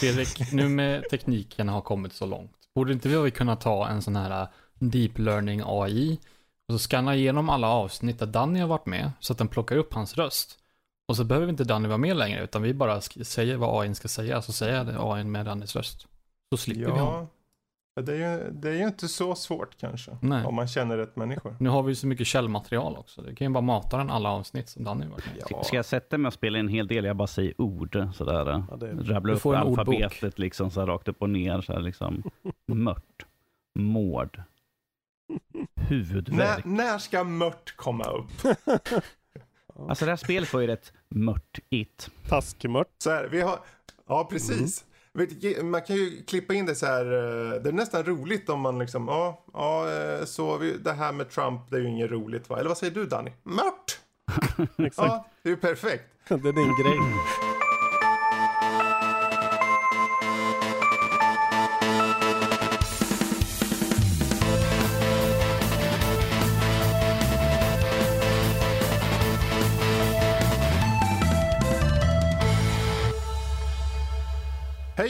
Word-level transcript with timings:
Fredrik, 0.00 0.52
nu 0.52 0.68
med 0.68 1.08
tekniken 1.10 1.68
har 1.68 1.80
kommit 1.80 2.12
så 2.12 2.26
långt, 2.26 2.52
borde 2.74 2.92
inte 2.92 3.08
vi 3.08 3.30
kunna 3.30 3.56
ta 3.56 3.88
en 3.88 4.02
sån 4.02 4.16
här 4.16 4.46
deep 4.78 5.18
learning 5.18 5.62
AI 5.64 6.18
och 6.68 6.74
så 6.74 6.78
scanna 6.78 7.14
igenom 7.14 7.48
alla 7.48 7.68
avsnitt 7.68 8.18
där 8.18 8.26
Danny 8.26 8.60
har 8.60 8.68
varit 8.68 8.86
med 8.86 9.12
så 9.20 9.32
att 9.32 9.38
den 9.38 9.48
plockar 9.48 9.76
upp 9.76 9.94
hans 9.94 10.16
röst. 10.16 10.58
Och 11.08 11.16
så 11.16 11.24
behöver 11.24 11.48
inte 11.48 11.64
Danny 11.64 11.88
vara 11.88 11.98
med 11.98 12.16
längre 12.16 12.44
utan 12.44 12.62
vi 12.62 12.74
bara 12.74 13.00
säger 13.00 13.56
vad 13.56 13.82
AI 13.82 13.94
ska 13.94 14.08
säga 14.08 14.42
så 14.42 14.52
säger 14.52 15.12
AI 15.12 15.24
med 15.24 15.46
Dannys 15.46 15.76
röst. 15.76 16.06
Så 16.50 16.56
slipper 16.56 16.82
ja. 16.82 16.94
vi 16.94 17.00
honom. 17.00 17.26
Det 18.02 18.12
är, 18.16 18.38
ju, 18.38 18.50
det 18.50 18.68
är 18.68 18.74
ju 18.74 18.84
inte 18.86 19.08
så 19.08 19.34
svårt 19.34 19.76
kanske. 19.80 20.16
Nej. 20.22 20.44
Om 20.44 20.54
man 20.54 20.68
känner 20.68 20.96
rätt 20.96 21.16
människor. 21.16 21.56
Nu 21.60 21.68
har 21.68 21.82
vi 21.82 21.88
ju 21.90 21.94
så 21.94 22.06
mycket 22.06 22.26
källmaterial 22.26 22.96
också. 22.96 23.22
Det 23.22 23.34
kan 23.34 23.46
ju 23.46 23.52
bara 23.52 23.60
mata 23.60 23.96
den 23.96 24.10
alla 24.10 24.28
avsnitt 24.30 24.68
som 24.68 24.84
Danny 24.84 25.04
i. 25.06 25.08
Ja. 25.50 25.62
Ska 25.64 25.76
jag 25.76 25.84
sätta 25.84 26.18
mig 26.18 26.26
och 26.26 26.32
spela 26.34 26.58
en 26.58 26.68
hel 26.68 26.86
del? 26.86 27.04
Jag 27.04 27.16
bara 27.16 27.26
säger 27.28 27.60
ord 27.60 28.08
sådär. 28.14 28.64
Ja, 28.70 28.76
det- 28.76 28.92
Rabbla 28.92 29.32
Du 29.32 29.38
upp 29.38 29.46
ordbok. 29.46 29.78
alfabetet 29.78 30.38
liksom 30.38 30.70
så 30.70 30.80
här 30.80 30.86
rakt 30.86 31.08
upp 31.08 31.22
och 31.22 31.30
ner. 31.30 31.60
Så 31.60 31.72
här, 31.72 31.80
liksom. 31.80 32.22
Mört. 32.66 33.26
Mård. 33.78 34.42
När, 35.28 35.84
Huvudvärk. 35.88 36.64
när 36.64 36.98
ska 36.98 37.24
mört 37.24 37.76
komma 37.76 38.04
upp? 38.04 38.56
Alltså 39.88 40.04
det 40.04 40.10
här 40.10 40.16
spelet 40.16 40.52
var 40.52 40.60
ju 40.60 40.66
rätt 40.66 40.92
mört-it. 41.08 42.10
Taskmört. 42.28 42.88
Så 42.98 43.10
här, 43.10 43.28
vi 43.32 43.40
har, 43.40 43.58
ja 44.08 44.28
precis. 44.30 44.80
Du, 44.82 44.89
man 45.62 45.82
kan 45.82 45.96
ju 45.96 46.22
klippa 46.22 46.54
in 46.54 46.66
det 46.66 46.74
så 46.74 46.86
här, 46.86 47.04
eh, 47.04 47.62
det 47.62 47.68
är 47.68 47.72
nästan 47.72 48.04
roligt 48.04 48.48
om 48.48 48.60
man 48.60 48.78
liksom, 48.78 49.08
ja, 49.08 49.44
ja 49.52 49.92
eh, 49.92 50.24
så 50.24 50.56
vi, 50.56 50.72
det 50.72 50.92
här 50.92 51.12
med 51.12 51.30
Trump, 51.30 51.70
det 51.70 51.76
är 51.76 51.80
ju 51.80 51.88
inget 51.88 52.10
roligt 52.10 52.48
va? 52.48 52.58
Eller 52.58 52.68
vad 52.68 52.78
säger 52.78 52.94
du 52.94 53.06
Danny? 53.06 53.30
Mört! 53.42 53.98
Ja, 54.96 55.26
det 55.42 55.48
är 55.48 55.50
ju 55.50 55.56
perfekt. 55.56 56.04
Det 56.28 56.34
är 56.34 56.52
din 56.52 56.76
grej. 56.82 57.49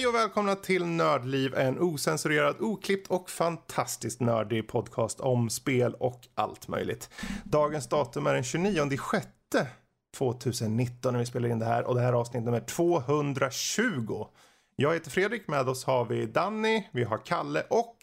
Hej 0.00 0.06
och 0.06 0.14
välkomna 0.14 0.54
till 0.54 0.84
Nördliv, 0.84 1.54
en 1.54 1.78
osensurerad, 1.78 2.56
oklippt 2.60 3.10
och 3.10 3.30
fantastiskt 3.30 4.20
nördig 4.20 4.68
podcast 4.68 5.20
om 5.20 5.50
spel 5.50 5.94
och 5.94 6.20
allt 6.34 6.68
möjligt. 6.68 7.10
Dagens 7.44 7.88
datum 7.88 8.26
är 8.26 8.34
den 8.34 8.42
29 8.42 8.96
sjätte 8.96 9.66
2019 10.16 11.12
när 11.12 11.20
vi 11.20 11.26
spelar 11.26 11.48
in 11.48 11.58
det 11.58 11.64
här 11.64 11.84
och 11.84 11.94
det 11.94 12.00
här 12.00 12.08
är 12.08 12.12
avsnitt 12.12 12.44
nummer 12.44 12.60
220. 12.60 14.26
Jag 14.76 14.94
heter 14.94 15.10
Fredrik, 15.10 15.48
med 15.48 15.68
oss 15.68 15.84
har 15.84 16.04
vi 16.04 16.26
Danny, 16.26 16.84
vi 16.92 17.04
har 17.04 17.18
Kalle 17.18 17.62
och 17.70 17.96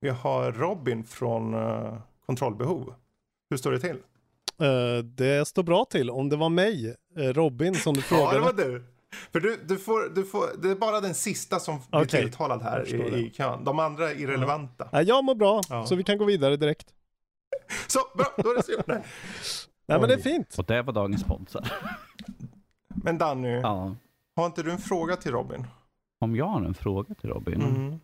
vi 0.00 0.08
har 0.08 0.52
Robin 0.52 1.04
från 1.04 1.54
uh, 1.54 1.98
Kontrollbehov. 2.26 2.94
Hur 3.50 3.56
står 3.56 3.72
det 3.72 3.80
till? 3.80 3.98
Eh, 4.60 5.04
det 5.04 5.48
står 5.48 5.62
bra 5.62 5.84
till. 5.84 6.10
Om 6.10 6.28
det 6.28 6.36
var 6.36 6.48
mig, 6.48 6.96
eh, 7.16 7.22
Robin, 7.22 7.74
som 7.74 7.94
du 7.94 8.00
Ja, 8.10 8.16
frågade. 8.16 8.38
det 8.38 8.40
var 8.40 8.52
du. 8.52 8.84
För 9.32 9.40
du, 9.40 9.60
du, 9.68 9.78
får, 9.78 10.14
du 10.14 10.24
får, 10.24 10.46
det 10.62 10.70
är 10.70 10.74
bara 10.74 11.00
den 11.00 11.14
sista 11.14 11.60
som 11.60 11.78
blir 11.90 12.00
Okej. 12.02 12.20
tilltalad 12.22 12.62
här 12.62 12.94
i, 12.94 13.26
i 13.26 13.30
kön. 13.30 13.64
De 13.64 13.78
andra 13.78 14.10
är 14.10 14.14
irrelevanta. 14.20 14.88
Nej, 14.92 15.04
jag 15.04 15.24
mår 15.24 15.34
bra, 15.34 15.60
Ja. 15.68 15.86
så 15.86 15.94
vi 15.94 16.04
kan 16.04 16.18
gå 16.18 16.24
vidare 16.24 16.56
direkt. 16.56 16.86
Så, 17.88 17.98
bra, 18.16 18.26
då 18.36 18.50
är 18.50 18.56
det 18.56 18.62
slut. 18.62 18.86
Nej. 18.86 19.02
Nej, 19.86 20.00
men 20.00 20.08
det 20.08 20.14
är 20.14 20.18
Oj. 20.18 20.22
fint. 20.22 20.58
Och 20.58 20.64
det 20.64 20.82
var 20.82 20.92
dagens 20.92 21.20
sponsor. 21.20 21.64
Men 22.94 23.18
Danny, 23.18 23.48
Ja. 23.60 23.96
har 24.36 24.46
inte 24.46 24.62
du 24.62 24.70
en 24.72 24.78
fråga 24.78 25.16
till 25.16 25.32
Robin? 25.32 25.66
Om 26.20 26.36
jag 26.36 26.44
har 26.46 26.62
en 26.62 26.74
fråga 26.74 27.14
till 27.14 27.30
Robin. 27.30 27.62
Mm. 27.62 28.00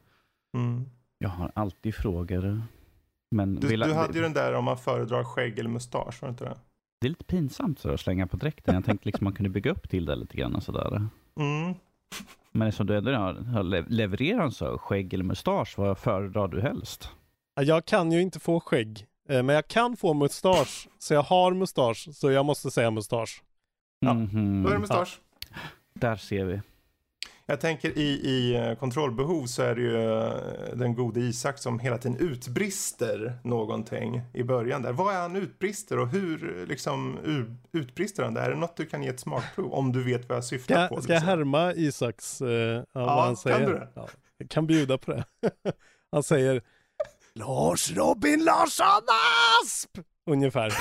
Mm. 0.55 0.84
Jag 1.19 1.29
har 1.29 1.53
alltid 1.55 1.95
frågor. 1.95 2.62
Men 3.31 3.55
Du, 3.55 3.67
vill- 3.67 3.81
du 3.81 3.93
hade 3.95 4.15
ju 4.15 4.23
den 4.23 4.33
där 4.33 4.53
om 4.55 4.65
man 4.65 4.79
föredrar 4.79 5.25
skägg 5.25 5.59
eller 5.59 5.71
mustasch, 5.71 6.22
var 6.22 6.28
det 6.28 6.31
inte 6.31 6.45
det? 6.45 6.56
Det 7.01 7.07
är 7.07 7.09
lite 7.09 7.25
pinsamt 7.25 7.79
så 7.79 7.91
att 7.91 8.01
slänga 8.01 8.27
på 8.27 8.37
dräkten. 8.37 8.75
Jag 8.75 8.84
tänkte 8.84 9.09
liksom 9.09 9.25
man 9.25 9.33
kunde 9.33 9.51
bygga 9.51 9.71
upp 9.71 9.89
till 9.91 10.05
det 10.05 10.17
lite 10.17 10.37
grann 10.37 10.55
och 10.55 10.62
sådär. 10.62 11.09
Mm. 11.37 11.75
Men 12.53 12.69
eftersom 12.69 12.87
du 12.87 12.97
ändå 12.97 13.12
har, 13.12 13.34
har 13.34 13.62
le- 13.62 13.84
levererat 13.89 14.55
så 14.55 14.79
skägg 14.79 15.15
eller 15.15 15.25
mustasch, 15.25 15.75
vad 15.79 15.99
föredrar 15.99 16.49
du 16.49 16.61
helst? 16.61 17.11
Ja, 17.55 17.62
Jag 17.62 17.84
kan 17.84 18.12
ju 18.12 18.23
inte 18.23 18.41
få 18.41 18.61
skägg, 18.61 19.07
eh, 19.29 19.43
men 19.43 19.55
jag 19.55 19.69
kan 19.69 19.97
få 19.97 20.15
mustasch. 20.15 20.89
Så 20.99 21.15
jag 21.15 21.23
har 21.23 21.55
mustasch, 21.55 22.09
så 22.15 22.31
jag 22.31 22.47
måste 22.47 22.71
säga 22.71 22.91
mustasch. 22.91 23.43
Ja, 24.01 24.15
Mhm. 24.15 24.63
Då 24.63 24.69
är 24.69 24.73
det 24.75 24.81
mustasch. 24.81 25.21
Där 25.95 26.17
ser 26.17 26.45
vi. 26.45 26.61
Jag 27.49 27.61
tänker 27.61 27.99
i, 27.99 28.03
i 28.03 28.55
eh, 28.55 28.75
kontrollbehov 28.75 29.47
så 29.47 29.62
är 29.62 29.75
det 29.75 29.81
ju 29.83 30.12
eh, 30.12 30.77
den 30.77 30.95
gode 30.95 31.21
Isak 31.21 31.59
som 31.59 31.79
hela 31.79 31.99
tiden 31.99 32.17
utbrister 32.19 33.39
någonting 33.45 34.23
i 34.34 34.43
början 34.43 34.83
där. 34.83 34.93
Vad 34.93 35.15
är 35.15 35.21
han 35.21 35.37
utbrister 35.37 35.99
och 35.99 36.09
hur 36.09 36.61
eh, 36.61 36.67
liksom 36.67 37.19
utbrister 37.73 38.23
han 38.23 38.34
det? 38.34 38.41
Är 38.41 38.51
det 38.51 38.57
något 38.57 38.77
du 38.77 38.87
kan 38.87 39.03
ge 39.03 39.09
ett 39.09 39.21
smakprov 39.21 39.73
om 39.73 39.93
du 39.93 40.05
vet 40.05 40.29
vad 40.29 40.37
jag 40.37 40.45
syftar 40.45 40.75
Ska, 40.75 40.89
på? 40.89 40.95
jag- 40.95 41.03
ska 41.05 41.12
jag 41.12 41.21
liksom? 41.21 41.29
härma 41.29 41.73
Isaks, 41.75 42.41
eh, 42.43 42.49
ja, 42.49 42.84
vad 42.93 43.09
han 43.19 43.27
kan 43.27 43.37
säger? 43.37 43.67
du 43.67 43.73
det? 43.73 43.89
Ja, 43.95 44.09
jag 44.39 44.51
kan 44.51 44.67
bjuda 44.67 44.99
på 44.99 45.11
det. 45.13 45.25
han 46.13 46.23
säger 46.23 46.63
Lars 47.34 47.93
Robin 47.97 48.45
Larsson 48.45 48.87
Asp! 49.65 49.99
Ungefär. 50.31 50.73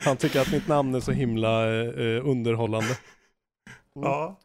han 0.04 0.16
tycker 0.16 0.40
att 0.40 0.52
mitt 0.52 0.68
namn 0.68 0.94
är 0.94 1.00
så 1.00 1.12
himla 1.12 1.66
eh, 1.74 2.26
underhållande. 2.28 2.96
Ja. 3.94 4.40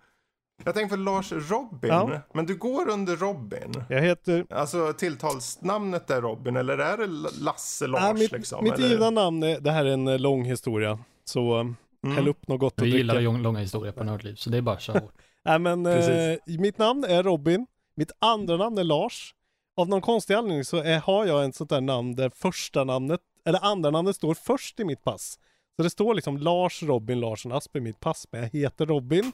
Jag 0.63 0.73
tänker 0.73 0.89
för 0.89 1.03
Lars 1.03 1.31
Robin, 1.31 1.89
Ja. 1.89 2.21
men 2.33 2.45
du 2.45 2.55
går 2.57 2.89
under 2.89 3.15
Robin. 3.15 3.73
Jag 3.89 4.01
heter 4.01 4.45
Alltså 4.49 4.93
tilltalsnamnet 4.93 6.09
är 6.09 6.21
Robin 6.21 6.55
eller 6.55 6.77
är 6.77 6.97
det 6.97 7.07
Lasse 7.41 7.87
Lars 7.87 8.01
Nej, 8.01 8.13
mitt, 8.13 8.31
liksom? 8.31 8.63
mitt 8.63 8.79
givna 8.79 9.09
namn, 9.09 9.43
är, 9.43 9.59
det 9.59 9.71
här 9.71 9.85
är 9.85 9.89
en 9.93 10.07
eh, 10.07 10.19
lång 10.19 10.45
historia. 10.45 10.99
Så 11.25 11.59
eh, 11.59 11.65
Mm. 12.03 12.15
häll 12.15 12.27
upp 12.27 12.47
något 12.47 12.59
gott 12.59 12.73
att 12.79 12.85
Vi 12.85 12.89
gillar 12.97 13.13
dricka. 13.13 13.25
lång- 13.31 13.41
långa 13.41 13.59
historier 13.59 13.91
på 13.93 14.03
Nördliv, 14.03 14.35
så 14.35 14.49
det 14.49 14.57
är 14.57 14.61
bara 14.61 14.75
att 14.75 14.81
köra. 14.81 15.01
Nej 15.45 15.59
men 15.59 15.85
eh, 15.85 16.37
mitt 16.45 16.77
namn 16.77 17.03
är 17.03 17.23
Robin. 17.23 17.67
Mitt 17.95 18.11
andra 18.19 18.57
namn 18.57 18.77
är 18.77 18.83
Lars. 18.83 19.33
Av 19.77 19.89
någon 19.89 20.01
konstig 20.01 20.33
anledning 20.33 20.65
så 20.65 20.77
är, 20.77 20.99
har 20.99 21.25
jag 21.25 21.45
ett 21.45 21.55
sånt 21.55 21.69
där 21.69 21.81
namn 21.81 22.15
där 22.15 22.29
första 22.35 22.83
namnet, 22.83 23.19
eller 23.45 23.65
andra 23.65 23.91
namnet 23.91 24.15
står 24.15 24.33
först 24.33 24.79
i 24.79 24.85
mitt 24.85 25.03
pass. 25.03 25.39
Så 25.79 25.83
det 25.83 25.89
står 25.89 26.13
liksom 26.13 26.37
Lars 26.37 26.83
Robin 26.83 27.19
Larsson 27.19 27.51
Asp 27.51 27.75
i 27.75 27.79
mitt 27.79 27.99
pass, 27.99 28.27
men 28.31 28.41
jag 28.41 28.49
heter 28.49 28.85
Robin. 28.85 29.31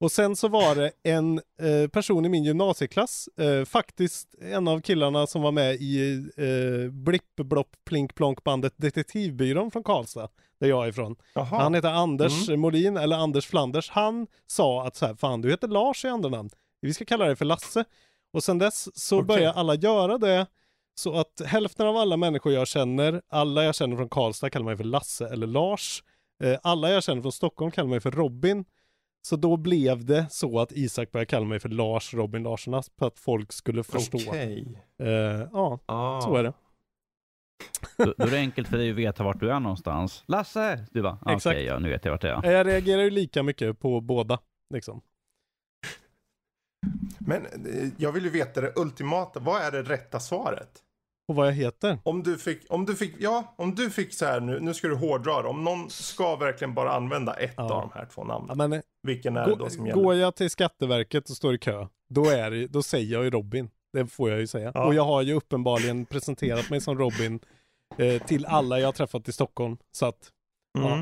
Och 0.00 0.12
sen 0.12 0.36
så 0.36 0.48
var 0.48 0.74
det 0.74 0.90
en 1.02 1.40
eh, 1.60 1.88
person 1.92 2.24
i 2.24 2.28
min 2.28 2.44
gymnasieklass, 2.44 3.28
eh, 3.28 3.64
faktiskt 3.64 4.34
en 4.40 4.68
av 4.68 4.80
killarna 4.80 5.26
som 5.26 5.42
var 5.42 5.52
med 5.52 5.74
i 5.74 6.24
eh, 6.36 6.92
Blipp 6.92 7.36
Blopp 7.36 7.76
Plink 7.84 8.14
Plonk 8.14 8.44
bandet 8.44 8.74
Detektivbyrån 8.76 9.70
från 9.70 9.82
Karlstad, 9.82 10.28
där 10.60 10.68
jag 10.68 10.84
är 10.84 10.88
ifrån. 10.88 11.16
Jaha. 11.34 11.44
Han 11.62 11.74
heter 11.74 11.88
Anders 11.88 12.48
Molin, 12.48 12.96
eller 12.96 13.16
Anders 13.16 13.46
Flanders. 13.46 13.90
Han 13.90 14.26
sa 14.46 14.86
att 14.86 14.96
så 14.96 15.06
här, 15.06 15.14
fan 15.14 15.40
du 15.40 15.50
heter 15.50 15.68
Lars 15.68 16.04
i 16.04 16.08
andra 16.08 16.28
namn. 16.28 16.50
Vi 16.80 16.94
ska 16.94 17.04
kalla 17.04 17.24
dig 17.24 17.36
för 17.36 17.44
Lasse. 17.44 17.84
Och 18.32 18.44
sen 18.44 18.58
dess 18.58 18.98
så 18.98 19.16
Okej. 19.16 19.26
börjar 19.26 19.52
alla 19.52 19.74
göra 19.74 20.18
det. 20.18 20.46
Så 20.94 21.14
att 21.20 21.40
hälften 21.46 21.86
av 21.86 21.96
alla 21.96 22.16
människor 22.16 22.52
jag 22.52 22.68
känner, 22.68 23.22
alla 23.28 23.64
jag 23.64 23.74
känner 23.74 23.96
från 23.96 24.08
Karlstad 24.08 24.50
kallar 24.50 24.66
mig 24.66 24.76
för 24.76 24.84
Lasse 24.84 25.28
eller 25.28 25.46
Lars. 25.46 26.02
Eh, 26.44 26.58
alla 26.62 26.90
jag 26.90 27.02
känner 27.02 27.22
från 27.22 27.32
Stockholm 27.32 27.70
kallar 27.70 27.88
mig 27.88 28.00
för 28.00 28.10
Robin. 28.10 28.64
Så 29.24 29.36
då 29.36 29.56
blev 29.56 30.04
det 30.04 30.26
så 30.30 30.60
att 30.60 30.72
Isak 30.72 31.10
började 31.12 31.26
kalla 31.26 31.46
mig 31.46 31.60
för 31.60 31.68
Lars 31.68 32.14
Robin 32.14 32.42
Larsson 32.42 32.74
Asp 32.74 32.92
för 32.98 33.06
att 33.06 33.18
folk 33.18 33.52
skulle 33.52 33.82
förstå. 33.84 34.18
Okej. 34.28 34.82
Eh, 34.98 35.08
ja, 35.52 35.78
Ah. 35.86 36.20
så 36.20 36.36
är 36.36 36.42
det. 36.42 36.52
Då, 37.96 38.14
då 38.18 38.26
är 38.26 38.30
det 38.30 38.36
enkelt 38.38 38.68
för 38.68 38.76
dig 38.78 38.90
att 38.90 38.96
veta 38.96 39.24
vart 39.24 39.40
du 39.40 39.50
är 39.50 39.60
någonstans. 39.60 40.24
Lasse! 40.26 40.86
Du 40.90 41.02
bara, 41.02 41.18
okej, 41.22 41.34
Exakt. 41.36 41.60
ja, 41.60 41.78
nu 41.78 41.88
vet 41.90 42.04
jag 42.04 42.12
vart 42.12 42.22
jag 42.24 42.44
är. 42.44 42.48
Eh, 42.50 42.52
Jag 42.56 42.66
reagerar 42.66 43.02
ju 43.02 43.10
lika 43.10 43.42
mycket 43.42 43.78
på 43.78 44.00
båda. 44.00 44.38
Liksom. 44.74 45.00
Men 47.18 47.46
jag 47.96 48.12
vill 48.12 48.24
ju 48.24 48.30
veta 48.30 48.60
det 48.60 48.72
ultimata. 48.76 49.40
Vad 49.40 49.62
är 49.62 49.70
det 49.72 49.82
rätta 49.82 50.20
svaret? 50.20 50.68
Och 51.28 51.34
vad 51.34 51.46
jag 51.46 51.52
heter. 51.52 51.98
Om 52.04 52.22
du 52.22 52.38
fick, 52.38 52.58
om 52.68 52.84
du 52.86 52.96
fick, 52.96 53.14
ja, 53.18 53.54
om 53.58 53.74
du 53.74 53.90
fick 53.90 54.14
så 54.14 54.24
här 54.24 54.40
nu, 54.40 54.60
nu 54.60 54.74
ska 54.74 54.88
du 54.88 54.94
hårdra 54.94 55.42
det. 55.42 55.48
Om 55.48 55.64
någon 55.64 55.90
ska 55.90 56.36
verkligen 56.36 56.74
bara 56.74 56.92
använda 56.92 57.34
ett 57.34 57.54
Ja. 57.56 57.62
av 57.62 57.80
de 57.80 57.90
här 57.94 58.06
två 58.06 58.24
namnen. 58.24 58.46
Ja, 58.48 58.54
men, 58.54 58.72
eh, 58.72 58.80
Vilken 59.02 59.36
är 59.36 59.44
det 59.44 59.50
Gå, 59.50 59.56
då 59.56 59.70
som 59.70 59.86
gäller? 59.86 60.02
går 60.02 60.14
jag 60.14 60.34
till 60.36 60.50
Skatteverket 60.50 61.30
och 61.30 61.36
står 61.36 61.54
i 61.54 61.58
kö, 61.58 61.86
då, 62.14 62.24
är 62.26 62.50
det, 62.50 62.66
då 62.66 62.82
säger 62.82 63.12
jag 63.12 63.24
ju 63.24 63.30
Robin. 63.30 63.70
Det 63.92 64.06
får 64.06 64.30
jag 64.30 64.40
ju 64.40 64.46
säga. 64.46 64.72
Ja. 64.74 64.86
Och 64.86 64.94
jag 64.94 65.04
har 65.04 65.22
ju 65.22 65.32
uppenbarligen 65.34 66.06
presenterat 66.06 66.70
mig 66.70 66.80
som 66.80 66.98
Robin 66.98 67.40
eh, 67.98 68.22
till 68.22 68.46
alla 68.46 68.78
jag 68.80 68.88
har 68.88 68.92
träffat 68.92 69.28
i 69.28 69.32
Stockholm. 69.32 69.76
Så 69.92 70.06
att 70.06 70.30
Mm. 70.78 70.98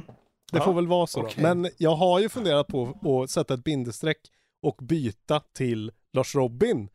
det 0.53 0.59
Ja, 0.59 0.65
får 0.65 0.73
väl 0.75 0.87
vara 0.87 1.07
så. 1.07 1.21
då. 1.21 1.27
okej. 1.27 1.43
Men 1.43 1.71
jag 1.79 1.95
har 1.97 2.21
ju 2.21 2.29
funderat 2.29 2.67
på 2.67 2.99
att 3.25 3.31
sätta 3.31 3.55
ett 3.55 3.65
bindestreck 3.65 4.19
och 4.67 4.77
byta 4.83 5.41
till 5.55 5.93
Lars 6.13 6.35
Robin. 6.35 6.89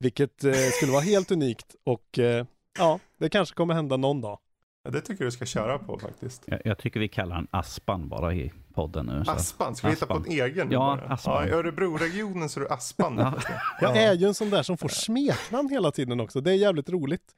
Vilket 0.00 0.44
eh, 0.44 0.52
skulle 0.54 0.92
vara 0.92 1.02
helt 1.02 1.30
unikt 1.30 1.74
och 1.84 2.18
eh, 2.18 2.46
ja, 2.78 2.98
det 3.18 3.28
kanske 3.28 3.54
kommer 3.54 3.74
hända 3.74 3.96
någon 3.96 4.20
dag. 4.20 4.38
Ja, 4.84 4.90
det 4.90 5.00
tycker 5.00 5.24
jag 5.24 5.26
du 5.26 5.30
ska 5.30 5.46
köra 5.46 5.78
på 5.78 5.98
faktiskt. 5.98 6.42
Jag, 6.46 6.60
jag 6.64 6.78
tycker 6.78 7.00
vi 7.00 7.08
kallar 7.08 7.34
han 7.34 7.46
Aspan 7.50 8.08
bara 8.08 8.34
i 8.34 8.52
podden 8.74 9.06
nu. 9.06 9.24
Så. 9.24 9.30
Aspan, 9.30 9.76
ska 9.76 9.86
vi 9.86 9.94
hitta 9.94 10.06
på 10.06 10.16
en 10.16 10.26
egen? 10.26 10.70
Ja, 10.70 10.78
bara? 10.78 11.14
Aspan. 11.14 11.34
Ja, 11.34 11.48
I 11.48 11.50
Örebroregionen 11.50 12.48
så 12.48 12.60
är 12.60 12.64
du 12.64 12.70
Aspan. 12.70 13.18
Ja. 13.18 13.34
Jag 13.80 13.96
är 13.96 14.14
ju 14.14 14.26
en 14.26 14.34
sån 14.34 14.50
där 14.50 14.62
som 14.62 14.78
får 14.78 14.88
smeknamn 14.88 15.68
hela 15.70 15.90
tiden 15.90 16.20
också. 16.20 16.40
Det 16.40 16.50
är 16.50 16.54
jävligt 16.54 16.88
roligt. 16.88 17.34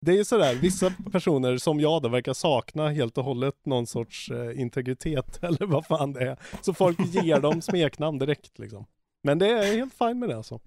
Det 0.00 0.12
är 0.12 0.16
ju 0.16 0.24
sådär, 0.24 0.54
vissa 0.54 0.92
personer 1.12 1.56
som 1.56 1.80
jag 1.80 2.02
då 2.02 2.08
verkar 2.08 2.32
sakna 2.32 2.88
helt 2.88 3.18
och 3.18 3.24
hållet 3.24 3.66
någon 3.66 3.86
sorts 3.86 4.30
eh, 4.30 4.60
integritet 4.60 5.38
eller 5.44 5.66
vad 5.66 5.86
fan 5.86 6.12
det 6.12 6.20
är. 6.20 6.36
Så 6.62 6.74
folk 6.74 6.98
ger 7.00 7.40
dem 7.40 7.62
smeknamn 7.62 8.18
direkt 8.18 8.58
liksom. 8.58 8.86
Men 9.22 9.38
det 9.38 9.48
är 9.48 9.76
helt 9.76 9.94
fine 9.94 10.18
med 10.18 10.28
det 10.28 10.36
alltså. 10.36 10.60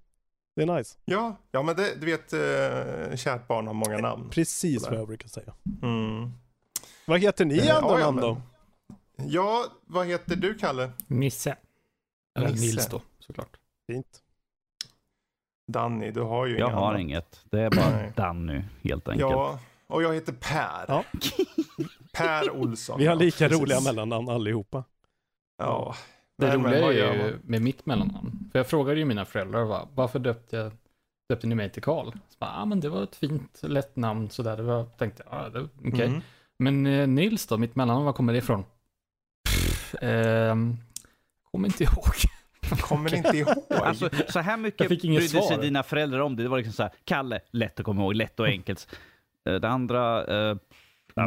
Det 0.55 0.61
är 0.61 0.65
nice. 0.77 0.97
Ja, 1.05 1.35
ja 1.51 1.63
men 1.63 1.75
det, 1.75 1.95
du 1.95 2.05
vet, 2.05 2.33
eh, 2.33 3.15
kärt 3.17 3.47
barn 3.47 3.67
har 3.67 3.73
många 3.73 3.97
namn. 3.97 4.29
Precis 4.29 4.83
vad 4.89 5.00
jag 5.00 5.07
brukar 5.07 5.27
säga. 5.27 5.53
Mm. 5.81 6.31
Vad 7.07 7.19
heter 7.19 7.45
ni 7.45 7.55
i 7.55 7.67
Eh, 7.69 7.75
andra 7.77 7.89
ja, 7.91 8.00
ja, 8.00 8.05
namn 8.11 8.21
då? 8.21 8.41
Ja, 9.15 9.65
vad 9.85 10.07
heter 10.07 10.35
du 10.35 10.53
Kalle? 10.55 10.91
Nisse. 11.07 11.55
Eller 12.39 12.50
Nisse. 12.50 12.61
Nils 12.65 12.88
då, 12.88 13.01
såklart. 13.19 13.57
Fint. 13.91 14.19
Danny, 15.67 16.11
du 16.11 16.21
har 16.21 16.45
ju 16.45 16.57
Jag 16.57 16.69
inga 16.69 16.75
har 16.79 16.88
andra. 16.88 17.00
inget. 17.00 17.41
Det 17.50 17.59
är 17.61 17.69
bara. 17.69 18.09
Danny 18.15 18.61
helt 18.83 19.07
enkelt. 19.07 19.31
Ja, 19.31 19.59
och 19.88 20.03
jag 20.03 20.13
heter 20.13 20.33
Per. 20.33 20.85
Ja. 20.88 21.03
Per 22.13 22.51
Olsson. 22.51 23.00
Vi 23.00 23.05
har 23.05 23.13
Ja, 23.15 23.19
lika 23.19 23.38
precis. 23.47 23.61
roliga 23.61 23.81
mellannamn 23.81 24.29
allihopa. 24.29 24.83
Ja. 25.57 25.95
Det 26.43 26.57
Nej, 26.57 26.57
men 26.57 26.73
roliga 26.83 27.13
är 27.13 27.27
ju 27.27 27.39
med 27.43 27.61
mitt 27.61 27.85
mellannamn. 27.85 28.49
För 28.51 28.59
jag 28.59 28.67
frågade 28.67 28.99
ju 28.99 29.05
mina 29.05 29.25
föräldrar 29.25 29.63
va, 29.63 29.87
varför 29.93 30.19
döpte, 30.19 30.57
jag, 30.57 30.71
döpte 31.29 31.47
ni 31.47 31.55
mig 31.55 31.69
till 31.69 31.83
Karl? 31.83 32.11
Så 32.11 32.37
bara, 32.39 32.51
ah, 32.55 32.65
men 32.65 32.79
det 32.79 32.89
var 32.89 33.03
ett 33.03 33.15
fint, 33.15 33.59
lätt 33.63 33.95
namn 33.95 34.29
sådär. 34.29 34.57
Det 34.57 34.63
var, 34.63 34.85
tänkte 34.85 35.23
jag, 35.29 35.39
ah, 35.39 35.49
det, 35.49 35.67
okej. 35.87 36.05
Mm. 36.07 36.21
Men 36.59 36.85
eh, 36.85 37.07
Nils 37.07 37.47
då, 37.47 37.57
mitt 37.57 37.75
mellannamn, 37.75 38.05
var 38.05 38.13
kommer 38.13 38.33
det 38.33 38.39
ifrån? 38.39 38.63
Pff, 39.49 39.95
ehm, 40.01 40.77
kommer 41.51 41.67
inte 41.67 41.83
ihåg. 41.83 42.13
Kommer 42.81 43.15
inte 43.15 43.37
ihåg. 43.37 43.63
Alltså, 43.69 44.09
så 44.29 44.39
här 44.39 44.57
mycket 44.57 44.87
brydde 44.87 45.41
sig 45.41 45.57
dina 45.57 45.83
föräldrar 45.83 46.19
om 46.19 46.35
det. 46.35 46.43
Det 46.43 46.49
var 46.49 46.57
liksom 46.57 46.73
så 46.73 46.83
här, 46.83 46.91
Kalle, 47.03 47.39
lätt 47.51 47.79
att 47.79 47.85
komma 47.85 48.01
ihåg, 48.01 48.15
lätt 48.15 48.39
och 48.39 48.45
enkelt. 48.45 48.87
Eh, 49.49 49.55
Det 49.55 49.69
andra, 49.69 50.25
eh, 50.25 50.57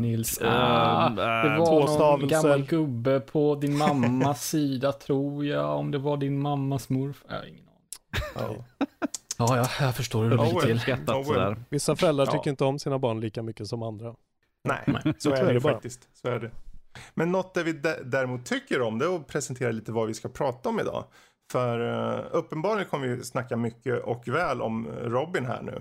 Nils, 0.01 0.39
ehm, 0.41 0.49
ah, 0.49 1.07
eh, 1.09 1.15
det 1.51 1.57
två 1.57 1.65
var 1.65 1.81
någon 1.81 1.89
stavelser. 1.89 2.43
gammal 2.43 2.63
gubbe 2.67 3.21
på 3.21 3.55
din 3.55 3.77
mammas 3.77 4.45
sida 4.49 4.93
tror 4.93 5.45
jag. 5.47 5.79
Om 5.79 5.91
det 5.91 5.99
var 5.99 6.17
din 6.17 6.39
mammas 6.43 6.89
morfar. 6.89 7.29
Jag 7.29 7.37
har 7.39 7.47
ingen 7.47 7.65
aning. 7.69 8.65
Ja. 8.79 8.87
Ja, 9.39 9.57
ja, 9.57 9.85
jag 9.87 9.95
förstår 9.97 10.23
hur 10.25 10.31
det 10.31 10.37
Oh, 10.37 10.61
till. 10.61 10.81
Oh, 11.09 11.33
well. 11.35 11.57
Vissa 11.69 11.97
föräldrar 11.97 12.27
Ja. 12.27 12.33
tycker 12.33 12.51
inte 12.51 12.65
om 12.65 12.79
sina 12.79 12.99
barn 12.99 13.21
lika 13.21 13.43
mycket 13.43 13.67
som 13.69 13.83
andra. 13.83 14.15
Nej, 14.65 14.83
Nej. 14.87 15.15
så 15.19 15.31
är 15.35 15.55
det, 15.55 15.61
faktiskt. 15.61 16.09
Så 16.13 16.29
är 16.29 16.41
det. 16.41 16.51
Men 17.15 17.33
något 17.33 17.55
där 17.55 17.65
vi 17.65 17.73
dä- 17.73 18.03
däremot 18.05 18.45
tycker 18.47 18.81
om 18.83 18.99
det 18.99 19.05
är 19.05 19.17
att 19.17 19.27
presentera 19.27 19.71
lite 19.73 19.93
vad 19.93 20.07
vi 20.07 20.15
ska 20.15 20.29
prata 20.29 20.69
om 20.69 20.81
idag. 20.81 21.05
För 21.53 21.81
uh, 21.81 22.25
uppenbarligen 22.33 22.89
kommer 22.91 23.07
vi 23.09 23.25
snacka 23.25 23.57
mycket 23.57 24.03
och 24.05 24.29
väl 24.29 24.63
om 24.63 24.87
Robin 24.89 25.47
här 25.47 25.63
nu. 25.63 25.73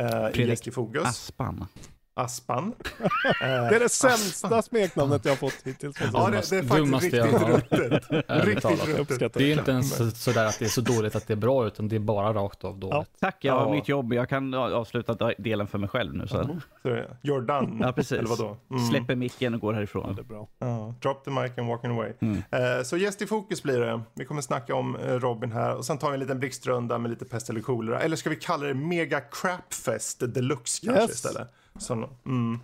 Uh, 0.00 0.06
I 0.06 0.32
Fredrik 0.32 0.48
Jackie 0.48 0.72
Fogus. 0.72 1.04
Aspan. 1.06 1.66
Aspan. 2.14 2.72
Det 3.40 3.46
är 3.46 3.80
det 3.80 3.88
sämsta 3.88 4.62
smeknamnet 4.62 5.24
jag 5.24 5.32
har 5.32 5.36
fått 5.36 5.58
hittills. 5.64 5.96
Ja, 6.12 6.30
det, 6.30 6.50
det 6.50 6.56
är 6.58 6.62
faktiskt 6.62 7.12
jag 7.12 7.26
riktigt 7.52 7.78
ruttet. 7.78 8.46
Riktigt 8.46 9.10
ruttet. 9.10 9.34
Det 9.34 9.52
är 9.52 9.58
inte 9.58 9.70
ens 9.70 9.96
så- 9.96 10.10
sådär 10.10 10.46
att 10.46 10.58
det 10.58 10.64
är 10.64 10.68
så 10.68 10.80
dåligt 10.80 11.16
att 11.16 11.26
det 11.26 11.34
är 11.34 11.36
bra, 11.36 11.66
utan 11.66 11.88
det 11.88 11.96
är 11.96 12.00
bara 12.00 12.32
rakt 12.32 12.64
av 12.64 12.78
dåligt. 12.78 13.08
Tack, 13.20 13.36
jag 13.40 13.52
har 13.54 13.60
Ja. 13.66 13.70
mitt 13.70 13.88
jobb. 13.88 14.12
Jag 14.12 14.28
kan 14.28 14.54
avsluta 14.54 15.32
delen 15.38 15.66
för 15.66 15.78
mig 15.78 15.88
själv 15.88 16.14
nu. 16.14 16.26
Så. 16.26 16.60
Det. 16.82 17.08
You're 17.22 17.40
done. 17.60 17.86
Ja, 17.86 17.92
precis. 17.92 18.12
Eller 18.18 18.28
vadå? 18.28 18.56
Mm. 18.70 18.86
Släpper 18.86 19.14
micken 19.16 19.54
och 19.54 19.60
går 19.60 19.72
Ja, 19.72 19.76
härifrån. 19.76 20.14
det 20.14 20.22
är 20.22 20.24
bra. 20.24 20.48
Ja, 20.58 20.94
drop 21.02 21.24
the 21.24 21.30
mic 21.30 21.52
and 21.58 21.68
walking 21.68 21.90
away. 21.90 22.12
Mm. 22.20 22.42
Eh, 22.50 22.82
så 22.84 22.96
gäst 22.96 23.22
i 23.22 23.26
fokus 23.26 23.62
blir 23.62 23.80
det. 23.80 24.00
Vi 24.14 24.24
kommer 24.24 24.40
snacka 24.42 24.74
om 24.74 24.96
eh, 24.96 25.12
Robin 25.12 25.52
här 25.52 25.74
och 25.76 25.84
sen 25.84 25.98
tar 25.98 26.08
vi 26.08 26.14
en 26.14 26.20
liten 26.20 26.38
blixtrunda 26.38 26.98
med 26.98 27.10
lite 27.10 27.24
pest 27.24 27.50
eller 27.50 27.60
kolera. 27.60 28.00
Eller 28.00 28.16
ska 28.16 28.30
vi 28.30 28.36
kalla 28.36 28.66
det 28.66 28.74
mega 28.74 29.20
crapfest 29.20 30.34
deluxe 30.34 30.86
kanske 30.86 31.02
Yes. 31.02 31.10
istället. 31.10 31.48
Så, 31.78 32.08
mm. 32.26 32.58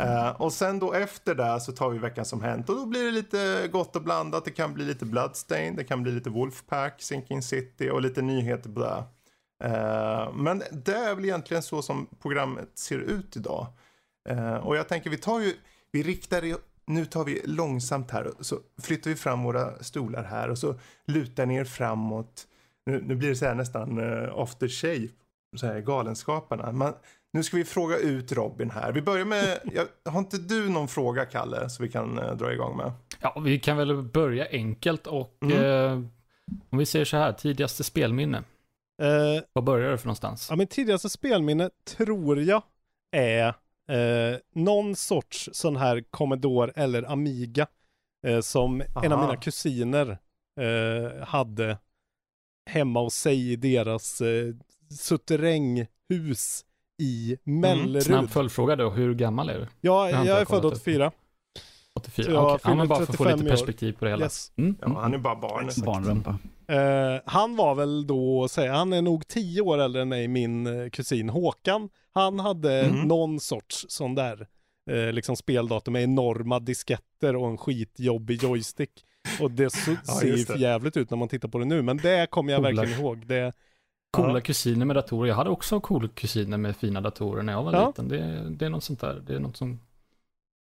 Uh, 0.00 0.28
och 0.28 0.52
sen 0.52 0.78
då 0.78 0.92
efter 0.92 1.34
det 1.34 1.60
så 1.60 1.72
tar 1.72 1.90
vi 1.90 1.98
veckan 1.98 2.24
som 2.24 2.42
hänt 2.42 2.68
och 2.68 2.76
då 2.76 2.86
blir 2.86 3.04
det 3.04 3.10
lite 3.10 3.68
gott 3.72 3.96
och 3.96 4.02
blandat. 4.02 4.44
Det 4.44 4.50
kan 4.50 4.74
bli 4.74 4.84
lite 4.84 5.04
Bloodstain, 5.04 5.76
det 5.76 5.84
kan 5.84 6.02
bli 6.02 6.12
lite 6.12 6.30
Wolfpack, 6.30 7.02
Sinking 7.02 7.42
City 7.42 7.90
och 7.90 8.02
lite 8.02 8.22
nyheter 8.22 8.70
på 8.70 8.80
det. 8.80 9.04
Uh, 9.64 10.34
men 10.34 10.62
det 10.72 10.94
är 10.94 11.14
väl 11.14 11.24
egentligen 11.24 11.62
så 11.62 11.82
som 11.82 12.06
programmet 12.22 12.68
ser 12.74 12.98
ut 12.98 13.36
idag. 13.36 13.66
Uh, 14.30 14.54
och 14.54 14.76
jag 14.76 14.88
tänker 14.88 15.10
vi 15.10 15.16
tar 15.16 15.40
ju, 15.40 15.54
vi 15.92 16.02
riktar 16.02 16.42
ju, 16.42 16.56
nu 16.86 17.04
tar 17.04 17.24
vi 17.24 17.42
långsamt 17.44 18.10
här 18.10 18.38
och 18.38 18.46
så 18.46 18.56
flyttar 18.82 19.10
vi 19.10 19.16
fram 19.16 19.42
våra 19.42 19.82
stolar 19.82 20.22
här 20.22 20.50
och 20.50 20.58
så 20.58 20.74
lutar 21.04 21.46
ni 21.46 21.56
er 21.56 21.64
framåt. 21.64 22.46
Nu, 22.86 23.02
nu 23.06 23.14
blir 23.14 23.28
det 23.28 23.36
så 23.36 23.44
här 23.44 23.54
nästan 23.54 23.98
uh, 23.98 24.38
after 24.38 24.68
shave, 24.68 25.08
så 25.56 25.66
här 25.66 25.80
galenskaparna. 25.80 26.72
Man, 26.72 26.94
nu 27.32 27.42
ska 27.42 27.56
vi 27.56 27.64
fråga 27.64 27.96
ut 27.98 28.32
Robin 28.32 28.70
här. 28.70 28.92
Vi 28.92 29.02
börjar 29.02 29.24
med, 29.24 29.60
jag, 30.04 30.12
har 30.12 30.18
inte 30.18 30.38
du 30.38 30.68
någon 30.68 30.88
fråga 30.88 31.24
Kalle 31.24 31.70
så 31.70 31.82
vi 31.82 31.88
kan 31.88 32.18
eh, 32.18 32.36
dra 32.36 32.52
igång 32.52 32.76
med? 32.76 32.92
Ja, 33.20 33.40
vi 33.44 33.58
kan 33.58 33.76
väl 33.76 34.02
börja 34.02 34.46
enkelt 34.50 35.06
och 35.06 35.36
Mm. 35.42 35.64
eh, 35.64 35.92
om 36.70 36.78
vi 36.78 36.86
säger 36.86 37.04
så 37.04 37.16
här, 37.16 37.32
tidigaste 37.32 37.84
spelminne. 37.84 38.38
Eh, 39.02 39.42
Vad 39.52 39.64
börjar 39.64 39.90
det 39.90 39.98
för 39.98 40.06
någonstans? 40.06 40.46
ja, 40.50 40.56
min 40.56 40.66
tidigaste 40.66 41.08
spelminne 41.08 41.70
tror 41.84 42.40
jag 42.42 42.62
är 43.16 43.46
eh, 43.88 44.38
någon 44.54 44.96
sorts 44.96 45.48
sån 45.52 45.76
här 45.76 46.04
Commodore 46.10 46.72
eller 46.76 47.02
Amiga 47.02 47.66
eh, 48.26 48.40
som 48.40 48.80
en 48.80 49.12
av 49.12 49.18
Aha. 49.18 49.26
mina 49.26 49.36
kusiner 49.40 50.18
eh, 50.60 51.24
hade 51.26 51.78
hemma 52.70 53.00
hos 53.00 53.14
sig 53.14 53.52
i 53.52 53.56
deras 53.56 54.20
eh, 54.20 54.54
suteränghus 55.00 56.64
i 57.02 57.36
Mellerud. 57.44 58.02
Snabb 58.02 58.30
följdfråga 58.30 58.76
då, 58.76 58.90
hur 58.90 59.14
gammal 59.14 59.48
är 59.50 59.58
du? 59.58 59.66
Ja, 59.80 60.10
Jag 60.24 60.40
är 60.40 60.44
född 60.44 60.64
upp. 60.64 60.72
84. 60.72 61.10
84? 61.94 62.24
Så 62.24 62.30
jag 62.32 62.44
Okej, 62.44 62.52
ja, 62.52 62.58
fyller 62.58 62.76
men 62.76 62.88
bara 62.88 62.96
för 63.06 63.12
att 63.12 63.16
få 63.16 63.24
35 63.24 63.38
lite 63.40 63.50
perspektiv 63.50 63.92
på 63.92 64.04
det 64.04 64.10
hela. 64.10 64.24
Yes. 64.24 64.52
Mm. 64.56 64.76
Ja, 64.80 65.00
han 65.00 65.14
är 65.14 65.18
bara 65.18 65.36
barn. 65.36 65.70
Barnrumpa. 65.84 66.38
Eh, 66.68 67.20
han 67.26 67.56
var 67.56 67.74
väl 67.74 68.06
då, 68.06 68.48
säga, 68.48 68.72
han 68.74 68.92
är 68.92 69.02
nog 69.02 69.28
tio 69.28 69.60
år 69.62 69.78
äldre 69.78 70.02
än 70.02 70.08
mig, 70.08 70.28
min 70.28 70.66
eh, 70.66 70.88
kusin 70.90 71.28
Håkan. 71.28 71.88
Han 72.14 72.40
hade 72.40 72.88
Mhm. 72.92 73.08
någon 73.08 73.40
sorts 73.40 73.86
sån 73.88 74.14
där, 74.14 74.46
eh, 74.90 75.12
liksom 75.12 75.36
speldator 75.36 75.92
med 75.92 76.02
enorma 76.04 76.58
disketter 76.60 77.36
och 77.36 77.48
en 77.48 77.58
skitjobbig 77.58 78.42
joystick. 78.42 78.90
Och 79.40 79.50
det 79.50 79.62
Ja, 80.06 80.14
ser 80.20 80.26
ju 80.26 80.32
just 80.32 80.46
det. 80.46 80.52
för 80.52 80.60
jävligt 80.60 80.96
ut 80.96 81.10
när 81.10 81.16
man 81.18 81.28
tittar 81.28 81.48
på 81.48 81.58
det 81.58 81.64
nu, 81.64 81.82
men 81.82 81.96
det 81.96 82.30
kommer 82.30 82.52
jag 82.52 82.62
Coola. 82.62 82.76
verkligen 82.82 83.00
ihåg. 83.00 83.26
Det, 83.26 83.52
Coola 84.12 84.32
Ja. 84.34 84.40
kusiner 84.40 84.86
med 84.86 84.96
datorer. 84.96 85.28
Jag 85.28 85.36
hade 85.36 85.50
också 85.50 85.80
coola 85.80 86.08
kusiner 86.08 86.56
med 86.58 86.76
fina 86.76 87.00
datorer 87.00 87.42
när 87.42 87.52
jag 87.52 87.62
var 87.62 87.72
Ja. 87.72 87.86
liten. 87.86 88.08
Det, 88.08 88.48
det 88.50 88.66
är 88.66 88.70
något 88.70 88.84
sånt 88.84 89.00
där. 89.00 89.22
Det 89.26 89.34
är 89.34 89.38
något 89.40 89.56
som 89.56 89.70
Är 89.72 89.78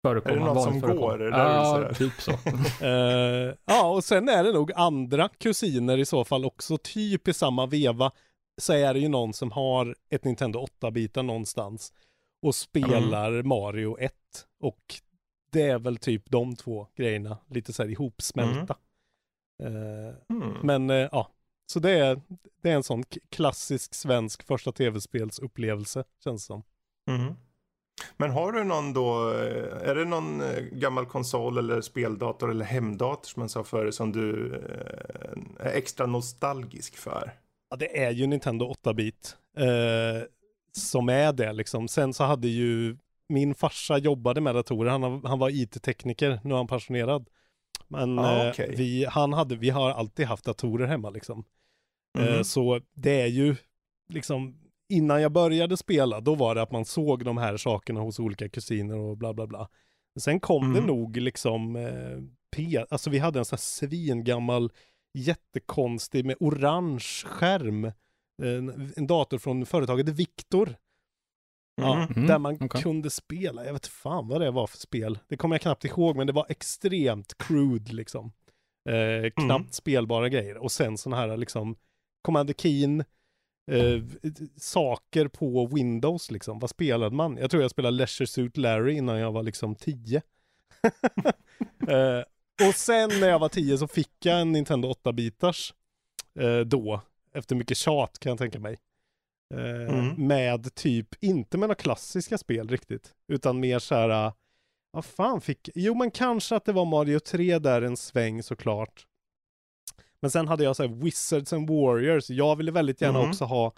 förekommer. 0.09 0.37
det 0.37 0.45
något 0.45 0.63
som 0.63 0.81
förekommer. 0.81 1.01
går? 1.19 1.23
Är 1.23 1.31
Ja, 1.39 1.75
säger? 1.77 1.95
typ 1.95 2.21
så. 2.21 2.31
eh, 2.87 3.55
ja, 3.65 3.91
och 3.91 4.05
sen 4.05 4.29
är 4.29 4.45
det 4.45 4.53
nog 4.53 4.73
andra 4.73 5.29
kusiner 5.29 5.99
i 5.99 6.05
så 6.05 6.25
fall 6.25 6.45
också, 6.45 6.79
typ 6.79 7.29
i 7.29 7.33
samma 7.33 7.67
veva, 7.67 8.11
så 8.61 8.73
är 8.73 8.95
det 8.95 9.01
ju 9.01 9.09
någon 9.09 9.33
som 9.33 9.51
har 9.53 9.97
ett 10.11 10.25
Nintendo 10.25 10.67
8-bitar 10.81 11.23
någonstans 11.23 11.93
och 12.43 12.55
spelar 12.55 13.43
Mario 13.43 13.97
1. 14.01 14.13
Och 14.61 14.95
det 15.53 15.63
är 15.63 15.79
väl 15.79 15.97
typ 15.97 16.31
de 16.31 16.57
två 16.57 16.87
grejerna, 16.97 17.39
lite 17.51 17.73
så 17.73 17.83
här 17.83 17.91
ihopsmälta. 17.91 18.77
Eh, 19.63 20.15
Mm. 20.37 20.57
men 20.63 20.91
eh, 20.91 21.09
ja, 21.13 21.29
så 21.67 21.81
det 21.81 21.91
är, 21.91 22.21
det 22.63 22.71
är 22.71 22.75
en 22.75 22.83
sån 22.83 23.05
klassisk 23.31 23.95
svensk 23.95 24.43
första 24.43 24.73
tv-spelsupplevelse, 24.73 26.05
känns 26.25 26.43
det 26.43 26.47
som. 26.47 26.63
Mhm. 27.07 27.35
Men 28.17 28.31
har 28.31 28.53
du 28.53 28.65
någon 28.65 28.93
då, 28.93 29.31
eh, 29.31 29.89
är 29.89 29.95
det 29.95 30.05
någon 30.05 30.41
eh, 30.41 30.63
gammal 30.63 31.07
konsol 31.07 31.59
eller 31.59 31.81
speldator 31.81 32.51
eller 32.51 32.65
hemdator 32.65 33.29
som 33.29 33.41
man 33.41 33.49
sa 33.49 33.65
förr 33.65 33.91
som 33.91 34.13
du 34.13 34.55
eh, 34.55 35.67
är 35.67 35.73
extra 35.73 36.07
nostalgisk 36.07 36.97
för? 36.97 37.33
Ja, 37.71 37.77
det 37.77 38.03
är 38.03 38.11
ju 38.11 38.27
Nintendo 38.27 38.75
8-bit 38.85 39.37
eh, 39.59 40.27
som 40.73 41.09
är 41.09 41.33
det 41.33 41.53
liksom. 41.53 41.89
Sen 41.89 42.15
så 42.15 42.25
hade 42.25 42.49
ju 42.49 42.97
min 43.29 43.55
farsa 43.55 43.99
jobbade 43.99 44.41
med 44.41 44.55
datorer, 44.55 44.91
han, 44.91 45.25
han 45.25 45.39
var 45.39 45.51
IT-tekniker, 45.51 46.41
nu 46.45 46.55
är 46.55 46.57
han 46.57 46.67
pensionerad. 46.67 47.29
Men 47.93 48.19
Ah, 48.19 48.45
eh, 48.45 48.51
okej. 48.51 48.75
vi, 48.77 49.05
han 49.05 49.33
hade, 49.33 49.57
vi 49.57 49.71
har 49.71 49.91
alltid 49.91 50.27
haft 50.27 50.45
datorer 50.45 50.87
hemma 50.87 51.11
liksom. 51.11 51.45
Mhm. 52.19 52.29
Eh, 52.29 52.43
så 52.43 52.81
det 52.95 53.21
är 53.21 53.27
ju 53.27 53.57
liksom, 54.09 54.59
innan 54.89 55.23
jag 55.23 55.33
började 55.33 55.77
spela, 55.77 56.21
då 56.21 56.35
var 56.35 56.55
det 56.55 56.63
att 56.63 56.73
man 56.73 56.85
såg 56.85 57.25
de 57.25 57.37
här 57.39 57.57
sakerna 57.57 58.01
hos 58.01 58.19
olika 58.21 58.49
kusiner 58.49 58.97
och 58.97 59.17
bla 59.17 59.35
bla 59.35 59.47
bla. 59.47 59.69
Sen 60.21 60.41
kom 60.41 60.73
det 60.73 60.79
Mm. 60.79 60.87
nog 60.87 61.17
liksom, 61.17 61.77
eh, 61.77 62.19
P, 62.57 62.85
alltså 62.91 63.11
vi 63.11 63.19
hade 63.19 63.39
en 63.39 63.45
sån 63.45 63.57
här 63.57 63.61
svingammal, 63.61 64.73
jättekonstig 65.19 66.25
med 66.25 66.37
orange 66.41 67.05
skärm, 67.25 67.93
en, 68.43 68.93
en 68.97 69.07
dator 69.07 69.39
från 69.39 69.67
företaget 69.67 70.09
Victor. 70.09 70.75
Ja. 71.75 72.07
Mm, 72.11 72.27
där 72.27 72.39
man 72.39 72.59
okej. 72.61 72.83
kunde 72.83 73.11
spela, 73.11 73.65
jag 73.65 73.73
vet 73.73 73.87
fan 73.87 74.29
vad 74.29 74.41
det 74.41 74.51
var 74.51 74.67
för 74.67 74.79
spel. 74.79 75.19
Det 75.29 75.37
kommer 75.37 75.55
jag 75.55 75.63
knappt 75.63 75.85
ihåg, 75.85 76.17
men 76.17 76.27
det 76.27 76.33
var 76.33 76.47
extremt 76.49 77.39
crude 77.39 77.93
liksom. 77.93 78.33
Eh, 78.89 79.31
knappt 79.31 79.75
spelbara 79.75 80.29
grejer. 80.29 80.57
Och 80.57 80.73
sen 80.73 80.99
sådana 80.99 81.23
här 81.23 81.37
liksom 81.37 81.77
Commander 82.23 82.55
Keen, 82.55 83.05
eh, 83.71 84.03
saker 84.57 85.29
på 85.29 85.67
Windows 85.67 86.31
liksom. 86.31 86.59
Vad 86.59 86.71
spelade 86.71 87.17
man? 87.17 87.37
Jag 87.37 87.51
tror 87.51 87.63
jag 87.63 87.71
spelade 87.71 87.97
Leisure 87.97 88.27
Suit 88.27 88.57
Larry 88.57 88.93
innan 88.93 89.19
jag 89.19 89.33
var 89.33 89.43
liksom 89.43 89.75
10. 89.75 90.17
eh, 91.89 92.23
och 92.69 92.75
sen 92.75 93.11
när 93.21 93.29
jag 93.29 93.39
var 93.39 93.49
10 93.49 93.79
så 93.79 93.89
fick 93.89 94.27
jag 94.27 94.41
en 94.41 94.53
Nintendo 94.53 94.93
8-bitars 94.93 95.75
eh, 96.41 96.61
då. 96.61 97.01
Efter 97.35 97.57
mycket 97.57 97.77
tjat 97.77 98.19
kan 98.19 98.31
jag 98.31 98.39
tänka 98.39 98.59
mig. 98.59 98.79
Eh, 99.53 99.95
Mm. 99.95 100.27
Med 100.27 100.75
typ, 100.75 101.09
inte 101.25 101.59
med 101.59 101.69
några 101.69 101.75
klassiska 101.83 102.39
spel 102.39 102.69
riktigt. 102.69 103.15
Utan 103.29 103.61
mer 103.61 103.79
så 103.79 103.95
här, 103.95 104.27
eh, 104.27 104.33
vad 104.91 105.05
fan 105.05 105.41
fick, 105.41 105.69
jo 105.75 105.95
men 105.95 106.11
kanske 106.11 106.57
att 106.57 106.65
det 106.65 106.73
var 106.73 106.85
Mario 106.85 107.19
3 107.21 107.59
där 107.59 107.83
en 107.83 107.97
sväng 107.97 108.43
såklart. 108.43 109.07
Men 110.21 110.31
sen 110.31 110.49
hade 110.49 110.65
jag 110.65 110.77
så 110.77 110.83
här 110.83 110.95
Wizards 110.95 111.53
and 111.53 111.71
Warriors. 111.71 112.31
Jag 112.31 112.57
ville 112.57 112.71
väldigt 112.73 113.01
gärna 113.01 113.19
Mhm. 113.21 113.29
också 113.31 113.45
ha 113.45 113.73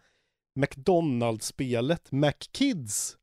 McDonalds-spelet, 0.61 2.13
McKids. 2.13 3.17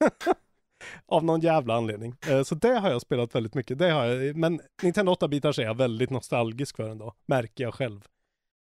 Av 1.06 1.24
någon 1.24 1.40
jävla 1.40 1.74
anledning. 1.74 2.14
Eh, 2.28 2.42
Så 2.42 2.54
det 2.54 2.78
har 2.78 2.90
jag 2.90 3.00
spelat 3.00 3.34
väldigt 3.34 3.54
mycket. 3.54 3.78
Det 3.78 3.90
har 3.90 4.04
jag. 4.04 4.36
Men 4.36 4.60
Nintendo 4.82 5.12
8-bitars 5.12 5.58
är 5.58 5.62
jag 5.62 5.74
väldigt 5.76 6.10
nostalgisk 6.10 6.76
för 6.76 6.88
ändå. 6.88 7.14
Märker 7.26 7.64
jag 7.64 7.74
själv. 7.74 8.06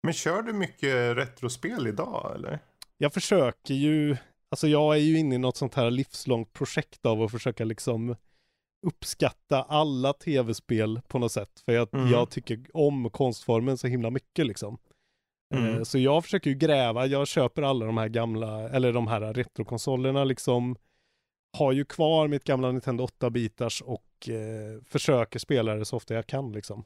Men 0.03 0.13
kör 0.13 0.43
du 0.43 0.53
mycket 0.53 1.17
retrospel 1.17 1.87
idag 1.87 2.33
eller? 2.35 2.59
Jag 2.99 3.13
försöker 3.15 3.75
ju, 3.75 4.17
alltså 4.51 4.69
jag 4.69 4.95
är 4.95 5.01
ju 5.01 5.19
inne 5.19 5.35
i 5.35 5.39
något 5.39 5.57
sånt 5.57 5.75
här 5.75 5.91
livslångt 5.91 6.53
projekt 6.53 7.07
av 7.07 7.23
att 7.23 7.31
försöka 7.31 7.65
liksom 7.65 8.17
uppskatta 8.87 9.63
alla 9.63 10.13
tv-spel 10.13 11.01
på 11.09 11.19
något 11.19 11.33
sätt. 11.33 11.61
För 11.65 11.73
jag, 11.73 11.95
Mm. 11.95 12.11
jag 12.11 12.31
tycker 12.31 12.61
om 12.75 13.11
konstformen 13.11 13.79
så 13.79 13.87
himla 13.87 14.11
mycket 14.11 14.47
liksom. 14.47 14.79
Mm. 15.55 15.75
Eh, 15.77 15.83
Så 15.83 15.99
jag 15.99 16.25
försöker 16.25 16.51
ju 16.51 16.57
gräva, 16.57 17.07
jag 17.07 17.29
köper 17.29 17.63
alla 17.63 17.87
de 17.87 17.97
här 17.99 18.09
gamla, 18.09 18.69
eller 18.69 18.93
de 18.93 19.07
här 19.07 19.35
retrokonsolerna 19.35 20.25
liksom. 20.25 20.77
Har 21.59 21.73
ju 21.73 21.85
kvar 21.85 22.29
mitt 22.29 22.45
gamla 22.45 22.73
Nintendo 22.73 23.05
8-bitars 23.07 23.83
och 23.83 24.29
eh, 24.29 24.83
försöker 24.85 25.39
spela 25.39 25.75
det 25.75 25.85
så 25.85 25.97
ofta 25.97 26.15
jag 26.15 26.27
kan 26.27 26.53
liksom. 26.53 26.85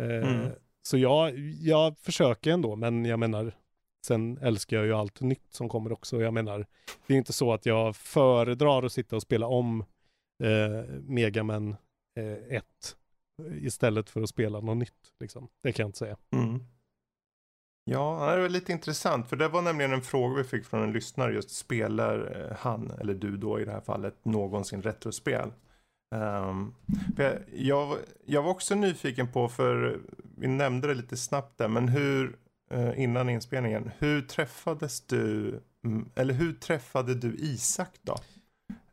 Eh, 0.00 0.28
Mm. 0.28 0.50
Så 0.82 0.98
jag, 0.98 1.38
jag 1.60 1.98
försöker 1.98 2.50
ändå, 2.50 2.76
men 2.76 3.04
jag 3.04 3.18
menar, 3.18 3.52
sen 4.06 4.38
älskar 4.38 4.76
jag 4.76 4.86
ju 4.86 4.92
allt 4.92 5.20
nytt 5.20 5.52
som 5.52 5.68
kommer 5.68 5.92
också. 5.92 6.22
Jag 6.22 6.34
menar, 6.34 6.66
det 7.06 7.14
är 7.14 7.18
inte 7.18 7.32
så 7.32 7.52
att 7.52 7.66
jag 7.66 7.96
föredrar 7.96 8.82
att 8.82 8.92
sitta 8.92 9.16
och 9.16 9.22
spela 9.22 9.46
om 9.46 9.84
eh, 10.44 10.90
Megaman 11.02 11.76
eh, 12.18 12.56
1 12.56 12.64
istället 13.62 14.10
för 14.10 14.22
att 14.22 14.28
spela 14.28 14.60
något 14.60 14.76
nytt. 14.76 15.12
Liksom. 15.20 15.48
Det 15.62 15.72
kan 15.72 15.84
jag 15.84 15.88
inte 15.88 15.98
säga. 15.98 16.16
Mm. 16.32 16.60
Ja, 17.90 18.34
det 18.34 18.42
var 18.42 18.48
lite 18.48 18.72
intressant. 18.72 19.28
För 19.28 19.36
det 19.36 19.48
var 19.48 19.62
nämligen 19.62 19.92
en 19.92 20.02
fråga 20.02 20.36
vi 20.36 20.44
fick 20.44 20.64
från 20.64 20.82
en 20.82 20.92
lyssnare. 20.92 21.32
Just 21.32 21.50
spelar 21.50 22.46
eh, 22.50 22.56
han, 22.56 22.90
eller 23.00 23.14
du 23.14 23.36
då 23.36 23.60
i 23.60 23.64
det 23.64 23.72
här 23.72 23.80
fallet, 23.80 24.24
någonsin 24.24 24.82
retrospel? 24.82 25.52
Um, 26.14 26.74
jag, 27.52 27.96
jag, 28.24 28.42
var 28.42 28.50
också 28.50 28.74
nyfiken 28.74 29.32
på, 29.32 29.48
för 29.48 30.00
vi 30.36 30.46
nämnde 30.46 30.88
det 30.88 30.94
lite 30.94 31.16
snabbt 31.16 31.58
där, 31.58 31.68
men 31.68 31.88
hur, 31.88 32.36
innan 32.96 33.28
inspelningen, 33.28 33.90
hur 33.98 34.22
träffades 34.22 35.00
du, 35.00 35.48
mm, 35.84 36.08
eller 36.14 36.34
hur 36.34 36.52
träffade 36.52 37.14
du 37.14 37.34
Isak 37.38 37.90
då? 38.02 38.16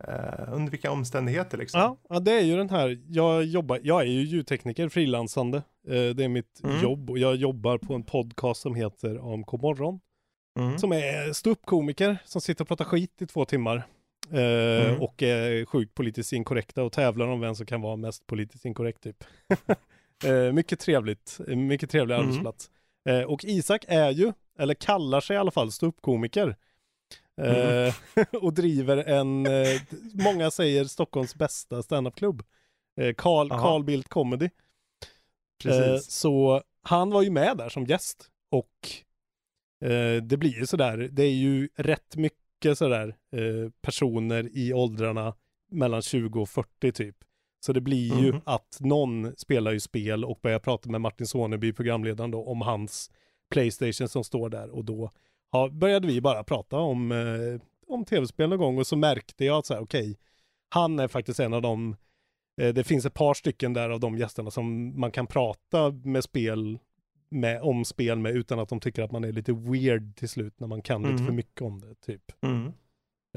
Eh, 0.07 0.53
under 0.53 0.71
vilka 0.71 0.91
omständigheter 0.91 1.57
liksom? 1.57 1.79
Ja, 1.79 1.97
ja, 2.09 2.19
det 2.19 2.31
är 2.31 2.41
ju 2.43 2.57
den 2.57 2.69
här, 2.69 2.99
jag 3.09 3.43
jobbar, 3.43 3.79
jag 3.83 4.01
är 4.01 4.05
ju 4.05 4.21
ljudtekniker, 4.21 4.89
frilansande. 4.89 5.57
Eh, 5.87 5.93
det 6.15 6.23
är 6.23 6.27
mitt 6.27 6.61
Mm. 6.63 6.81
jobb 6.83 7.09
och 7.09 7.17
jag 7.19 7.35
jobbar 7.35 7.77
på 7.77 7.93
en 7.93 8.03
podcast 8.03 8.61
som 8.61 8.75
heter 8.75 9.33
AMK 9.33 9.51
morgon. 9.51 9.99
Mm. 10.59 10.77
Som 10.79 10.91
är 10.91 11.33
ståuppkomiker 11.33 12.17
som 12.25 12.41
sitter 12.41 12.63
och 12.63 12.67
pratar 12.67 12.85
skit 12.85 13.21
i 13.21 13.25
två 13.27 13.45
timmar. 13.45 13.75
Eh, 14.31 14.89
Mm. 14.89 15.01
Och 15.01 15.23
är 15.23 15.65
sjukt 15.65 15.93
politiskt 15.93 16.33
inkorrekta 16.33 16.83
och 16.83 16.91
tävlar 16.91 17.27
om 17.27 17.39
vem 17.39 17.55
som 17.55 17.65
kan 17.65 17.81
vara 17.81 17.95
mest 17.95 18.27
politiskt 18.27 18.65
inkorrekt 18.65 19.03
typ. 19.03 19.23
eh, 20.25 20.51
mycket 20.53 20.79
trevligt, 20.79 21.39
eh, 21.47 21.55
mycket 21.55 21.89
trevlig 21.89 22.15
Mm. 22.15 22.25
arbetsplats. 22.27 22.69
Eh, 23.09 23.21
och 23.21 23.43
Isak 23.43 23.85
är 23.87 24.11
ju, 24.11 24.33
eller 24.59 24.73
kallar 24.73 25.21
sig 25.21 25.35
i 25.35 25.39
alla 25.39 25.51
fall 25.51 25.71
ståuppkomiker. 25.71 26.55
Mm. 27.41 27.87
Eh, 27.87 27.93
och 28.41 28.53
driver 28.53 28.97
en, 28.97 29.45
eh, 29.45 29.81
många 30.13 30.51
säger 30.51 30.85
Stockholms 30.85 31.35
bästa 31.35 31.83
standupklubb. 31.83 32.43
Eh, 33.01 33.13
Carl, 33.17 33.51
Aha. 33.51 33.61
Carl 33.61 33.83
Bildt 33.83 34.09
Comedy. 34.09 34.49
Eh, 35.65 35.97
så 35.97 36.63
han 36.81 37.09
var 37.09 37.21
ju 37.21 37.29
med 37.29 37.57
där 37.57 37.69
som 37.69 37.85
gäst 37.85 38.29
och 38.51 38.89
det 40.23 40.37
blir 40.37 40.59
ju 40.59 40.67
sådär, 40.67 41.09
det 41.11 41.23
är 41.23 41.31
ju 41.31 41.69
rätt 41.75 42.15
mycket 42.15 42.77
sådär 42.77 43.15
personer 43.81 44.49
i 44.57 44.73
åldrarna 44.73 45.35
mellan 45.71 46.01
20 46.01 46.41
och 46.41 46.49
40 46.49 46.91
typ. 46.91 47.15
Så 47.65 47.73
det 47.73 47.81
blir 47.81 48.21
ju 48.21 48.31
Mhm. 48.31 48.41
att 48.45 48.77
någon 48.79 49.35
spelar 49.37 49.71
ju 49.71 49.79
spel 49.79 50.25
och 50.25 50.39
börjar 50.41 50.59
prata 50.59 50.89
med 50.89 51.01
Martin 51.01 51.27
Soneby, 51.27 51.73
programledaren 51.73 52.31
då, 52.31 52.43
om 52.45 52.61
hans 52.61 53.11
Playstation 53.51 54.07
som 54.07 54.23
står 54.23 54.49
där 54.49 54.69
och 54.69 54.85
då 54.85 55.09
ja, 55.51 55.69
började 55.69 56.07
vi 56.07 56.21
bara 56.21 56.43
prata 56.43 56.77
om, 56.77 57.11
eh, 57.11 57.61
om 57.87 58.05
tv-spel 58.05 58.49
någon 58.49 58.59
gång 58.59 58.77
och 58.77 58.87
så 58.87 58.95
märkte 58.97 59.45
jag 59.45 59.57
att 59.57 59.65
så 59.65 59.73
här, 59.73 59.81
okej, 59.81 60.17
han 60.69 60.99
är 60.99 61.07
faktiskt 61.07 61.39
en 61.39 61.53
av 61.53 61.61
de 61.61 61.95
Eh, 62.61 62.73
Det 62.73 62.83
finns 62.83 63.05
ett 63.05 63.13
par 63.13 63.33
stycken 63.33 63.73
där 63.73 63.89
av 63.89 63.99
de 63.99 64.17
gästerna 64.17 64.51
som 64.51 64.99
man 64.99 65.11
kan 65.11 65.27
prata 65.27 65.91
med 65.91 66.23
spel 66.23 66.79
med, 67.29 67.61
om 67.61 67.85
spel 67.85 68.19
med 68.19 68.35
utan 68.35 68.59
att 68.59 68.69
de 68.69 68.79
tycker 68.79 69.03
att 69.03 69.11
man 69.11 69.23
är 69.23 69.31
lite 69.31 69.53
weird 69.53 70.15
till 70.15 70.29
slut 70.29 70.59
när 70.59 70.67
man 70.67 70.81
kan 70.81 71.01
lite 71.01 71.13
Mhm. 71.13 71.25
för 71.25 71.33
mycket 71.33 71.61
om 71.61 71.79
det 71.81 71.95
typ. 71.95 72.31
Mm. 72.41 72.73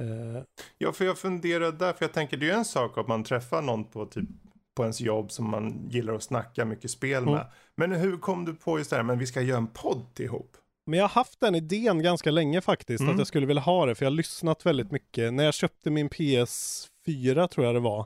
Eh, 0.00 0.42
Ja, 0.78 0.92
för 0.92 1.04
jag 1.04 1.18
funderar 1.18 1.72
där, 1.72 1.92
för 1.92 2.04
jag 2.04 2.12
tänker 2.12 2.36
det 2.36 2.46
är 2.46 2.50
ju 2.50 2.54
en 2.58 2.64
sak 2.64 2.98
att 2.98 3.08
man 3.08 3.24
träffar 3.24 3.62
någon 3.62 3.84
på 3.84 4.06
typ 4.06 4.28
på 4.76 4.82
ens 4.82 5.00
jobb 5.00 5.30
som 5.32 5.50
man 5.50 5.88
gillar 5.90 6.14
att 6.14 6.22
snacka 6.22 6.64
mycket 6.64 6.90
spel 6.90 7.24
med. 7.24 7.34
Mm. 7.34 7.46
Men 7.76 7.92
hur 7.92 8.16
kom 8.18 8.44
du 8.44 8.54
på 8.54 8.78
just 8.78 8.90
det 8.90 8.96
här, 8.96 9.02
men 9.02 9.18
vi 9.18 9.26
ska 9.26 9.40
göra 9.40 9.58
en 9.58 9.66
podd 9.66 10.20
ihop? 10.20 10.56
Men 10.86 10.98
jag 10.98 11.04
har 11.04 11.08
haft 11.14 11.40
den 11.40 11.54
idén 11.54 12.02
ganska 12.02 12.30
länge 12.30 12.60
faktiskt, 12.60 13.00
Mm. 13.00 13.12
att 13.12 13.18
jag 13.18 13.26
skulle 13.26 13.46
vilja 13.46 13.62
ha 13.62 13.86
det, 13.86 13.94
för 13.94 14.04
jag 14.04 14.10
har 14.10 14.16
lyssnat 14.16 14.66
väldigt 14.66 14.90
mycket. 14.90 15.32
När 15.32 15.44
jag 15.44 15.54
köpte 15.54 15.90
min 15.90 16.08
PS4 16.08 17.48
tror 17.48 17.66
jag 17.66 17.74
det 17.74 17.80
var, 17.80 18.00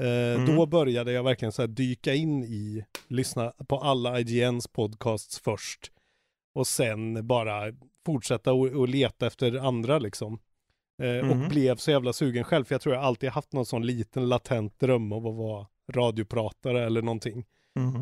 eh, 0.00 0.34
Mm. 0.42 0.56
då 0.56 0.66
började 0.66 1.12
jag 1.12 1.22
verkligen 1.24 1.52
så 1.52 1.62
här 1.62 1.66
dyka 1.68 2.14
in 2.14 2.44
i, 2.44 2.84
lyssna 3.08 3.52
på 3.68 3.78
alla 3.78 4.20
IGNs 4.20 4.68
podcasts 4.68 5.38
först. 5.38 5.92
Och 6.54 6.66
sen 6.66 7.26
bara 7.26 7.62
fortsätta 8.06 8.52
och, 8.52 8.66
och 8.66 8.88
leta 8.88 9.26
efter 9.26 9.54
andra 9.66 9.98
liksom. 9.98 10.38
Eh, 11.02 11.30
Och 11.30 11.36
Mhm. 11.36 11.48
blev 11.48 11.76
så 11.76 11.90
jävla 11.90 12.12
sugen 12.12 12.44
själv, 12.44 12.64
för 12.64 12.74
jag 12.74 12.82
tror 12.82 12.94
jag 12.94 13.04
alltid 13.04 13.30
haft 13.30 13.52
någon 13.52 13.66
sån 13.66 13.86
liten 13.86 14.28
latent 14.28 14.78
dröm 14.78 15.12
av 15.12 15.26
att 15.26 15.34
vara 15.36 15.66
radiopratare 15.92 16.86
eller 16.86 17.02
någonting. 17.02 17.44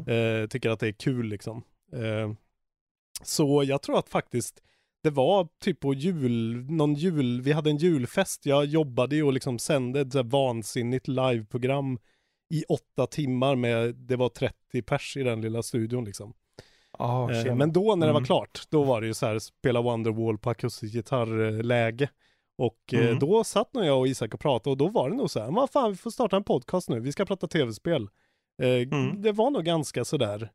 Eh, 0.09 0.47
tycker 0.47 0.71
att 0.71 0.80
det 0.80 0.88
är 0.88 0.92
kul 0.92 1.26
liksom. 1.26 1.62
Eh, 1.92 2.33
så 3.23 3.64
jag 3.64 3.83
tror 3.83 3.99
att 3.99 4.09
faktiskt 4.09 4.62
det 5.02 5.11
var 5.11 5.49
typ 5.61 5.80
på 5.80 5.95
jul, 5.95 6.66
någon 6.71 6.95
jul, 6.95 7.40
vi 7.40 7.52
hade 7.52 7.71
en 7.71 7.76
julfest. 7.76 8.47
Jag 8.47 8.64
jobbade 8.64 9.16
ju 9.16 9.23
och 9.23 9.33
liksom 9.33 9.59
sände 9.59 10.00
ett 10.00 10.12
så 10.12 10.23
vansinnigt 10.23 11.09
liveprogram 11.09 11.99
i 12.54 12.64
åtta 12.69 13.07
timmar 13.07 13.57
med, 13.57 13.95
det 13.95 14.16
var 14.16 14.28
30 14.28 14.83
pers 14.83 15.16
i 15.16 15.23
den 15.23 15.40
lilla 15.40 15.62
studion 15.62 16.04
liksom. 16.04 16.33
Ah, 16.92 17.30
Eh, 17.30 17.54
men 17.54 17.73
då 17.73 17.97
när 17.97 18.07
det 18.07 18.12
var 18.12 18.21
Mm. 18.21 18.26
klart, 18.26 18.61
då 18.71 18.83
var 18.85 19.00
det 19.00 19.07
ju 19.07 19.14
så 19.14 19.26
här 19.26 19.38
spela 19.38 19.80
Wonderwall 19.83 20.38
på 20.38 20.50
akustisk 20.50 20.92
gitarrläge. 20.95 22.09
Och 22.61 22.95
eh, 22.95 23.07
Mm. 23.07 23.19
då 23.19 23.45
satt 23.45 23.75
nog 23.75 23.85
jag 23.85 23.99
och 23.99 24.09
Isak 24.09 24.35
och 24.35 24.40
pratade 24.40 24.71
och 24.71 24.76
då 24.76 24.88
var 24.88 25.11
det 25.11 25.17
nog 25.17 25.31
så 25.31 25.40
här, 25.40 25.50
vad 25.50 25.71
fan 25.71 25.90
vi 25.90 25.97
får 25.97 26.11
starta 26.11 26.37
en 26.37 26.45
podcast 26.45 26.88
nu, 26.88 27.00
vi 27.00 27.12
ska 27.12 27.25
prata 27.25 27.49
tv-spel. 27.49 28.09
Eh, 28.62 28.69
Mm. 28.69 29.23
Det 29.23 29.33
var 29.33 29.50
nog 29.50 29.64
ganska 29.64 30.05
sådär. 30.05 30.50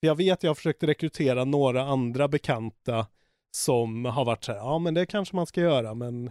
Jag 0.00 0.14
vet 0.14 0.42
jag 0.42 0.50
har 0.50 0.54
försökt 0.54 0.82
rekrytera 0.82 1.44
några 1.44 1.82
andra 1.82 2.28
bekanta 2.28 3.06
som 3.50 4.04
har 4.04 4.24
varit 4.24 4.44
så 4.44 4.52
här, 4.52 4.58
ja 4.58 4.78
men 4.78 4.94
det 4.94 5.06
kanske 5.06 5.36
man 5.36 5.46
ska 5.46 5.60
göra, 5.60 5.94
men 5.94 6.30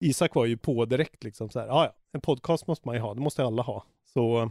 Isak 0.00 0.34
var 0.34 0.44
ju 0.46 0.56
på 0.56 0.84
direkt 0.84 1.24
liksom 1.24 1.48
så 1.50 1.60
här, 1.60 1.66
ja 1.66 1.84
ja, 1.84 1.96
en 2.12 2.20
podcast 2.20 2.66
måste 2.66 2.88
man 2.88 2.94
ju 2.96 3.00
ha, 3.02 3.14
det 3.14 3.20
måste 3.20 3.44
alla 3.44 3.62
ha. 3.62 3.84
Så 4.12 4.50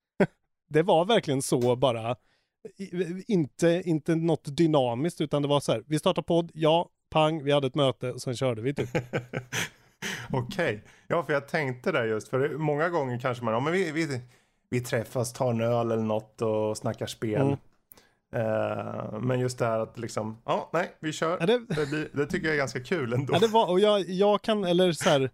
det 0.68 0.82
var 0.82 1.04
verkligen 1.04 1.42
så 1.42 1.76
bara, 1.76 2.16
inte, 3.26 3.82
inte 3.84 4.14
något 4.14 4.56
dynamiskt, 4.56 5.20
utan 5.20 5.42
det 5.42 5.48
var 5.48 5.60
så 5.60 5.72
här, 5.72 5.84
vi 5.86 5.98
startar 5.98 6.22
podd, 6.22 6.50
ja, 6.54 6.88
pang, 7.12 7.44
vi 7.44 7.52
hade 7.52 7.66
ett 7.66 7.74
möte 7.74 8.12
och 8.12 8.22
sen 8.22 8.36
körde 8.36 8.62
vi 8.62 8.74
typ. 8.74 8.90
Okej, 10.30 10.84
ja 11.06 11.22
för 11.22 11.32
jag 11.32 11.48
tänkte 11.48 11.92
där 11.92 12.04
just, 12.04 12.28
för 12.28 12.48
många 12.48 12.88
gånger 12.88 13.18
kanske 13.18 13.44
man, 13.44 13.54
ja 13.54 13.60
men 13.60 13.72
vi, 13.72 13.90
vi, 13.92 14.20
vi 14.70 14.80
träffas, 14.80 15.32
tar 15.32 15.50
en 15.50 15.60
öl 15.60 15.90
eller 15.90 16.02
något 16.02 16.42
och 16.42 16.76
snackar 16.76 17.06
spel. 17.06 17.40
Mm. 17.40 17.56
Eh, 18.34 19.20
men 19.20 19.40
just 19.40 19.58
det 19.58 19.64
här 19.66 19.78
att 19.80 19.98
liksom, 19.98 20.38
ja 20.44 20.70
nej, 20.72 20.92
vi 21.00 21.12
kör. 21.12 21.36
Ja, 21.40 21.46
det, 21.46 21.58
Det, 21.68 21.86
blir, 21.86 22.08
det 22.12 22.26
tycker 22.26 22.46
jag 22.46 22.54
är 22.54 22.58
ganska 22.58 22.80
kul 22.80 23.12
ändå. 23.12 23.34
Ja, 23.34 23.38
det 23.38 23.46
var, 23.46 23.70
och 23.70 23.80
jag, 23.80 24.00
jag 24.00 24.42
kan, 24.42 24.64
eller 24.64 24.92
så 24.92 25.08
här, 25.08 25.30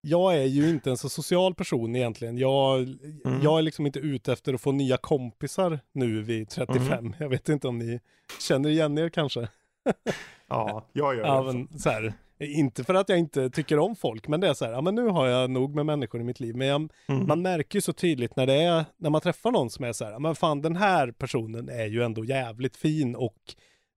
jag 0.00 0.34
är 0.34 0.44
ju 0.44 0.68
inte 0.70 0.90
en 0.90 0.96
så 0.96 1.08
social 1.08 1.54
person 1.54 1.96
egentligen. 1.96 2.38
Jag, 2.38 2.80
Mm. 3.24 3.40
jag 3.42 3.58
är 3.58 3.62
liksom 3.62 3.86
inte 3.86 3.98
ute 3.98 4.32
efter 4.32 4.54
att 4.54 4.60
få 4.60 4.72
nya 4.72 4.96
kompisar 4.96 5.80
nu 5.92 6.22
vid 6.22 6.48
35. 6.48 6.92
Mm. 6.92 7.14
Jag 7.18 7.28
vet 7.28 7.48
inte 7.48 7.68
om 7.68 7.78
ni 7.78 8.00
känner 8.40 8.68
igen 8.70 8.98
er 8.98 9.08
kanske. 9.08 9.48
Ja, 10.48 10.84
jag 10.92 11.16
gör 11.16 11.26
Ja, 11.26 11.42
det. 11.42 11.52
men, 11.52 11.78
så 11.78 11.90
här, 11.90 12.12
inte 12.38 12.84
för 12.84 12.94
att 12.94 13.08
jag 13.08 13.18
inte 13.18 13.50
tycker 13.50 13.78
om 13.78 13.96
folk, 13.96 14.28
men 14.28 14.40
det 14.40 14.48
är 14.48 14.54
så 14.54 14.64
här, 14.64 14.72
ja 14.72 14.80
men 14.80 14.94
nu 14.94 15.06
har 15.08 15.26
jag 15.26 15.50
nog 15.50 15.74
med 15.74 15.86
människor 15.86 16.20
i 16.20 16.24
mitt 16.24 16.40
liv. 16.40 16.56
Men 16.56 16.66
jag, 16.68 16.88
Mm. 17.08 17.26
man 17.26 17.42
märker 17.42 17.76
ju 17.76 17.80
så 17.80 17.92
tydligt 17.92 18.36
när 18.36 18.46
det 18.46 18.54
är, 18.62 18.84
när 18.96 19.10
man 19.10 19.20
träffar 19.20 19.50
någon 19.50 19.70
som 19.70 19.84
är 19.84 19.92
så 19.92 20.04
här, 20.04 20.12
ja 20.12 20.18
men 20.18 20.34
fan 20.34 20.62
den 20.62 20.76
här 20.76 21.10
personen 21.12 21.68
är 21.68 21.86
ju 21.86 22.02
ändå 22.02 22.24
jävligt 22.24 22.76
fin 22.76 23.16
och 23.16 23.36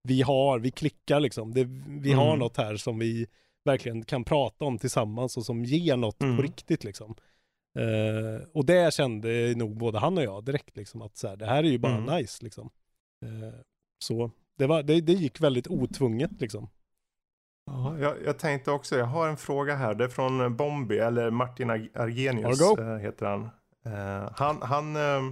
vi 0.02 0.22
har, 0.22 0.58
vi 0.58 0.70
klickar 0.70 1.20
liksom. 1.20 1.54
Det, 1.54 1.64
vi 2.02 2.12
har 2.12 2.26
Mm. 2.26 2.38
något 2.38 2.56
här 2.56 2.76
som 2.76 2.98
vi 2.98 3.26
verkligen 3.64 4.04
kan 4.04 4.24
prata 4.24 4.64
om 4.64 4.78
tillsammans 4.78 5.36
och 5.36 5.44
som 5.46 5.64
ger 5.64 5.96
något 5.96 6.18
på 6.18 6.24
Mm. 6.26 6.42
riktigt 6.42 6.84
liksom. 6.84 7.14
Eh, 7.78 8.46
och 8.54 8.66
det 8.66 8.94
kände 8.94 9.54
nog 9.56 9.76
både 9.76 9.98
han 9.98 10.18
och 10.18 10.24
jag 10.24 10.44
direkt 10.44 10.76
liksom 10.76 11.02
att 11.02 11.16
så 11.16 11.28
här, 11.28 11.36
det 11.36 11.46
här 11.46 11.64
är 11.64 11.68
ju 11.70 11.78
bara 11.78 11.96
Mm. 11.96 12.14
nice 12.16 12.44
liksom. 12.44 12.70
Eh, 13.26 13.54
så 14.04 14.30
det, 14.60 14.66
var, 14.66 14.82
det, 14.82 15.00
det 15.00 15.12
gick 15.12 15.40
väldigt 15.40 15.66
otvunget 15.68 16.30
liksom. 16.40 16.68
Ja, 17.66 17.98
jag, 17.98 18.16
jag 18.24 18.38
tänkte 18.38 18.70
också, 18.70 18.96
jag 18.96 19.06
har 19.06 19.28
en 19.28 19.36
fråga 19.36 19.74
här. 19.74 19.94
Det 19.94 20.04
är 20.04 20.08
från 20.08 20.56
Bombi, 20.56 20.98
eller 20.98 21.30
Martin 21.30 21.70
Ar- 21.70 21.90
Argenius 21.94 22.60
eh, 22.60 22.96
heter 22.96 23.26
han. 23.26 23.42
Eh, 23.84 24.32
han, 24.36 24.62
han, 24.62 24.96
eh, 24.96 25.22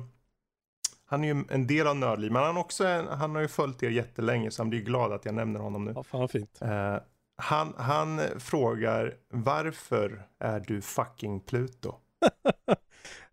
han 1.05 1.25
är 1.25 1.35
ju 1.35 1.45
en 1.51 1.67
del 1.67 1.87
av 1.87 1.97
Nördliv, 1.97 2.33
men 2.33 2.43
han, 2.43 2.57
också 2.57 2.87
en, 2.87 3.07
han 3.07 3.35
har 3.35 3.43
ju 3.43 3.49
följt 3.49 3.83
er 3.83 3.91
jättelänge 3.91 4.51
så 4.51 4.63
han 4.63 4.71
blir 4.71 4.81
glad 4.81 5.13
att 5.13 5.25
jag 5.25 5.35
nämner 5.35 5.61
honom 5.61 5.85
nu. 5.85 5.93
Ja, 5.97 6.03
fan 6.03 6.29
fint. 6.29 6.59
Eh, 6.63 6.97
han, 7.37 7.75
han 7.79 8.21
frågar 8.39 9.15
varför 9.31 10.23
är 10.39 10.61
du 10.61 10.81
fucking 10.83 11.41
Pluto? 11.41 11.95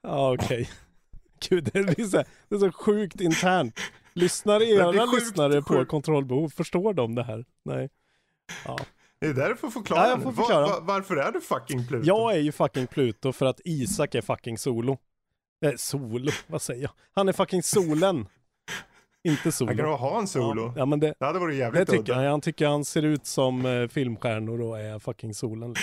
Ja, 0.01 0.33
okej. 0.33 0.69
Gud, 1.49 1.69
det 1.73 1.79
är, 1.79 2.03
så, 2.03 2.23
det 2.49 2.55
är 2.55 2.59
så 2.59 2.71
sjukt 2.71 3.21
internt. 3.21 3.79
Lyssnar 4.15 4.59
det 4.59 4.65
era 4.65 5.05
lyssnare 5.05 5.61
på 5.61 5.73
sjukt. 5.73 5.91
kontrollbehov? 5.91 6.49
Förstår 6.49 6.93
de 6.93 7.15
det 7.15 7.23
här? 7.23 7.45
Nej. 7.65 7.89
Ja. 8.65 8.77
Det 9.19 9.27
är 9.27 9.33
där 9.33 9.49
du 9.49 9.55
får 9.55 9.69
förklara 9.69 10.01
Ja, 10.07 10.09
jag 10.23 10.35
förklara. 10.35 10.65
va- 10.67 10.79
varför 10.81 11.15
är 11.15 11.31
du 11.31 11.41
fucking 11.41 11.87
Pluto? 11.87 12.07
Jag 12.07 12.33
är 12.35 12.39
ju 12.39 12.51
fucking 12.51 12.87
Pluto 12.87 13.31
för 13.31 13.45
att 13.45 13.61
Isak 13.65 14.15
är 14.15 14.21
fucking 14.21 14.57
solo. 14.57 14.97
Eh, 15.65 15.71
solo, 15.77 16.31
vad 16.47 16.61
säger 16.61 16.81
jag? 16.81 16.91
Han 17.13 17.29
är 17.29 17.33
fucking 17.33 17.63
solen. 17.63 18.27
Inte 19.23 19.51
solo. 19.51 19.69
Han 19.69 19.77
kan 19.77 19.85
ha 19.89 20.19
en 20.19 20.27
solo. 20.27 20.65
Ja, 20.65 20.73
ja 20.77 20.85
men 20.85 20.99
det, 20.99 21.13
Det 21.19 21.25
hade 21.25 21.39
varit 21.39 21.53
det 21.53 21.57
jävligt 21.57 21.89
tycker 21.89 22.13
udda. 22.13 22.29
han. 22.29 22.41
Tycker 22.41 22.67
han 22.67 22.85
ser 22.85 23.03
ut 23.05 23.25
som 23.25 23.65
eh, 23.65 23.87
filmstjärnor 23.87 24.61
och 24.61 24.79
är 24.79 24.99
fucking 24.99 25.33
solen. 25.33 25.75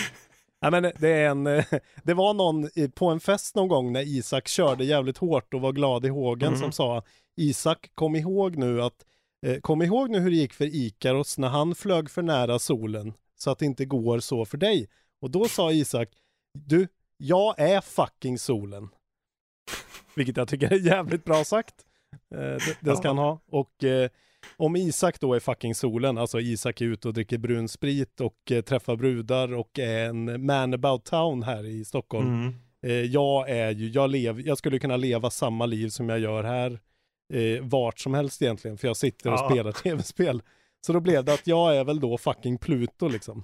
Nej 0.61 0.71
men 0.71 0.91
det 0.99 1.09
är 1.09 1.29
en, 1.29 1.47
eh, 1.47 1.65
det 2.03 2.13
var 2.13 2.33
någon 2.33 2.69
på 2.95 3.07
en 3.09 3.19
fest 3.19 3.55
någon 3.55 3.67
gång 3.67 3.91
när 3.93 4.01
Isak 4.17 4.47
körde 4.47 4.83
jävligt 4.85 5.17
hårt 5.17 5.53
och 5.53 5.61
var 5.61 5.71
glad 5.71 6.05
i 6.05 6.09
hågen 6.09 6.47
Mm. 6.47 6.59
som 6.59 6.71
sa 6.71 7.03
Isak, 7.35 7.91
kom 7.95 8.15
ihåg 8.15 8.55
nu 8.55 8.81
att, 8.81 9.05
eh, 9.45 9.59
kom 9.59 9.81
ihåg 9.81 10.09
nu 10.09 10.19
hur 10.19 10.29
det 10.29 10.35
gick 10.35 10.53
för 10.53 10.75
Ikaros 10.75 11.37
när 11.37 11.49
han 11.49 11.75
flög 11.75 12.09
för 12.09 12.21
nära 12.21 12.59
solen 12.59 13.13
så 13.35 13.51
att 13.51 13.59
det 13.59 13.65
inte 13.65 13.85
går 13.85 14.19
så 14.19 14.45
för 14.45 14.57
dig. 14.57 14.89
Och 15.21 15.31
då 15.31 15.47
sa 15.47 15.71
Isak, 15.71 16.09
du, 16.53 16.87
jag 17.17 17.59
är 17.59 17.81
fucking 17.81 18.39
solen. 18.39 18.89
Vilket 20.15 20.37
jag 20.37 20.47
tycker 20.47 20.73
är 20.73 20.79
jävligt 20.79 21.25
bra 21.25 21.43
sagt. 21.43 21.75
Eh, 22.31 22.39
det, 22.39 22.77
det 22.79 22.95
ska 22.95 23.07
han 23.07 23.17
ha. 23.17 23.39
Och 23.47 23.83
eh, 23.83 24.09
om 24.57 24.75
Isak 24.75 25.19
då 25.19 25.33
är 25.33 25.39
fucking 25.39 25.75
solen, 25.75 26.17
alltså 26.17 26.39
Isak 26.39 26.81
är 26.81 26.85
ute 26.85 27.07
och 27.07 27.13
dricker 27.13 27.37
brun 27.37 27.67
sprit 27.67 28.21
och 28.21 28.51
eh, 28.51 28.61
träffar 28.61 28.95
brudar 28.95 29.53
och 29.53 29.79
är 29.79 30.09
en 30.09 30.45
man 30.45 30.73
about 30.73 31.05
town 31.05 31.43
här 31.43 31.65
i 31.65 31.85
Stockholm. 31.85 32.27
Mm. 32.27 32.53
Eh, 32.81 32.91
jag 32.91 33.49
är 33.49 33.71
ju, 33.71 33.89
jag, 33.89 34.09
lev, 34.09 34.41
jag 34.41 34.57
skulle 34.57 34.79
kunna 34.79 34.97
leva 34.97 35.29
samma 35.29 35.65
liv 35.65 35.89
som 35.89 36.09
jag 36.09 36.19
gör 36.19 36.43
här 36.43 36.79
eh, 37.33 37.61
vart 37.63 37.99
som 37.99 38.13
helst 38.13 38.41
egentligen, 38.41 38.77
för 38.77 38.87
jag 38.87 38.97
sitter 38.97 39.31
och 39.33 39.39
Ja. 39.39 39.49
spelar 39.49 39.71
tv-spel. 39.83 40.41
Så 40.85 40.93
då 40.93 40.99
blev 40.99 41.23
det 41.23 41.33
att 41.33 41.47
jag 41.47 41.75
är 41.77 41.83
väl 41.83 41.99
då 41.99 42.17
fucking 42.17 42.57
Pluto 42.57 43.07
liksom. 43.07 43.43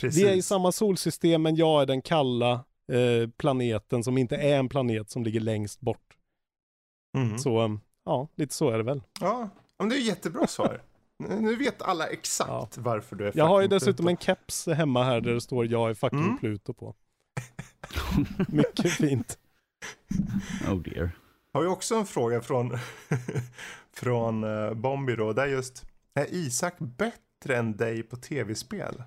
Precis. 0.00 0.22
Vi 0.22 0.28
är 0.28 0.34
i 0.34 0.42
samma 0.42 0.72
solsystem, 0.72 1.42
men 1.42 1.56
jag 1.56 1.82
är 1.82 1.86
den 1.86 2.02
kalla 2.02 2.52
eh, 2.92 3.28
planeten 3.36 4.04
som 4.04 4.18
inte 4.18 4.36
är 4.36 4.58
en 4.58 4.68
planet 4.68 5.10
som 5.10 5.24
ligger 5.24 5.40
längst 5.40 5.80
bort. 5.80 6.16
Mm. 7.16 7.38
Så 7.38 7.64
eh, 7.64 7.70
ja, 8.04 8.28
lite 8.36 8.54
så 8.54 8.70
är 8.70 8.78
det 8.78 8.84
väl. 8.84 9.02
Ja, 9.20 9.48
men 9.78 9.88
det 9.88 9.96
är 9.96 10.00
jättebra 10.00 10.46
svar. 10.46 10.82
Nu 11.28 11.56
vet 11.56 11.82
alla 11.82 12.06
exakt 12.06 12.78
varför 12.78 13.16
du 13.16 13.26
är 13.26 13.32
Jag 13.34 13.44
har 13.46 13.60
ju 13.62 13.68
dessutom 13.68 14.06
Pluto. 14.06 14.10
en 14.10 14.16
keps 14.16 14.66
hemma 14.66 15.04
här 15.04 15.20
där 15.20 15.32
det 15.34 15.40
står 15.40 15.66
jag 15.66 15.90
är 15.90 15.94
fucking 15.94 16.18
Mm. 16.18 16.38
Pluto 16.38 16.72
på. 16.74 16.94
Mycket 18.48 18.92
fint. 18.92 19.38
Oh 20.70 20.76
dear. 20.82 21.10
Har 21.52 21.62
vi 21.62 21.68
också 21.68 21.94
en 21.94 22.06
fråga 22.06 22.40
från, 22.40 22.78
från 23.92 24.44
uh, 24.44 24.74
Bombi 24.74 25.16
då. 25.16 25.32
Där 25.32 25.46
just, 25.46 25.84
är 26.14 26.34
Isak 26.34 26.78
bättre 26.78 27.56
än 27.56 27.76
dig 27.76 28.02
på 28.02 28.16
tv-spel? 28.16 29.02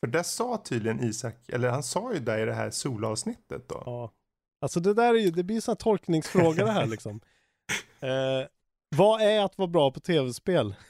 För 0.00 0.06
det 0.06 0.24
sa 0.24 0.62
tydligen 0.64 1.04
Isak, 1.04 1.48
eller 1.48 1.68
han 1.68 1.82
sa 1.82 2.12
ju 2.12 2.18
det 2.18 2.42
i 2.42 2.44
det 2.44 2.54
här 2.54 2.70
solavsnittet 2.70 3.68
då. 3.68 3.82
Ja. 3.86 4.12
Alltså 4.60 4.80
det 4.80 4.94
där 4.94 5.14
är 5.14 5.18
ju, 5.18 5.30
det 5.30 5.42
blir 5.42 5.60
sådana 5.60 5.76
tolkningsfrågor 5.76 6.64
det 6.64 6.72
här 6.72 6.86
liksom. 6.90 7.20
Eh, 8.00 8.48
vad 8.96 9.20
är 9.20 9.44
att 9.44 9.58
vara 9.58 9.68
bra 9.68 9.90
på 9.90 10.00
tv-spel? 10.00 10.74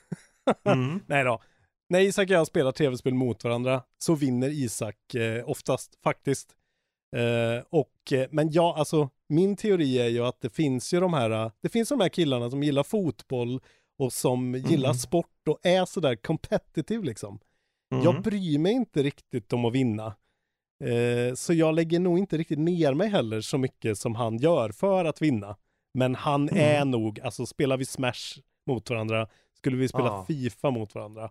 Mm. 0.65 1.01
Nej 1.07 1.25
då. 1.25 1.43
När 1.89 2.01
Isak 2.01 2.25
och 2.25 2.31
jag 2.31 2.47
spelar 2.47 2.73
tv-spel 2.73 3.15
mot 3.15 3.45
varandra 3.45 3.83
så 3.99 4.15
vinner 4.15 4.49
Isak 4.49 5.15
eh, 5.15 5.49
oftast 5.49 5.99
faktiskt. 6.03 6.57
Eh, 7.17 7.65
och, 7.71 8.13
eh, 8.13 8.27
men 8.31 8.53
ja, 8.53 8.75
alltså 8.79 9.09
min 9.29 9.57
teori 9.57 9.99
är 9.99 10.09
ju 10.09 10.25
att 10.25 10.41
det 10.41 10.51
finns 10.51 10.95
ju 10.95 11.01
de 11.01 11.15
här, 11.15 11.31
eh, 11.31 11.51
det 11.61 11.69
finns 11.69 11.89
de 11.89 12.01
här 12.01 12.09
killarna 12.09 12.51
som 12.51 12.63
gillar 12.63 12.83
fotboll 12.83 13.61
och 13.99 14.13
som 14.13 14.55
gillar 14.55 14.89
Mm. 14.89 14.95
sport 14.99 15.49
och 15.49 15.59
är 15.67 15.85
sådär 15.85 16.17
competitive 16.17 17.07
liksom. 17.07 17.39
Mm. 17.93 18.05
Jag 18.05 18.23
bryr 18.23 18.59
mig 18.59 18.73
inte 18.73 19.03
riktigt 19.03 19.53
om 19.53 19.65
att 19.65 19.73
vinna. 19.73 20.07
Eh, 20.85 21.35
så 21.35 21.53
jag 21.55 21.75
lägger 21.75 22.01
nog 22.01 22.19
inte 22.19 22.37
riktigt 22.37 22.59
ner 22.59 22.95
mig 22.95 23.09
heller 23.09 23.41
så 23.41 23.59
mycket 23.59 23.99
som 23.99 24.15
han 24.15 24.39
gör 24.39 24.71
för 24.73 25.05
att 25.05 25.23
vinna. 25.23 25.57
Men 25.95 26.15
han 26.15 26.49
Mm. 26.49 26.65
är 26.65 26.85
nog, 26.85 27.21
alltså 27.21 27.47
spelar 27.47 27.77
vi 27.77 27.85
Smash 27.85 28.41
mot 28.67 28.91
varandra, 28.91 29.29
skulle 29.55 29.77
vi 29.77 29.89
spela 29.89 30.05
Ja. 30.07 30.25
Fifa 30.29 30.71
mot 30.71 30.95
varandra, 30.95 31.31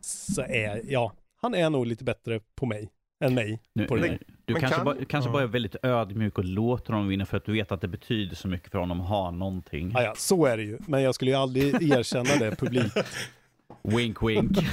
så 0.00 0.42
är, 0.42 0.82
ja, 0.88 1.12
han 1.36 1.54
är 1.54 1.70
nog 1.70 1.86
lite 1.86 2.04
bättre 2.04 2.40
på 2.54 2.66
mig 2.66 2.90
än 3.24 3.34
mig. 3.34 3.60
Nu, 3.72 3.86
På 3.86 3.96
det. 3.96 4.18
du 4.44 4.52
Men 4.52 4.60
kanske, 4.60 4.76
kan- 4.76 4.84
bara, 4.84 5.04
kanske 5.04 5.28
ja. 5.28 5.32
bara 5.32 5.42
är 5.42 5.46
väldigt 5.46 5.76
ödmjuk 5.82 6.38
och 6.38 6.44
låter 6.44 6.92
honom 6.92 7.08
vinna 7.08 7.26
för 7.26 7.36
att 7.36 7.44
du 7.44 7.52
vet 7.52 7.72
att 7.72 7.80
det 7.80 7.88
betyder 7.88 8.36
så 8.36 8.48
mycket 8.48 8.70
för 8.72 8.78
honom 8.78 9.00
att 9.00 9.08
ha 9.08 9.30
någonting. 9.30 9.90
Ja, 9.94 10.02
ja, 10.02 10.12
så 10.16 10.46
är 10.46 10.56
det 10.56 10.62
ju. 10.62 10.78
Men 10.86 11.02
jag 11.02 11.14
skulle 11.14 11.30
ju 11.30 11.36
aldrig 11.36 11.74
erkänna 11.92 12.36
det 12.38 12.56
publikt. 12.56 12.96
Wink 13.82 14.22
wink. 14.22 14.58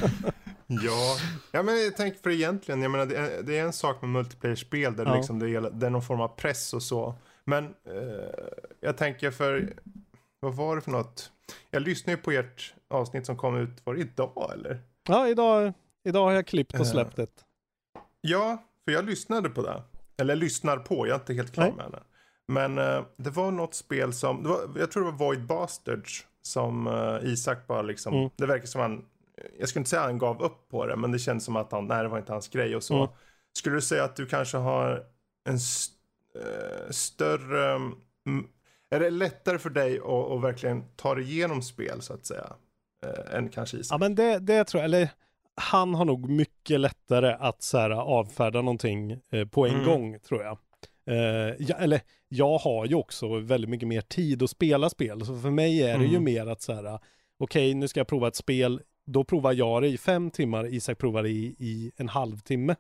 Ja. 0.68 1.18
ja, 1.52 1.64
men 1.64 1.84
jag 1.84 1.98
tänker 1.98 2.20
för 2.20 2.30
egentligen, 2.30 2.82
jag 2.82 2.92
menar 2.92 3.06
det 3.06 3.16
är, 3.18 3.44
det 3.44 3.58
är 3.58 3.64
en 3.64 3.74
sak 3.74 4.02
med 4.02 4.10
multiplayer-spel 4.10 4.96
där 4.96 5.06
Ja. 5.06 5.16
liksom 5.16 5.40
det, 5.40 5.50
gäller, 5.50 5.70
det 5.72 5.86
är 5.86 5.90
någon 5.90 6.02
form 6.02 6.22
av 6.22 6.28
press 6.28 6.74
och 6.74 6.84
så. 6.84 7.16
Men 7.46 7.64
eh, 7.66 7.72
jag 8.82 8.98
tänker 8.98 9.32
för, 9.32 9.74
vad 10.40 10.56
var 10.56 10.76
det 10.76 10.82
för 10.82 10.92
något? 10.92 11.32
Jag 11.72 11.82
lyssnade 11.82 12.18
ju 12.18 12.22
på 12.24 12.32
ert 12.32 12.74
avsnitt 12.90 13.26
som 13.26 13.38
kom 13.38 13.58
ut, 13.58 13.70
var 13.84 13.94
det 13.94 14.02
idag 14.02 14.52
eller? 14.54 14.80
Ja, 15.08 15.28
idag, 15.28 15.74
idag 16.04 16.24
har 16.26 16.32
jag 16.32 16.48
klippt 16.48 16.74
Eh. 16.74 16.80
och 16.82 16.88
släppt 16.88 17.20
ett. 17.20 17.46
Ja, 18.26 18.64
för 18.86 18.92
jag 18.92 19.06
lyssnade 19.06 19.50
på 19.50 19.62
det. 19.62 19.84
Eller 20.18 20.36
lyssnar 20.36 20.78
på, 20.78 21.08
jag 21.08 21.16
är 21.16 21.20
inte 21.20 21.34
helt 21.34 21.54
klar 21.54 21.64
Nej. 21.66 21.74
med 21.76 21.92
det. 21.92 22.04
Men 22.48 22.78
eh, 22.78 23.04
det 23.18 23.30
var 23.30 23.52
något 23.52 23.74
spel 23.76 24.14
som, 24.14 24.44
var, 24.44 24.60
jag 24.76 24.92
tror 24.92 25.06
det 25.06 25.12
var 25.12 25.18
Void 25.18 25.46
Bastards 25.46 26.26
som 26.42 26.88
eh, 26.88 27.30
Isak 27.32 27.68
bara 27.68 27.82
liksom, 27.82 28.14
Mm. 28.14 28.30
det 28.36 28.46
verkar 28.46 28.66
som 28.66 28.82
han, 28.82 29.06
jag 29.60 29.70
skulle 29.70 29.82
inte 29.82 29.90
säga 29.90 30.02
att 30.02 30.08
han 30.08 30.18
gav 30.18 30.42
upp 30.44 30.70
på 30.70 30.86
det, 30.86 30.96
men 30.96 31.12
det 31.12 31.20
känns 31.20 31.46
som 31.46 31.56
att 31.56 31.72
han, 31.72 31.88
nej 31.88 32.04
det 32.04 32.10
var 32.10 32.18
inte 32.18 32.32
hans 32.32 32.48
grej 32.48 32.76
och 32.76 32.84
så. 32.84 32.96
Mm. 32.98 33.10
Skulle 33.54 33.76
du 33.76 33.82
säga 33.82 34.04
att 34.04 34.16
du 34.16 34.26
kanske 34.26 34.58
har 34.58 35.04
en 35.50 35.56
st- 35.56 35.94
eh, 36.36 36.90
större, 36.92 37.72
mm, 37.76 38.48
är 38.90 39.00
det 39.00 39.10
lättare 39.10 39.58
för 39.58 39.70
dig 39.70 40.00
att, 40.00 40.06
att 40.32 40.42
verkligen 40.44 40.84
ta 40.96 41.16
dig 41.16 41.24
igenom 41.24 41.62
spel 41.62 42.02
så 42.02 42.14
att 42.14 42.26
säga? 42.26 42.54
Än 43.32 43.50
kanske 43.50 43.78
Isak? 43.78 43.96
Ja, 43.96 43.98
men 44.00 44.16
det, 44.16 44.40
det 44.40 44.64
tror 44.64 44.80
jag, 44.82 44.86
eller 44.86 45.10
han 45.56 45.96
har 45.96 46.06
nog 46.06 46.30
mycket 46.30 46.53
lättare 46.70 47.36
att 47.40 47.62
så 47.62 47.78
här, 47.78 47.90
avfärda 47.90 48.62
någonting 48.62 49.12
eh, 49.30 49.48
på 49.48 49.66
en 49.68 49.74
Mm. 49.74 49.86
gång, 49.86 50.20
tror 50.20 50.44
jag. 50.44 50.58
Eh, 51.06 51.56
ja, 51.60 51.76
eller 51.80 52.02
jag 52.30 52.58
har 52.58 52.86
ju 52.86 52.96
också 52.96 53.40
väldigt 53.40 53.70
mycket 53.70 53.88
mer 53.88 54.02
tid 54.02 54.44
att 54.44 54.50
spela 54.50 54.90
spel, 54.90 55.26
så 55.26 55.40
för 55.40 55.50
mig 55.50 55.84
är 55.84 55.98
det 55.98 56.04
ju 56.06 56.10
Mm. 56.18 56.24
mer 56.24 56.48
att 56.48 56.62
så 56.62 56.74
här, 56.74 57.00
okej, 57.40 57.74
nu 57.74 57.88
ska 57.88 58.00
jag 58.00 58.08
prova 58.08 58.28
ett 58.28 58.36
spel, 58.36 58.82
då 59.06 59.24
provar 59.24 59.54
jag 59.54 59.82
det 59.82 59.88
i 59.88 59.98
fem 59.98 60.32
timmar, 60.32 60.74
Isak 60.74 60.98
provar 60.98 61.24
det 61.24 61.30
i, 61.30 61.56
i 61.60 61.92
en 61.96 62.10
halvtimme. 62.10 62.76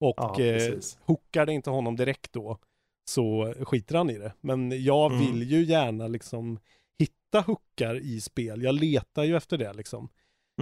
Och 0.00 0.14
Ja, 0.16 0.40
eh, 0.40 0.74
hookar 1.04 1.46
det 1.46 1.52
inte 1.52 1.70
honom 1.70 1.96
direkt 1.96 2.32
då, 2.32 2.58
så 3.04 3.54
skiter 3.60 3.94
han 3.96 4.10
i 4.10 4.18
det. 4.18 4.32
Men 4.40 4.84
jag 4.84 5.12
Mm. 5.12 5.24
vill 5.26 5.50
ju 5.50 5.64
gärna 5.64 6.08
liksom 6.08 6.58
hitta 6.98 7.40
hookar 7.40 7.94
i 7.96 8.20
spel, 8.20 8.62
jag 8.62 8.74
letar 8.74 9.24
ju 9.24 9.36
efter 9.36 9.58
det 9.58 9.72
liksom. 9.72 10.08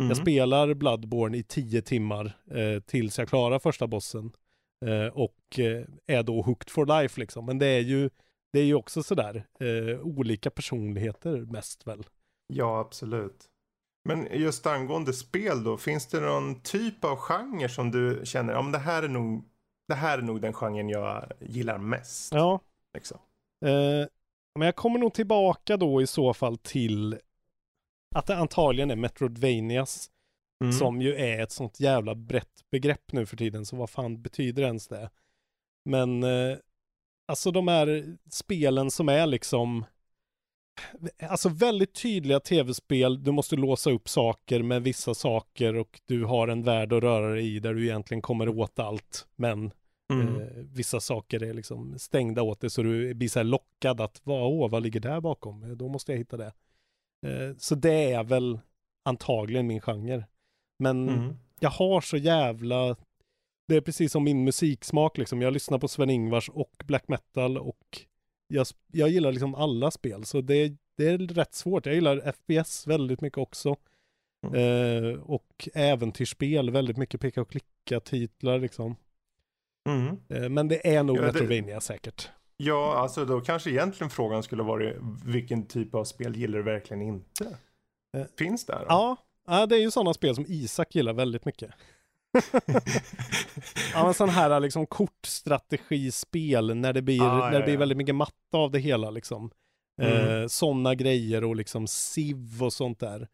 Mm. 0.01 0.09
Jag 0.09 0.17
spelar 0.17 0.75
Bloodborne 0.75 1.39
i 1.39 1.43
tio 1.43 1.83
timmar 1.83 2.33
eh, 2.51 2.81
tills 2.81 3.19
jag 3.19 3.29
klarar 3.29 3.59
första 3.59 3.87
bossen. 3.87 4.33
Eh, 4.87 5.07
och 5.07 5.59
eh, 5.59 5.85
är 6.07 6.23
då 6.23 6.43
hooked 6.43 6.71
for 6.71 6.87
life 7.01 7.21
liksom. 7.21 7.47
Men 7.47 7.59
det 7.59 7.67
är 7.67 7.81
ju, 7.81 8.11
det 8.53 8.61
är 8.61 8.65
ju 8.65 8.75
också 8.75 9.03
sådär 9.03 9.47
eh, 9.61 10.01
olika 10.01 10.51
personligheter 10.51 11.37
mest 11.37 11.87
väl. 11.87 12.05
Ja, 12.47 12.81
absolut. 12.81 13.47
Men 14.05 14.29
just 14.33 14.67
angående 14.67 15.13
spel 15.13 15.65
då, 15.65 15.77
finns 15.77 16.07
det 16.07 16.21
någon 16.21 16.61
typ 16.63 17.05
av 17.05 17.17
genre 17.17 17.69
som 17.69 17.91
du 17.91 18.21
känner, 18.25 18.53
ja 18.53 18.63
men 18.63 18.73
det 18.73 18.79
här 18.79 19.03
är 19.03 19.09
nog, 19.09 19.45
det 19.89 19.95
här 19.95 20.19
är 20.19 20.23
nog 20.23 20.41
den 20.41 20.53
genren 20.53 20.89
jag 20.89 21.33
gillar 21.41 21.79
mest. 21.79 22.33
Ja, 22.35 22.61
Liksom. 22.95 23.19
Eh, 23.65 24.07
men 24.59 24.67
jag 24.67 24.77
kommer 24.77 24.99
nog 24.99 25.15
tillbaka 25.15 25.77
då 25.77 26.03
i 26.03 26.07
så 26.07 26.35
fall 26.35 26.59
till 26.59 27.19
att 28.15 28.27
det 28.27 28.37
antagligen 28.37 28.91
är 28.91 28.97
Metroidvanias 28.97 30.11
Mm. 30.65 30.73
som 30.73 31.03
ju 31.03 31.15
är 31.17 31.43
ett 31.43 31.53
sånt 31.53 31.81
jävla 31.81 32.15
brett 32.15 32.65
begrepp 32.71 33.13
nu 33.13 33.27
för 33.27 33.37
tiden, 33.37 33.67
så 33.67 33.77
vad 33.77 33.91
fan 33.91 34.23
betyder 34.23 34.63
ens 34.63 34.89
det? 34.89 35.11
Men 35.85 36.23
eh, 36.23 36.57
alltså 37.29 37.51
de 37.51 37.69
här 37.69 38.17
spelen 38.31 38.91
som 38.91 39.09
är 39.09 39.27
liksom 39.27 39.85
Alltså 41.29 41.49
väldigt 41.49 41.95
tydliga 42.03 42.41
tv-spel, 42.41 43.25
du 43.25 43.33
måste 43.33 43.57
låsa 43.57 43.91
upp 43.91 44.09
saker 44.09 44.63
med 44.63 44.83
vissa 44.83 45.15
saker 45.15 45.77
och 45.77 46.01
du 46.07 46.25
har 46.25 46.49
en 46.49 46.63
värld 46.63 46.93
att 46.93 47.03
röra 47.03 47.35
dig 47.35 47.57
i 47.57 47.59
där 47.61 47.75
du 47.75 47.85
egentligen 47.85 48.23
kommer 48.23 48.49
åt 48.49 48.79
allt. 48.79 49.27
Men 49.37 49.73
Mm. 50.13 50.41
Eh, 50.41 50.47
vissa 50.57 51.01
saker 51.01 51.43
är 51.43 51.55
liksom 51.55 51.99
stängda 51.99 52.43
åt 52.43 52.61
dig 52.61 52.71
så 52.71 52.83
du 52.83 53.15
blir 53.15 53.29
så 53.29 53.43
lockad 53.43 54.01
att 54.01 54.21
vad, 54.25 54.43
åh, 54.43 54.71
vad 54.71 54.83
ligger 54.83 55.01
där 55.01 55.21
bakom? 55.21 55.63
Eh, 55.63 55.71
Då 55.71 55.89
måste 55.89 56.13
jag 56.13 56.19
hitta 56.19 56.37
det. 56.37 56.53
Eh, 57.27 57.57
så 57.59 57.75
det 57.75 58.13
är 58.13 58.25
väl 58.25 58.61
antagligen 59.05 59.67
min 59.67 59.81
genre. 59.81 60.25
Men 60.79 61.09
Mm. 61.09 61.37
jag 61.61 61.71
har 61.71 62.01
så 62.01 62.17
jävla 62.17 62.97
det 63.69 63.77
är 63.77 63.81
precis 63.81 64.13
som 64.13 64.25
min 64.25 64.45
musiksmak 64.45 65.19
liksom. 65.19 65.43
Jag 65.43 65.53
lyssnar 65.53 65.79
på 65.79 65.89
Sven-Ingvars 65.89 66.49
och 66.49 66.73
black 66.85 67.09
metal 67.09 67.59
och 67.59 68.07
jag, 68.49 68.67
jag 68.93 69.09
gillar 69.09 69.33
liksom 69.33 69.55
alla 69.55 69.91
spel. 69.91 70.25
Så 70.25 70.41
det, 70.41 70.77
det 70.97 71.07
är 71.07 71.19
rätt 71.19 71.55
svårt. 71.55 71.87
Jag 71.87 71.95
gillar 71.95 72.33
FPS 72.33 72.87
väldigt 72.87 73.21
mycket 73.21 73.39
också. 73.39 73.77
Eh, 74.55 75.21
och 75.23 75.69
äventyrsspel, 75.75 76.71
väldigt 76.71 76.97
mycket 76.97 77.21
peka 77.21 77.41
och 77.43 77.51
klicka 77.51 78.01
titlar 78.01 78.59
liksom. 78.59 78.97
Mm. 79.89 80.17
Eh, 80.29 80.49
Men 80.49 80.69
det 80.69 80.95
är 80.97 81.03
nog 81.03 81.17
Ja, 81.19 81.23
Metrovania 81.23 81.81
säkert. 81.81 82.31
Ja, 82.63 82.97
alltså 82.99 83.25
då 83.25 83.41
kanske 83.41 83.71
egentligen 83.71 84.11
frågan 84.11 84.43
skulle 84.43 84.63
vara 84.63 84.93
vilken 85.25 85.67
typ 85.67 85.95
av 85.95 86.05
spel 86.05 86.37
gillar 86.37 86.59
du 86.59 86.65
verkligen 86.65 87.03
inte? 87.03 87.45
Eh, 88.17 88.25
Finns 88.39 88.67
det? 88.67 88.85
Ja, 88.89 89.17
ja, 89.47 89.67
det 89.67 89.77
är 89.77 89.81
ju 89.81 89.91
sådana 89.91 90.15
spel 90.15 90.35
som 90.35 90.45
Isak 90.49 90.95
gillar 90.95 91.13
väldigt 91.13 91.45
mycket. 91.45 91.71
ja, 93.95 94.05
men 94.05 94.15
sån 94.15 94.29
här 94.29 94.61
liksom 94.61 94.87
kortstrategispel 94.87 96.75
när 96.77 96.93
det 96.93 97.03
blir, 97.03 97.23
Ah, 97.23 97.39
när 97.39 97.53
ja, 97.53 97.59
det 97.59 97.65
blir 97.65 97.75
ja. 97.75 97.79
väldigt 97.81 97.99
mycket 97.99 98.15
matta 98.15 98.59
av 98.59 98.71
det 98.71 98.79
hela 98.79 99.11
liksom. 99.11 99.51
Mm. 100.03 100.43
Eh, 100.43 100.47
sådana 100.47 100.95
grejer 100.95 101.45
och 101.45 101.57
liksom 101.57 101.87
SIV 101.87 102.63
och 102.63 102.73
sånt 102.73 102.99
där. 103.01 103.29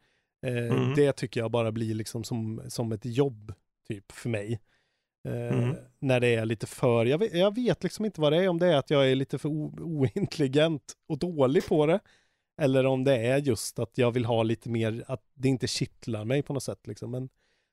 Eh, 0.47 0.53
Mm. 0.77 0.95
Det 0.95 1.13
tycker 1.13 1.41
jag 1.41 1.51
bara 1.51 1.73
blir 1.73 1.95
liksom 1.95 2.25
som, 2.25 2.63
som 2.69 2.93
ett 2.93 3.05
jobb, 3.05 3.55
typ, 3.89 4.13
för 4.13 4.29
mig. 4.29 4.61
Eh, 5.27 5.59
Mm. 5.59 5.77
När 5.99 6.21
det 6.21 6.35
är 6.35 6.45
lite 6.45 6.67
för, 6.67 7.07
jag 7.07 7.19
vet, 7.19 7.35
jag 7.35 7.55
vet 7.55 7.83
liksom 7.83 8.05
inte 8.05 8.21
vad 8.21 8.33
det 8.33 8.45
är, 8.45 8.49
om 8.49 8.59
det 8.59 8.67
är 8.67 8.77
att 8.77 8.91
jag 8.91 9.11
är 9.11 9.15
lite 9.15 9.39
för 9.39 9.49
ointelligent 9.49 10.83
och 11.09 11.19
dålig 11.19 11.67
på 11.69 11.87
det. 11.87 12.01
Eller 12.63 12.87
om 12.87 13.05
det 13.05 13.17
är 13.17 13.39
just 13.39 13.79
att 13.79 13.99
jag 13.99 14.11
vill 14.11 14.25
ha 14.25 14.43
lite 14.43 14.69
mer, 14.69 15.05
att 15.09 15.23
det 15.35 15.49
inte 15.49 15.67
kittlar 15.67 16.25
mig 16.25 16.43
på 16.43 16.53
något 16.53 16.63
sätt 16.63 16.87
liksom. 16.87 17.11
Men, 17.11 17.29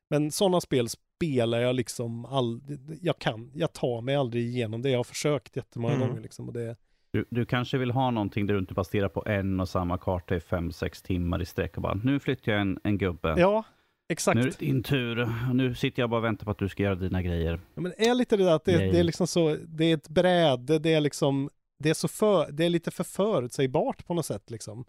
men 0.09 0.31
sådana 0.31 0.61
spel 0.61 0.87
spelar 0.89 1.59
jag 1.61 1.75
liksom 1.75 2.25
all, 2.25 2.61
jag 3.01 3.19
kan, 3.19 3.51
jag 3.55 3.73
tar 3.73 4.01
mig 4.01 4.15
aldrig 4.15 4.43
igenom 4.43 4.81
det. 4.81 4.89
Jag 4.89 4.99
har 4.99 5.03
försökt 5.03 5.55
jättemånga 5.55 5.95
Mm. 5.95 6.07
gånger 6.07 6.21
liksom. 6.21 6.47
Och 6.47 6.53
det, 6.53 6.75
Du, 7.11 7.25
du 7.29 7.45
kanske 7.45 7.77
vill 7.77 7.91
ha 7.91 8.11
någonting 8.11 8.47
där 8.47 8.53
du 8.53 8.59
inte 8.59 8.83
stirrar 8.83 9.09
på 9.09 9.23
en 9.25 9.59
och 9.59 9.69
samma 9.69 9.97
karta 9.97 10.35
i 10.35 10.39
fem, 10.39 10.71
sex 10.71 11.01
timmar 11.01 11.41
i 11.41 11.45
sträck 11.45 11.75
och 11.75 11.81
bara 11.83 11.93
nu 11.93 12.19
flyttar 12.19 12.51
jag 12.51 12.61
en, 12.61 12.79
en 12.83 12.97
gubbe. 12.97 13.35
ja, 13.37 13.63
exakt. 14.09 14.35
Nu 14.35 14.41
är 14.41 14.45
det 14.45 14.59
din 14.59 14.83
tur. 14.83 15.19
Och 15.19 15.55
Nu 15.55 15.75
sitter 15.75 16.01
jag 16.01 16.09
bara 16.09 16.17
och 16.17 16.23
väntar 16.23 16.45
på 16.45 16.51
att 16.51 16.57
du 16.57 16.69
ska 16.69 16.83
göra 16.83 16.95
dina 16.95 17.21
grejer. 17.21 17.61
Ja, 17.75 17.81
men 17.81 17.93
det 17.97 18.07
är 18.07 18.15
lite 18.15 18.37
det 18.37 18.43
där 18.43 18.55
att 18.55 18.65
det, 18.65 18.77
det 18.77 18.99
är 18.99 19.03
liksom 19.03 19.27
så, 19.27 19.57
det 19.67 19.85
är 19.85 19.93
ett 19.93 20.09
bräde, 20.09 20.79
det 20.79 20.93
är 20.93 21.01
liksom, 21.01 21.49
det 21.79 21.89
är 21.89 21.93
så 21.93 22.07
för, 22.07 22.51
det 22.51 22.65
är 22.65 22.69
lite 22.69 22.91
för 22.91 23.03
förutsägbart 23.03 24.05
på 24.05 24.13
något 24.13 24.25
sätt 24.25 24.51
liksom. 24.51 24.85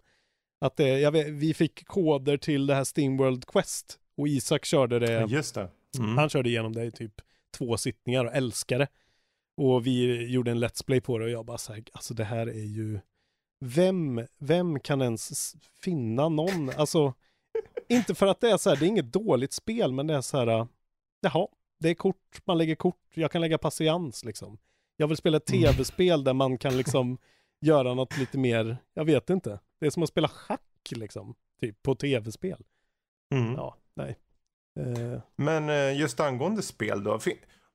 Att 0.61 0.77
det, 0.77 0.99
jag 0.99 1.11
vet, 1.11 1.27
vi 1.27 1.53
fick 1.53 1.87
koder 1.87 2.37
till 2.37 2.67
det 2.67 2.75
här 2.75 2.83
Steamworld 2.83 3.45
Quest 3.45 3.99
och 4.17 4.27
Isak 4.27 4.65
körde 4.65 4.99
det, 4.99 5.25
just 5.29 5.55
det. 5.55 5.69
Mm. 5.97 6.17
han 6.17 6.29
körde 6.29 6.49
igenom 6.49 6.73
det 6.73 6.85
i 6.85 6.91
typ 6.91 7.21
två 7.57 7.77
sittningar 7.77 8.25
och 8.25 8.33
älskade 8.33 8.83
det. 8.83 8.89
Och 9.63 9.87
vi 9.87 10.25
gjorde 10.31 10.51
en 10.51 10.63
Let's 10.63 10.85
Play 10.85 11.01
på 11.01 11.17
det 11.17 11.25
och 11.25 11.31
jag 11.31 11.45
bara 11.45 11.57
så 11.57 11.73
här, 11.73 11.83
alltså 11.93 12.13
det 12.13 12.23
här 12.23 12.47
är 12.47 12.65
ju, 12.65 12.99
vem, 13.59 14.25
vem 14.39 14.79
kan 14.79 15.01
ens 15.01 15.55
finna 15.81 16.29
någon, 16.29 16.69
alltså, 16.69 17.13
inte 17.89 18.15
för 18.15 18.27
att 18.27 18.41
det 18.41 18.49
är 18.51 18.57
så 18.57 18.69
här, 18.69 18.77
det 18.77 18.85
är 18.85 18.87
inget 18.87 19.13
dåligt 19.13 19.53
spel, 19.53 19.91
men 19.93 20.07
det 20.07 20.13
är 20.15 20.21
så 20.21 20.37
här, 20.37 20.67
jaha, 21.19 21.47
det 21.79 21.89
är 21.89 21.93
kort, 21.93 22.41
man 22.45 22.57
lägger 22.57 22.75
kort, 22.75 23.01
jag 23.13 23.31
kan 23.31 23.41
lägga 23.41 23.57
patiens 23.57 24.25
liksom. 24.25 24.57
Jag 24.97 25.07
vill 25.07 25.17
spela 25.17 25.37
Mm. 25.37 25.61
tv-spel 25.61 26.23
där 26.23 26.33
man 26.33 26.57
kan 26.57 26.77
liksom 26.77 27.17
göra 27.61 27.93
något 27.93 28.17
lite 28.17 28.37
mer, 28.37 28.77
jag 28.93 29.05
vet 29.05 29.29
inte. 29.29 29.59
Det 29.79 29.85
är 29.85 29.89
som 29.89 30.03
att 30.03 30.09
spela 30.09 30.27
schack 30.27 30.91
liksom, 30.91 31.35
typ 31.61 31.83
på 31.83 31.95
tv-spel. 31.95 32.63
Mm. 33.33 33.53
Ja, 33.53 33.77
nej. 33.93 34.17
Eh, 34.79 35.19
Men 35.35 35.69
eh, 35.69 35.99
just 35.99 36.19
angående 36.19 36.61
spel 36.61 37.03
då. 37.03 37.19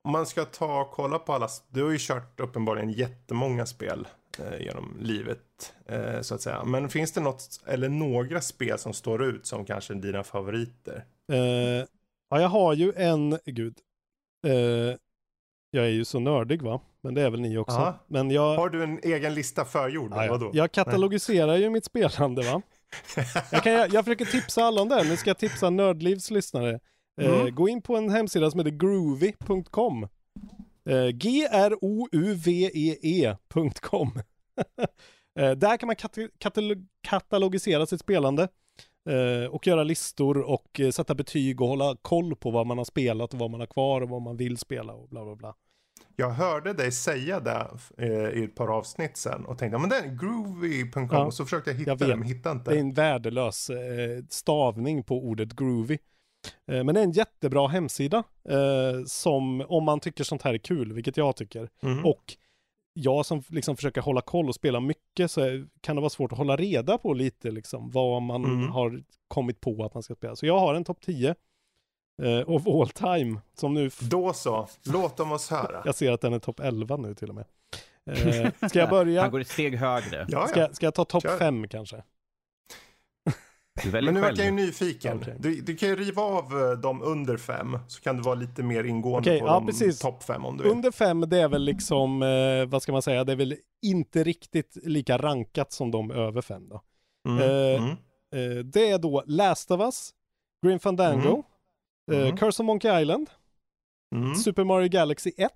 Om 0.02 0.12
man 0.12 0.26
ska 0.26 0.44
ta 0.44 0.80
och 0.80 0.90
kolla 0.90 1.18
på 1.18 1.32
alla. 1.32 1.48
Du 1.68 1.82
har 1.84 1.90
ju 1.90 1.98
kört 2.00 2.40
uppenbarligen 2.40 2.90
jättemånga 2.92 3.66
spel 3.66 4.08
genom 4.60 4.96
livet. 5.00 5.74
Eh, 5.86 6.20
så 6.20 6.34
att 6.34 6.40
säga. 6.40 6.64
Men 6.64 6.88
finns 6.88 7.12
det 7.12 7.20
något 7.20 7.60
eller 7.66 7.88
några 7.88 8.40
spel 8.40 8.78
som 8.78 8.92
står 8.92 9.24
ut 9.24 9.46
som 9.46 9.64
kanske 9.64 9.94
dina 9.94 10.24
favoriter? 10.24 11.04
Eh, 11.32 11.38
ja, 12.30 12.40
jag 12.40 12.48
har 12.48 12.74
ju 12.74 12.92
en, 12.96 13.38
gud. 13.44 13.74
Eh, 14.46 14.96
jag 15.70 15.84
är 15.84 15.90
ju 15.90 16.04
så 16.04 16.20
nördig 16.20 16.62
va? 16.62 16.80
Men 17.02 17.14
det 17.14 17.22
är 17.22 17.30
väl 17.30 17.40
ni 17.40 17.58
också. 17.58 17.94
Men 18.06 18.30
jag, 18.30 18.56
Har 18.56 18.68
du 18.68 18.82
en 18.82 18.98
egen 19.02 19.34
lista 19.34 19.64
förgjord? 19.64 20.12
ja, 20.14 20.24
ja. 20.24 20.32
Vadå? 20.32 20.50
jag 20.52 20.72
katalogiserar 20.72 21.56
ju 21.56 21.70
mitt 21.70 21.84
spelande 21.84 22.42
va? 22.42 22.62
Jag, 23.52 23.62
kan, 23.62 23.72
jag, 23.72 23.92
jag 23.94 24.04
försöker 24.04 24.24
tipsa 24.24 24.64
alla 24.64 24.82
om 24.82 24.88
det. 24.88 25.04
Nu 25.04 25.16
ska 25.16 25.30
jag 25.30 25.38
tipsa 25.38 25.70
Nördlivs 25.70 26.30
lyssnare. 26.30 26.70
Eh, 27.20 27.40
Mm. 27.40 27.54
Gå 27.54 27.68
in 27.68 27.82
på 27.82 27.96
en 27.96 28.10
hemsida 28.10 28.50
som 28.50 28.60
heter 28.60 28.70
groovy.com. 28.70 30.08
Eh, 30.84 31.06
G-R-O-U-V-E-E.com. 32.80 34.08
eh, 35.38 35.50
där 35.50 35.76
kan 35.76 35.86
man 35.86 35.96
kat- 35.96 36.30
katal- 36.38 36.86
katalogisera 37.08 37.86
sitt 37.86 38.00
spelande. 38.00 38.48
Eh, 39.10 39.44
och 39.50 39.66
göra 39.66 39.82
listor 39.84 40.38
och 40.38 40.80
sätta 40.92 41.14
betyg 41.14 41.60
och 41.60 41.68
hålla 41.68 41.96
koll 42.02 42.36
på 42.36 42.50
vad 42.50 42.66
man 42.66 42.78
har 42.78 42.84
spelat 42.84 43.32
och 43.34 43.38
vad 43.38 43.50
man 43.50 43.60
har 43.60 43.66
kvar 43.66 44.00
och 44.00 44.08
vad 44.08 44.22
man 44.22 44.36
vill 44.36 44.56
spela 44.58 44.92
och 44.92 45.08
bla 45.08 45.24
bla 45.24 45.36
bla. 45.36 45.54
Jag 46.16 46.30
hörde 46.30 46.72
dig 46.72 46.92
säga 46.92 47.40
det 47.40 47.66
i 48.34 48.44
ett 48.44 48.54
par 48.54 48.68
avsnitt 48.68 49.16
sen 49.16 49.44
och 49.46 49.58
tänkte, 49.58 49.78
men 49.78 49.92
är 49.92 50.16
groovy.com 50.20 51.08
Ja, 51.12 51.26
och 51.26 51.34
så 51.34 51.44
försökte 51.44 51.70
jag 51.70 51.78
hitta 51.78 51.90
jag 51.90 51.98
vet. 51.98 52.08
men 52.18 52.22
hittade 52.28 52.58
inte. 52.58 52.70
Det 52.70 52.76
är 52.76 52.80
en 52.80 52.92
värdelös 52.94 53.70
stavning 54.30 55.02
på 55.02 55.24
ordet 55.24 55.56
groovy. 55.56 55.98
Eh, 56.66 56.84
men 56.84 56.94
det 56.94 57.00
är 57.00 57.04
en 57.04 57.12
jättebra 57.12 57.68
hemsida 57.68 58.22
eh, 58.48 59.04
som, 59.06 59.64
om 59.68 59.84
man 59.84 60.00
tycker 60.00 60.24
sånt 60.24 60.42
här 60.42 60.54
är 60.54 60.58
kul, 60.58 60.92
vilket 60.92 61.16
jag 61.16 61.36
tycker. 61.36 61.68
Mhm. 61.82 62.04
Och 62.06 62.36
jag 62.92 63.26
som 63.26 63.42
liksom 63.48 63.76
försöker 63.76 64.00
hålla 64.00 64.20
koll 64.20 64.48
och 64.48 64.54
spela 64.54 64.80
mycket 64.80 65.30
så 65.30 65.40
är- 65.40 65.66
kan 65.80 65.96
det 65.96 66.00
vara 66.02 66.10
svårt 66.10 66.32
att 66.32 66.38
hålla 66.38 66.56
reda 66.56 66.98
på 66.98 67.14
lite 67.14 67.50
liksom 67.50 67.90
vad 67.90 68.22
man 68.22 68.44
Mm. 68.44 68.68
har 68.70 69.02
kommit 69.28 69.60
på 69.60 69.84
att 69.84 69.94
man 69.94 70.02
ska 70.02 70.14
spela. 70.14 70.36
Så 70.36 70.46
jag 70.46 70.58
har 70.58 70.74
en 70.74 70.84
topp 70.84 71.00
10 71.00 71.34
eh, 72.22 72.50
of 72.50 72.66
all 72.66 72.88
time 72.88 73.40
som 73.54 73.74
nu, 73.74 73.90
Då 74.10 74.32
så, 74.32 74.68
låt 74.92 75.16
dem 75.16 75.32
oss 75.32 75.50
höra. 75.50 75.82
jag 75.84 75.94
ser 75.94 76.12
att 76.12 76.20
den 76.20 76.32
är 76.32 76.38
topp 76.38 76.60
11 76.60 76.96
nu 76.96 77.14
till 77.14 77.28
och 77.28 77.34
med. 77.34 77.44
Eh, 78.10 78.68
ska 78.68 78.78
jag 78.78 78.86
Han 78.86 78.90
börja? 78.96 79.28
går 79.28 79.40
ett 79.40 79.48
steg 79.48 79.76
högre. 79.76 80.26
Ja, 80.28 80.46
Ska, 80.46 80.60
ja. 80.60 80.68
ska 80.72 80.86
jag 80.86 80.94
ta 80.94 81.04
topp 81.04 81.22
Kör. 81.22 81.38
5 81.38 81.68
kanske? 81.68 82.02
Du 83.82 83.90
väljer 83.90 84.12
Men 84.12 84.14
nu 84.14 84.26
själv. 84.26 84.36
verkar 84.36 84.50
jag 84.50 84.58
ju 84.60 84.66
nyfiken. 84.66 85.18
Okej. 85.22 85.36
Du, 85.38 85.60
du 85.60 85.76
kan 85.76 85.88
ju 85.88 85.96
riva 85.96 86.22
av 86.22 86.44
eh, 86.60 86.70
dem 86.70 87.02
under 87.02 87.36
fem 87.36 87.78
så 87.88 88.00
kan 88.00 88.16
du 88.16 88.22
vara 88.22 88.34
lite 88.34 88.62
mer 88.62 88.84
ingående 88.84 89.30
Okej, 89.30 89.40
på 89.40 89.46
ja, 89.46 89.64
de 89.80 89.92
topp 89.92 90.22
fem 90.22 90.44
om 90.44 90.56
du 90.56 90.62
vill. 90.62 90.72
Under 90.72 90.90
5 90.90 91.20
det 91.28 91.38
är 91.40 91.48
väl 91.48 91.62
liksom, 91.64 92.22
eh, 92.22 92.66
vad 92.68 92.82
ska 92.82 92.92
man 92.92 93.02
säga, 93.02 93.24
det 93.24 93.32
är 93.32 93.36
väl 93.36 93.56
inte 93.82 94.24
riktigt 94.24 94.76
lika 94.82 95.18
rankat 95.18 95.72
som 95.72 95.90
de 95.90 96.10
över 96.10 96.42
5 96.42 96.68
då. 96.68 96.82
Mm. 97.28 97.42
eh, 97.42 97.82
mm. 97.84 97.96
Eh, 98.34 98.64
det 98.64 98.90
är 98.90 98.98
då 98.98 99.22
Last 99.26 99.70
of 99.70 99.80
Us, 99.80 100.10
Grim 100.66 100.78
Fandango, 100.78 101.44
Mm. 102.10 102.20
eh, 102.22 102.26
Mm. 102.26 102.36
Curse 102.36 102.62
of 102.62 102.66
Monkey 102.66 103.00
Island, 103.02 103.30
Mm. 104.14 104.34
Super 104.34 104.64
Mario 104.64 104.88
Galaxy 104.88 105.30
1, 105.36 105.50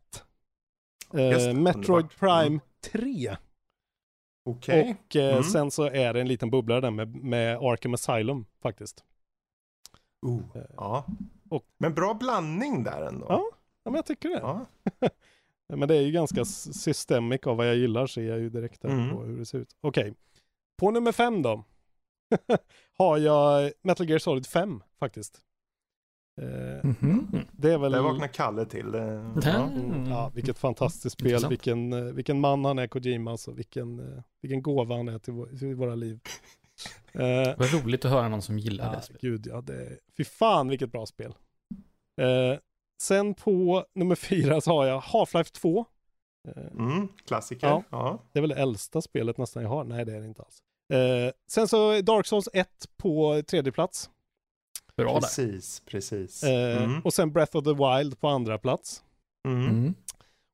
Just 1.13 1.47
eh, 1.47 1.55
Metroid 1.55 1.87
underbart. 1.87 2.17
Prime 2.19 2.47
Mm. 2.47 2.61
3 2.93 3.37
Okej. 4.45 4.97
och 5.09 5.17
eh, 5.17 5.31
Mm. 5.33 5.43
sen 5.45 5.71
så 5.71 5.83
är 5.85 6.15
det 6.15 6.21
en 6.21 6.29
liten 6.29 6.51
bubblare 6.51 6.81
där 6.81 6.91
med, 6.91 7.15
med 7.17 7.57
Arkham 7.59 7.95
Asylum 7.95 8.47
faktiskt. 8.63 9.05
Oh, 10.23 10.41
ja. 10.77 11.05
och- 11.51 11.67
Men 11.79 11.95
bra 11.95 12.15
blandning 12.15 12.83
där 12.85 13.03
ändå. 13.03 13.27
Ja. 13.29 13.45
Ja 13.85 13.91
men 13.91 13.95
jag 13.95 14.07
tycker 14.07 14.29
det. 14.29 14.39
Ja. 14.39 14.67
Men 15.77 15.89
det 15.89 15.97
är 15.97 16.01
ju 16.01 16.13
ganska 16.13 16.45
systemic 16.45 17.41
av 17.47 17.57
vad 17.57 17.69
jag 17.69 17.77
gillar 17.77 18.07
ser 18.07 18.23
jag 18.23 18.39
ju 18.39 18.51
direkt 18.51 18.83
här 18.83 18.91
Mm. 18.91 19.11
på 19.17 19.23
hur 19.23 19.39
det 19.39 19.47
ser 19.47 19.59
ut. 19.59 19.77
Okej. 19.81 20.15
På 20.77 20.91
nummer 20.91 21.13
fem 21.13 21.43
då. 21.43 21.65
har 22.99 23.19
jag 23.19 23.73
Metal 23.83 24.09
Gear 24.09 24.19
Solid 24.19 24.47
5 24.47 24.83
faktiskt. 24.99 25.41
Eh, 26.43 26.85
Mhm. 26.85 27.39
det 27.53 27.73
är 27.73 27.79
väl... 27.79 27.93
Där 27.93 28.03
vaknar 28.03 28.27
Kalle 28.29 28.65
till. 28.65 28.93
Det, 28.93 29.01
Där. 29.01 29.33
ja. 29.45 29.65
Mm, 29.67 30.11
ja, 30.11 30.31
vilket 30.35 30.59
fantastiskt 30.59 31.13
spel, 31.13 31.27
Intressant. 31.27 31.53
vilken, 31.53 31.93
eh, 31.93 32.01
vilken 32.15 32.41
man 32.41 32.65
han 32.65 32.79
är 32.79 32.87
Kojima 32.87 33.31
alltså, 33.31 33.53
vilken, 33.53 33.99
eh, 34.01 34.23
vilken 34.43 34.63
gåva 34.63 34.97
han 34.97 35.09
är 35.09 35.19
till, 35.19 35.33
vår, 35.33 35.47
till 35.59 35.75
våra 35.75 35.95
liv. 35.95 36.21
Eh, 37.13 37.21
Det 37.21 37.55
var 37.59 37.83
roligt 37.83 38.05
att 38.05 38.11
höra 38.11 38.29
någon 38.29 38.43
som 38.43 38.59
gillar 38.59 38.85
ja, 38.87 38.93
det. 38.93 39.03
spelet. 39.03 39.21
gud 39.23 39.47
ja, 39.47 39.61
det, 39.61 39.99
fy 40.17 40.25
fan 40.25 40.69
vilket 40.69 40.93
bra 40.93 41.07
spel. 41.07 41.35
Eh, 42.21 42.59
sen 43.03 43.35
på 43.35 43.85
nummer 43.95 44.15
fyra 44.15 44.61
så 44.61 44.71
har 44.71 44.87
jag 44.87 45.01
Half-Life 45.01 45.53
2. 45.53 45.85
Eh, 46.49 46.65
Mm, 46.79 47.09
klassiker. 47.27 47.67
Ja. 47.67 47.83
Ja. 47.91 48.23
det 48.33 48.39
är 48.39 48.41
väl 48.41 48.51
det 48.51 48.57
äldsta 48.57 49.01
spelet 49.03 49.39
nästan 49.39 49.63
jag 49.63 49.71
har, 49.71 49.85
nej 49.85 50.05
det 50.05 50.17
är 50.17 50.21
det 50.21 50.27
inte 50.27 50.43
alls. 50.43 50.59
Eh, 50.93 51.33
sen 51.51 51.69
så 51.69 52.01
Dark 52.01 52.27
Souls 52.27 52.49
1 52.53 52.69
på 52.97 53.43
tredje 53.47 53.73
plats. 53.73 54.11
Bra 54.97 55.15
där. 55.15 55.21
Precis, 55.21 55.81
precis. 55.81 56.43
Eh, 56.45 56.83
Mm. 56.85 57.01
Och 57.01 57.15
sen 57.15 57.33
Breath 57.33 57.57
of 57.57 57.65
the 57.65 57.73
Wild 57.73 58.21
på 58.21 58.29
andra 58.29 58.59
plats. 58.59 59.03
Mm. 59.49 59.69
Mm. 59.69 59.95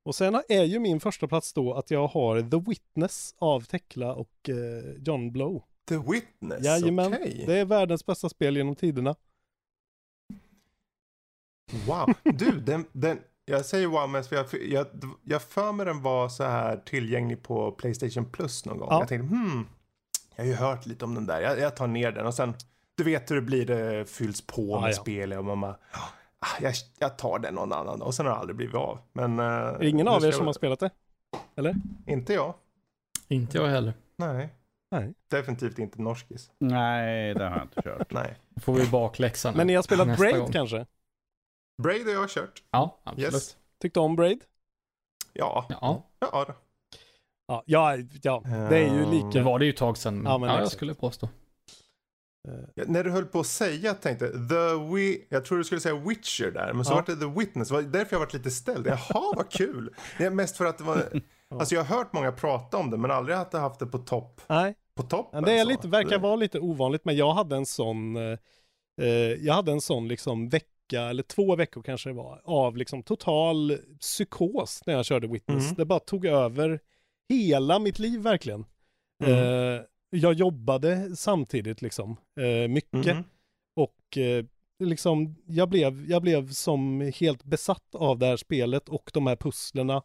Och 0.05 0.15
sen 0.15 0.41
är 0.49 0.63
ju 0.63 0.79
min 0.79 0.99
första 0.99 1.27
plats 1.27 1.53
då 1.53 1.73
att 1.73 1.91
jag 1.91 2.07
har 2.07 2.41
The 2.41 2.69
Witness 2.69 3.35
av 3.37 3.61
Tekla 3.61 4.13
och 4.13 4.49
eh, 4.49 4.93
John 5.05 5.31
Blow. 5.31 5.63
The 5.89 5.97
Witness, 5.97 6.65
Jajamän, 6.65 7.13
okej. 7.13 7.43
det 7.47 7.53
är 7.57 7.65
världens 7.65 8.05
bästa 8.05 8.29
spel 8.29 8.57
genom 8.57 8.75
tiderna. 8.75 9.15
Wow. 11.87 12.13
Du, 12.23 12.59
den, 12.59 12.85
den, 12.91 13.19
jag 13.45 13.65
säger 13.65 13.87
wow 13.87 14.09
mest 14.09 14.29
för 14.29 14.35
jag, 14.35 14.45
jag, 14.69 14.87
jag 15.23 15.41
för 15.41 15.71
mig 15.71 15.85
den 15.85 16.01
var 16.01 16.29
så 16.29 16.43
här 16.43 16.77
tillgänglig 16.77 17.43
på 17.43 17.71
Playstation 17.71 18.25
Plus 18.31 18.65
någon 18.65 18.77
gång. 18.77 18.87
Ja. 18.91 18.99
Jag 18.99 19.07
tänkte, 19.07 19.27
hmm, 19.35 19.67
jag 20.35 20.43
har 20.43 20.47
ju 20.47 20.55
hört 20.55 20.85
lite 20.85 21.05
om 21.05 21.15
den 21.15 21.25
där. 21.25 21.41
Jag, 21.41 21.59
jag 21.59 21.75
tar 21.75 21.87
ner 21.87 22.11
den 22.11 22.25
och 22.25 22.33
sen, 22.33 22.53
du 23.03 23.11
vet 23.11 23.31
hur 23.31 23.35
det 23.35 23.41
blir, 23.41 23.65
det 23.65 24.05
fylls 24.09 24.41
på 24.41 24.61
Ja, 24.71 24.81
med 24.81 24.89
ja. 24.89 24.93
spel 24.93 25.33
och 25.33 25.45
man 25.45 25.61
bara, 25.61 25.77
ah, 26.39 26.47
jag, 26.61 26.73
jag 26.99 27.17
tar 27.17 27.39
den 27.39 27.53
någon 27.55 27.73
annan. 27.73 28.01
Och 28.01 28.13
sen 28.15 28.25
har 28.25 28.33
det 28.33 28.39
aldrig 28.39 28.55
blivit 28.55 28.75
av. 28.75 28.99
Men, 29.13 29.39
eh, 29.39 29.45
Är 29.45 29.79
det 29.79 29.89
ingen 29.89 30.07
av 30.07 30.21
er 30.21 30.25
jag- 30.25 30.33
som 30.35 30.45
har 30.45 30.53
spelat 30.53 30.79
det? 30.79 30.89
Inte 32.07 32.33
jag. 32.33 32.53
Inte 33.27 33.57
jag 33.57 33.67
heller. 33.67 33.93
Nej. 34.15 34.49
Nej. 34.91 35.13
Definitivt 35.27 35.79
inte 35.79 36.01
norskis. 36.01 36.51
Nej, 36.59 37.33
det 37.33 37.43
har 37.43 37.51
jag 37.57 37.63
inte 37.65 37.81
kört. 37.81 38.11
Nej. 38.13 38.35
Då 38.49 38.61
får 38.61 38.73
vi 38.73 38.87
bakläxa 38.87 39.51
nu. 39.51 39.57
Men 39.57 39.67
ni 39.67 39.75
har 39.75 39.83
spelat 39.83 40.07
nästa 40.07 40.21
Braid 40.23 40.37
gång. 40.39 40.51
kanske? 40.51 40.85
Braid 41.83 42.05
har 42.05 42.13
jag 42.13 42.29
kört. 42.29 42.63
Ja, 42.71 42.99
absolut. 43.03 43.33
Yes. 43.33 43.57
Tyckte 43.81 43.99
om 43.99 44.15
Braid? 44.15 44.43
Ja. 45.33 45.65
Ja, 45.69 46.03
Ja, 46.19 46.45
då. 46.47 46.53
Ja, 47.47 47.63
ja, 47.65 47.97
ja 48.21 48.41
det 48.45 48.77
är 48.77 48.93
ju 48.93 49.01
Eh, 49.01 49.09
det 49.09 49.15
lika. 49.15 49.43
var 49.43 49.59
det 49.59 49.65
ju 49.65 49.71
ett 49.71 49.77
tag 49.77 49.97
sedan. 49.97 50.15
Men 50.15 50.25
Ja, 50.25 50.31
ja, 50.31 50.37
men 50.37 50.49
jag 50.49 50.57
exakt. 50.57 50.73
skulle 50.75 50.93
påstå. 50.93 51.29
Eh, 52.47 52.53
Ja, 52.75 52.83
när 52.87 53.03
du 53.03 53.11
höll 53.11 53.25
på 53.25 53.39
att 53.39 53.47
säga 53.47 53.93
tänkte 53.93 54.27
The 54.31 54.55
Wi- 54.75 55.21
jag 55.29 55.45
tror 55.45 55.57
du 55.57 55.63
skulle 55.63 55.81
säga 55.81 55.95
Witcher 55.95 56.51
där, 56.51 56.73
men 56.73 56.85
så 56.85 56.91
Ja. 56.91 56.95
var 56.95 57.03
det 57.15 57.15
The 57.15 57.39
Witness. 57.39 57.67
Det 57.67 57.73
var 57.73 57.81
därför 57.81 58.15
jag 58.15 58.19
varit 58.19 58.33
lite 58.33 58.51
ställd. 58.51 58.87
Jaha, 58.87 59.33
vad 59.35 59.49
kul. 59.51 59.93
Det 60.17 60.25
är 60.25 60.29
mest 60.29 60.57
för 60.57 60.65
att 60.65 60.77
det 60.77 60.83
var, 60.83 61.21
alltså 61.59 61.75
jag 61.75 61.83
har 61.83 61.97
hört 61.97 62.13
många 62.13 62.31
prata 62.31 62.77
om 62.77 62.89
det, 62.91 62.97
men 62.97 63.11
aldrig 63.11 63.37
att 63.37 63.53
haft 63.53 63.79
det 63.79 63.85
på 63.85 63.97
topp. 63.97 64.41
Nej, 64.49 64.75
På 64.95 65.03
toppen. 65.03 65.43
det 65.43 65.51
är 65.53 65.63
så. 65.63 65.69
lite, 65.69 65.87
verkar 65.87 66.19
vara 66.19 66.35
lite 66.35 66.59
ovanligt, 66.59 67.05
men 67.05 67.15
jag 67.15 67.33
hade 67.33 67.55
en 67.55 67.65
sån, 67.65 68.15
eh, 68.15 68.37
eh, 69.01 69.07
jag 69.39 69.53
hade 69.53 69.71
en 69.71 69.81
sån 69.81 70.07
liksom 70.07 70.49
vecka, 70.49 70.67
eller 71.09 71.23
två 71.23 71.55
veckor 71.55 71.81
kanske 71.83 72.09
det 72.09 72.13
var, 72.13 72.41
av 72.45 72.77
liksom 72.77 73.03
total 73.03 73.77
psykos 73.99 74.81
när 74.85 74.93
jag 74.93 75.05
körde 75.05 75.27
Witness. 75.27 75.63
Mm. 75.63 75.75
Det 75.75 75.85
bara 75.85 75.99
tog 75.99 76.25
över 76.25 76.79
hela 77.29 77.79
mitt 77.79 77.99
liv 77.99 78.19
verkligen. 78.21 78.65
Mm. 79.23 79.33
Eh, 79.75 79.81
jag 80.11 80.33
jobbade 80.33 81.15
samtidigt 81.15 81.81
liksom, 81.81 82.17
eh, 82.39 82.67
mycket. 82.67 83.15
Mhm. 83.15 83.23
Och 83.75 84.17
eh, 84.17 84.45
liksom, 84.79 85.35
jag 85.45 85.69
blev, 85.69 86.09
jag 86.09 86.21
blev 86.21 86.51
som 86.51 87.11
helt 87.15 87.43
besatt 87.43 87.95
av 87.95 88.19
det 88.19 88.25
här 88.25 88.37
spelet 88.37 88.89
och 88.89 89.11
de 89.13 89.27
här 89.27 89.35
pusslerna 89.35 90.01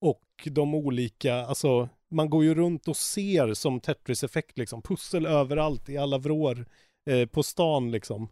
och 0.00 0.24
de 0.44 0.74
olika, 0.74 1.34
alltså 1.34 1.88
man 2.10 2.30
går 2.30 2.44
ju 2.44 2.54
runt 2.54 2.88
och 2.88 2.96
ser 2.96 3.54
som 3.54 3.80
Tetris-effekt 3.80 4.58
liksom, 4.58 4.82
pussel 4.82 5.26
överallt 5.26 5.88
i 5.88 5.96
alla 5.96 6.18
vrår 6.18 6.66
eh, 7.10 7.26
på 7.26 7.42
stan 7.42 7.90
liksom. 7.90 8.28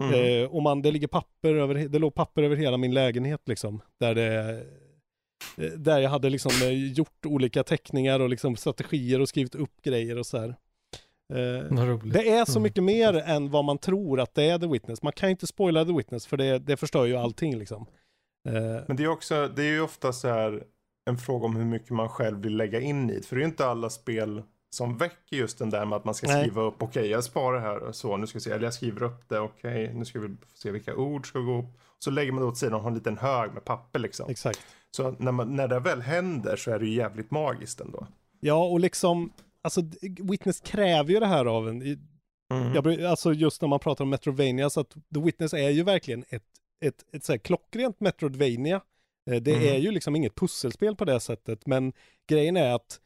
Mm. 0.00 0.50
Och 0.50 0.62
man, 0.62 0.82
det 0.82 0.90
ligger 0.90 1.08
papper 1.08 1.54
över, 1.54 1.74
det 1.74 1.98
låg 1.98 2.14
papper 2.14 2.42
över 2.42 2.56
hela 2.56 2.76
min 2.76 2.94
lägenhet 2.94 3.48
liksom, 3.48 3.82
där 4.00 4.14
det 4.14 4.50
eh, 5.56 5.64
där 5.76 5.98
jag 5.98 6.10
hade 6.10 6.30
liksom 6.30 6.52
eh, 6.62 6.92
gjort 6.92 7.26
olika 7.26 7.64
teckningar 7.64 8.20
och 8.20 8.28
liksom 8.28 8.56
strategier 8.56 9.20
och 9.20 9.28
skrivit 9.28 9.54
upp 9.54 9.82
grejer 9.82 10.18
och 10.18 10.26
så 10.26 10.38
här. 10.38 10.56
Eh, 11.32 11.98
det 12.04 12.28
är 12.28 12.44
så 12.44 12.52
Mm. 12.52 12.62
mycket 12.62 12.84
mer 12.84 13.14
än 13.14 13.50
vad 13.50 13.64
man 13.64 13.78
tror 13.78 14.20
att 14.20 14.34
det 14.34 14.44
är 14.50 14.58
The 14.58 14.66
Witness. 14.66 15.02
Man 15.02 15.12
kan 15.12 15.28
ju 15.28 15.30
inte 15.30 15.46
spoila 15.46 15.84
The 15.84 15.92
Witness 15.92 16.26
för 16.26 16.36
det, 16.36 16.58
det 16.58 16.76
förstör 16.76 17.04
ju 17.04 17.16
allting 17.16 17.58
liksom. 17.58 17.86
Eh, 18.48 18.82
Men 18.88 18.96
det 18.96 19.04
är 19.04 19.08
också, 19.08 19.48
det 19.56 19.62
är 19.62 19.70
ju 19.70 19.80
ofta 19.80 20.12
så 20.12 20.28
här 20.28 20.64
en 21.10 21.18
fråga 21.18 21.44
om 21.46 21.56
hur 21.56 21.64
mycket 21.64 21.90
man 21.90 22.08
själv 22.08 22.42
vill 22.42 22.56
lägga 22.56 22.80
in 22.80 23.10
i 23.10 23.14
det. 23.16 23.26
För 23.26 23.36
det 23.36 23.40
är 23.40 23.44
ju 23.44 23.48
inte 23.50 23.66
alla 23.66 23.90
spel 23.90 24.42
som 24.76 24.96
väcker 24.96 25.36
just 25.36 25.58
den 25.58 25.70
där 25.70 25.84
med 25.86 25.96
att 25.96 26.04
man 26.04 26.14
ska 26.14 26.26
Nej. 26.26 26.42
skriva 26.42 26.62
upp, 26.62 26.74
okej 26.82 27.06
jag 27.06 27.24
sparar 27.24 27.60
här 27.60 27.78
och 27.78 27.94
så, 27.94 28.16
nu 28.16 28.26
ska 28.26 28.36
vi 28.36 28.40
se, 28.40 28.50
eller 28.50 28.64
jag 28.64 28.74
skriver 28.74 29.02
upp 29.02 29.28
det, 29.28 29.38
okej, 29.38 29.92
nu 29.94 30.04
ska 30.04 30.20
vi 30.20 30.36
se 30.54 30.70
vilka 30.70 30.94
ord 30.96 31.28
ska 31.28 31.38
gå 31.38 31.58
upp. 31.58 31.78
Så 31.98 32.10
lägger 32.10 32.32
man 32.32 32.42
det 32.42 32.48
åt 32.48 32.58
sidan 32.58 32.74
och 32.74 32.80
har 32.80 32.88
en 32.88 32.94
liten 32.94 33.18
hög 33.18 33.52
med 33.52 33.64
papper 33.64 33.98
liksom. 33.98 34.30
exakt. 34.30 34.60
Så 34.90 35.14
när, 35.18 35.32
man, 35.32 35.56
när 35.56 35.68
det 35.68 35.80
väl 35.80 36.00
händer 36.00 36.56
så 36.56 36.70
är 36.70 36.78
det 36.78 36.86
ju 36.86 36.94
jävligt 36.94 37.30
magiskt 37.30 37.80
ändå. 37.80 38.06
Ja, 38.40 38.64
och 38.64 38.80
liksom, 38.80 39.32
alltså 39.62 39.80
Witness 40.22 40.60
kräver 40.60 41.12
ju 41.12 41.20
det 41.20 41.26
här 41.26 41.44
av 41.46 41.68
en. 41.68 41.82
Mm. 41.82 42.74
Jag, 42.74 43.02
alltså 43.02 43.32
just 43.32 43.60
när 43.62 43.68
man 43.68 43.78
pratar 43.78 44.04
om 44.04 44.10
Metrovania, 44.10 44.70
så 44.70 44.80
att 44.80 44.90
The 45.14 45.20
Witness 45.20 45.52
är 45.54 45.70
ju 45.70 45.82
verkligen 45.82 46.24
ett, 46.28 46.44
ett, 46.84 47.04
ett 47.12 47.24
så 47.24 47.32
här 47.32 47.38
klockrent 47.38 48.00
Metrovania. 48.00 48.80
Eh, 49.30 49.36
Det 49.42 49.54
Mm. 49.54 49.68
är 49.74 49.78
ju 49.78 49.90
liksom 49.90 50.16
inget 50.16 50.34
pusselspel 50.34 50.96
på 50.96 51.04
det 51.04 51.20
sättet, 51.20 51.66
men 51.66 51.92
grejen 52.28 52.56
är 52.56 52.74
att 52.74 53.00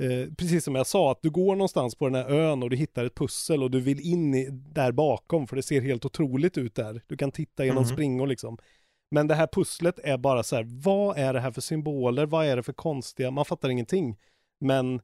Eh, 0.00 0.34
precis 0.34 0.64
som 0.64 0.74
jag 0.74 0.86
sa, 0.86 1.12
att 1.12 1.22
du 1.22 1.30
går 1.30 1.56
någonstans 1.56 1.94
på 1.94 2.04
den 2.08 2.14
här 2.14 2.30
ön 2.30 2.62
och 2.62 2.70
du 2.70 2.76
hittar 2.76 3.04
ett 3.04 3.14
pussel 3.14 3.62
och 3.62 3.70
du 3.70 3.80
vill 3.80 4.00
in 4.00 4.34
i, 4.34 4.48
där 4.50 4.92
bakom 4.92 5.46
för 5.46 5.56
det 5.56 5.62
ser 5.62 5.80
helt 5.80 6.04
otroligt 6.04 6.58
ut 6.58 6.74
där. 6.74 7.02
Du 7.06 7.16
kan 7.16 7.32
titta 7.32 7.64
genom 7.64 7.82
Mhm. 7.82 7.92
springor 7.92 8.26
liksom. 8.26 8.58
Men 9.10 9.26
det 9.26 9.34
här 9.34 9.46
pusslet 9.52 9.98
är 9.98 10.18
bara 10.18 10.42
så 10.42 10.56
här, 10.56 10.64
vad 10.68 11.18
är 11.18 11.32
det 11.32 11.40
här 11.40 11.50
för 11.50 11.60
symboler? 11.60 12.26
Vad 12.26 12.46
är 12.46 12.56
det 12.56 12.62
för 12.62 12.72
konstiga? 12.72 13.30
Man 13.30 13.44
fattar 13.44 13.68
ingenting. 13.68 14.16
Men 14.60 15.00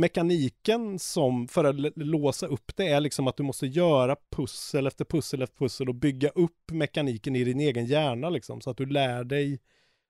mekaniken 0.00 0.98
som 0.98 1.48
för 1.48 1.64
att 1.64 1.96
låsa 1.96 2.46
upp 2.46 2.76
det 2.76 2.88
är 2.88 3.00
liksom 3.00 3.28
att 3.28 3.36
du 3.36 3.42
måste 3.42 3.66
göra 3.66 4.16
pussel 4.30 4.86
efter 4.86 5.04
pussel 5.04 5.42
efter 5.42 5.56
pussel 5.56 5.88
och 5.88 5.94
bygga 5.94 6.28
upp 6.28 6.70
mekaniken 6.70 7.36
i 7.36 7.44
din 7.44 7.60
egen 7.60 7.86
hjärna 7.86 8.30
liksom 8.30 8.60
så 8.60 8.70
att 8.70 8.76
du 8.76 8.86
lär 8.86 9.24
dig 9.24 9.60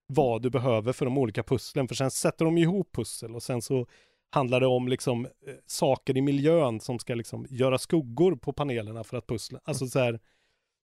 vad 0.06 0.42
du 0.42 0.50
behöver 0.50 0.92
för 0.92 1.04
de 1.04 1.18
olika 1.18 1.42
pusslen. 1.42 1.88
För 1.88 1.94
sen 1.94 2.10
sätter 2.10 2.44
de 2.44 2.58
ihop 2.58 2.92
pussel 2.92 3.34
och 3.34 3.42
sen 3.42 3.62
så 3.62 3.86
handlar 4.30 4.60
det 4.60 4.66
om 4.66 4.88
liksom 4.88 5.26
eh, 5.26 5.30
saker 5.66 6.16
i 6.16 6.20
miljön 6.20 6.80
som 6.80 6.98
ska 6.98 7.14
liksom 7.14 7.46
göra 7.50 7.78
skuggor 7.78 8.36
på 8.36 8.52
panelerna 8.52 9.04
för 9.04 9.16
att 9.16 9.26
pussla. 9.26 9.60
Alltså 9.64 9.86
så 9.86 9.98
här, 9.98 10.20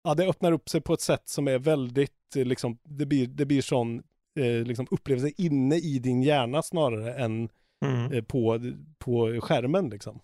ja 0.05 0.15
det 0.15 0.27
öppnar 0.27 0.53
upp 0.53 0.69
sig 0.69 0.81
på 0.81 0.95
ett 0.95 1.01
sätt 1.01 1.29
som 1.29 1.49
är 1.49 1.59
väldigt 1.59 2.37
eh, 2.37 2.45
liksom, 2.45 2.79
det 2.85 3.07
blir, 3.07 3.27
det 3.27 3.47
blir 3.47 3.63
sån 3.63 4.03
eh, 4.39 4.67
liksom 4.67 4.87
upplevelse 4.91 5.33
inne 5.37 5.77
i 5.77 5.99
din 5.99 6.23
hjärna 6.23 6.63
snarare 6.63 7.15
än 7.15 7.49
Mm. 7.83 8.13
eh, 8.13 8.25
på, 8.25 8.61
på 8.99 9.41
skärmen 9.43 9.89
liksom. 9.91 10.21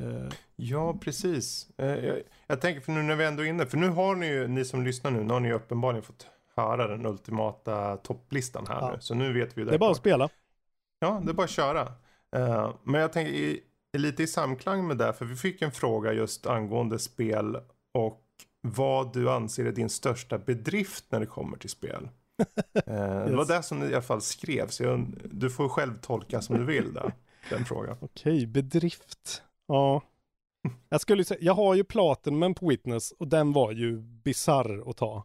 Eh, 0.00 0.32
Ja, 0.56 0.98
precis. 1.00 1.68
Eh, 1.78 1.86
Jag, 2.04 2.20
jag 2.46 2.60
tänker 2.60 2.80
för 2.80 2.92
nu 2.92 3.02
när 3.02 3.16
vi 3.16 3.24
ändå 3.24 3.42
är 3.42 3.46
inne, 3.46 3.66
för 3.66 3.76
nu 3.76 3.88
har 3.88 4.14
ni 4.14 4.26
ju, 4.26 4.48
ni 4.48 4.64
som 4.64 4.84
lyssnar 4.84 5.10
nu, 5.10 5.24
nu 5.24 5.32
har 5.32 5.40
ni 5.40 5.48
ju 5.48 5.54
uppenbarligen 5.54 6.02
fått 6.02 6.26
höra 6.56 6.86
den 6.88 7.06
ultimata 7.06 7.96
topplistan 7.96 8.66
här 8.68 8.80
Ja. 8.80 8.90
nu. 8.94 9.00
Så 9.00 9.14
nu 9.14 9.32
vet 9.32 9.56
vi 9.56 9.60
ju 9.60 9.66
det 9.68 9.74
är 9.74 9.78
bara 9.78 9.90
att 9.90 9.96
spela. 9.96 10.28
Ja, 10.98 11.22
det 11.24 11.30
är 11.30 11.34
bara 11.34 11.44
att 11.44 11.50
köra. 11.50 11.92
Men 12.84 13.00
jag 13.00 13.12
tänker 13.12 13.32
i, 13.32 13.60
lite 13.98 14.22
i 14.22 14.26
samklang 14.26 14.86
med 14.86 14.98
det, 14.98 15.12
för 15.12 15.24
vi 15.24 15.36
fick 15.36 15.62
en 15.62 15.72
fråga 15.72 16.12
just 16.12 16.46
angående 16.46 16.98
spel 16.98 17.56
och 17.94 18.20
vad 18.60 19.12
du 19.12 19.30
anser 19.30 19.64
är 19.64 19.72
din 19.72 19.88
största 19.88 20.38
bedrift 20.38 21.04
när 21.08 21.20
det 21.20 21.26
kommer 21.26 21.56
till 21.58 21.70
spel. 21.70 22.08
Eh, 22.86 23.24
Det 23.26 23.36
var 23.36 23.44
det 23.56 23.62
som 23.62 23.82
i 23.82 23.86
alla 23.86 24.02
fall 24.02 24.20
skrevs. 24.22 24.80
Du 25.24 25.50
får 25.50 25.68
själv 25.68 25.96
tolka 26.00 26.42
som 26.42 26.58
du 26.58 26.64
vill 26.64 26.94
där, 26.94 27.12
den 27.50 27.64
frågan. 27.64 27.96
Okej, 28.00 28.46
bedrift. 28.46 29.42
Ja. 29.68 30.02
Jag 30.88 31.00
skulle 31.00 31.24
säga, 31.24 31.40
jag 31.42 31.54
har 31.54 31.74
ju 31.74 31.84
Platinum 31.84 32.54
på 32.54 32.68
Witness 32.68 33.12
och 33.12 33.28
den 33.28 33.52
var 33.52 33.72
ju 33.72 34.00
bizarr 34.00 34.90
att 34.90 34.96
ta. 34.96 35.24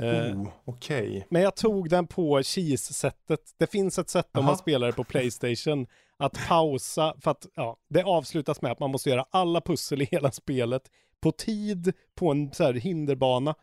Eh, 0.00 0.40
Oh, 0.40 0.48
Okej. 0.64 1.26
Men 1.30 1.42
jag 1.42 1.56
tog 1.56 1.88
den 1.90 2.06
på 2.06 2.42
cheese-sättet. 2.42 3.40
Det 3.58 3.66
finns 3.70 3.98
ett 3.98 4.10
sätt 4.10 4.36
om 4.38 4.44
man 4.44 4.56
spelar 4.56 4.86
det 4.86 4.92
på 4.92 5.04
Playstation 5.04 5.86
att 6.16 6.38
pausa, 6.48 7.14
för 7.20 7.30
att 7.30 7.46
ja, 7.54 7.76
det 7.88 8.02
avslutas 8.04 8.62
med 8.62 8.72
att 8.72 8.80
man 8.80 8.90
måste 8.90 9.10
göra 9.10 9.26
alla 9.30 9.60
pussel 9.60 10.02
i 10.02 10.04
hela 10.04 10.30
spelet 10.30 10.90
på 11.20 11.32
tid 11.32 11.92
på 12.14 12.30
en 12.30 12.52
så 12.52 12.64
här 12.64 12.74
hinderbana 12.74 13.54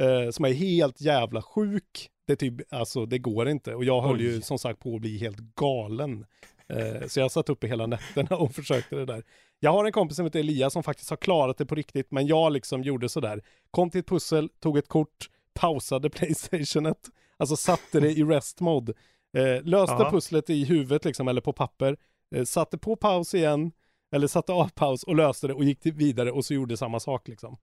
eh, 0.00 0.30
som 0.30 0.44
är 0.44 0.52
helt 0.52 1.00
jävla 1.00 1.42
sjuk. 1.42 2.10
Det, 2.28 2.36
typ, 2.36 2.54
alltså, 2.74 3.06
det 3.06 3.18
går 3.18 3.48
inte. 3.48 3.74
Och 3.74 3.84
jag 3.84 4.02
höll 4.02 4.16
Oj. 4.16 4.22
ju 4.22 4.40
som 4.40 4.58
sagt 4.58 4.80
på 4.80 4.94
att 4.94 5.00
bli 5.00 5.18
helt 5.18 5.38
galen. 5.38 6.26
Eh, 6.68 7.06
så 7.06 7.20
jag 7.20 7.30
satt 7.30 7.48
uppe 7.48 7.66
hela 7.66 7.86
nätterna 7.86 8.36
och 8.36 8.54
försökte 8.54 8.96
det 8.96 9.04
där. 9.04 9.22
Jag 9.60 9.72
har 9.72 9.84
en 9.84 9.92
kompis 9.92 10.16
som 10.16 10.24
heter 10.26 10.40
Elias 10.40 10.72
som 10.72 10.82
faktiskt 10.82 11.10
har 11.10 11.16
klarat 11.16 11.58
det 11.58 11.66
på 11.66 11.74
riktigt, 11.74 12.10
men 12.10 12.26
jag 12.26 12.52
liksom 12.52 12.82
gjorde 12.82 13.08
sådär. 13.08 13.42
Kom 13.70 13.90
till 13.90 14.00
ett 14.00 14.06
pussel, 14.06 14.48
tog 14.60 14.78
ett 14.78 14.88
kort, 14.88 15.30
pausade 15.54 16.10
Playstationet, 16.50 17.08
alltså 17.36 17.56
satte 17.56 18.00
det 18.00 18.10
i 18.12 18.22
rest 18.22 18.60
mode. 18.60 18.92
Eh, 19.36 19.62
löste 19.64 19.96
Ja. 19.98 20.10
pusslet 20.10 20.50
i 20.50 20.64
huvudet 20.64 21.04
liksom, 21.04 21.28
eller 21.28 21.40
på 21.40 21.52
papper. 21.52 21.96
Eh, 22.34 22.44
satte 22.44 22.78
på 22.78 22.96
paus 22.96 23.34
igen, 23.34 23.72
eller 24.12 24.26
satte 24.26 24.52
av 24.52 24.68
paus 24.68 25.02
och 25.02 25.16
löste 25.16 25.46
det 25.46 25.54
och 25.54 25.64
gick 25.64 25.86
vidare 25.86 26.32
och 26.32 26.44
så 26.44 26.54
gjorde 26.54 26.76
samma 26.76 27.00
sak 27.00 27.28
liksom. 27.28 27.56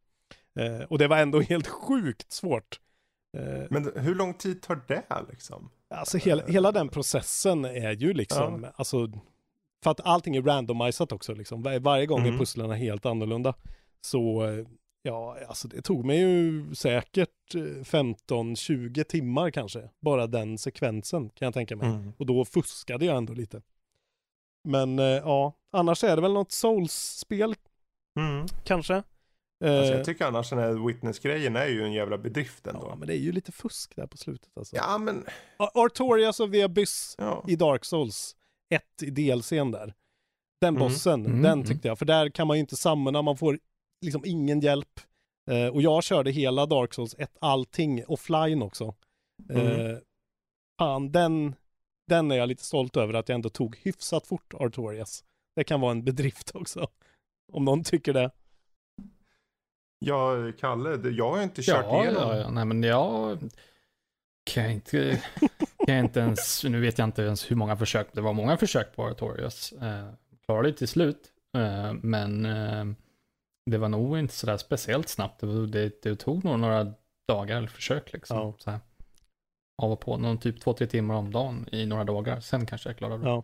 Eh, 0.59 0.85
och 0.89 0.97
det 0.97 1.07
var 1.07 1.17
ändå 1.17 1.39
helt 1.49 1.67
sjukt 1.67 2.31
svårt. 2.31 2.79
Eh, 3.35 3.67
Men 3.69 3.91
hur 3.95 4.15
lång 4.15 4.33
tid 4.33 4.61
tar 4.61 4.81
det 4.87 5.03
liksom? 5.29 5.69
Alltså 5.89 6.17
hela, 6.17 6.45
hela 6.45 6.71
den 6.71 6.89
processen 6.89 7.65
är 7.65 7.91
ju 7.91 8.13
liksom, 8.13 8.67
alltså, 8.75 9.07
för 9.83 9.91
att 9.91 9.99
allting 10.05 10.35
är 10.35 10.41
randomiserat 10.41 11.11
också 11.11 11.33
liksom. 11.33 11.61
Var, 11.63 11.79
varje 11.79 12.05
gång 12.05 12.21
är 12.21 12.27
Mm. 12.27 12.39
pusslen 12.39 12.71
helt 12.71 13.05
annorlunda. 13.05 13.53
Så, 14.01 14.43
eh, 14.45 14.65
ja, 15.01 15.37
alltså 15.47 15.67
det 15.67 15.81
tog 15.81 16.05
mig 16.05 16.19
ju 16.19 16.75
säkert 16.75 17.55
eh, 17.55 17.61
15-20 17.61 19.03
timmar 19.03 19.51
kanske. 19.51 19.89
Bara 20.01 20.27
den 20.27 20.57
sekvensen 20.57 21.29
kan 21.29 21.45
jag 21.45 21.53
tänka 21.53 21.75
mig. 21.75 21.87
Mm. 21.89 22.13
Och 22.17 22.25
då 22.25 22.45
fuskade 22.45 23.05
jag 23.05 23.17
ändå 23.17 23.33
lite. 23.33 23.61
Men 24.63 24.99
eh, 24.99 25.05
ja, 25.05 25.53
annars 25.71 26.03
är 26.03 26.15
det 26.15 26.21
väl 26.21 26.33
något 26.33 26.51
Souls-spel 26.51 27.55
Mm. 28.19 28.45
kanske. 28.63 29.03
Alltså, 29.69 29.91
Eh, 29.91 29.97
jag 29.97 30.05
tycker 30.05 30.25
annars 30.25 30.49
den 30.49 30.59
här 30.59 30.87
witness-grejen 30.87 31.55
är 31.55 31.67
ju 31.67 31.83
en 31.83 31.93
jävla 31.93 32.17
bedrift 32.17 32.67
ändå. 32.67 32.87
ja, 32.89 32.95
men 32.95 33.07
det 33.07 33.13
är 33.15 33.19
ju 33.19 33.31
lite 33.31 33.51
fusk 33.51 33.95
där 33.95 34.07
på 34.07 34.17
slutet 34.17 34.57
alltså. 34.57 34.75
Ja, 34.75 34.97
men... 34.97 35.25
Ar- 35.57 35.85
Artorias 35.85 36.39
och 36.39 36.53
Veabyss 36.53 37.15
Ja. 37.17 37.45
i 37.47 37.55
Dark 37.55 37.85
Souls 37.85 38.35
1 38.69 38.83
i 39.01 39.09
DLCn 39.09 39.71
där. 39.71 39.93
Den 40.61 40.75
Mm. 40.75 40.79
bossen, 40.79 41.25
Mm, 41.25 41.41
den 41.41 41.51
mm. 41.53 41.65
tyckte 41.65 41.87
jag. 41.87 41.99
För 41.99 42.05
där 42.05 42.29
kan 42.29 42.47
man 42.47 42.57
ju 42.57 42.61
inte 42.61 42.75
samla, 42.75 43.21
man 43.21 43.37
får 43.37 43.59
liksom 44.05 44.21
ingen 44.25 44.59
hjälp. 44.59 44.99
Eh, 45.51 45.67
och 45.67 45.81
jag 45.81 46.03
körde 46.03 46.31
hela 46.31 46.65
Dark 46.65 46.93
Souls 46.93 47.15
1, 47.17 47.37
allting 47.41 48.05
offline 48.07 48.61
också. 48.61 48.95
Mm. 49.49 49.67
Eh, 49.91 49.97
fan, 50.79 51.11
den, 51.11 51.55
den 52.07 52.31
är 52.31 52.35
jag 52.35 52.49
lite 52.49 52.63
stolt 52.65 52.97
över 52.97 53.13
att 53.13 53.29
jag 53.29 53.35
ändå 53.35 53.49
tog 53.49 53.77
hyfsat 53.77 54.27
fort 54.27 54.53
Artorias. 54.53 55.23
Det 55.55 55.63
kan 55.63 55.81
vara 55.81 55.91
en 55.91 56.03
bedrift 56.03 56.51
också. 56.55 56.87
Om 57.53 57.65
någon 57.65 57.83
tycker 57.83 58.13
det. 58.13 58.31
Ja, 60.05 60.51
Kalle, 60.59 60.97
det- 60.97 61.09
jag 61.09 61.31
har 61.31 61.43
inte 61.43 61.61
kört 61.61 61.85
Ja, 61.89 62.03
igenom. 62.03 62.21
ja, 62.21 62.37
ja. 62.37 62.49
Nej, 62.49 62.65
men 62.65 62.83
jag 62.83 63.37
kan 64.45 64.69
inte, 64.69 65.21
kan 65.85 65.95
inte 65.97 66.19
ens, 66.19 66.63
nu 66.63 66.81
vet 66.81 66.97
jag 66.97 67.07
inte 67.07 67.21
ens 67.21 67.51
hur 67.51 67.55
många 67.55 67.75
försök, 67.77 68.07
det 68.13 68.21
var 68.21 68.33
många 68.33 68.57
försök 68.57 68.95
på 68.95 69.05
Artorias. 69.05 69.71
Eh, 69.71 70.09
klarade 70.45 70.71
det 70.71 70.77
till 70.77 70.87
slut, 70.87 71.31
eh, 71.57 71.93
men 71.93 72.45
eh, 72.45 72.85
det 73.71 73.77
var 73.77 73.89
nog 73.89 74.19
inte 74.19 74.33
sådär 74.33 74.57
speciellt 74.57 75.09
snabbt. 75.09 75.39
Det, 75.41 75.47
var- 75.47 75.67
det, 75.67 76.01
det 76.03 76.15
tog 76.15 76.43
nog 76.45 76.59
några 76.59 76.93
dagar 77.27 77.57
eller 77.57 77.67
försök 77.67 78.13
liksom. 78.13 78.37
Ja. 78.37 78.53
Så 78.57 78.71
här. 78.71 78.79
Av 79.81 79.91
och 79.91 79.99
på, 79.99 80.17
någon 80.17 80.37
typ 80.37 80.61
två, 80.61 80.73
tre 80.73 80.87
timmar 80.87 81.15
om 81.15 81.31
dagen 81.31 81.69
i 81.71 81.85
några 81.85 82.03
dagar. 82.03 82.39
Sen 82.39 82.65
kanske 82.65 82.89
jag 82.89 82.97
klarade 82.97 83.23
det. 83.23 83.29
Ja. 83.29 83.43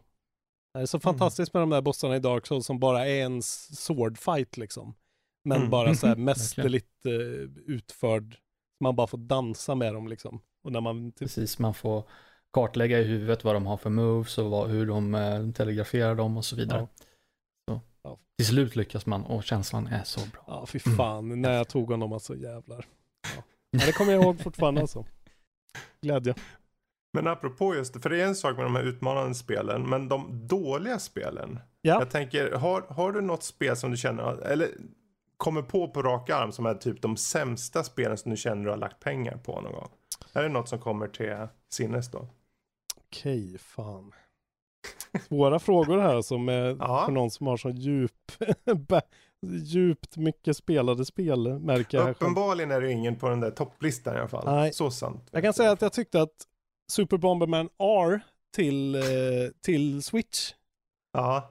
Det 0.74 0.80
är 0.80 0.86
så 0.86 0.97
Mm. 0.97 1.02
fantastiskt 1.02 1.54
med 1.54 1.62
de 1.63 1.69
där 1.69 1.82
bossarna 1.82 2.15
i 2.15 2.19
Dark 2.19 2.47
Souls 2.47 2.65
som 2.65 2.80
bara 2.80 3.08
är 3.08 3.24
en 3.26 3.41
swordfight 3.41 4.58
liksom. 4.58 4.95
Men 5.43 5.58
Mm. 5.58 5.69
bara 5.69 5.95
så 5.95 6.08
här 6.08 6.15
Verkligen. 6.15 6.25
mästerligt 6.25 7.06
eh, 7.06 7.12
utförd. 7.65 8.36
Man 8.80 8.95
bara 8.95 9.08
får 9.08 9.17
dansa 9.17 9.75
med 9.75 9.93
dem 9.93 10.08
liksom. 10.08 10.41
Och 10.63 10.71
när 10.71 10.82
man 10.82 11.12
typ, 11.12 11.19
Precis, 11.19 11.60
man 11.60 11.73
får 11.73 12.04
kartlägga 12.54 12.99
i 12.99 13.04
huvudet 13.04 13.43
vad 13.43 13.56
de 13.56 13.65
har 13.65 13.77
för 13.77 13.89
moves 13.89 14.38
och 14.38 14.49
vad, 14.51 14.69
hur 14.69 14.86
de 14.86 15.15
eh, 15.15 15.51
telegraferar 15.51 16.15
dem 16.15 16.38
och 16.38 16.45
så 16.45 16.56
vidare. 16.56 16.88
Så. 17.69 17.82
Ja. 18.04 18.17
Till 18.38 18.47
slut 18.47 18.75
lyckas 18.75 19.06
man 19.06 19.23
och 19.25 19.43
känslan 19.43 19.88
är 19.88 20.04
så 20.04 20.19
bra. 20.19 20.43
ja 20.47 20.65
fy 20.65 20.80
fan, 20.80 21.41
när 21.41 21.54
jag 21.54 21.67
tog 21.67 21.91
honom 21.91 22.13
alltså 22.13 22.36
jävlar. 22.36 22.86
Ja. 23.36 23.43
Ja, 23.80 23.86
det 23.86 23.91
kommer 23.91 24.12
jag 24.13 24.23
ihåg 24.23 24.39
fortfarande 24.39 24.82
alltså. 24.82 25.06
Glädje. 26.01 26.36
Men 27.13 27.27
apropå 27.27 27.75
just 27.75 27.93
det, 27.93 27.99
för 27.99 28.10
det 28.10 28.21
är 28.21 28.25
en 28.27 28.36
sak 28.36 28.56
med 28.58 28.65
de 28.65 28.75
här 28.75 28.84
utmanande 28.84 29.36
spelen, 29.36 29.89
men 29.89 30.08
de 30.08 30.47
dåliga 30.47 30.99
spelen. 30.99 31.60
Ja. 31.82 31.99
Jag 31.99 32.10
tänker, 32.10 32.51
har, 32.51 32.82
har 32.82 33.12
du 33.12 33.21
något 33.21 33.43
spel 33.43 33.77
som 33.77 33.91
du 33.91 33.97
känner, 33.97 34.41
eller 34.41 34.69
kommer 35.41 35.62
på 35.62 35.88
på 35.88 36.01
rak 36.01 36.30
arm 36.30 36.51
som 36.51 36.65
är 36.65 36.73
typ 36.73 37.01
de 37.01 37.17
sämsta 37.17 37.84
spelen 37.84 38.17
som 38.17 38.32
du 38.32 38.38
känner 38.38 38.63
du 38.63 38.69
har 38.69 38.77
lagt 38.77 38.99
pengar 38.99 39.38
på 39.38 39.62
någon 39.62 39.73
gång? 39.73 39.89
Är 40.34 40.43
det 40.43 40.49
något 40.49 40.69
som 40.69 40.80
kommer 40.80 41.08
till 41.08 41.47
sinnes 41.69 42.12
då? 42.12 42.27
Okej, 42.95 43.58
fan. 43.58 44.12
Svåra 45.27 45.60
frågor 45.60 45.99
här 45.99 46.21
som 46.21 46.49
är 46.49 46.75
Ja. 46.80 47.04
för 47.06 47.12
någon 47.12 47.32
som 47.32 47.47
har 47.47 47.58
så 47.58 47.69
djup, 47.69 48.32
djupt 49.63 50.17
mycket 50.17 50.58
spelade 50.58 51.06
spel 51.06 51.60
märker 51.60 51.97
jag. 51.97 52.10
Uppenbarligen 52.10 52.71
är 52.71 52.82
det 52.82 52.91
ingen 52.91 53.15
på 53.15 53.30
den 53.30 53.39
där 53.39 53.51
topplistan 53.51 54.15
i 54.15 54.19
alla 54.19 54.27
fall. 54.27 54.45
Nej. 54.45 54.73
Så 54.73 54.91
sant. 54.91 55.27
Jag 55.32 55.43
kan 55.43 55.54
säga 55.54 55.71
att 55.71 55.82
jag 55.82 55.93
tyckte 55.93 56.21
att 56.21 56.47
Super 56.91 57.17
Bomberman 57.17 57.69
R 57.80 58.21
till, 58.56 58.95
eh, 58.95 59.01
till 59.62 60.04
Switch, 60.04 60.51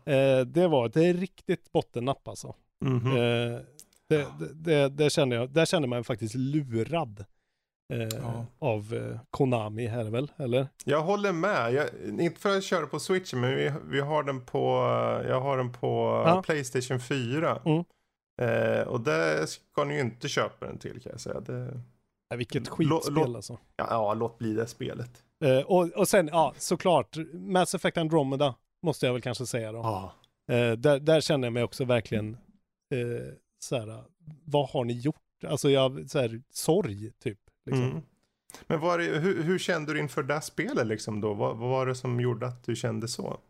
eh, 0.06 0.40
det 0.46 0.68
var 0.68 0.86
ett 0.86 0.96
riktigt 0.96 1.72
bottennapp 1.72 2.28
alltså. 2.28 2.54
Mhm. 2.84 3.16
Eh, 3.16 3.60
det, 4.10 4.26
det, 4.38 4.54
det, 4.54 4.88
det 4.88 5.10
kände 5.10 5.36
jag, 5.36 5.50
där 5.50 5.64
kände 5.64 5.88
man 5.88 6.04
faktiskt 6.04 6.34
lurad. 6.34 7.24
Eh, 7.92 7.98
Ja. 8.22 8.46
Av 8.58 8.94
eh, 8.94 9.20
Konami 9.30 9.86
här 9.86 10.04
väl, 10.04 10.32
eller? 10.36 10.68
Jag 10.84 11.02
håller 11.02 11.32
med. 11.32 11.72
Jag, 11.72 11.88
inte 12.20 12.40
för 12.40 12.56
att 12.56 12.64
köra 12.64 12.86
på 12.86 13.00
Switch, 13.00 13.32
men 13.34 13.56
vi, 13.56 13.72
vi 13.90 14.00
har 14.00 14.22
den 14.22 14.44
på, 14.46 14.68
jag 15.28 15.40
har 15.40 15.56
den 15.56 15.72
på 15.72 16.22
Ja. 16.26 16.42
Playstation 16.42 17.00
4. 17.00 17.60
Mm. 17.64 17.84
Eh, 18.42 18.82
och 18.88 19.00
det 19.00 19.46
ska 19.46 19.84
ni 19.84 19.94
ju 19.94 20.00
inte 20.00 20.28
köpa 20.28 20.66
den 20.66 20.78
till 20.78 21.00
kan 21.00 21.12
jag 21.12 21.20
säga. 21.20 21.40
Det, 21.40 21.80
Ja, 22.32 22.36
vilket 22.36 22.62
Lå- 22.68 22.70
skitspel 22.70 23.14
låt- 23.14 23.36
alltså. 23.36 23.58
ja, 23.76 23.86
ja, 23.90 24.14
låt 24.14 24.38
bli 24.38 24.54
det 24.54 24.66
spelet. 24.66 25.10
Eh, 25.44 25.58
och, 25.58 25.88
och 25.92 26.08
sen, 26.08 26.28
ja, 26.32 26.54
såklart, 26.58 27.16
Mass 27.32 27.74
Effect 27.74 27.96
Andromeda 27.98 28.54
måste 28.82 29.06
jag 29.06 29.12
väl 29.12 29.22
kanske 29.22 29.46
säga 29.46 29.72
då. 29.72 29.78
Ja. 29.78 30.12
Eh, 30.54 30.72
där, 30.72 30.98
där 31.00 31.20
känner 31.20 31.46
jag 31.46 31.52
mig 31.52 31.62
också 31.62 31.84
verkligen 31.84 32.36
eh, 32.94 33.32
så 33.62 33.76
här, 33.76 34.04
vad 34.44 34.68
har 34.68 34.84
ni 34.84 34.92
gjort? 34.92 35.44
Alltså 35.46 35.70
jag, 35.70 36.10
så 36.10 36.18
här, 36.18 36.42
sorg 36.50 37.12
typ. 37.12 37.38
Liksom. 37.66 37.84
Mm. 37.84 38.02
Men 38.66 38.80
var 38.80 38.98
det, 38.98 39.04
hur, 39.04 39.42
hur 39.42 39.58
kände 39.58 39.92
du 39.92 40.00
inför 40.00 40.22
det 40.22 40.40
spelet 40.40 40.86
liksom 40.86 41.20
då? 41.20 41.34
Vad, 41.34 41.56
vad 41.56 41.70
var 41.70 41.86
det 41.86 41.94
som 41.94 42.20
gjorde 42.20 42.46
att 42.46 42.64
du 42.64 42.76
kände 42.76 43.08
så? 43.08 43.40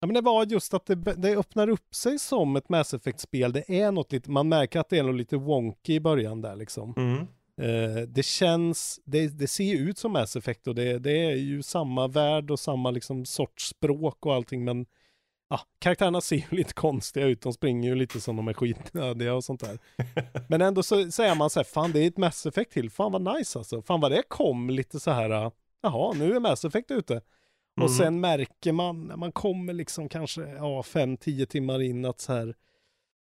Ja, 0.00 0.06
men 0.06 0.14
det 0.14 0.20
var 0.20 0.46
just 0.46 0.74
att 0.74 0.86
det, 0.86 0.94
det 0.94 1.36
öppnar 1.36 1.68
upp 1.68 1.94
sig 1.94 2.18
som 2.18 2.56
ett 2.56 2.68
Mass 2.68 2.94
Effect-spel. 2.94 3.52
Det 3.52 3.80
är 3.80 3.92
något 3.92 4.12
lite, 4.12 4.30
man 4.30 4.48
märker 4.48 4.80
att 4.80 4.88
det 4.88 4.98
är 4.98 5.02
något 5.02 5.16
lite 5.16 5.36
wonky 5.36 5.94
i 5.94 6.00
början 6.00 6.40
där 6.40 6.56
liksom. 6.56 6.94
Mm. 6.96 7.26
Eh, 7.60 8.02
det 8.08 8.22
känns, 8.22 9.00
det, 9.04 9.38
det 9.38 9.46
ser 9.46 9.76
ut 9.76 9.98
som 9.98 10.12
Mass 10.12 10.36
Effect 10.36 10.66
och 10.66 10.74
det, 10.74 10.98
det 10.98 11.24
är 11.24 11.36
ju 11.36 11.62
samma 11.62 12.08
värld 12.08 12.50
och 12.50 12.60
samma 12.60 12.90
liksom 12.90 13.24
sorts 13.24 13.68
språk 13.68 14.26
och 14.26 14.34
allting 14.34 14.64
men 14.64 14.86
ja, 15.50 15.60
karaktärerna 15.78 16.20
ser 16.20 16.36
ju 16.36 16.44
lite 16.50 16.72
konstiga 16.74 17.26
ut, 17.26 17.40
de 17.40 17.52
springer 17.52 17.88
ju 17.88 17.94
lite 17.94 18.20
som 18.20 18.36
de 18.36 18.48
är 18.48 18.52
skitnödiga 18.52 19.34
och 19.34 19.44
sånt 19.44 19.60
där. 19.60 19.78
Men 20.48 20.60
ändå 20.62 20.82
så 20.82 21.10
säger 21.10 21.34
man 21.34 21.50
så 21.50 21.58
här, 21.58 21.64
fan 21.64 21.92
det 21.92 22.00
är 22.00 22.08
ett 22.08 22.16
Mass 22.16 22.46
Effect 22.46 22.72
till, 22.72 22.90
fan 22.90 23.12
vad 23.12 23.36
nice 23.36 23.58
alltså. 23.58 23.82
Fan 23.82 24.00
vad 24.00 24.10
det 24.10 24.22
kom 24.28 24.70
lite 24.70 25.00
så 25.00 25.10
här, 25.10 25.30
äh, 25.30 25.50
jaha 25.82 26.12
nu 26.12 26.36
är 26.36 26.40
Mass 26.40 26.64
Effect 26.64 26.90
ute. 26.90 27.12
Mm. 27.14 27.84
Och 27.84 27.90
sen 27.90 28.20
märker 28.20 28.72
man 28.72 29.04
när 29.04 29.16
man 29.16 29.32
kommer 29.32 29.72
liksom 29.72 30.08
kanske, 30.08 30.42
ja, 30.42 30.82
fem, 30.82 31.16
tio 31.16 31.46
timmar 31.46 31.82
in 31.82 32.04
att 32.04 32.20
så 32.20 32.32
här, 32.32 32.54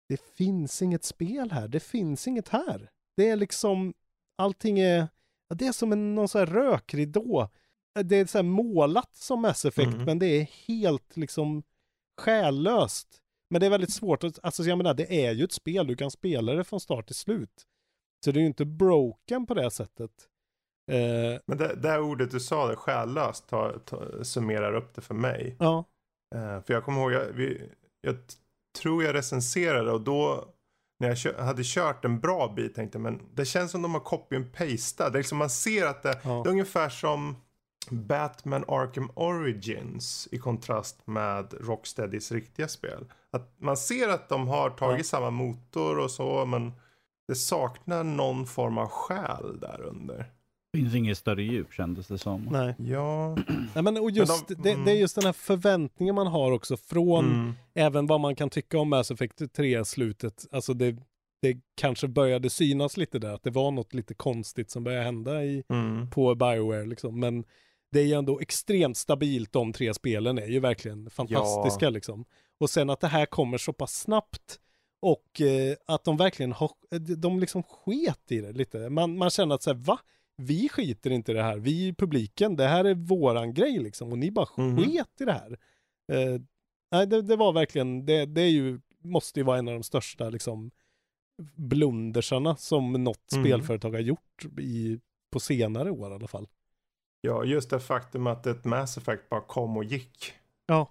det 0.09 0.21
finns 0.37 0.83
inget 0.83 1.05
spel 1.05 1.51
här, 1.51 1.69
det 1.69 1.81
finns 1.81 2.29
inget 2.29 2.49
här. 2.49 2.91
Det 3.17 3.29
är 3.29 3.37
liksom, 3.37 3.95
allting 4.39 4.79
är, 4.79 5.09
ja, 5.49 5.55
det 5.57 5.67
är 5.67 5.73
som 5.73 5.93
en 5.93 6.15
någon 6.15 6.29
så 6.29 6.39
här 6.39 6.47
rökridå. 6.47 7.49
Det 8.05 8.17
är 8.17 8.27
så 8.27 8.39
här 8.39 8.43
målat 8.43 9.17
som 9.17 9.41
Mass 9.43 9.65
Effect, 9.65 9.95
Mm. 9.95 10.05
men 10.05 10.19
det 10.19 10.27
är 10.27 10.49
helt 10.69 11.17
liksom 11.17 11.63
själlöst. 12.19 13.09
Men 13.51 13.61
det 13.61 13.67
är 13.67 13.71
väldigt 13.71 13.93
svårt 13.93 14.25
att, 14.25 14.39
alltså 14.43 14.63
jag 14.63 14.79
menar, 14.79 14.95
det 14.95 15.27
är 15.27 15.33
ju 15.33 15.45
ett 15.45 15.53
spel, 15.53 15.87
du 15.87 15.97
kan 15.97 16.11
spela 16.11 16.53
det 16.53 16.65
från 16.65 16.81
start 16.81 17.07
till 17.07 17.15
slut. 17.17 17.67
Så 18.25 18.31
det 18.33 18.39
är 18.39 18.41
ju 18.41 18.47
inte 18.47 18.65
broken 18.65 19.47
på 19.47 19.55
det 19.55 19.71
sättet. 19.71 20.11
Eh, 20.93 21.41
Men 21.47 21.59
det, 21.59 21.75
det 21.75 21.89
här 21.89 22.01
ordet 22.01 22.31
du 22.31 22.41
sa, 22.41 22.67
det, 22.67 22.77
själlöst, 22.77 23.49
tar, 23.49 23.79
tar, 23.79 24.23
summerar 24.23 24.75
upp 24.75 24.95
det 24.95 25.01
för 25.01 25.15
mig. 25.15 25.57
ja, 25.59 25.85
Eh, 26.35 26.61
för 26.63 26.75
jag 26.75 26.85
kommer 26.85 27.01
ihåg, 27.01 27.13
jag, 27.13 27.25
vi, 27.33 27.71
jag 28.01 28.17
tror 28.79 29.05
jag 29.05 29.15
recenserade 29.15 29.93
och 29.93 30.01
då 30.01 30.45
när 31.01 31.09
jag 31.09 31.19
kö- 31.19 31.43
hade 31.43 31.63
kört 31.65 32.05
en 32.05 32.21
bra 32.21 32.53
bit 32.57 32.75
tänkte 32.75 32.99
jag 32.99 33.03
men 33.03 33.23
det 33.35 33.45
känns 33.45 33.71
som 33.71 33.83
de 33.83 33.95
har 33.95 34.01
copy 34.01 34.37
and 34.37 34.53
pastat. 34.53 35.13
Det 35.13 35.17
är 35.19 35.21
liksom 35.21 35.39
man 35.39 35.51
ser 35.51 35.87
att 35.87 36.03
det, 36.03 36.21
Ja. 36.25 36.31
det 36.45 36.49
är 36.49 36.53
ungefär 36.53 36.89
som 36.89 37.37
Batman 37.91 38.65
Arkham 38.69 39.11
Origins 39.15 40.29
i 40.33 40.39
kontrast 40.39 41.07
med 41.07 41.55
Rocksteadys 41.61 42.33
riktiga 42.33 42.69
spel. 42.69 43.05
Att 43.31 43.53
man 43.59 43.77
ser 43.77 44.09
att 44.09 44.29
de 44.29 44.49
har 44.49 44.71
tagit 44.71 44.99
Ja. 44.99 45.05
samma 45.05 45.31
motor 45.31 45.99
och 45.99 46.11
så 46.11 46.47
men 46.47 46.73
det 47.29 47.35
saknar 47.35 48.05
någon 48.05 48.47
form 48.47 48.79
av 48.79 48.87
själ 48.89 49.61
där 49.61 49.81
under. 49.83 50.31
Finns 50.77 50.95
inget 50.95 51.19
större 51.19 51.43
djup 51.43 51.73
kändes 51.73 52.07
det 52.09 52.19
som. 52.19 52.43
Nej. 52.51 52.75
Ja. 52.79 53.37
Nej 53.75 53.83
men 53.85 53.97
och 53.97 54.11
just, 54.11 54.49
de- 54.49 54.55
det, 54.63 54.73
mm. 54.73 54.85
det 54.85 54.91
är 54.93 54.97
just 54.97 55.15
den 55.15 55.25
här 55.25 55.33
förväntningen 55.33 56.15
man 56.15 56.27
har 56.27 56.53
också 56.53 56.77
från 56.77 57.25
Mm. 57.25 57.53
även 57.75 58.07
vad 58.07 58.21
man 58.21 58.37
kan 58.37 58.51
tycka 58.51 58.79
om 58.79 58.89
Mass 58.89 59.11
Effect 59.11 59.41
3-slutet. 59.41 60.47
Alltså 60.53 60.75
det, 60.75 60.93
det 61.43 61.57
kanske 61.75 62.09
började 62.09 62.51
synas 62.51 62.97
lite 62.97 63.19
där, 63.19 63.35
att 63.35 63.43
det 63.43 63.51
var 63.51 63.71
något 63.71 63.95
lite 63.95 64.15
konstigt 64.15 64.71
som 64.71 64.85
började 64.85 65.05
hända 65.05 65.45
i, 65.45 65.63
Mm. 65.69 66.11
på 66.11 66.35
Bioware 66.35 66.87
liksom. 66.87 67.21
Men 67.21 67.45
det 67.93 68.01
är 68.01 68.05
ju 68.05 68.13
ändå 68.13 68.41
extremt 68.41 68.97
stabilt, 68.97 69.53
de 69.53 69.73
tre 69.73 69.95
spelen 69.95 70.39
är 70.39 70.47
ju 70.47 70.61
verkligen 70.61 71.11
fantastiska 71.11 71.91
liksom. 71.91 72.25
Och 72.59 72.71
sen 72.71 72.91
att 72.91 73.01
det 73.01 73.09
här 73.09 73.27
kommer 73.27 73.59
så 73.59 73.73
pass 73.73 73.95
snabbt 74.01 74.61
och 75.01 75.41
eh, 75.41 75.77
att 75.87 76.05
de 76.05 76.17
verkligen 76.17 76.53
har, 76.53 76.71
de 77.17 77.41
liksom 77.41 77.63
sket 77.63 78.33
i 78.33 78.41
det 78.41 78.53
lite. 78.53 78.91
Man, 78.91 79.19
man 79.19 79.31
känner 79.31 79.55
att 79.55 79.63
så 79.63 79.71
här, 79.71 79.79
va? 79.79 79.99
Vi 80.37 80.69
skiter 80.69 81.11
inte 81.11 81.33
i 81.33 81.35
det 81.35 81.43
här, 81.43 81.59
vi 81.59 81.87
i 81.87 81.95
publiken, 81.95 82.57
det 82.57 82.67
här 82.69 82.85
är 82.85 82.95
våran 82.95 83.55
grej 83.55 83.79
liksom 83.79 84.13
och 84.13 84.19
ni 84.19 84.31
bara 84.31 84.47
Mhm. 84.57 84.77
sket 84.85 85.21
i 85.21 85.25
det 85.25 85.33
här. 85.33 85.59
Eh, 86.13 86.41
nej, 86.93 87.07
det, 87.07 87.23
det 87.23 87.37
var 87.37 87.53
verkligen, 87.53 88.07
det, 88.07 88.27
det 88.27 88.41
är 88.43 88.51
ju, 88.51 88.81
måste 89.03 89.41
ju 89.41 89.45
vara 89.45 89.59
en 89.59 89.69
av 89.69 89.75
de 89.75 89.83
största 89.83 90.31
liksom 90.31 90.71
blundersarna 91.57 92.57
som 92.57 92.93
något 93.05 93.33
Mhm. 93.33 93.45
spelföretag 93.45 93.91
har 93.93 94.01
gjort 94.01 94.45
i, 94.59 95.01
på 95.31 95.41
senare 95.41 95.91
år 95.91 96.11
i 96.11 96.15
alla 96.15 96.29
fall. 96.29 96.49
Ja, 97.21 97.45
just 97.45 97.71
det 97.71 97.81
faktum 97.81 98.27
att 98.27 98.47
ett 98.47 98.65
Mass 98.65 98.97
Effect 98.99 99.29
bara 99.29 99.41
kom 99.41 99.77
och 99.77 99.85
gick. 99.85 100.33
Ja. 100.67 100.89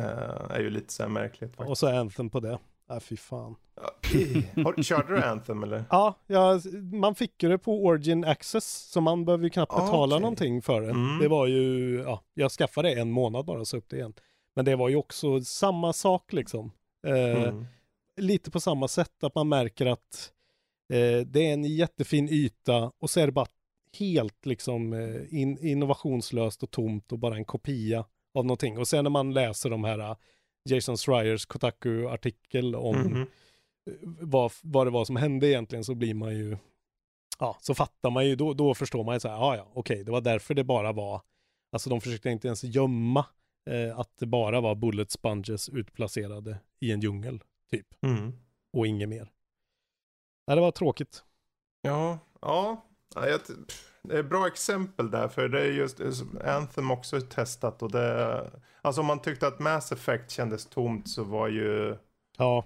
eh, 0.00 0.50
är 0.50 0.60
ju 0.60 0.70
lite 0.70 0.92
så 0.92 1.02
här 1.02 1.10
märkligt 1.10 1.50
faktiskt. 1.50 1.70
Och 1.70 1.78
så 1.78 1.88
Anthem 1.88 2.30
på 2.30 2.40
det. 2.40 2.58
Ja, 2.88 3.00
fy 3.00 3.16
fan. 3.16 3.56
Har, 4.64 4.82
körde 4.82 5.14
du 5.14 5.22
Anthem 5.22 5.62
eller? 5.62 5.84
Ja, 5.90 6.14
ja, 6.26 6.60
man 6.92 7.14
fick 7.14 7.42
ju 7.42 7.48
det 7.48 7.58
på 7.58 7.84
Origin 7.84 8.24
Access, 8.24 8.78
så 8.90 9.00
man 9.00 9.24
behöver 9.24 9.44
ju 9.44 9.50
knappt 9.50 9.72
Ah, 9.72 9.84
betala 9.84 10.14
okej. 10.16 10.20
någonting 10.22 10.62
för 10.62 10.80
det. 10.80 10.90
Mm. 10.90 11.18
Det 11.18 11.28
var 11.28 11.46
ju, 11.46 11.94
ja, 12.06 12.20
jag 12.34 12.50
skaffade 12.50 12.92
en 12.94 13.10
månad 13.10 13.44
bara 13.44 13.64
så 13.64 13.76
upp 13.76 13.88
det 13.88 13.96
igen. 13.96 14.14
Men 14.54 14.64
det 14.64 14.76
var 14.76 14.88
ju 14.88 14.96
också 14.96 15.40
samma 15.40 15.92
sak 15.92 16.32
liksom. 16.32 16.72
Eh, 17.06 17.42
Mm. 17.42 17.66
Lite 18.16 18.50
på 18.50 18.60
samma 18.60 18.88
sätt 18.88 19.24
att 19.24 19.34
man 19.34 19.48
märker 19.48 19.86
att 19.86 20.32
eh, 20.92 21.26
det 21.26 21.48
är 21.48 21.52
en 21.52 21.64
jättefin 21.64 22.28
yta 22.28 22.92
och 22.98 23.10
så 23.10 23.20
är 23.20 23.26
det 23.26 23.32
bara 23.32 23.46
helt 23.98 24.46
liksom 24.46 24.92
eh, 24.92 25.34
in, 25.40 25.58
innovationslöst 25.66 26.62
och 26.62 26.70
tomt 26.70 27.12
och 27.12 27.18
bara 27.18 27.36
en 27.36 27.44
kopia 27.44 28.04
av 28.34 28.44
någonting. 28.46 28.78
Och 28.78 28.88
sen 28.88 29.04
när 29.04 29.10
man 29.10 29.32
läser 29.34 29.70
de 29.70 29.84
här 29.84 29.98
eh, 29.98 30.16
Jason 30.64 30.96
Schreiers 30.96 31.46
Kotaku-artikel 31.46 32.74
om 32.74 32.96
Mhm. 32.96 33.26
vad, 34.20 34.52
vad 34.62 34.86
det 34.86 34.90
var 34.90 35.04
som 35.04 35.16
hände 35.16 35.48
egentligen 35.48 35.84
så 35.84 35.94
blir 35.94 36.14
man 36.14 36.36
ju, 36.36 36.56
ja, 37.38 37.56
så 37.60 37.74
fattar 37.74 38.10
man 38.10 38.26
ju, 38.26 38.36
då, 38.36 38.54
då 38.54 38.74
förstår 38.74 39.04
man 39.04 39.14
ju 39.16 39.20
så 39.20 39.28
här, 39.28 39.36
ja, 39.36 39.56
ja, 39.56 39.68
okej, 39.74 40.04
det 40.04 40.10
var 40.12 40.20
därför 40.20 40.54
det 40.54 40.64
bara 40.64 40.92
var, 40.92 41.22
alltså 41.72 41.90
de 41.90 42.00
försökte 42.00 42.30
inte 42.30 42.48
ens 42.48 42.64
gömma 42.64 43.26
eh, 43.70 43.98
att 43.98 44.18
det 44.18 44.26
bara 44.26 44.60
var 44.60 44.74
bullet 44.74 45.10
sponges 45.10 45.68
utplacerade 45.68 46.58
i 46.80 46.92
en 46.92 47.00
djungel, 47.00 47.42
typ, 47.70 47.86
Mm. 48.02 48.32
och 48.72 48.86
inget 48.86 49.08
mer. 49.08 49.28
Nej, 50.46 50.54
det 50.56 50.60
var 50.60 50.70
tråkigt. 50.72 51.24
Ja, 51.82 52.18
ja. 52.40 52.84
Ja 53.14 53.28
jag, 53.28 53.40
det 54.02 54.14
är 54.14 54.20
ett 54.20 54.28
bra 54.30 54.46
exempel 54.46 55.10
där, 55.10 55.28
för 55.28 55.48
det 55.48 55.60
är 55.60 55.66
just 55.66 56.00
Anthem 56.44 56.90
också 56.90 57.20
testat 57.20 57.82
och 57.82 57.90
det, 57.92 58.50
alltså 58.82 59.00
om 59.00 59.06
man 59.06 59.22
tyckte 59.22 59.46
att 59.46 59.58
Mass 59.58 59.92
Effect 59.92 60.30
kändes 60.30 60.66
tomt 60.66 61.08
så 61.08 61.24
var 61.24 61.48
ju, 61.48 61.96
Ja, 62.38 62.64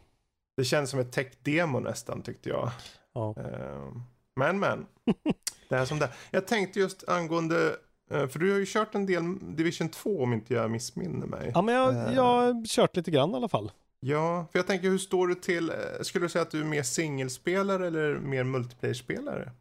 det 0.57 0.64
känns 0.64 0.90
som 0.90 1.01
ett 1.01 1.12
tech-demo 1.12 1.80
nästan 1.80 2.22
tyckte 2.22 2.49
jag. 2.49 2.70
ja. 3.12 3.34
Eh, 3.38 3.92
Men 4.36 4.59
men, 4.59 4.86
det 5.68 5.76
är 5.76 5.84
som 5.84 5.99
det. 5.99 6.09
Jag 6.30 6.47
tänkte 6.47 6.80
just 6.80 7.09
angående, 7.09 7.76
eh, 8.11 8.26
för 8.28 8.38
du 8.38 8.53
har 8.53 8.59
ju 8.59 8.66
kört 8.66 8.95
en 8.95 9.07
del 9.07 9.57
Division 9.57 9.88
2 9.88 10.22
om 10.22 10.32
inte 10.32 10.55
jag 10.55 10.70
missminner 10.70 11.26
mig. 11.26 11.51
Ja, 11.55 11.62
men 11.62 11.74
jag, 11.74 11.95
Eh. 11.95 12.14
jag 12.14 12.22
har 12.22 12.66
kört 12.66 12.97
lite 12.97 13.11
grann 13.11 13.30
i 13.30 13.34
alla 13.36 13.49
fall. 13.49 13.72
Ja, 14.01 14.47
för 14.53 14.59
jag 14.59 14.66
tänker 14.66 14.88
hur 14.88 14.99
står 14.99 15.26
du 15.26 15.34
till, 15.34 15.70
eh, 15.70 15.76
skulle 16.03 16.24
du 16.24 16.28
säga 16.28 16.42
att 16.42 16.51
du 16.51 16.61
är 16.61 16.64
mer 16.64 16.82
singelspelare 16.82 17.86
eller 17.86 18.14
mer 18.18 18.45
multiplayer-spelare? 18.45 19.53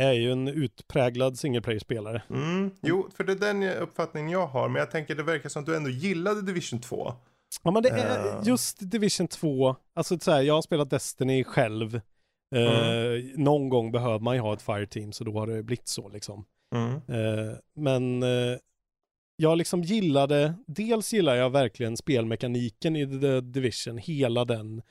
Jag 0.00 0.08
är 0.08 0.12
ju 0.12 0.32
en 0.32 0.48
utpräglad 0.48 1.38
single 1.38 1.60
player-spelare. 1.60 2.22
Mm. 2.30 2.70
Jo, 2.82 3.08
för 3.16 3.24
det 3.24 3.32
är 3.32 3.36
den 3.36 3.62
uppfattningen 3.62 4.30
jag 4.30 4.46
har, 4.46 4.68
men 4.68 4.80
jag 4.80 4.90
tänker 4.90 5.14
det 5.14 5.22
verkar 5.22 5.48
som 5.48 5.60
att 5.62 5.66
du 5.66 5.76
ändå 5.76 5.90
gillade 5.90 6.42
Division 6.42 6.80
2. 6.80 7.12
Ja 7.62 7.70
men 7.70 7.82
det 7.82 7.88
är 7.88 8.26
Eh. 8.36 8.40
just 8.44 8.90
Division 8.90 9.28
2, 9.28 9.76
alltså 9.94 10.18
så 10.18 10.30
här, 10.30 10.42
jag 10.42 10.54
har 10.54 10.62
spelat 10.62 10.90
Destiny 10.90 11.44
själv. 11.44 11.94
Eh, 12.54 13.24
Någon 13.36 13.68
gång 13.68 13.92
behöver 13.92 14.18
man 14.18 14.34
ju 14.34 14.40
ha 14.40 14.52
ett 14.54 14.62
fireteam 14.62 15.12
så 15.12 15.24
då 15.24 15.38
har 15.38 15.46
det 15.46 15.62
blivit 15.62 15.88
så 15.88 16.08
liksom. 16.08 16.44
Mm. 16.74 16.92
Eh, 16.94 17.54
men 17.76 18.22
jag 19.36 19.58
liksom 19.58 19.82
gillade, 19.82 20.54
dels 20.66 21.12
gillar 21.12 21.34
jag 21.34 21.50
verkligen 21.50 21.96
spelmekaniken 21.96 22.96
i 22.96 23.20
The 23.20 23.40
Division, 23.40 23.98
hela 23.98 24.44
den, 24.44 24.82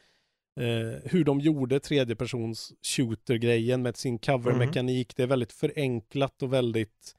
eh, 0.59 1.01
hur 1.11 1.23
de 1.23 1.39
gjorde 1.39 1.79
tredjepersons 1.79 2.73
shooter-grejen 2.81 3.81
med 3.81 3.97
sin 3.97 4.19
cover-mekanik. 4.19 5.15
Det 5.15 5.23
är 5.23 5.27
väldigt 5.27 5.51
förenklat 5.53 6.43
och 6.43 6.53
väldigt 6.53 7.15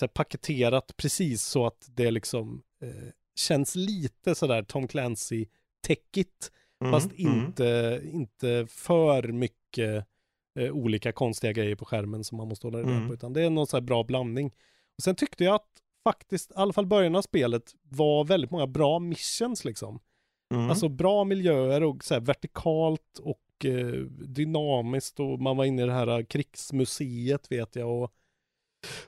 så 0.00 0.04
här, 0.04 0.08
paketerat 0.08 0.96
precis 0.96 1.42
så 1.42 1.66
att 1.66 1.86
det 1.94 2.10
liksom 2.10 2.62
eh, 2.82 3.08
känns 3.38 3.74
lite 3.74 4.34
sådär 4.34 4.62
Tom 4.62 4.88
Clancy-techigt, 4.88 6.50
Mm. 6.80 6.92
fast 6.92 7.10
Mm. 7.18 7.34
inte, 7.38 8.00
inte 8.12 8.66
för 8.68 9.22
mycket 9.22 10.06
eh, 10.58 10.70
olika 10.72 11.12
konstiga 11.12 11.52
grejer 11.52 11.76
på 11.76 11.84
skärmen 11.84 12.24
som 12.24 12.36
man 12.38 12.48
måste 12.48 12.66
hålla 12.66 12.78
reda 12.78 12.90
Mm. 12.90 13.08
på, 13.08 13.14
utan 13.14 13.32
det 13.32 13.42
är 13.42 13.50
någon 13.50 13.66
så 13.66 13.76
här 13.76 13.82
bra 13.82 14.04
blandning. 14.04 14.46
Och 14.98 15.02
sen 15.02 15.14
tyckte 15.14 15.44
jag 15.44 15.54
att 15.54 15.68
faktiskt, 16.04 16.50
i 16.50 16.54
alla 16.56 16.72
fall 16.72 16.86
början 16.86 17.16
av 17.16 17.22
spelet, 17.22 17.72
var 17.82 18.24
väldigt 18.24 18.50
många 18.50 18.66
bra 18.66 18.98
missions 18.98 19.64
liksom. 19.64 19.98
Mm. 20.54 20.70
Alltså 20.70 20.88
bra 20.88 21.24
miljöer 21.24 21.82
och 21.82 22.04
så 22.04 22.14
här 22.14 22.20
vertikalt 22.20 23.18
och 23.22 23.64
eh, 23.64 24.00
dynamiskt 24.28 25.20
och 25.20 25.40
man 25.40 25.56
var 25.56 25.64
inne 25.64 25.82
i 25.82 25.86
det 25.86 25.92
här 25.92 26.22
krigsmuseet 26.22 27.52
vet 27.52 27.76
jag 27.76 28.02
och, 28.02 28.12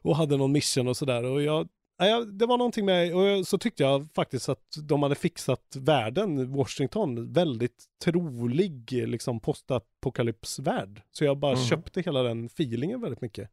och 0.02 0.16
hade 0.16 0.36
någon 0.36 0.52
mission 0.52 0.88
och 0.88 0.96
sådär 0.96 1.24
och 1.24 1.42
jag, 1.42 1.68
jag, 1.98 2.34
det 2.34 2.46
var 2.46 2.58
någonting 2.58 2.84
med, 2.84 3.14
och 3.14 3.46
så 3.46 3.58
tyckte 3.58 3.82
jag 3.82 4.08
faktiskt 4.14 4.48
att 4.48 4.76
de 4.82 5.02
hade 5.02 5.14
fixat 5.14 5.76
världen, 5.76 6.52
Washington, 6.52 7.32
väldigt 7.32 7.84
trolig 8.04 8.92
liksom 8.92 9.40
postapokalypsvärld. 9.40 11.02
Så 11.10 11.24
jag 11.24 11.36
bara 11.38 11.54
Mhm. 11.54 11.64
köpte 11.64 12.00
hela 12.00 12.22
den 12.22 12.46
feelingen 12.46 13.00
väldigt 13.00 13.20
mycket. 13.20 13.50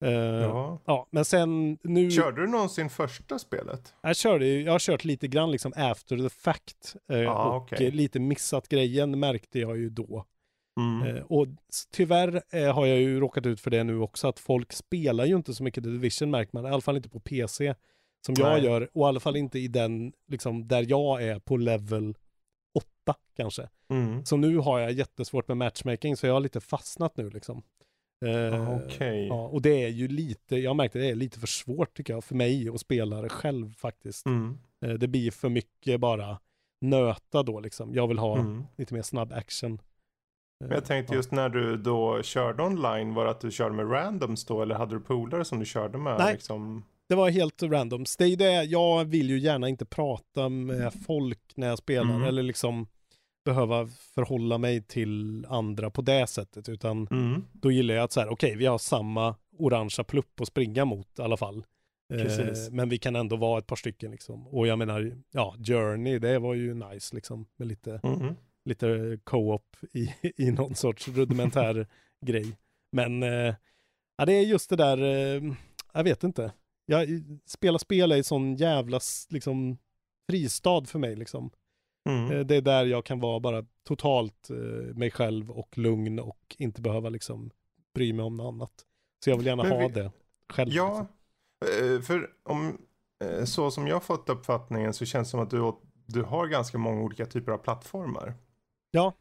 Eh, 0.00 0.12
ja. 0.12 0.80
ja. 0.84 1.06
men 1.10 1.24
sen 1.24 1.78
nu... 1.82 2.10
Körde 2.10 2.40
du 2.40 2.46
någonsin 2.46 2.90
första 2.90 3.38
spelet? 3.38 3.94
Jag, 4.00 4.16
körde, 4.16 4.46
jag 4.46 4.72
har 4.72 4.78
kört 4.78 5.04
lite 5.04 5.28
grann 5.28 5.50
liksom 5.50 5.72
after 5.76 6.16
the 6.16 6.28
fact. 6.28 6.96
Eh, 7.12 7.30
Ah, 7.30 7.56
och 7.56 7.80
eh, 7.80 7.92
lite 7.92 8.20
missat 8.20 8.68
grejen 8.68 9.20
märkte 9.20 9.58
jag 9.58 9.76
ju 9.76 9.90
då. 9.90 10.24
Mm. 10.80 11.16
Eh, 11.16 11.22
och 11.22 11.46
tyvärr 11.90 12.72
har 12.72 12.86
jag 12.86 12.98
ju 12.98 13.20
råkat 13.20 13.46
ut 13.46 13.60
för 13.60 13.70
det 13.70 13.84
nu 13.84 13.98
också, 13.98 14.28
att 14.28 14.38
folk 14.38 14.72
spelar 14.72 15.24
ju 15.24 15.36
inte 15.36 15.54
så 15.54 15.62
mycket 15.62 15.84
The 15.84 15.90
Division 15.90 16.30
märker 16.30 16.50
man, 16.52 16.66
i 16.66 16.68
alla 16.68 16.80
fall 16.80 16.96
inte 16.96 17.08
på 17.08 17.20
PC. 17.20 17.74
Som 18.26 18.34
jag 18.38 18.52
Nej. 18.52 18.64
gör, 18.64 18.88
och 18.92 19.00
i 19.00 19.08
alla 19.08 19.20
fall 19.20 19.36
inte 19.36 19.58
i 19.58 19.68
den, 19.68 20.12
liksom, 20.28 20.68
där 20.68 20.86
jag 20.88 21.22
är 21.22 21.38
på 21.38 21.56
level 21.56 22.16
8 22.74 23.14
kanske. 23.36 23.68
Mm. 23.90 24.24
Så 24.24 24.36
nu 24.36 24.56
har 24.56 24.78
jag 24.78 24.92
jättesvårt 24.92 25.48
med 25.48 25.56
matchmaking, 25.56 26.16
så 26.16 26.26
jag 26.26 26.34
har 26.34 26.40
lite 26.40 26.60
fastnat 26.60 27.16
nu 27.16 27.30
liksom. 27.30 27.62
Eh, 28.26 28.76
Okej. 28.76 29.26
Ja, 29.26 29.46
och 29.48 29.62
det 29.62 29.84
är 29.84 29.88
ju 29.88 30.08
lite, 30.08 30.56
jag 30.56 30.76
märkte 30.76 30.98
det 30.98 31.06
är 31.10 31.14
lite 31.14 31.38
för 31.40 31.46
svårt 31.46 31.96
tycker 31.96 32.12
jag, 32.12 32.24
för 32.24 32.34
mig 32.34 32.68
att 32.68 32.80
spela 32.80 33.22
det 33.22 33.28
själv 33.28 33.74
faktiskt. 33.74 34.26
Mm. 34.26 34.58
Eh, 34.84 34.90
Det 34.92 35.08
blir 35.08 35.30
för 35.30 35.48
mycket 35.48 36.00
bara 36.00 36.38
nöta 36.80 37.42
då 37.42 37.60
liksom. 37.60 37.94
Jag 37.94 38.08
vill 38.08 38.18
ha 38.18 38.38
Mm. 38.38 38.64
lite 38.76 38.94
mer 38.94 39.02
snabb 39.02 39.32
action. 39.32 39.72
Eh, 39.72 39.78
Men 40.68 40.70
jag 40.70 40.84
tänkte 40.84 41.12
ja. 41.12 41.16
just 41.16 41.32
när 41.32 41.48
du 41.48 41.76
då 41.76 42.22
körde 42.22 42.62
online, 42.62 43.14
var 43.14 43.24
det 43.24 43.30
att 43.30 43.40
du 43.40 43.50
körde 43.50 43.74
med 43.74 43.90
randoms 43.92 44.44
då 44.44 44.62
eller 44.62 44.74
hade 44.74 44.94
du 44.94 45.00
polare 45.00 45.44
som 45.44 45.58
du 45.58 45.64
körde 45.66 45.98
med? 45.98 46.16
Nej. 46.18 46.32
Liksom? 46.32 46.84
Det 47.08 47.14
var 47.14 47.30
helt 47.30 47.62
random. 47.62 48.04
Det 48.18 48.24
är 48.24 48.36
det, 48.36 48.62
jag 48.64 49.04
vill 49.04 49.30
ju 49.30 49.38
gärna 49.38 49.68
inte 49.68 49.84
prata 49.86 50.48
med 50.48 50.92
folk 51.06 51.40
när 51.56 51.66
jag 51.68 51.78
spelar 51.78 52.14
Mm. 52.14 52.22
eller 52.22 52.42
liksom 52.42 52.86
behöva 53.52 53.86
förhålla 54.14 54.58
mig 54.58 54.82
till 54.82 55.46
andra 55.48 55.90
på 55.90 56.02
det 56.02 56.26
sättet 56.26 56.68
utan 56.68 57.08
Mm. 57.10 57.44
då 57.52 57.70
gillar 57.70 57.94
jag 57.94 58.04
att 58.04 58.12
så 58.12 58.20
här, 58.20 58.28
okej, 58.28 58.56
vi 58.56 58.66
har 58.66 58.78
samma 58.78 59.34
orangea 59.58 60.04
plupp 60.04 60.40
att 60.40 60.48
springa 60.48 60.84
mot 60.84 61.18
i 61.18 61.22
alla 61.22 61.36
fall. 61.36 61.64
Eh, 62.14 62.54
men 62.70 62.88
vi 62.88 62.98
kan 62.98 63.16
ändå 63.16 63.36
vara 63.36 63.58
ett 63.58 63.66
par 63.66 63.76
stycken 63.76 64.10
liksom. 64.10 64.46
Och 64.48 64.66
jag 64.66 64.78
menar, 64.78 65.12
ja, 65.30 65.54
Journey, 65.66 66.18
det 66.18 66.38
var 66.38 66.54
ju 66.54 66.74
nice 66.74 67.14
liksom 67.14 67.46
med 67.56 67.68
lite 67.68 68.00
Mm. 68.02 68.34
lite 68.64 69.18
co-op 69.24 69.76
i, 69.92 70.14
i 70.36 70.50
någon 70.50 70.74
sorts 70.74 71.08
rudimentär 71.08 71.86
grej. 72.26 72.56
Men 72.92 73.22
eh, 73.22 73.54
ja, 74.16 74.24
det 74.26 74.32
är 74.32 74.42
just 74.42 74.70
det 74.70 74.76
där, 74.76 74.98
eh, 75.02 75.42
jag 75.92 76.04
vet 76.04 76.24
inte. 76.24 76.52
Jag, 76.86 77.08
spela 77.46 77.78
spel 77.78 78.12
är 78.12 78.16
en 78.16 78.24
sån 78.24 78.56
jävla 78.56 79.00
liksom, 79.30 79.78
fristad 80.30 80.84
för 80.86 80.98
mig. 80.98 81.16
Liksom. 81.16 81.50
Mm. 82.08 82.32
Eh, 82.32 82.40
det 82.46 82.56
är 82.56 82.60
där 82.62 82.86
jag 82.86 83.04
kan 83.04 83.20
vara 83.20 83.40
bara 83.40 83.64
totalt 83.84 84.50
eh, 84.50 84.56
mig 84.96 85.10
själv 85.10 85.50
och 85.50 85.78
lugn 85.78 86.18
och 86.18 86.56
inte 86.58 86.80
behöva 86.80 87.08
liksom, 87.08 87.50
bry 87.94 88.12
mig 88.12 88.24
om 88.24 88.34
något 88.36 88.54
annat. 88.54 88.72
Så 89.24 89.30
jag 89.30 89.36
vill 89.36 89.46
gärna 89.46 89.62
Men 89.62 89.72
ha 89.72 89.78
vi- 89.88 89.94
det 89.94 90.10
själv. 90.52 90.72
Ja, 90.72 91.06
liksom. 91.60 91.94
eh, 91.94 92.00
för 92.00 92.30
om, 92.44 92.78
så 93.44 93.70
som 93.70 93.86
jag 93.86 94.02
fått 94.02 94.28
uppfattningen 94.28 94.92
så 94.94 95.04
känns 95.04 95.28
det 95.28 95.30
som 95.30 95.40
att 95.40 95.50
du, 95.50 95.72
du 96.06 96.22
har 96.22 96.46
ganska 96.46 96.78
många 96.78 97.02
olika 97.02 97.26
typer 97.26 97.52
av 97.52 97.58
plattformar. 97.58 98.34
Ja. 98.90 99.12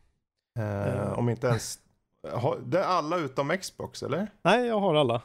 Eh. 0.60 1.20
Om 1.20 1.30
inte 1.30 1.48
ens, 1.48 1.80
det 2.66 2.80
är 2.80 2.84
alla 2.84 3.18
utom 3.18 3.58
Xbox 3.62 4.04
eller? 4.04 4.32
Nej, 4.42 4.68
jag 4.68 4.80
har 4.80 4.96
alla. 4.96 5.22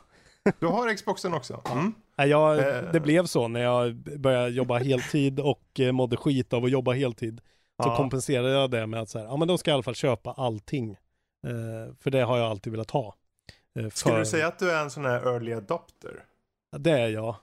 Du 0.60 0.66
har 0.66 0.94
Xboxen 0.94 1.34
också? 1.34 1.62
Mm. 1.72 1.94
Jag, 2.16 2.58
Eh. 2.58 2.92
Det 2.92 3.00
blev 3.00 3.26
så 3.26 3.48
när 3.48 3.60
jag 3.60 3.94
började 3.96 4.48
jobba 4.48 4.78
heltid 4.78 5.40
och 5.40 5.80
eh, 5.80 5.92
mådde 5.92 6.16
skit 6.16 6.52
av 6.52 6.64
att 6.64 6.70
jobba 6.70 6.92
heltid. 6.92 7.40
Så 7.82 7.88
Ja. 7.88 7.96
kompenserade 7.96 8.50
jag 8.52 8.70
det 8.70 8.86
med 8.86 9.00
att 9.00 9.08
så 9.08 9.18
här, 9.18 9.26
ja 9.26 9.36
men 9.36 9.48
då 9.48 9.58
ska 9.58 9.70
jag 9.70 9.74
i 9.74 9.76
alla 9.76 9.82
fall 9.82 9.94
köpa 9.94 10.32
allting. 10.32 10.90
Eh, 11.46 11.94
för 12.00 12.10
det 12.10 12.20
har 12.22 12.38
jag 12.38 12.46
alltid 12.50 12.70
velat 12.72 12.90
ha. 12.90 13.14
Eh, 13.78 13.88
Skulle 13.88 14.12
för- 14.14 14.18
du 14.20 14.26
säga 14.26 14.46
att 14.46 14.58
du 14.58 14.70
är 14.70 14.82
en 14.82 14.90
sån 14.90 15.04
här 15.04 15.20
early 15.34 15.52
adopter? 15.52 16.24
Det 16.78 16.90
är 16.90 17.08
jag. 17.08 17.34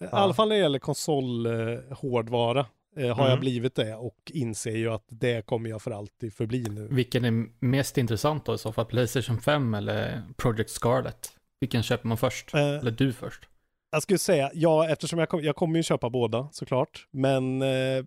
I 0.00 0.04
alla 0.10 0.34
fall 0.34 0.48
när 0.48 0.56
det 0.56 0.62
gäller 0.62 0.78
konsolhårdvara 0.78 2.66
har 2.96 3.02
jag 3.04 3.26
Mm. 3.26 3.40
blivit 3.40 3.74
det 3.74 3.94
och 3.94 4.16
inser 4.34 4.76
ju 4.76 4.88
att 4.92 5.04
det 5.08 5.46
kommer 5.46 5.70
jag 5.70 5.82
för 5.82 5.90
alltid 5.90 6.34
förbli 6.34 6.62
nu. 6.70 6.88
Vilken 6.90 7.24
är 7.24 7.46
mest 7.58 7.98
intressant 7.98 8.44
då 8.44 8.54
i 8.54 8.58
så 8.58 8.72
fall? 8.72 8.84
Playstation 8.84 9.40
5 9.40 9.74
eller 9.74 10.22
Project 10.36 10.70
Scarlet? 10.70 11.32
Vilken 11.60 11.82
köper 11.82 12.08
man 12.08 12.16
först? 12.16 12.54
Eh, 12.54 12.60
Eller 12.60 12.90
du 12.90 13.12
först? 13.12 13.48
Jag 13.90 14.02
skulle 14.02 14.18
säga, 14.18 14.50
ja 14.54 14.88
eftersom 14.88 15.18
jag, 15.18 15.28
kom, 15.28 15.42
jag 15.42 15.56
kommer 15.56 15.76
ju 15.76 15.82
köpa 15.82 16.10
båda 16.10 16.48
såklart. 16.52 17.06
Men 17.10 17.62
eh, 17.62 18.04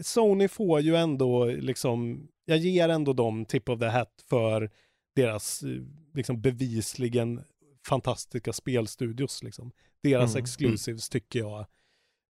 Sony 0.00 0.48
får 0.48 0.80
ju 0.80 0.96
ändå 0.96 1.44
liksom, 1.44 2.28
jag 2.44 2.58
ger 2.58 2.88
ändå 2.88 3.12
dem 3.12 3.44
tip 3.44 3.68
of 3.68 3.80
the 3.80 3.86
hat 3.86 4.24
för 4.28 4.70
deras 5.16 5.62
eh, 5.62 5.68
liksom 6.14 6.40
bevisligen 6.40 7.42
fantastiska 7.86 8.52
spelstudios 8.52 9.42
liksom. 9.42 9.72
Deras 10.02 10.34
Mm, 10.34 10.42
exclusives 10.42 11.08
tycker 11.08 11.38
jag. 11.38 11.58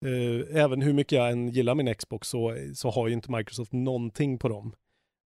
Eh, 0.04 0.62
även 0.62 0.82
hur 0.82 0.92
mycket 0.92 1.12
jag 1.12 1.30
än 1.30 1.48
gillar 1.48 1.74
min 1.74 1.94
Xbox 1.94 2.28
så, 2.28 2.56
så 2.74 2.90
har 2.90 3.08
ju 3.08 3.14
inte 3.14 3.32
Microsoft 3.32 3.72
någonting 3.72 4.38
på 4.38 4.48
dem. 4.48 4.74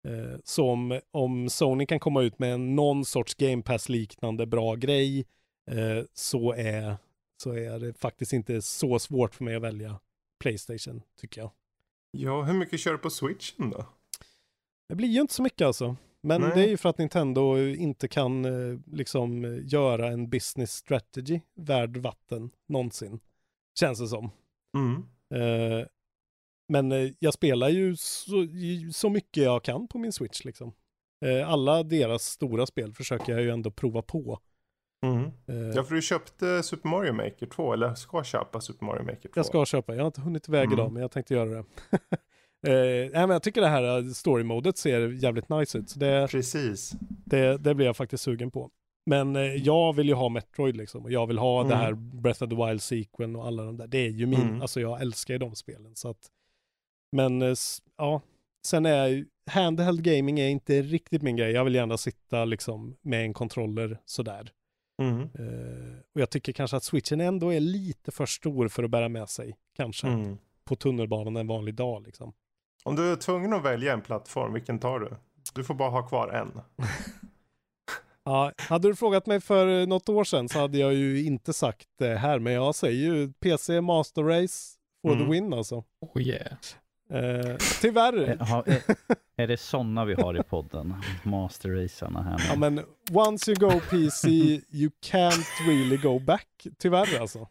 Eh, 0.08 0.38
så 0.44 0.70
om, 0.70 1.00
om 1.10 1.48
Sony 1.50 1.86
kan 1.86 2.00
komma 2.00 2.22
ut 2.22 2.38
med 2.38 2.60
någon 2.60 3.04
sorts 3.04 3.34
Game 3.34 3.62
Pass-liknande 3.62 4.46
bra 4.46 4.74
grej 4.74 5.26
så, 6.12 6.52
är, 6.52 6.96
så 7.42 7.52
är 7.52 7.78
det 7.78 7.92
faktiskt 7.92 8.32
inte 8.32 8.62
så 8.62 8.98
svårt 8.98 9.34
för 9.34 9.44
mig 9.44 9.54
att 9.54 9.62
välja 9.62 10.00
Playstation, 10.40 11.02
tycker 11.20 11.40
jag. 11.40 11.50
Ja, 12.10 12.42
hur 12.42 12.54
mycket 12.54 12.80
kör 12.80 12.92
du 12.92 12.98
på 12.98 13.10
switchen 13.10 13.70
då? 13.70 13.86
Det 14.88 14.94
blir 14.94 15.08
ju 15.08 15.20
inte 15.20 15.34
så 15.34 15.42
mycket 15.42 15.66
alltså. 15.66 15.96
Men 16.20 16.40
Nej. 16.40 16.50
det 16.54 16.60
är 16.60 16.68
ju 16.68 16.76
för 16.76 16.88
att 16.88 16.98
Nintendo 16.98 17.58
inte 17.58 18.08
kan 18.08 18.44
eh, 18.44 18.78
liksom 18.86 19.44
eh, 19.44 19.58
göra 19.64 20.08
en 20.08 20.30
business 20.30 20.72
strategy 20.72 21.40
värd 21.54 21.96
vatten 21.96 22.50
någonsin. 22.66 23.20
Känns 23.80 23.98
det 23.98 24.08
som. 24.08 24.30
Mm. 24.74 25.04
Eh, 25.34 25.86
men 26.68 26.92
eh, 26.92 27.10
jag 27.18 27.34
spelar 27.34 27.68
ju 27.68 27.96
så, 27.96 28.46
så 28.92 29.10
mycket 29.10 29.42
jag 29.42 29.64
kan 29.64 29.88
på 29.88 29.98
min 29.98 30.12
Switch 30.12 30.44
liksom. 30.44 30.72
Eh, 31.24 31.50
alla 31.50 31.82
deras 31.82 32.24
stora 32.24 32.66
spel 32.66 32.92
försöker 32.92 33.32
jag 33.32 33.42
ju 33.42 33.50
ändå 33.50 33.70
prova 33.70 34.02
på. 34.02 34.40
Mm. 35.06 35.24
Eh, 35.46 35.56
Ja, 35.76 35.82
för 35.84 35.94
du 35.94 36.02
köpte 36.02 36.62
Super 36.62 36.88
Mario 36.88 37.12
Maker 37.12 37.46
2, 37.46 37.72
eller 37.72 37.94
ska 37.94 38.24
köpa 38.24 38.60
Super 38.60 38.86
Mario 38.86 39.02
Maker 39.02 39.28
2. 39.28 39.30
Jag 39.34 39.46
ska 39.46 39.64
köpa, 39.66 39.94
jag 39.94 40.02
har 40.02 40.06
inte 40.06 40.20
hunnit 40.20 40.48
iväg 40.48 40.64
Mm. 40.64 40.72
idag 40.78 40.92
men 40.92 41.02
jag 41.02 41.10
tänkte 41.10 41.34
göra 41.34 41.50
det. 41.50 41.64
nej, 42.62 43.10
men 43.12 43.30
jag 43.30 43.42
tycker 43.42 43.60
det 43.60 43.66
här 43.68 43.98
eh, 43.98 44.04
story-modet 44.04 44.76
ser 44.78 45.08
jävligt 45.08 45.48
nice 45.48 45.78
ut. 45.78 45.90
Så 45.90 45.98
det, 45.98 46.28
Precis. 46.30 46.92
det, 47.24 47.56
det 47.56 47.74
blir 47.74 47.86
jag 47.86 47.96
faktiskt 47.96 48.22
sugen 48.24 48.50
på. 48.50 48.70
Men 49.06 49.36
eh, 49.36 49.42
jag 49.42 49.92
vill 49.92 50.08
ju 50.08 50.14
ha 50.14 50.28
Metroid 50.28 50.76
liksom. 50.76 51.04
Och 51.04 51.12
jag 51.12 51.26
vill 51.26 51.38
ha 51.38 51.62
det 51.64 51.74
Mm. 51.74 51.78
här 51.78 51.92
Breath 51.92 52.42
of 52.42 52.50
the 52.50 52.56
Wild 52.66 52.82
sequel 52.82 53.36
och 53.36 53.46
alla 53.46 53.62
de 53.64 53.76
där. 53.76 53.86
Det 53.86 53.98
är 53.98 54.10
ju 54.10 54.26
min, 54.26 54.40
Mm. 54.42 54.62
alltså 54.62 54.80
jag 54.80 55.00
älskar 55.00 55.34
ju 55.34 55.38
de 55.38 55.54
spelen. 55.54 55.96
Så 55.96 56.08
att, 56.10 56.26
men 57.12 57.56
ja, 57.98 58.20
sen 58.66 58.86
är 58.86 59.06
ju- 59.06 59.26
handheld 59.50 60.02
gaming 60.02 60.40
är 60.40 60.48
inte 60.48 60.82
riktigt 60.82 61.22
min 61.22 61.36
grej. 61.36 61.52
Jag 61.52 61.64
vill 61.64 61.74
gärna 61.74 61.96
sitta 61.96 62.44
liksom 62.44 62.96
med 63.02 63.22
en 63.24 63.32
controller 63.34 63.98
sådär. 64.04 64.52
Mm. 65.02 65.20
Eh, 65.22 65.98
och 66.14 66.20
jag 66.20 66.30
tycker 66.30 66.52
kanske 66.52 66.76
att 66.76 66.84
switchen 66.84 67.20
ändå 67.20 67.52
är 67.52 67.60
lite 67.60 68.10
för 68.12 68.26
stor 68.26 68.68
för 68.68 68.82
att 68.82 68.90
bära 68.90 69.08
med 69.08 69.28
sig. 69.28 69.56
Kanske 69.76 70.06
Mm. 70.06 70.38
på 70.64 70.76
tunnelbanan 70.76 71.36
en 71.36 71.46
vanlig 71.46 71.74
dag 71.74 72.02
liksom. 72.06 72.32
Om 72.84 72.96
du 72.96 73.12
är 73.12 73.16
tvungen 73.16 73.52
att 73.52 73.64
välja 73.64 73.92
en 73.92 74.00
plattform, 74.00 74.52
vilken 74.52 74.78
tar 74.78 75.00
du? 75.00 75.10
Du 75.54 75.64
får 75.64 75.74
bara 75.74 75.90
ha 75.90 76.08
kvar 76.08 76.28
en. 76.28 76.60
Ja, 78.24 78.52
hade 78.56 78.88
du 78.88 78.96
frågat 78.96 79.26
mig 79.26 79.40
för 79.40 79.86
något 79.86 80.08
år 80.08 80.24
sedan 80.24 80.48
så 80.48 80.58
hade 80.58 80.78
jag 80.78 80.94
ju 80.94 81.24
inte 81.24 81.52
sagt 81.52 81.88
det 81.98 82.16
här, 82.16 82.38
men 82.38 82.52
jag 82.52 82.74
säger 82.74 83.14
ju 83.14 83.32
PC 83.32 83.80
Master 83.80 84.22
Race 84.22 84.74
for 85.02 85.12
Mm. 85.12 85.24
the 85.24 85.30
win 85.32 85.52
alltså. 85.52 85.84
Oh 86.00 86.22
yeah. 86.22 86.52
Eh, 87.10 87.56
tyvärr. 87.80 88.28
Eh, 88.30 88.46
har- 88.48 88.68
är, 88.68 88.82
är 89.36 89.46
det 89.46 89.56
sådana 89.56 90.04
vi 90.04 90.14
har 90.14 90.40
i 90.40 90.42
podden? 90.42 90.94
Master-racerna 91.24 92.22
här 92.22 92.44
Ja, 92.48 92.54
nu. 92.54 92.58
men 92.70 92.84
once 93.26 93.50
you 93.50 93.60
go 93.60 93.80
PC, 93.90 94.28
you 94.70 94.90
can't 95.06 95.66
really 95.68 95.96
go 95.96 96.18
back. 96.18 96.66
Tyvärr 96.78 97.20
alltså. 97.20 97.46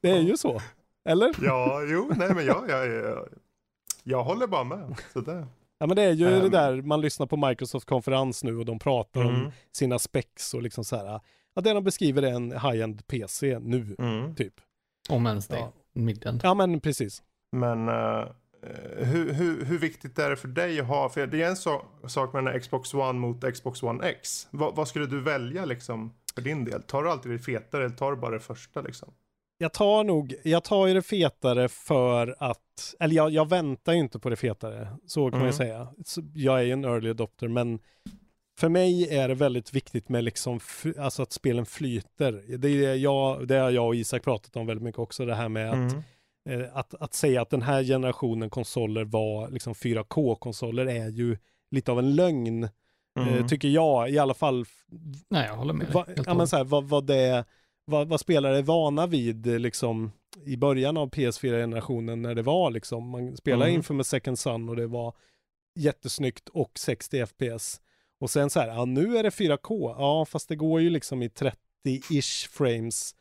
Det 0.00 0.10
är 0.10 0.20
ju 0.20 0.36
så. 0.36 0.60
Eller? 1.04 1.34
Ja, 1.42 1.82
jo, 1.88 2.12
nej 2.16 2.34
men 2.34 2.44
jag, 2.46 2.64
jag, 2.70 2.86
jag, 2.88 3.28
jag 4.02 4.24
håller 4.24 4.46
bara 4.46 4.64
med. 4.64 4.94
Så 5.12 5.20
där. 5.20 5.46
Ja 5.78 5.86
men 5.86 5.96
det 5.96 6.02
är 6.02 6.12
ju 6.12 6.24
det 6.24 6.36
Ehm. 6.40 6.50
där, 6.50 6.82
man 6.82 7.00
lyssnar 7.00 7.26
på 7.26 7.36
Microsoft 7.36 7.86
konferens 7.88 8.44
nu 8.44 8.56
och 8.56 8.64
de 8.64 8.78
pratar 8.78 9.20
om 9.24 9.34
Mm. 9.34 9.50
sina 9.72 9.98
specs 9.98 10.54
och 10.54 10.62
liksom 10.62 10.84
så 10.84 10.96
här. 10.96 11.20
Ja, 11.54 11.62
det 11.62 11.72
de 11.72 11.84
beskriver 11.84 12.22
är 12.22 12.32
en 12.32 12.52
high-end 12.52 13.06
PC 13.06 13.58
nu, 13.58 13.96
Mm. 13.98 14.34
typ. 14.34 14.54
Om 15.08 15.26
ens 15.26 15.46
det. 15.48 15.56
Ja. 15.58 15.72
Midden. 15.92 16.40
Ja 16.42 16.54
men 16.54 16.80
precis. 16.80 17.22
Men 17.52 17.88
eh, 17.88 18.24
hur, 18.96 19.32
hur, 19.32 19.64
hur 19.64 19.78
viktigt 19.78 20.18
är 20.18 20.30
det 20.30 20.36
för 20.36 20.48
dig 20.48 20.80
att 20.80 20.86
ha, 20.86 21.08
för 21.08 21.26
det 21.26 21.42
är 21.42 21.48
en 21.48 21.56
så, 21.56 21.82
sak 22.06 22.32
med 22.32 22.44
den 22.44 22.52
här 22.52 22.60
Xbox 22.60 22.94
One 22.94 23.12
mot 23.18 23.54
Xbox 23.54 23.82
One 23.82 24.08
X. 24.08 24.48
Va, 24.50 24.72
vad 24.76 24.88
skulle 24.88 25.06
du 25.06 25.20
välja 25.20 25.64
liksom 25.64 26.12
för 26.34 26.42
din 26.42 26.64
del? 26.64 26.82
Tar 26.82 27.02
du 27.02 27.10
alltid 27.10 27.32
det 27.32 27.38
fetare 27.38 27.84
eller 27.84 27.96
tar 27.96 28.10
du 28.10 28.16
bara 28.16 28.30
det 28.30 28.40
första 28.40 28.80
liksom? 28.80 29.08
Jag 29.58 29.72
tar 29.72 30.04
nog, 30.04 30.34
jag 30.44 30.64
tar 30.64 30.86
ju 30.86 30.94
det 30.94 31.02
fetare 31.02 31.68
för 31.68 32.36
att, 32.38 32.94
eller 33.00 33.14
jag, 33.14 33.30
jag 33.30 33.48
väntar 33.48 33.92
ju 33.92 33.98
inte 33.98 34.18
på 34.18 34.30
det 34.30 34.36
fetare, 34.36 34.88
så 35.06 35.30
kan 35.30 35.30
man 35.30 35.40
Mm. 35.40 35.46
ju 35.46 35.52
säga. 35.52 35.88
Jag 36.34 36.58
är 36.58 36.62
ju 36.64 36.72
en 36.72 36.84
early 36.84 37.10
adopter, 37.10 37.48
men 37.48 37.78
för 38.58 38.68
mig 38.68 39.16
är 39.16 39.28
det 39.28 39.34
väldigt 39.34 39.72
viktigt 39.74 40.08
med 40.08 40.24
liksom, 40.24 40.60
alltså 40.98 41.22
att 41.22 41.32
spelen 41.32 41.66
flyter. 41.66 42.56
Det 42.58 42.68
är 42.84 42.94
jag, 42.94 43.48
det 43.48 43.54
har 43.56 43.70
jag 43.70 43.86
och 43.86 43.94
Isak 43.94 44.22
pratat 44.24 44.56
om 44.56 44.66
väldigt 44.66 44.84
mycket 44.84 44.98
också, 44.98 45.26
det 45.26 45.34
här 45.34 45.48
med 45.48 45.68
att, 45.70 45.74
Mm. 45.74 46.02
Eh, 46.48 46.76
att, 46.76 46.94
att 46.94 47.14
säga 47.14 47.42
att 47.42 47.50
den 47.50 47.62
här 47.62 47.84
generationen 47.84 48.50
konsoler 48.50 49.04
var 49.04 49.48
liksom 49.50 49.74
4K-konsoler 49.74 50.86
är 50.86 51.08
ju 51.08 51.36
lite 51.70 51.92
av 51.92 51.98
en 51.98 52.14
lögn, 52.14 52.64
eh, 52.64 52.70
Mm. 53.28 53.48
tycker 53.48 53.68
jag, 53.68 54.10
i 54.10 54.18
alla 54.18 54.34
fall 54.34 54.64
Nej, 55.28 55.46
jag 55.46 55.56
håller 55.56 55.72
med 55.72 55.86
dig. 55.86 55.94
Va, 55.94 56.06
ja, 56.26 56.34
men 56.34 56.48
så 56.48 56.56
här, 56.56 56.64
vad, 56.64 56.84
vad, 56.84 57.06
det, 57.06 57.44
vad, 57.84 58.08
vad 58.08 58.20
spelare 58.20 58.58
är 58.58 58.62
vana 58.62 59.06
vid 59.06 59.46
eh, 59.46 59.58
liksom 59.58 60.12
i 60.44 60.56
början 60.56 60.96
av 60.96 61.10
PS4-generationen 61.10 62.22
när 62.22 62.34
det 62.34 62.42
var 62.42 62.70
liksom, 62.70 63.08
man 63.08 63.36
spelade 63.36 63.64
Mm. 63.70 63.76
inför 63.76 63.94
med 63.94 64.06
Second 64.06 64.38
Sun 64.38 64.68
och 64.68 64.76
det 64.76 64.86
var 64.86 65.14
jättesnyggt 65.78 66.48
och 66.48 66.78
60 66.78 67.26
FPS. 67.26 67.80
Och 68.20 68.30
sen 68.30 68.50
så 68.50 68.60
här, 68.60 68.68
ja 68.68 68.84
nu 68.84 69.16
är 69.18 69.22
det 69.22 69.30
4K, 69.30 69.94
ja 69.98 70.24
fast 70.24 70.48
det 70.48 70.56
går 70.56 70.80
ju 70.80 70.90
liksom 70.90 71.22
i 71.22 71.28
30-ish 71.28 72.48
frames. 72.50 73.14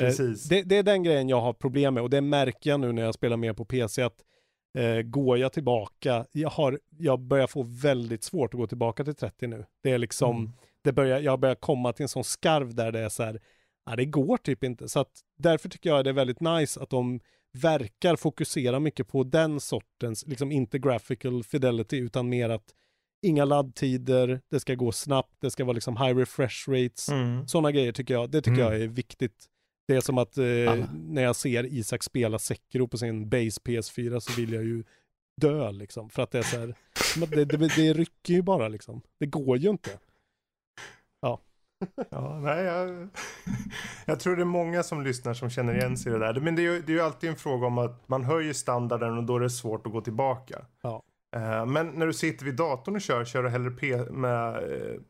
Eh, 0.00 0.04
Precis. 0.06 0.44
Det, 0.48 0.62
det 0.62 0.76
är 0.76 0.82
den 0.82 1.02
grejen 1.02 1.28
jag 1.28 1.40
har 1.40 1.52
problem 1.52 1.94
med 1.94 2.02
och 2.02 2.10
det 2.10 2.20
märker 2.20 2.70
jag 2.70 2.80
nu 2.80 2.92
när 2.92 3.02
jag 3.02 3.14
spelar 3.14 3.36
mer 3.36 3.52
på 3.52 3.64
PC 3.64 4.02
att 4.02 4.24
eh, 4.78 5.02
går 5.02 5.38
jag 5.38 5.52
tillbaka, 5.52 6.26
jag, 6.32 6.50
har, 6.50 6.80
jag 6.98 7.20
börjar 7.20 7.46
få 7.46 7.62
väldigt 7.62 8.24
svårt 8.24 8.54
att 8.54 8.58
gå 8.60 8.66
tillbaka 8.66 9.04
till 9.04 9.14
30 9.14 9.46
nu. 9.46 9.64
Det 9.82 9.90
är 9.90 9.98
liksom, 9.98 10.36
Mm. 10.36 10.52
det 10.84 10.92
börjar, 10.92 11.20
jag 11.20 11.40
börjar 11.40 11.54
komma 11.54 11.92
till 11.92 12.02
en 12.02 12.08
sån 12.08 12.24
skarv 12.24 12.74
där 12.74 12.92
det 12.92 13.00
är 13.00 13.08
så 13.08 13.22
här, 13.22 13.40
ja, 13.86 13.96
det 13.96 14.04
går 14.04 14.36
typ 14.36 14.64
inte. 14.64 14.88
Så 14.88 15.00
att 15.00 15.10
därför 15.38 15.68
tycker 15.68 15.90
jag 15.90 16.04
det 16.04 16.10
är 16.10 16.14
väldigt 16.14 16.40
nice 16.40 16.80
att 16.82 16.90
de 16.90 17.20
verkar 17.52 18.16
fokusera 18.16 18.80
mycket 18.80 19.08
på 19.08 19.24
den 19.24 19.60
sortens, 19.60 20.26
liksom 20.26 20.52
inte 20.52 20.78
graphical 20.78 21.44
fidelity 21.44 21.96
utan 21.96 22.28
mer 22.28 22.48
att 22.48 22.74
inga 23.22 23.44
laddtider, 23.44 24.40
det 24.50 24.60
ska 24.60 24.74
gå 24.74 24.92
snabbt, 24.92 25.34
det 25.40 25.50
ska 25.50 25.64
vara 25.64 25.74
liksom 25.74 25.96
high 25.96 26.16
refresh 26.16 26.68
rates. 26.68 27.08
Mm. 27.08 27.46
Sådana 27.48 27.72
grejer 27.72 27.92
tycker 27.92 28.14
jag, 28.14 28.30
det 28.30 28.42
tycker 28.42 28.60
Mm. 28.60 28.72
jag 28.72 28.82
är 28.82 28.88
viktigt. 28.88 29.44
Det 29.86 29.96
är 29.96 30.00
som 30.00 30.18
att 30.18 30.38
eh, 30.38 30.86
när 30.92 31.22
jag 31.22 31.36
ser 31.36 31.64
Isak 31.64 32.02
spela 32.02 32.38
Sekiro 32.38 32.88
på 32.88 32.98
sin 32.98 33.28
base 33.28 33.60
PS4 33.64 34.20
så 34.20 34.40
vill 34.40 34.52
jag 34.52 34.64
ju 34.64 34.84
dö 35.40 35.72
liksom. 35.72 36.10
För 36.10 36.22
att 36.22 36.30
det 36.30 36.38
är 36.38 36.42
så 36.42 36.58
här, 36.58 36.74
det, 37.26 37.44
det, 37.44 37.56
det 37.56 37.92
rycker 37.92 38.34
ju 38.34 38.42
bara 38.42 38.68
liksom. 38.68 39.00
Det 39.18 39.26
går 39.26 39.56
ju 39.56 39.70
inte. 39.70 39.98
Ja, 42.10 42.38
nej, 42.42 42.64
jag, 42.64 43.08
jag 44.06 44.20
tror 44.20 44.36
det 44.36 44.42
är 44.42 44.46
många 44.46 44.82
som 44.82 45.02
lyssnar 45.02 45.34
som 45.34 45.50
känner 45.50 45.74
igen 45.74 45.96
sig 45.96 46.12
i 46.12 46.14
det 46.14 46.18
där. 46.18 46.40
Men 46.40 46.56
det 46.56 46.62
är 46.62 46.72
ju, 46.72 46.82
det 46.82 46.92
är 46.92 46.96
ju 46.96 47.00
alltid 47.00 47.30
en 47.30 47.36
fråga 47.36 47.66
om 47.66 47.78
att 47.78 48.08
man 48.08 48.24
höjer 48.24 48.52
standarden 48.52 49.18
och 49.18 49.24
då 49.24 49.36
är 49.36 49.40
det 49.40 49.50
svårt 49.50 49.86
att 49.86 49.92
gå 49.92 50.00
tillbaka. 50.00 50.66
Ja. 50.82 51.02
Eh, 51.36 51.66
men 51.66 51.86
när 51.86 52.06
du 52.06 52.12
sitter 52.12 52.44
vid 52.44 52.56
datorn 52.56 52.94
och 52.94 53.00
kör, 53.00 53.24
kör 53.24 53.42
du 53.42 53.48
hellre 53.48 53.70
P 53.70 53.96
med 53.96 54.54
eh, 54.54 55.00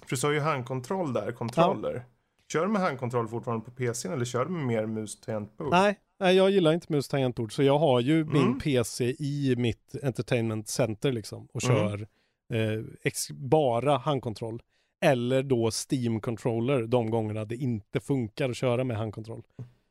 För 0.00 0.10
du 0.10 0.16
sa 0.16 0.32
ju 0.32 0.40
handkontroll 0.40 1.12
där, 1.12 1.32
kontroller. 1.32 2.04
Kör 2.52 2.66
du 2.66 2.72
med 2.72 2.82
handkontroll 2.82 3.28
fortfarande 3.28 3.64
på 3.64 3.70
PCn 3.70 4.12
eller 4.12 4.24
kör 4.24 4.44
du 4.44 4.50
med 4.50 4.66
mer 4.66 4.86
mus 4.86 5.20
tangentbord? 5.20 5.68
Nej, 5.70 5.98
nej, 6.20 6.36
jag 6.36 6.50
gillar 6.50 6.72
inte 6.72 6.92
mus 6.92 7.08
tangentbord. 7.08 7.52
Så 7.52 7.62
jag 7.62 7.78
har 7.78 8.00
ju 8.00 8.24
min 8.24 8.42
Mm. 8.42 8.58
PC 8.58 9.04
i 9.18 9.54
mitt 9.58 9.94
entertainment 10.02 10.68
center 10.68 11.12
liksom. 11.12 11.48
Och 11.52 11.64
Mm. 11.64 11.76
kör 11.76 12.06
eh, 12.52 12.84
ex- 13.02 13.30
bara 13.30 13.96
handkontroll. 13.98 14.62
Eller 15.04 15.42
då 15.42 15.70
Steam 15.90 16.20
controller 16.20 16.82
de 16.86 17.10
gångerna 17.10 17.44
det 17.44 17.56
inte 17.56 18.00
funkar 18.00 18.50
att 18.50 18.56
köra 18.56 18.84
med 18.84 18.96
handkontroll. 18.96 19.42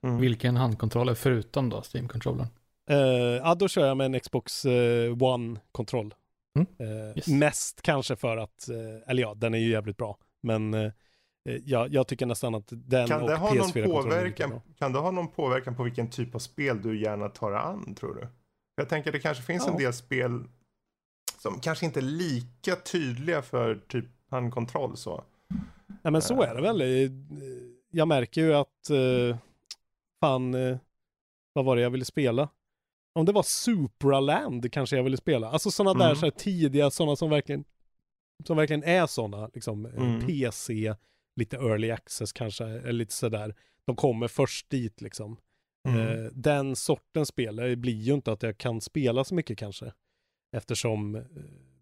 Mm. 0.04 0.18
Vilken 0.22 0.56
handkontroll 0.56 1.10
är 1.10 1.14
förutom 1.16 1.70
då 1.70 1.82
Steam-kontrollen? 1.94 2.48
Eh, 2.90 2.98
ja, 3.44 3.56
då 3.56 3.68
kör 3.68 3.88
jag 3.88 3.98
med 3.98 4.06
en 4.06 4.20
Xbox 4.20 4.66
eh, 4.66 5.24
One-kontroll. 5.24 6.14
Mm. 6.56 6.68
Eh, 6.80 7.18
Yes. 7.18 7.28
Mest 7.28 7.82
kanske 7.82 8.16
för 8.16 8.38
att, 8.38 8.70
eh, 8.70 9.10
eller 9.12 9.22
ja, 9.22 9.34
den 9.34 9.54
är 9.54 9.58
ju 9.58 9.70
jävligt 9.72 9.98
bra. 9.98 10.18
Men 10.42 10.74
eh, 10.74 10.92
jag, 11.66 11.94
jag 11.94 12.08
tycker 12.08 12.26
nästan 12.26 12.56
att 12.56 12.68
den 12.70 13.08
Kan 13.08 13.22
och 13.22 13.30
det 13.30 13.36
ha 13.36 13.54
någon 13.54 13.68
PS4-kontrollen 13.68 14.12
är 14.20 14.26
lika 14.26 14.44
påverkan, 14.48 14.62
kan 14.78 14.94
det 14.94 15.00
ha 15.00 15.12
någon 15.12 15.28
påverkan 15.28 15.76
på 15.76 15.84
vilken 15.84 16.10
typ 16.10 16.36
av 16.36 16.40
spel 16.40 16.82
du 16.82 17.02
gärna 17.02 17.30
tar 17.30 17.52
an 17.52 17.96
tror 17.96 18.16
du? 18.16 18.28
Jag 18.76 18.90
tänker 18.90 19.12
det 19.12 19.20
kanske 19.20 19.44
finns 19.44 19.68
en 19.68 19.74
Ja. 19.74 19.80
del 19.80 19.94
spel 19.94 20.44
som 21.42 21.60
kanske 21.60 21.86
inte 21.86 22.00
är 22.00 22.02
lika 22.02 22.76
tydliga 22.76 23.42
för 23.42 23.76
typ 23.88 24.06
handkontroll 24.30 24.98
så. 24.98 25.24
Nej 26.02 26.12
men 26.12 26.22
så 26.22 26.42
är 26.42 26.56
det 26.56 26.62
väl. 26.62 26.82
Eh, 26.82 27.12
Jag 27.92 28.08
märker 28.08 28.42
ju 28.42 28.54
att, 28.54 28.90
eh, 28.90 29.38
fan, 30.20 30.54
eh, 30.54 30.78
vad 31.54 31.66
var 31.66 31.76
det 31.76 31.82
jag 31.82 31.90
ville 31.90 32.06
spela? 32.06 32.50
Om 33.16 33.26
det 33.26 33.32
var 33.32 33.44
Supraland 33.44 34.72
kanske 34.72 34.96
jag 34.96 35.04
ville 35.04 35.18
spela. 35.18 35.50
Alltså 35.50 35.72
sådana 35.72 36.00
där 36.00 36.06
Mm. 36.06 36.16
så 36.16 36.26
här 36.26 36.32
tidiga, 36.32 36.90
sådana 36.92 37.16
som 37.16 37.30
verkligen, 37.30 37.64
som 38.48 38.58
verkligen 38.58 38.84
är 38.84 39.08
sådana, 39.08 39.50
liksom 39.54 39.86
eh, 39.86 39.94
Mm. 39.98 40.26
PC, 40.28 40.96
lite 41.38 41.58
early 41.58 41.92
access 41.92 42.34
kanske, 42.34 42.66
eller 42.66 42.92
lite 42.94 43.14
sådär. 43.14 43.56
De 43.86 43.96
kommer 43.96 44.28
först 44.28 44.70
dit 44.70 45.02
liksom. 45.02 45.38
Mm. 45.88 46.00
Eh, 46.26 46.32
den 46.32 46.76
sortens 46.76 47.28
spel 47.30 47.56
det 47.56 47.76
blir 47.76 47.94
ju 48.02 48.14
inte 48.14 48.32
att 48.32 48.44
jag 48.44 48.58
kan 48.58 48.82
spela 48.82 49.24
så 49.24 49.36
mycket 49.36 49.58
kanske. 49.58 49.94
Eftersom 50.52 51.16
eh, 51.16 51.22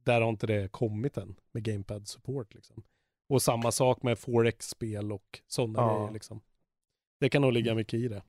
där 0.03 0.21
har 0.21 0.29
inte 0.29 0.47
det 0.47 0.71
kommit 0.71 1.17
än 1.17 1.35
med 1.51 1.63
gamepad 1.63 2.07
support 2.07 2.53
liksom. 2.53 2.83
Och 3.29 3.41
samma 3.41 3.71
sak 3.71 4.03
med 4.03 4.17
4X-spel 4.17 5.11
och 5.11 5.41
sådana 5.47 5.79
Ja. 5.79 5.97
grejer 5.97 6.11
liksom. 6.13 6.41
Det 7.19 7.29
kan 7.29 7.41
nog 7.41 7.53
ligga 7.53 7.75
mycket 7.75 7.93
i 7.99 8.07
det. 8.07 8.23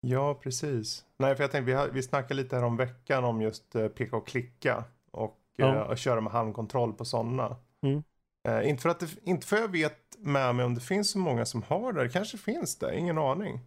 Ja, 0.00 0.34
precis. 0.34 1.06
Nej, 1.18 1.36
för 1.36 1.44
jag 1.44 1.50
tänkte 1.50 1.66
vi, 1.66 1.72
har, 1.72 1.88
vi 1.88 2.02
snackade 2.02 2.34
lite 2.42 2.56
här 2.56 2.62
om 2.64 2.76
veckan 2.76 3.24
om 3.24 3.40
just 3.42 3.74
eh, 3.74 3.88
peka 3.88 4.16
och 4.16 4.26
klicka 4.28 4.84
och, 5.10 5.38
Ja. 5.56 5.74
eh, 5.74 5.80
och 5.82 5.98
köra 5.98 6.20
med 6.20 6.32
handkontroll 6.32 6.92
på 6.92 7.04
sådana. 7.04 7.56
Mm. 7.82 8.02
Eh, 8.48 8.68
inte, 8.68 8.82
för 8.82 8.88
att 8.88 9.00
det, 9.00 9.06
inte 9.22 9.46
för 9.46 9.56
jag 9.56 9.68
vet 9.72 9.96
med 10.18 10.54
mig 10.54 10.64
om 10.64 10.74
det 10.74 10.80
finns 10.80 11.10
så 11.10 11.18
många 11.18 11.46
som 11.46 11.62
har 11.62 11.92
det. 11.92 12.02
Det 12.02 12.08
kanske 12.08 12.38
finns 12.38 12.76
det, 12.76 12.98
ingen 12.98 13.18
aning. 13.18 13.60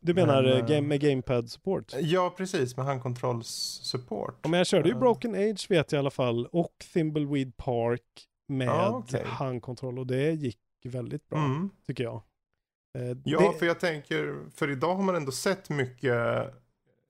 Du 0.00 0.14
menar 0.14 0.42
Men, 0.42 0.52
eh, 0.52 0.58
eh, 0.58 0.66
game, 0.66 0.80
med 0.88 1.00
gamepad 1.00 1.50
support? 1.50 1.92
Ja, 2.00 2.34
precis, 2.36 2.76
med 2.76 2.86
handkontrolls-support. 2.86 4.34
Ja, 4.42 4.48
men 4.48 4.58
jag 4.58 4.66
körde 4.66 4.88
ju 4.88 4.94
Ja. 4.94 4.98
Broken 5.00 5.34
Age 5.34 5.66
vet 5.70 5.92
jag 5.92 5.98
i 5.98 6.00
alla 6.00 6.10
fall 6.10 6.46
och 6.46 6.72
Thimbleweed 6.92 7.56
Park 7.56 8.02
med 8.48 8.68
Ja, 8.68 8.88
okej. 8.90 9.24
handkontroll 9.26 9.98
och 9.98 10.06
det 10.06 10.32
gick 10.32 10.58
väldigt 10.84 11.28
bra 11.28 11.38
Mm. 11.38 11.70
tycker 11.86 12.04
jag. 12.04 12.22
Eh, 12.98 13.16
Ja, 13.24 13.40
det, 13.52 13.58
för 13.58 13.66
jag 13.66 13.80
tänker, 13.80 14.36
för 14.54 14.70
idag 14.70 14.94
har 14.94 15.02
man 15.02 15.14
ändå 15.16 15.32
sett 15.32 15.70
mycket, 15.70 16.12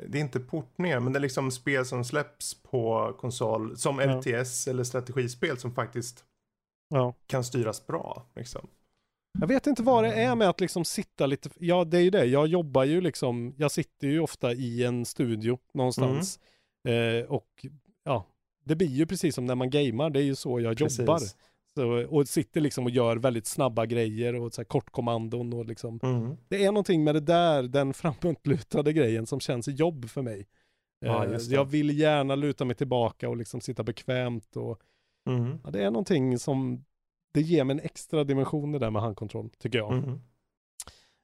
det 0.07 0.19
är 0.19 0.23
inte 0.23 0.41
portningar, 0.41 1.01
men 1.01 1.13
det 1.13 1.19
är 1.19 1.21
liksom 1.21 1.51
spel 1.51 1.85
som 1.87 2.05
släpps 2.05 2.63
på 2.63 3.13
konsol, 3.21 3.77
som 3.77 3.99
Ja. 3.99 4.05
LTS 4.21 4.69
eller 4.69 4.85
strategispel 4.85 5.59
som 5.59 5.75
faktiskt 5.75 6.25
ja. 6.89 7.15
kan 7.27 7.45
styras 7.45 7.87
bra. 7.87 8.27
Liksom. 8.37 8.69
Jag 9.41 9.47
vet 9.47 9.67
inte 9.67 9.83
vad 9.83 10.05
det 10.05 10.13
är 10.13 10.35
med 10.35 10.49
att 10.49 10.61
liksom 10.61 10.85
sitta 10.85 11.27
lite, 11.27 11.51
ja 11.59 11.85
det 11.85 11.99
är 11.99 12.03
ju 12.03 12.11
det, 12.11 12.25
jag 12.25 12.47
jobbar 12.47 12.85
ju 12.85 13.01
liksom, 13.01 13.55
jag 13.57 13.71
sitter 13.71 14.07
ju 14.09 14.21
ofta 14.21 14.53
i 14.53 14.85
en 14.85 15.05
studio 15.05 15.59
någonstans. 15.75 16.41
Mm. 16.89 17.19
Eh, 17.19 17.25
och 17.25 17.67
ja, 18.05 18.27
det 18.65 18.77
blir 18.77 18.89
ju 18.89 19.07
precis 19.07 19.35
som 19.35 19.47
när 19.47 19.55
man 19.55 19.71
gamer, 19.71 20.11
det 20.11 20.21
är 20.21 20.25
ju 20.25 20.35
så 20.35 20.61
jag 20.61 20.79
Precis. 20.79 20.99
jobbar. 20.99 21.21
Så, 21.75 22.07
och 22.17 22.29
sitter 22.29 22.61
liksom 22.61 22.85
och 22.85 22.91
gör 22.91 23.17
väldigt 23.17 23.47
snabba 23.47 23.87
grejer 23.87 24.35
och 24.35 24.55
så 24.55 24.61
här 24.61 24.65
kortkommandon 24.65 25.53
och 25.53 25.67
liksom. 25.67 26.01
Mm. 26.03 26.37
Det 26.49 26.65
är 26.65 26.67
någonting 26.67 27.05
med 27.05 27.15
det 27.15 27.21
där, 27.21 27.63
den 27.63 27.95
framåtlutade 27.95 28.93
grejen 28.93 29.27
som 29.27 29.41
känns 29.41 29.69
jobb 29.69 30.11
för 30.11 30.23
mig. 30.23 30.47
Ja, 31.01 31.25
Eh, 31.25 31.41
jag 31.49 31.65
vill 31.65 31.99
gärna 31.99 32.35
luta 32.35 32.65
mig 32.65 32.77
tillbaka 32.77 33.29
och 33.29 33.37
liksom 33.37 33.61
sitta 33.61 33.83
bekvämt 33.83 34.57
och 34.57 34.81
Mm. 35.27 35.59
ja, 35.65 35.71
det 35.71 35.83
är 35.83 35.91
någonting 35.91 36.39
som, 36.39 36.85
det 37.33 37.41
ger 37.41 37.65
mig 37.65 37.75
en 37.75 37.85
extra 37.85 38.25
dimension 38.25 38.73
det 38.73 38.79
där 38.79 38.91
med 38.91 39.03
handkontroll, 39.03 39.51
tycker 39.59 39.79
jag. 39.79 39.93
Mm. 39.93 40.21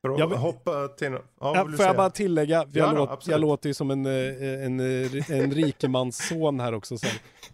För 0.03 0.09
att 0.11 0.18
Jag 0.18 0.26
vill- 0.26 0.38
hoppa 0.38 0.88
till, 0.88 1.12
ja, 1.12 1.18
Ja, 1.40 1.55
får 1.55 1.70
jag 1.70 1.78
säga? 1.78 1.94
bara 1.94 2.11
tillägga, 2.11 2.57
jag, 2.57 2.68
Ja 2.72 2.92
låt, 2.92 3.26
jag 3.26 3.40
låter 3.40 3.68
ju 3.68 3.74
som 3.74 3.90
en, 3.90 4.07
eh, 4.07 4.64
en, 4.66 4.80
eh, 4.80 5.30
en 5.40 5.50
rikemansson 5.50 6.61
här 6.61 6.74
också. 6.74 6.98
Så. 6.98 7.07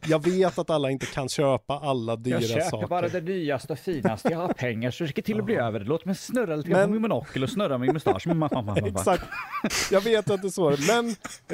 Jag 0.07 0.25
vet 0.25 0.59
att 0.59 0.71
alla 0.71 0.91
inte 0.91 1.07
kan 1.07 1.29
köpa 1.29 1.75
alla 1.79 2.17
dyra 2.17 2.35
Jag 2.41 2.49
köper 2.51 2.61
saker. 2.71 2.87
bara 2.87 3.09
det 3.09 3.21
nyaste 3.21 3.73
och 3.73 3.79
finaste. 3.79 4.29
Jag 4.33 4.39
har 4.39 4.53
pengar 4.53 4.91
så 4.91 5.05
det 5.05 5.11
ska 5.11 5.23
till 5.23 5.39
att 5.39 5.45
bli 5.45 5.55
över. 5.57 5.81
Låt 5.81 6.05
mig 6.05 6.15
snurra 6.15 6.57
lite 6.57 6.69
grann 6.69 6.79
Men- 6.81 6.89
på 6.89 6.93
min 6.93 7.03
monokel 7.03 7.43
och 7.43 7.51
snurra 7.51 7.79
min 7.79 7.93
mustasch. 7.93 8.27
Exakt. 8.87 9.25
Jag 9.91 10.01
vet 10.01 10.31
att 10.31 10.43
det 10.43 10.49
är 10.49 10.51
så. 10.51 10.71
Men 10.89 11.09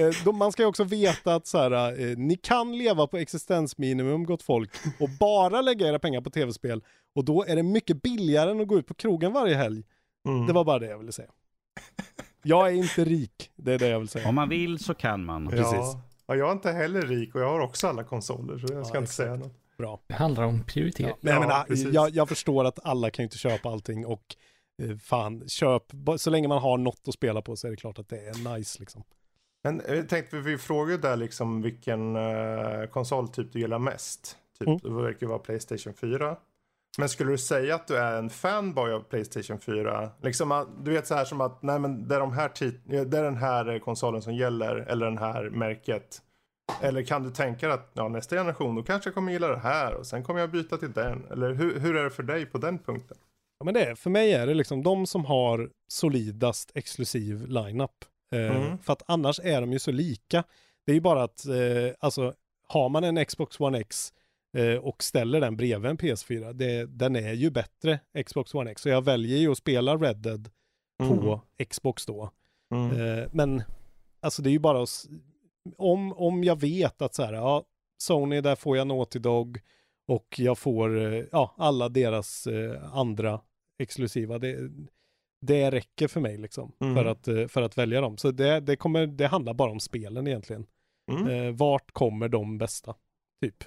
eh, 0.09 0.15
då, 0.25 0.33
man 0.33 0.53
ska 0.53 0.63
ju 0.63 0.69
också 0.69 0.85
veta 0.85 1.35
att 1.35 1.47
så 1.47 1.59
här, 1.59 2.17
ni 2.17 2.37
kan 2.37 2.79
leva 2.79 3.07
på 3.07 3.17
existensminimum 3.17 4.25
gott 4.25 4.43
folk 4.43 4.71
och 5.01 5.09
bara 5.21 5.61
lägga 5.63 5.89
era 5.89 5.99
pengar 5.99 6.21
på 6.21 6.31
tv-spel. 6.31 6.83
Och 7.15 7.25
då 7.25 7.45
är 7.45 7.57
det 7.57 7.63
mycket 7.63 8.03
billigare 8.03 8.51
än 8.51 8.61
att 8.61 8.69
gå 8.69 8.79
ut 8.79 8.87
på 8.87 8.95
krogen 8.95 9.33
varje 9.33 9.55
helg. 9.55 9.83
Mm. 10.25 10.47
Det 10.47 10.53
var 10.53 10.65
bara 10.65 10.79
det 10.79 10.87
jag 10.87 10.99
ville 10.99 11.13
säga. 11.13 11.31
Jag 12.43 12.69
är 12.69 12.73
inte 12.73 13.05
rik, 13.05 13.51
det 13.57 13.73
är 13.73 13.79
det 13.79 13.89
jag 13.89 13.99
vill 13.99 14.09
säga. 14.09 14.29
Om 14.29 14.35
man 14.35 14.49
vill 14.49 14.79
så 14.79 14.95
kan 14.95 15.25
man. 15.25 15.49
Precis. 15.49 15.73
Ja. 15.73 16.01
ja, 16.27 16.35
jag 16.37 16.49
är 16.49 16.53
inte 16.53 16.73
heller 16.73 17.03
rik 17.03 17.35
och 17.35 17.41
jag 17.41 17.49
har 17.49 17.61
också 17.61 17.89
alla 17.89 18.05
konsoler 18.05 18.59
så 18.59 18.75
jag 18.75 18.87
ska 18.87 18.97
Ja, 18.97 19.01
inte 19.01 19.13
säga 19.13 19.37
något. 19.37 19.53
Bra. 19.79 20.01
Det 20.07 20.15
handlar 20.15 20.45
om 20.45 20.65
prioritering. 20.65 21.13
Nej, 21.21 21.35
Ja, 21.35 21.41
men, 21.41 21.51
ah, 21.51 21.65
precis. 21.69 21.95
jag, 21.95 22.11
jag 22.11 22.29
förstår 22.29 22.65
att 22.65 22.79
alla 22.87 23.11
kan 23.11 23.23
inte 23.23 23.39
köpa 23.39 23.69
allting 23.69 24.07
och 24.07 24.37
eh, 24.83 24.97
fan, 24.97 25.49
köp, 25.49 25.83
så 26.17 26.31
länge 26.31 26.49
man 26.49 26.63
har 26.63 26.79
något 26.79 27.09
att 27.09 27.15
spela 27.15 27.43
på 27.43 27.57
så 27.57 27.67
är 27.67 27.71
det 27.71 27.77
klart 27.77 27.99
att 27.99 28.09
det 28.09 28.19
är 28.19 28.55
nice 28.55 28.81
liksom. 28.81 29.05
Men 29.63 29.81
eh, 29.81 29.95
jag 29.95 30.09
tänkte, 30.09 30.37
vi 30.41 30.59
frågade 30.59 30.99
där 31.09 31.17
liksom 31.17 31.63
vilken 31.63 32.17
uh, 32.17 32.87
konsoltyp 32.87 33.53
du 33.53 33.61
gillar 33.61 33.79
mest. 33.79 34.37
Typ, 34.59 34.69
Mm. 34.69 34.81
Det 34.83 35.03
verkar 35.03 35.27
vara 35.27 35.39
Playstation 35.39 35.95
4. 35.95 36.37
Men 36.99 37.09
skulle 37.09 37.31
du 37.31 37.39
säga 37.39 37.75
att 37.75 37.87
du 37.87 37.97
är 37.97 38.19
en 38.19 38.31
fanboy 38.31 38.93
av 38.93 39.01
Playstation 39.01 39.59
4? 39.61 40.11
Liksom, 40.23 40.53
att- 40.53 40.85
du 40.85 40.91
vet 40.91 41.07
så 41.07 41.15
här 41.15 41.25
som 41.25 41.41
att, 41.41 41.63
nej 41.63 41.79
men 41.79 42.09
det 42.09 42.15
är, 42.15 42.21
de 42.21 42.33
här 42.33 42.51
det 42.85 43.19
är 43.19 43.23
den 43.25 43.37
här 43.37 43.73
eh, 43.75 43.79
konsolen 43.79 44.23
som 44.23 44.35
gäller, 44.35 44.77
eller 44.77 45.07
den 45.07 45.19
här 45.19 45.51
märket. 45.51 46.23
Eller 46.81 47.03
kan 47.03 47.23
du 47.23 47.31
tänka 47.31 47.67
dig 47.67 47.75
att 47.75 47.91
ja, 47.95 48.09
nästa 48.09 48.37
generation, 48.37 48.75
då 48.75 48.83
kanske 48.83 49.09
jag 49.09 49.15
kommer 49.15 49.33
gilla 49.33 49.49
det 49.49 49.59
här 49.59 49.95
och 49.95 50.07
sen 50.07 50.25
kommer 50.25 50.41
jag 50.41 50.51
byta 50.51 50.77
till 50.77 50.93
den. 50.93 51.25
Eller 51.31 51.53
hur, 51.55 51.81
hur 51.81 51.97
är 51.97 52.05
det 52.05 52.11
för 52.11 52.23
dig 52.23 52.47
på 52.47 52.59
den 52.59 52.79
punkten? 52.79 53.17
Ja, 53.59 53.65
men 53.65 53.75
det 53.75 53.85
är, 53.85 53.95
för 53.95 54.11
mig 54.11 54.33
är 54.33 54.47
det 54.47 54.55
liksom 54.55 54.83
de 54.83 55.07
som 55.07 55.25
har 55.25 55.71
solidast 55.89 56.71
exklusiv 56.75 57.47
lineup. 57.47 57.91
Eh, 58.33 58.57
Mm. 58.57 58.79
För 58.79 58.93
att 58.93 59.03
annars 59.07 59.41
är 59.41 59.61
de 59.61 59.73
ju 59.73 59.79
så 59.79 59.93
lika. 59.93 60.45
Det 60.87 60.93
är 60.93 60.95
ju 60.95 61.01
bara 61.01 61.23
att, 61.23 61.47
eh, 61.47 61.55
alltså, 62.01 62.33
har 62.69 62.89
man 62.89 63.05
en 63.05 63.25
Xbox 63.25 63.61
One 63.61 63.79
X 63.79 64.13
eh, 64.55 64.77
och 64.77 65.03
ställer 65.03 65.41
den 65.41 65.57
bredvid 65.57 65.91
en 65.91 65.99
PS4, 65.99 66.53
det, 66.53 66.87
den 66.87 67.17
är 67.17 67.33
ju 67.33 67.51
bättre 67.51 68.01
Xbox 68.27 68.55
One 68.55 68.71
X. 68.71 68.83
Så 68.83 68.89
jag 68.89 69.03
väljer 69.05 69.39
ju 69.39 69.51
att 69.51 69.59
spela 69.59 69.97
Red 69.97 70.17
Dead 70.17 70.51
på 70.99 71.41
Xbox 71.69 72.07
då. 72.07 72.31
Mm. 72.75 73.01
Eh, 73.19 73.29
men 73.33 73.63
alltså 74.21 74.43
det 74.43 74.51
är 74.51 74.53
ju 74.53 74.59
bara 74.59 74.83
att, 74.83 75.07
om, 75.77 76.13
om 76.13 76.45
jag 76.45 76.61
vet 76.61 77.03
att 77.03 77.15
så 77.15 77.23
här, 77.23 77.33
ja, 77.33 77.65
Sony, 77.99 78.41
där 78.41 78.57
får 78.57 78.77
jag 78.77 78.87
Naughty 78.87 79.19
Dog 79.19 79.61
och 80.07 80.35
jag 80.39 80.59
får, 80.59 80.99
eh, 81.15 81.25
ja, 81.33 81.55
alla 81.59 81.89
deras 81.89 82.47
eh, 82.47 82.97
andra 82.97 83.41
exklusiva. 83.79 84.39
Det, 84.39 84.71
det 85.41 85.71
räcker 85.71 86.09
för 86.09 86.21
mig 86.21 86.37
liksom, 86.39 86.73
Mm. 86.81 86.95
för, 86.95 87.05
att, 87.05 87.29
eh, 87.29 87.47
för 87.47 87.63
att 87.63 87.79
välja 87.79 88.01
dem. 88.01 88.17
Så 88.17 88.31
det, 88.31 88.61
det, 88.61 88.77
kommer, 88.77 89.07
det 89.07 89.27
handlar 89.27 89.55
bara 89.55 89.71
om 89.71 89.81
spelen 89.81 90.27
egentligen. 90.27 90.67
Mm. 91.13 91.29
Eh, 91.29 91.53
vart 91.55 91.93
kommer 91.93 92.29
de 92.29 92.59
bästa, 92.59 92.95
typ? 93.43 93.65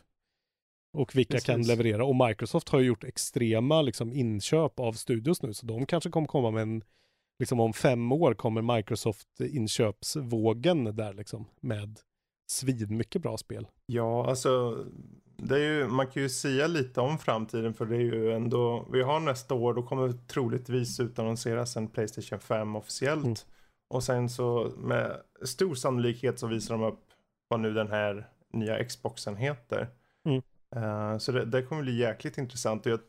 Och 0.97 1.15
vilka 1.15 1.39
kan 1.39 1.55
Precis. 1.55 1.67
leverera. 1.67 2.05
Och 2.05 2.15
Microsoft 2.15 2.69
har 2.69 2.79
ju 2.79 2.85
gjort 2.85 3.03
extrema 3.03 3.81
liksom, 3.81 4.13
inköp 4.13 4.79
av 4.79 4.93
studios 4.93 5.41
nu, 5.41 5.53
så 5.53 5.65
de 5.65 5.85
kanske 5.85 6.09
kommer 6.09 6.27
komma 6.27 6.51
med 6.51 6.61
en 6.61 6.83
liksom 7.39 7.59
om 7.59 7.73
fem 7.73 8.11
år 8.11 8.33
kommer 8.33 8.61
Microsoft-inköpsvågen 8.61 10.95
där 10.95 11.13
liksom 11.13 11.45
med 11.61 11.99
svinmycket 12.51 13.21
bra 13.21 13.37
spel. 13.37 13.67
Ja, 13.85 14.29
alltså 14.29 14.77
det 15.37 15.55
är 15.55 15.59
ju, 15.59 15.87
man 15.87 16.07
kan 16.07 16.23
ju 16.23 16.29
säga 16.29 16.67
lite 16.67 17.01
om 17.01 17.17
framtiden 17.17 17.73
för 17.73 17.85
det 17.85 17.95
är 17.95 18.01
ju 18.01 18.31
ändå, 18.31 18.87
vi 18.91 19.01
har 19.01 19.19
nästa 19.19 19.53
år, 19.53 19.73
då 19.73 19.83
kommer 19.83 20.13
troligtvis 20.27 20.99
utannonseras 20.99 21.77
en 21.77 21.87
Playstation 21.87 22.39
5 22.39 22.75
officiellt. 22.75 23.25
Mm. 23.25 23.35
Och 23.89 24.03
sen 24.03 24.29
så 24.29 24.71
med 24.77 25.21
stor 25.45 25.75
sannolikhet 25.75 26.39
så 26.39 26.47
visar 26.47 26.77
de 26.77 26.83
upp 26.83 27.03
vad 27.47 27.59
nu 27.59 27.73
den 27.73 27.87
här 27.87 28.27
nya 28.53 28.83
Xboxen 28.83 29.35
heter. 29.35 29.87
Eh, 30.75 31.17
så 31.17 31.31
det, 31.31 31.45
det 31.45 31.61
kommer 31.61 31.81
bli 31.81 31.97
jäkligt 31.97 32.37
intressant. 32.37 32.85
Och 32.85 32.91
jag, 32.91 32.99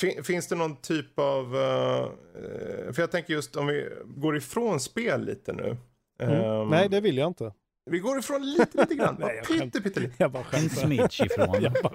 Fin, 0.00 0.24
finns 0.24 0.48
det 0.48 0.54
någon 0.54 0.76
typ 0.76 1.18
av... 1.18 1.56
eh, 1.56 2.92
för 2.92 3.00
jag 3.00 3.10
tänker 3.10 3.32
just 3.32 3.56
om 3.56 3.66
vi 3.66 3.88
går 4.04 4.36
ifrån 4.36 4.80
spel 4.80 5.24
lite 5.24 5.52
nu. 5.52 5.76
Mm. 6.18 6.40
Ehm, 6.40 6.68
Nej, 6.68 6.88
det 6.88 7.00
vill 7.00 7.16
jag 7.16 7.26
inte. 7.26 7.52
Vi 7.90 7.98
går 7.98 8.18
ifrån 8.18 8.52
lite, 8.52 8.80
lite 8.80 8.94
grann. 8.94 9.16
Nej, 9.20 9.42
jag 9.48 9.72
Pytte. 9.72 10.10
Jag 10.16 10.32
bara 10.32 10.44
En 10.52 10.70
smidge 10.70 11.24
ifrån. 11.26 11.56
Jag 11.62 11.72
bara. 11.82 11.92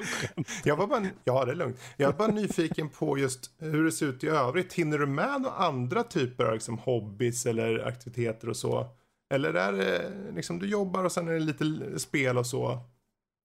Jag 0.63 0.75
var 0.75 0.87
bara, 0.87 1.05
ja, 1.23 1.45
det 1.45 1.51
är 1.51 1.55
lugnt. 1.55 1.77
Jag 1.97 2.13
är 2.13 2.17
bara 2.17 2.27
nyfiken 2.27 2.89
på 2.89 3.17
just 3.17 3.51
hur 3.57 3.83
det 3.83 3.91
ser 3.91 4.05
ut 4.05 4.23
i 4.23 4.27
övrigt. 4.27 4.73
Hinner 4.73 4.97
du 4.97 5.05
med 5.05 5.41
några 5.41 5.55
andra 5.55 6.03
typer 6.03 6.45
av 6.45 6.53
liksom, 6.53 6.77
hobbiys 6.77 7.45
eller 7.45 7.87
aktiviteter 7.87 8.49
och 8.49 8.57
så? 8.57 8.87
Eller 9.33 9.53
är 9.53 9.71
det 9.71 10.11
liksom 10.35 10.59
du 10.59 10.67
jobbar 10.67 11.03
och 11.03 11.11
sen 11.11 11.27
är 11.27 11.33
det 11.33 11.39
lite 11.39 11.99
spel 11.99 12.37
och 12.37 12.47
så 12.47 12.79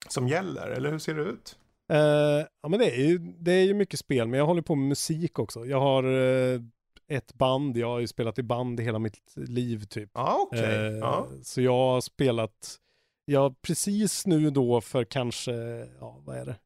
som 0.09 0.29
gäller? 0.29 0.67
Eller 0.71 0.91
hur 0.91 0.99
ser 0.99 1.15
det 1.15 1.23
ut? 1.23 1.59
Eh, 1.93 2.47
ja, 2.63 2.69
men 2.69 2.79
det 2.79 2.91
är, 2.91 3.05
ju, 3.07 3.19
det 3.19 3.53
är 3.53 3.65
ju 3.65 3.75
mycket 3.75 4.01
spel, 4.01 4.29
men 4.29 4.39
jag 4.39 4.47
håller 4.47 4.63
på 4.63 4.75
med 4.75 4.89
musik 4.89 5.39
också. 5.39 5.67
Jag 5.67 5.81
har 5.81 6.05
eh, 6.05 6.61
ett 7.09 7.35
band, 7.35 7.77
jag 7.77 7.87
har 7.87 8.01
ju 8.01 8.07
spelat 8.07 8.39
i 8.39 8.43
band 8.43 8.81
hela 8.81 8.99
mitt 8.99 9.33
liv 9.37 9.85
typ. 9.85 10.11
Ja, 10.15 10.49
okej. 10.51 10.77
Eh, 10.87 10.93
Ja. 10.99 11.29
Så 11.43 11.61
jag 11.63 11.73
har 11.73 12.01
spelat, 12.01 12.77
jag 13.25 13.63
precis 13.63 14.27
nu 14.27 14.51
då 14.51 14.81
för 14.81 15.05
kanske, 15.05 15.53
ja 16.01 16.21
vad 16.25 16.37
är 16.37 16.47
det? 16.47 16.57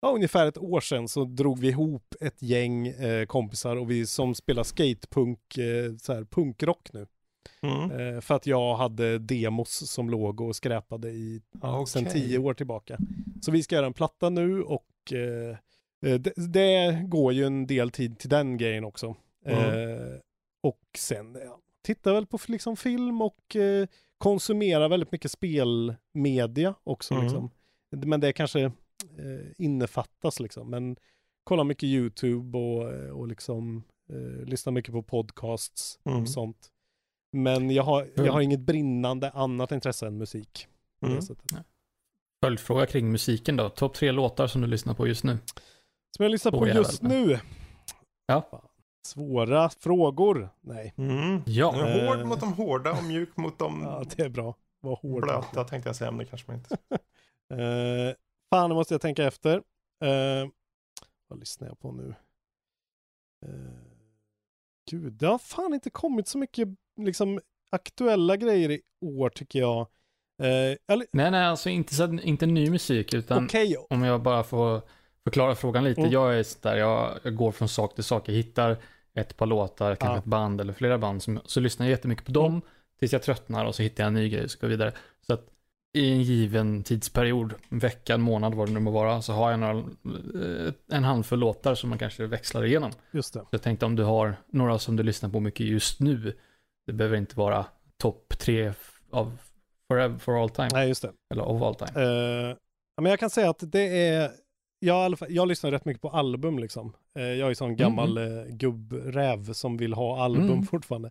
Ja, 0.00 0.12
ungefär 0.14 0.46
ett 0.46 0.58
år 0.58 0.80
sedan 0.80 1.08
så 1.08 1.24
drog 1.24 1.58
vi 1.58 1.68
ihop 1.68 2.14
ett 2.20 2.42
gäng 2.42 2.94
kompisar 3.26 3.76
och 3.76 3.90
vi 3.90 4.06
som 4.06 4.34
spelar 4.34 4.62
skatepunk, 4.62 5.40
så 6.02 6.12
här 6.14 6.24
punkrock 6.24 6.92
nu. 6.92 7.06
Mm. 7.60 7.90
Eh, 8.14 8.20
för 8.20 8.34
att 8.34 8.46
jag 8.46 8.76
hade 8.76 9.18
demos 9.18 9.90
som 9.90 10.10
låg 10.10 10.40
och 10.40 10.56
skräpade 10.56 11.10
i 11.10 11.42
Ja, 11.62 11.86
sedan 11.86 12.06
okej. 12.06 12.12
tio 12.22 12.38
år 12.38 12.54
tillbaka. 12.54 12.98
Så 13.42 13.50
vi 13.50 13.62
ska 13.62 13.74
göra 13.74 13.86
en 13.86 13.92
platta 13.92 14.30
nu 14.30 14.62
och 14.62 15.12
eh, 15.12 15.56
eh, 16.12 16.18
det, 16.20 16.32
det 16.36 17.02
går 17.08 17.32
ju 17.32 17.44
en 17.46 17.66
del 17.66 17.90
tid 17.90 18.18
till 18.18 18.28
den 18.30 18.56
grejen 18.56 18.84
också. 18.84 19.16
Eh, 19.44 19.56
och 20.62 20.80
sen 20.98 21.38
ja, 21.44 21.58
tittar 21.82 22.12
väl 22.14 22.26
på 22.26 22.38
liksom 22.48 22.76
film 22.76 23.22
och 23.22 23.56
eh, 23.56 23.86
konsumerar 24.18 24.88
väldigt 24.88 25.12
mycket 25.12 25.30
spelmedia 25.30 26.74
också. 26.84 27.14
Mm. 27.14 27.24
Liksom. 27.24 27.50
Men 27.90 28.20
det 28.20 28.32
kanske 28.32 28.60
eh, 28.62 28.72
innefattas 29.58 30.40
liksom. 30.40 30.70
Men 30.70 30.96
kollar 31.44 31.64
mycket 31.64 31.84
YouTube 31.84 32.58
och, 32.58 32.92
eh, 32.92 33.10
och 33.10 33.28
liksom 33.28 33.82
lyssnar 34.46 34.72
mycket 34.72 34.92
på 34.92 35.02
podcasts 35.02 35.98
Mm. 36.04 36.22
och 36.22 36.28
sånt. 36.28 36.71
Men 37.32 37.70
jag 37.70 37.82
har, 37.82 38.00
jag 38.02 38.18
Mm. 38.18 38.32
har 38.32 38.40
inget 38.40 38.60
brinnande 38.60 39.30
annat 39.30 39.72
intresse 39.72 40.06
än 40.06 40.18
musik. 40.18 40.66
Mm. 41.06 41.20
Följdfråga 42.44 42.86
kring 42.86 43.12
musiken 43.12 43.56
då. 43.56 43.68
Topp 43.68 43.94
tre 43.94 44.12
låtar 44.12 44.46
som 44.46 44.60
du 44.60 44.66
lyssnar 44.66 44.94
på 44.94 45.06
just 45.06 45.24
nu. 45.24 45.38
Som 46.16 46.22
jag 46.22 46.30
lyssnar 46.30 46.52
på 46.52 46.58
Svår 46.58 46.68
just 46.68 47.02
nu. 47.02 47.38
Ja. 48.26 48.62
Svåra 49.06 49.68
frågor. 49.70 50.48
Nej, 50.60 50.94
Mm. 50.96 51.42
Ja. 51.46 51.74
Är 51.76 52.06
Hård 52.08 52.18
Eh. 52.20 52.26
mot 52.26 52.40
de 52.40 52.52
hårda 52.52 52.92
och 52.92 53.04
mjuk 53.04 53.36
mot 53.36 53.58
de 53.58 53.82
ja, 53.84 54.04
det 54.16 54.22
är 54.22 54.28
bra. 54.28 54.54
Var 54.80 54.96
hård. 54.96 55.22
blöta 55.22 55.64
tänkte 55.64 55.88
jag 55.88 55.96
säga, 55.96 56.10
men 56.10 56.18
det 56.18 56.24
kanske 56.26 56.50
man 56.50 56.56
inte. 56.56 56.76
Eh, 57.52 58.14
fan, 58.50 58.70
nu 58.70 58.74
måste 58.74 58.94
jag 58.94 59.00
tänka 59.00 59.24
efter. 59.24 59.56
Eh, 60.04 60.48
vad 61.28 61.38
lyssnar 61.38 61.68
jag 61.68 61.78
på 61.78 61.92
nu? 61.92 62.14
Eh, 63.46 63.50
gud, 64.90 65.12
det 65.12 65.26
har 65.26 65.38
fan 65.38 65.74
inte 65.74 65.90
kommit 65.90 66.28
så 66.28 66.38
mycket 66.38 66.68
liksom 67.00 67.40
aktuella 67.70 68.36
grejer 68.36 68.70
i 68.70 68.80
år 69.00 69.28
tycker 69.28 69.58
jag. 69.58 69.80
Eh, 70.42 70.76
eller, 70.88 71.06
Nej, 71.12 71.30
nej, 71.30 71.44
alltså 71.46 71.68
inte, 71.70 71.94
så, 71.94 72.12
inte 72.22 72.46
ny 72.46 72.70
musik, 72.70 73.14
utan 73.14 73.44
Okej, 73.44 73.76
om 73.90 74.02
jag 74.02 74.22
bara 74.22 74.42
får 74.44 74.82
förklara 75.24 75.54
frågan 75.54 75.84
lite. 75.84 76.00
Mm. 76.00 76.12
Jag 76.12 76.38
är 76.38 76.46
där, 76.62 76.76
jag, 76.76 77.18
jag 77.22 77.36
går 77.36 77.52
från 77.52 77.68
sak 77.68 77.94
till 77.94 78.04
sak. 78.04 78.28
Jag 78.28 78.34
hittar 78.34 78.76
ett 79.14 79.36
par 79.36 79.46
låtar, 79.46 79.94
kanske 79.94 80.14
Ja. 80.14 80.18
ett 80.18 80.24
band 80.24 80.60
eller 80.60 80.72
flera 80.72 80.98
band. 80.98 81.22
Som, 81.22 81.40
så 81.44 81.60
lyssnar 81.60 81.86
jag 81.86 81.90
jättemycket 81.90 82.26
på 82.26 82.32
dem 82.32 82.46
Mm. 82.52 82.62
tills 82.98 83.12
jag 83.12 83.22
tröttnar 83.22 83.64
och 83.64 83.74
så 83.74 83.82
hittar 83.82 84.04
jag 84.04 84.08
en 84.08 84.14
ny 84.14 84.28
grej 84.28 84.44
och 84.44 84.50
så 84.50 84.58
går 84.60 84.68
vidare. 84.68 84.92
Så 85.26 85.32
att 85.32 85.48
i 85.94 86.12
en 86.12 86.22
given 86.22 86.82
tidsperiod, 86.82 87.54
en 87.68 87.78
vecka, 87.78 88.14
en 88.14 88.20
månad, 88.22 88.54
vad 88.54 88.68
det 88.68 88.72
nu 88.72 88.80
må 88.80 88.90
vara, 88.90 89.22
så 89.22 89.32
har 89.32 89.50
jag 89.50 89.60
några, 89.60 89.78
eh, 89.78 90.72
en 90.92 91.04
handfull 91.04 91.38
låtar 91.38 91.74
som 91.74 91.90
man 91.90 91.98
kanske 91.98 92.26
växlar 92.26 92.64
igenom. 92.64 92.90
just 93.10 93.34
det. 93.34 93.40
Så 93.40 93.46
jag 93.50 93.62
tänkte 93.62 93.86
om 93.86 93.96
du 93.96 94.02
har 94.02 94.36
några 94.46 94.78
som 94.78 94.96
du 94.96 95.02
lyssnar 95.02 95.30
på 95.30 95.40
mycket 95.40 95.66
just 95.66 96.00
nu, 96.00 96.36
det 96.92 96.96
behöver 96.96 97.16
inte 97.16 97.38
vara 97.38 97.66
topp 97.96 98.38
tre 98.38 98.72
av 99.10 99.38
forever, 99.88 100.18
for 100.18 100.42
all 100.42 100.50
time, 100.50 100.68
Nej, 100.72 100.88
just 100.88 101.02
det. 101.02 101.12
eller 101.34 101.44
of 101.44 101.62
all 101.62 101.74
time. 101.74 102.00
Ja, 102.96 103.02
men 103.02 103.10
jag 103.10 103.18
kan 103.20 103.30
säga 103.30 103.50
att 103.50 103.72
det 103.72 103.98
är, 104.08 104.30
jag, 104.78 105.16
jag 105.28 105.48
lyssnar 105.48 105.70
rätt 105.70 105.84
mycket 105.84 106.02
på 106.02 106.08
album 106.10 106.58
liksom. 106.58 106.92
Eh, 107.18 107.22
jag 107.24 107.50
är 107.50 107.54
sån 107.54 107.76
gammal 107.76 108.18
eh, 108.18 108.44
gubbräv 108.48 109.52
som 109.52 109.76
vill 109.76 109.92
ha 109.92 110.24
album 110.24 110.50
Mm. 110.50 110.62
fortfarande. 110.66 111.10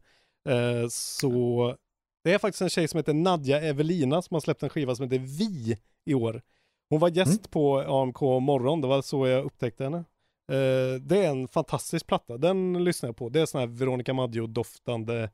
Så 0.89 1.75
det 2.23 2.33
är 2.33 2.37
faktiskt 2.37 2.61
en 2.61 2.69
tjej 2.69 2.87
som 2.87 2.97
heter 2.97 3.13
Nadja 3.13 3.61
Evelina 3.61 4.21
som 4.21 4.35
har 4.35 4.41
släppt 4.41 4.63
en 4.63 4.69
skiva 4.69 4.95
som 4.95 5.03
heter 5.03 5.19
Vi 5.19 5.77
i 6.05 6.13
år. 6.13 6.41
Hon 6.89 6.99
var 6.99 7.09
gäst 7.09 7.31
Mm. 7.31 7.51
på 7.51 7.79
AMK 7.79 8.21
morgon, 8.21 8.81
det 8.81 8.87
var 8.87 9.01
så 9.01 9.27
jag 9.27 9.45
upptäckte 9.45 9.83
henne. 9.83 10.03
Det 11.01 11.25
är 11.25 11.29
en 11.29 11.47
fantastisk 11.47 12.07
platta, 12.07 12.37
den 12.37 12.83
lyssnar 12.83 13.09
jag 13.09 13.15
på. 13.15 13.29
Det 13.29 13.41
är 13.41 13.45
sån 13.45 13.59
här 13.59 13.67
Veronica 13.67 14.13
Maggio-doftande 14.13 15.29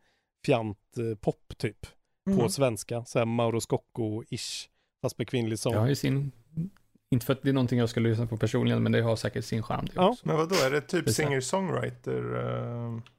fjant 0.46 0.98
eh, 0.98 1.18
pop 1.18 1.54
typ. 1.58 1.86
På 2.26 2.32
Mm. 2.32 2.50
svenska, 2.50 3.06
så 3.06 3.20
här 3.20 3.26
Mauro 3.26 3.60
Scocco-ish. 3.60 4.68
Fast 5.02 5.18
med 5.18 5.28
kvinnlig 5.28 5.60
sång. 5.60 5.76
Har 5.76 5.88
ju 5.88 5.96
sin, 5.96 6.32
inte 7.12 7.26
för 7.26 7.34
att 7.34 7.42
det 7.44 7.50
är 7.50 7.54
någonting 7.54 7.80
jag 7.80 7.90
skulle 7.90 8.10
lyssna 8.10 8.28
på 8.28 8.38
personligen, 8.38 8.84
men 8.84 8.92
det 8.92 9.02
har 9.02 9.16
säkert 9.16 9.46
sin 9.46 9.64
charm 9.64 9.88
Ja. 9.96 10.10
också. 10.10 10.28
Men 10.28 10.38
vad 10.38 10.50
då 10.50 10.56
är 10.56 10.72
det 10.72 10.82
typ 10.82 11.10
singer-songwriter? 11.10 12.22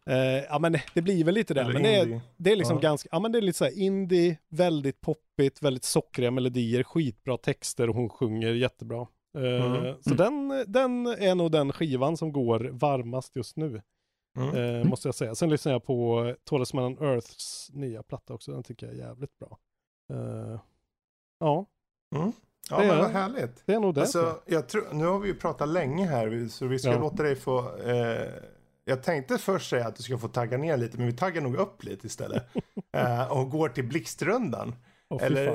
Eh, 0.06 0.16
ja 0.48 0.58
men 0.58 0.76
det 0.94 1.02
blir 1.02 1.24
väl 1.24 1.34
lite 1.34 1.54
det. 1.54 1.60
eller 1.60 1.72
Men 1.72 1.82
det 1.82 1.94
är, 1.94 2.20
det 2.36 2.52
är 2.52 2.56
liksom 2.56 2.76
Ja. 2.76 2.80
ganska, 2.80 3.08
ja 3.12 3.18
men 3.18 3.32
det 3.32 3.38
är 3.38 3.42
lite 3.42 3.58
så 3.58 3.64
här 3.64 3.78
indie, 3.78 4.38
väldigt 4.48 5.00
poppigt, 5.00 5.62
väldigt 5.62 5.84
sockriga 5.84 6.30
melodier, 6.30 6.82
skitbra 6.82 7.36
texter 7.36 7.88
och 7.88 7.94
hon 7.94 8.08
sjunger 8.08 8.48
jättebra. 8.54 9.06
Eh, 9.38 9.64
Mm. 9.66 9.94
Så 10.02 10.10
Mm. 10.14 10.48
den, 10.48 10.64
den 10.72 11.06
är 11.06 11.34
nog 11.34 11.52
den 11.52 11.72
skivan 11.72 12.16
som 12.16 12.32
går 12.32 12.60
varmast 12.72 13.36
just 13.36 13.56
nu, 13.56 13.82
Mm. 14.42 14.80
eh, 14.80 14.84
måste 14.84 15.08
jag 15.08 15.14
säga. 15.14 15.34
Sen 15.34 15.50
lyssnar 15.50 15.72
jag 15.72 15.84
på 15.84 16.34
Tallest 16.44 16.74
Man 16.74 16.84
on 16.84 17.04
Earths 17.04 17.70
nya 17.72 18.02
platta 18.02 18.34
också, 18.34 18.52
den 18.52 18.62
tycker 18.62 18.86
jag 18.86 18.94
är 18.94 18.98
jävligt 18.98 19.38
bra. 19.38 19.58
Eh, 20.12 20.60
ja, 21.40 21.66
Ja, 22.70 22.76
det 22.80 22.86
men 22.86 22.90
är- 22.96 23.02
vad 23.02 23.10
härligt. 23.10 23.62
det 23.66 23.74
är 23.74 23.80
nog 23.80 23.94
det. 23.94 24.00
Alltså, 24.00 24.40
jag 24.46 24.68
tror, 24.68 24.86
nu 24.92 25.06
har 25.06 25.18
vi 25.18 25.28
ju 25.28 25.34
pratat 25.34 25.68
länge 25.68 26.06
här, 26.06 26.48
så 26.48 26.66
vi 26.66 26.78
ska 26.78 26.90
Ja. 26.90 26.98
låta 26.98 27.22
dig 27.22 27.36
få... 27.36 27.76
Eh, 27.78 28.32
jag 28.84 29.02
tänkte 29.02 29.38
först 29.38 29.70
säga 29.70 29.86
att 29.86 29.96
du 29.96 30.02
ska 30.02 30.18
få 30.18 30.28
tagga 30.28 30.58
ner 30.58 30.76
lite, 30.76 30.96
men 30.98 31.06
vi 31.06 31.12
taggar 31.12 31.42
nog 31.42 31.54
upp 31.56 31.84
lite 31.84 32.06
istället. 32.06 32.42
eh, 32.92 33.32
och 33.32 33.50
går 33.50 33.68
till 33.68 33.84
blixtrundan. 33.84 34.74
Fy 35.20 35.24
Eller 35.26 35.46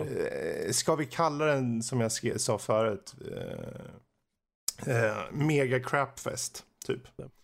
eh, 0.67 0.71
ska 0.71 0.95
vi 0.95 1.05
kalla 1.05 1.45
den, 1.45 1.83
som 1.83 2.01
jag 2.01 2.11
sa 2.41 2.57
förut, 2.57 3.15
eh, 4.85 4.95
eh, 4.95 5.17
mega 5.31 5.79
crapfest, 5.79 6.65
typ. 6.85 7.01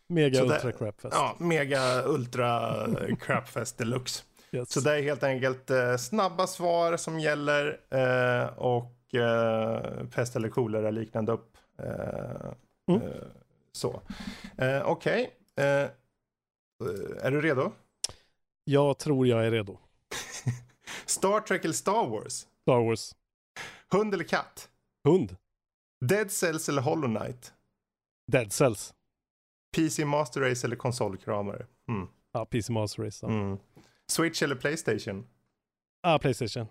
Mega 0.09 0.39
det- 0.43 0.53
ultra 0.55 0.71
crapfest. 0.71 1.15
Ja, 1.15 1.35
mega 1.39 2.03
ultra 2.05 2.75
crapfest 3.19 3.77
deluxe. 3.77 4.23
Yes. 4.51 4.71
Så 4.71 4.79
det 4.79 4.97
är 4.97 5.01
helt 5.01 5.23
enkelt 5.23 5.69
eh, 5.69 5.97
snabba 5.97 6.47
svar 6.47 6.97
som 6.97 7.19
gäller 7.19 7.79
eh, 7.89 8.45
och 8.57 9.15
eh, 9.15 10.05
pest 10.07 10.35
eller 10.35 10.49
kolera 10.49 10.91
liknande 10.91 11.31
upp. 11.31 11.57
Eh, 11.79 12.51
Mm. 12.89 13.01
eh, 13.01 13.11
så. 13.71 14.01
Eh, 14.57 14.81
Okej. 14.85 15.31
Eh, 15.55 15.65
eh, 15.65 15.89
är 17.21 17.31
du 17.31 17.41
redo? 17.41 17.71
Jag 18.63 18.97
tror 18.97 19.27
jag 19.27 19.45
är 19.45 19.51
redo. 19.51 19.77
Star 21.05 21.39
Trek 21.39 21.63
eller 21.65 21.73
Star 21.73 22.07
Wars? 22.07 22.47
Star 22.61 22.85
Wars. 22.85 23.15
Hund 23.91 24.13
eller 24.13 24.23
katt? 24.23 24.69
Hund. 25.03 25.35
Dead 26.05 26.31
Cells 26.31 26.69
eller 26.69 26.81
Hollow 26.81 27.17
Knight? 27.19 27.53
Dead 28.31 28.53
Cells. 28.53 28.93
PC 29.75 30.05
Master 30.05 30.41
Race 30.41 30.67
eller 30.67 30.75
konsolkramare? 30.75 31.65
Mm. 31.89 32.07
Ja, 32.31 32.45
PC 32.45 32.71
Master 32.73 33.03
Race. 33.03 33.25
Ja. 33.25 33.31
Mm. 33.33 33.57
Switch 34.07 34.43
eller 34.43 34.55
Playstation? 34.55 35.27
Ah, 36.03 36.19
Playstation. 36.19 36.67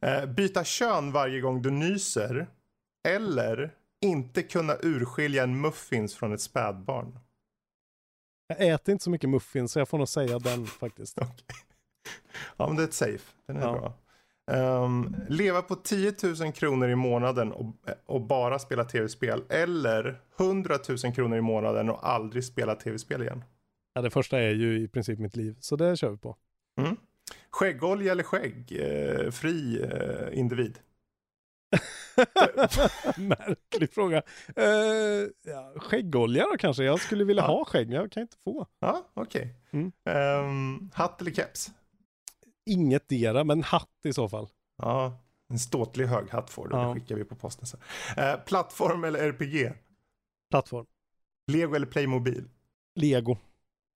Eh, 0.00 0.26
byta 0.26 0.64
kön 0.64 1.12
varje 1.12 1.40
gång 1.40 1.62
du 1.62 1.70
nyser. 1.70 2.46
Eller 3.08 3.74
inte 4.00 4.42
kunna 4.42 4.76
urskilja 4.82 5.42
en 5.42 5.60
muffins 5.60 6.14
från 6.14 6.32
ett 6.32 6.40
spädbarn. 6.40 7.18
Jag 8.46 8.68
äter 8.68 8.92
inte 8.92 9.04
så 9.04 9.10
mycket 9.10 9.30
muffins 9.30 9.72
så 9.72 9.78
jag 9.78 9.88
får 9.88 9.98
nog 9.98 10.08
säga 10.08 10.38
den 10.38 10.66
faktiskt. 10.66 11.18
Ja, 12.56 12.66
men 12.66 12.76
det 12.76 12.82
är 12.82 12.86
ett 12.86 12.94
safe. 12.94 13.32
Den 13.46 13.56
är 13.56 13.60
Ja. 13.60 13.72
bra. 13.72 13.94
Ehm, 14.50 15.16
leva 15.28 15.62
på 15.62 15.74
10 15.74 16.14
000 16.40 16.52
kronor 16.52 16.88
i 16.88 16.94
månaden 16.94 17.52
och, 17.52 17.74
och 18.06 18.20
bara 18.20 18.58
spela 18.58 18.84
tv-spel. 18.84 19.42
Eller 19.48 20.20
100 20.40 20.74
000 21.04 21.14
kronor 21.14 21.38
i 21.38 21.40
månaden 21.40 21.90
och 21.90 22.08
aldrig 22.08 22.44
spela 22.44 22.74
tv-spel 22.74 23.22
igen. 23.22 23.44
Ja, 23.94 24.02
det 24.02 24.10
första 24.10 24.38
är 24.40 24.50
ju 24.50 24.80
i 24.80 24.88
princip 24.88 25.18
mitt 25.18 25.36
liv, 25.36 25.56
så 25.60 25.76
det 25.76 25.96
kör 25.96 26.10
vi 26.10 26.16
på. 26.16 26.36
Skäggolja 27.50 28.12
eller 28.12 28.22
skägg? 28.22 28.78
Eh, 28.80 29.30
fri 29.30 29.82
eh, 29.82 30.38
individ. 30.38 30.78
Märklig 33.16 33.92
fråga. 33.92 34.22
Uh, 34.58 35.28
ja, 35.44 35.72
skäggolja 35.76 36.44
då 36.52 36.56
kanske? 36.58 36.84
Jag 36.84 37.00
skulle 37.00 37.24
vilja 37.24 37.42
Ja. 37.42 37.46
ha 37.46 37.64
skägg, 37.64 37.88
men 37.88 37.96
jag 37.96 38.12
kan 38.12 38.20
inte 38.20 38.36
få. 38.44 38.66
Ja, 38.80 39.10
okej. 39.14 39.54
Mm. 39.70 39.92
Ehm, 40.04 40.90
hatt 40.94 41.20
eller 41.20 41.30
keps? 41.30 41.70
Inget 42.66 43.08
dera, 43.08 43.44
men 43.44 43.62
hatt 43.62 43.90
i 44.04 44.12
så 44.12 44.28
fall. 44.28 44.48
Ja, 44.82 45.18
en 45.48 45.58
ståtlig 45.58 46.06
hög 46.06 46.30
hatt 46.30 46.50
får 46.50 46.68
du. 46.68 46.76
Ja. 46.76 46.88
Det 46.88 46.94
skickar 47.00 47.16
vi 47.16 47.24
på 47.24 47.36
posten 47.36 47.66
sen. 47.66 47.80
Eh, 48.16 48.36
plattform 48.36 49.04
eller 49.04 49.18
RPG? 49.18 49.72
Plattform. 50.50 50.86
Lego 51.52 51.74
eller 51.74 51.86
Playmobil? 51.86 52.48
Lego. 52.94 53.36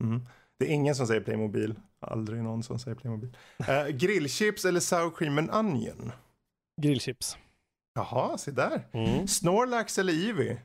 Mm. 0.02 0.22
Det 0.58 0.66
är 0.66 0.70
ingen 0.70 0.94
som 0.94 1.06
säger 1.06 1.20
Playmobil. 1.20 1.74
Aldrig 2.00 2.42
någon 2.42 2.62
som 2.62 2.78
säger 2.78 2.94
Playmobil. 2.96 3.36
Eh, 3.68 3.86
grillchips 3.86 4.64
eller 4.64 4.80
sour 4.80 5.10
cream 5.16 5.38
and 5.38 5.50
onion? 5.50 6.12
Grillchips. 6.82 7.36
Jaha, 7.94 8.38
se 8.38 8.50
där. 8.50 8.88
Mm. 8.92 9.28
Snorlax 9.28 9.98
eller 9.98 10.12
Eevee? 10.12 10.60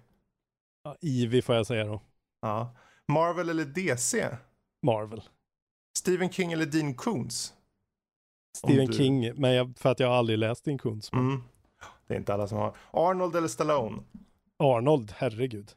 Ja, 0.83 0.95
Ivy 1.01 1.41
får 1.41 1.55
jag 1.55 1.67
säga 1.67 1.85
då. 1.85 2.01
Ja. 2.41 2.75
Marvel 3.07 3.49
eller 3.49 3.65
DC? 3.65 4.37
Marvel. 4.85 5.21
Stephen 5.97 6.31
King 6.31 6.51
eller 6.51 6.65
Dean 6.65 6.93
Koontz? 6.93 7.53
Stephen 8.57 8.85
du- 8.85 8.93
King, 8.93 9.33
men 9.41 9.51
jag, 9.53 9.73
för 9.77 9.91
att 9.91 9.99
jag 9.99 10.07
har 10.07 10.15
aldrig 10.15 10.39
läst 10.39 10.65
din 10.65 10.77
kunst. 10.77 11.13
Mm. 11.13 11.43
Det 12.07 12.13
är 12.13 12.17
inte 12.17 12.33
alla 12.33 12.47
som 12.47 12.57
har. 12.57 12.75
Arnold 12.91 13.35
eller 13.35 13.47
Stallone? 13.47 14.01
Arnold, 14.57 15.13
herregud. 15.17 15.71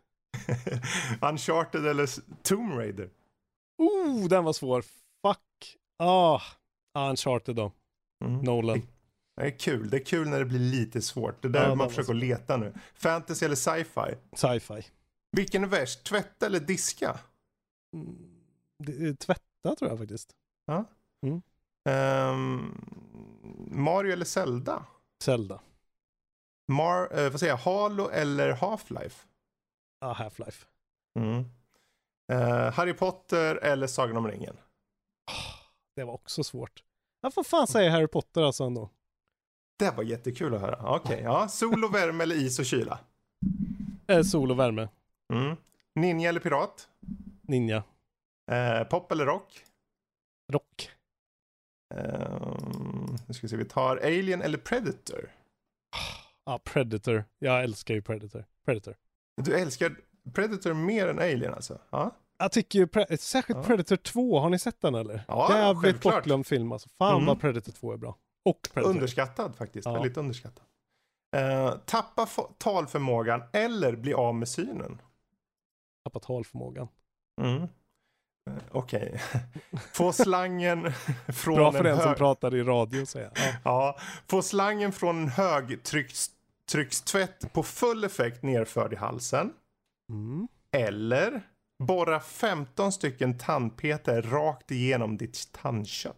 Uncharted 1.21 1.87
eller 1.87 2.09
Tomb 2.43 2.73
Raider? 2.73 3.11
Oh, 3.79 4.29
den 4.29 4.45
var 4.45 4.53
svår. 4.53 4.83
Fuck. 5.23 5.77
Ah, 5.99 6.41
Uncharted 7.11 7.57
då. 7.57 7.73
Mm. 8.25 8.39
Nolan. 8.41 8.83
Det 9.37 9.43
är 9.43 9.59
kul. 9.59 9.91
Det 9.91 9.97
är 9.97 10.05
kul 10.05 10.29
när 10.29 10.39
det 10.39 10.45
blir 10.45 10.59
lite 10.59 11.03
svårt. 11.03 11.43
Det 11.43 11.49
är 11.49 11.53
där 11.53 11.69
Ja, 11.69 11.75
man 11.75 11.89
försöker 11.89 12.15
leta 12.15 12.57
nu. 12.57 12.75
Fantasy 12.95 13.47
eller 13.47 13.57
sci-fi? 13.57 14.15
Sci-fi. 14.33 14.87
Vilken 15.33 15.65
är 15.65 15.69
värst? 15.69 16.05
Tvätta 16.05 16.47
eller 16.47 16.61
diska? 16.61 17.19
Mm, 17.95 18.17
det 18.79 19.21
tvätta 19.21 19.77
tror 19.79 19.91
jag 19.91 19.99
faktiskt. 19.99 20.31
Ehm, 21.87 22.75
Mario 23.71 24.13
eller 24.13 24.25
Zelda? 24.25 24.87
Zelda. 25.25 25.61
Mar, 26.73 27.19
eh, 27.19 27.31
vad 27.31 27.41
säger 27.41 27.53
jag? 27.53 27.59
Halo 27.59 28.09
eller 28.11 28.53
Half-Life? 28.57 29.25
Ah, 30.01 30.15
Half-Life. 30.15 30.65
Mm. 31.19 31.45
Eh, 32.33 32.73
Harry 32.73 32.93
Potter 32.95 33.57
eller 33.57 33.87
Sagan 33.87 34.17
om 34.17 34.29
ringen? 34.29 34.57
Det 35.97 36.05
var 36.05 36.13
också 36.13 36.45
svårt. 36.45 36.83
Jag 37.21 37.35
får 37.35 37.43
fan 37.45 37.67
säga 37.67 37.91
Harry 37.91 38.07
Potter 38.07 38.43
alltså 38.43 38.65
ändå. 38.65 38.91
Det 39.79 39.91
var 39.91 40.03
jättekul 40.05 40.55
att 40.55 40.61
höra. 40.61 40.97
Okej, 40.97 41.21
ja. 41.23 41.49
Sol 41.49 41.85
och 41.85 41.95
värme 41.95 42.23
eller 42.23 42.37
is 42.37 42.59
och 42.59 42.65
kyla? 42.65 42.99
Eh, 44.07 44.23
sol 44.23 44.51
och 44.51 44.59
värme. 44.59 44.89
Mm. 45.33 45.57
Ninja 45.95 46.29
eller 46.29 46.41
pirat? 46.41 46.89
Ninja. 47.43 47.83
Eh, 48.51 48.85
pop 48.85 49.13
eller 49.13 49.27
rock? 49.27 49.65
Rock. 50.53 50.91
Ehm, 51.97 53.17
nu 53.27 53.35
ska 53.35 53.43
vi 53.43 53.49
se, 53.49 53.57
vi 53.57 53.65
tar 53.65 53.97
Alien 53.97 54.43
eller 54.43 54.59
Predator? 54.59 55.31
Ah, 56.45 56.59
Predator. 56.59 57.25
Jag 57.39 57.63
älskar 57.65 57.95
ju 57.95 58.03
Predator. 58.03 58.45
Predator. 58.65 58.97
Du 59.43 59.55
älskar 59.59 59.97
Predator 60.33 60.75
mer 60.75 61.09
än 61.09 61.19
Alien 61.19 61.55
alltså? 61.55 61.79
Ja. 61.91 62.11
Jag 62.39 62.53
tycker 62.53 62.79
ju, 62.79 62.87
Pre- 62.87 63.17
särskilt 63.17 63.57
Ja. 63.59 63.63
Predator 63.65 63.97
2, 63.97 64.39
har 64.41 64.51
ni 64.51 64.59
sett 64.59 64.81
den 64.81 64.95
eller? 64.95 65.25
Ja, 65.29 65.49
Jävligt 65.59 65.83
självklart. 65.83 66.15
bortglömd 66.15 66.47
film 66.47 66.73
alltså. 66.73 66.89
Fan 66.99 67.15
Mm. 67.15 67.27
vad 67.27 67.41
Predator 67.41 67.73
2 67.73 67.93
är 67.93 67.97
bra. 67.97 68.17
Och 68.45 68.69
Predator. 68.75 68.95
Underskattad 68.95 69.57
faktiskt, 69.57 69.87
Ja. 69.87 69.93
väldigt 69.93 70.17
underskattad. 70.17 70.65
Eh, 71.37 71.75
tappa 71.87 72.27
talförmågan 72.59 73.43
eller 73.53 73.97
bli 73.97 74.15
av 74.15 74.35
med 74.35 74.49
synen? 74.49 75.01
Tappat 76.05 76.23
talförmågan. 76.23 76.89
Mm. 77.43 77.69
Eh, 78.47 78.53
Okej. 78.71 79.21
Få 79.93 80.13
slangen 80.13 80.93
från 81.29 81.55
Bra 81.55 81.73
för 81.73 81.79
en 81.79 81.85
den 81.85 82.01
som 82.01 82.15
pratar 82.15 82.55
i 82.55 82.63
radio 82.63 83.07
säger 83.07 83.31
jag. 83.35 83.47
Ja. 83.47 83.53
Ja, 83.63 83.99
få 84.29 84.43
slangen 84.43 84.93
från 84.93 85.23
en 85.23 85.29
högtryckstvätt 85.29 87.53
på 87.53 87.63
full 87.63 88.05
effekt 88.05 88.43
nerförd 88.43 88.93
i 88.93 88.97
halsen. 88.97 89.53
Mm. 90.11 90.49
Eller 90.73 91.43
borra 91.79 92.21
15 92.21 92.93
stycken 92.93 93.39
tandpetare 93.39 94.21
rakt 94.21 94.71
igenom 94.71 95.17
ditt 95.17 95.53
tandkött. 95.53 96.17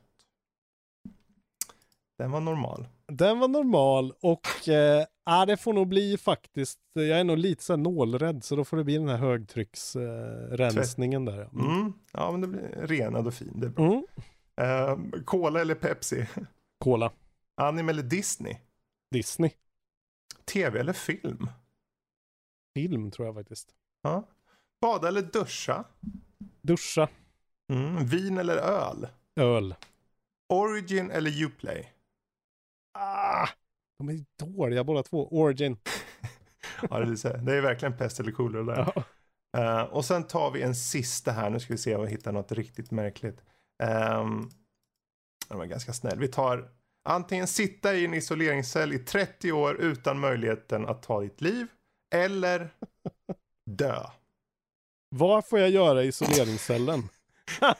Den 2.18 2.31
var 2.31 2.41
normal. 2.41 2.87
Den 3.13 3.39
var 3.39 3.49
normal 3.49 4.13
och 4.21 4.69
eh, 4.69 5.05
ah, 5.25 5.47
det 5.47 5.57
får 5.57 5.73
nog 5.73 5.89
bli 5.89 6.19
faktiskt, 6.19 6.79
jag 6.93 7.21
är 7.21 7.25
nog 7.25 7.39
lite 7.39 7.65
så 7.65 7.73
här 7.73 7.79
nålrädd 7.79 8.45
så 8.45 8.57
då 8.57 8.65
får 8.65 8.77
det 8.77 8.85
bli 8.85 8.99
den 8.99 9.09
här 9.09 9.17
högtrycksrensningen 9.17 11.29
eh, 11.29 11.35
där. 11.35 11.49
Ja. 11.53 11.61
Mm. 11.61 11.81
Mm. 11.81 11.93
Ja, 12.13 12.31
men 12.31 12.41
det 12.41 12.47
blir 12.47 12.87
renad 12.87 13.27
och 13.27 13.35
fin. 13.35 13.53
Det 13.61 13.67
är 13.67 13.71
bra. 13.71 13.85
Mm. 13.85 14.05
Eh, 14.61 14.97
Cola 15.25 15.61
eller 15.61 15.75
Pepsi? 15.75 16.27
Cola. 16.79 17.13
Anime 17.55 17.93
eller 17.93 18.03
Disney? 18.03 18.57
Disney. 19.11 19.51
TV 20.45 20.81
eller 20.81 20.93
film? 20.93 21.51
Film 22.75 23.11
tror 23.11 23.27
jag 23.29 23.35
faktiskt. 23.35 23.69
Ja. 24.03 24.29
Bada 24.81 25.09
eller 25.09 25.23
duscha? 25.23 25.85
Duscha. 26.63 27.09
Mm. 27.73 28.07
Vin 28.07 28.39
eller 28.39 28.57
öl? 28.57 29.07
Öl. 29.37 29.75
Origin 30.49 31.11
eller 31.11 31.45
Uplay? 31.45 31.93
Ah, 33.01 33.49
de 33.99 34.09
är 34.09 34.25
dåliga 34.39 34.85
båda 34.85 35.03
två. 35.03 35.29
Origin. 35.29 35.77
Ja, 36.91 36.99
det, 36.99 37.25
är, 37.25 37.39
det 37.39 37.55
är 37.57 37.61
verkligen 37.61 37.97
pest 37.97 38.21
eller 38.21 38.33
kolera 38.33 38.63
där. 38.63 38.93
Ja. 38.95 39.05
Eh, 39.61 39.83
och 39.83 40.05
sen 40.05 40.27
tar 40.27 40.51
vi 40.51 40.63
en 40.63 40.75
sista 40.75 41.33
här. 41.33 41.51
Nu 41.51 41.61
ska 41.61 41.73
vi 41.73 41.79
se 41.79 41.95
om 41.95 42.03
vi 42.03 42.11
hittar 42.11 42.33
något 42.33 42.53
riktigt 42.53 42.91
märkligt. 42.91 43.41
Um, 43.83 44.51
den 45.49 45.59
var 45.59 45.67
ganska 45.67 45.93
snäll. 45.93 46.19
Vi 46.19 46.29
tar 46.29 46.69
antingen 47.05 47.47
sitta 47.47 47.95
i 47.95 48.05
en 48.05 48.15
isoleringscell 48.15 48.93
i 48.93 48.99
30 48.99 49.53
år 49.53 49.77
utan 49.81 50.19
möjligheten 50.19 50.87
att 50.87 51.03
ta 51.03 51.21
ditt 51.21 51.41
liv. 51.41 51.67
Eller 52.15 52.71
dö. 53.67 54.03
Vad 55.11 55.47
får 55.47 55.59
jag 55.59 55.71
göra 55.71 56.05
i 56.05 56.07
isoleringscellen? 56.07 57.09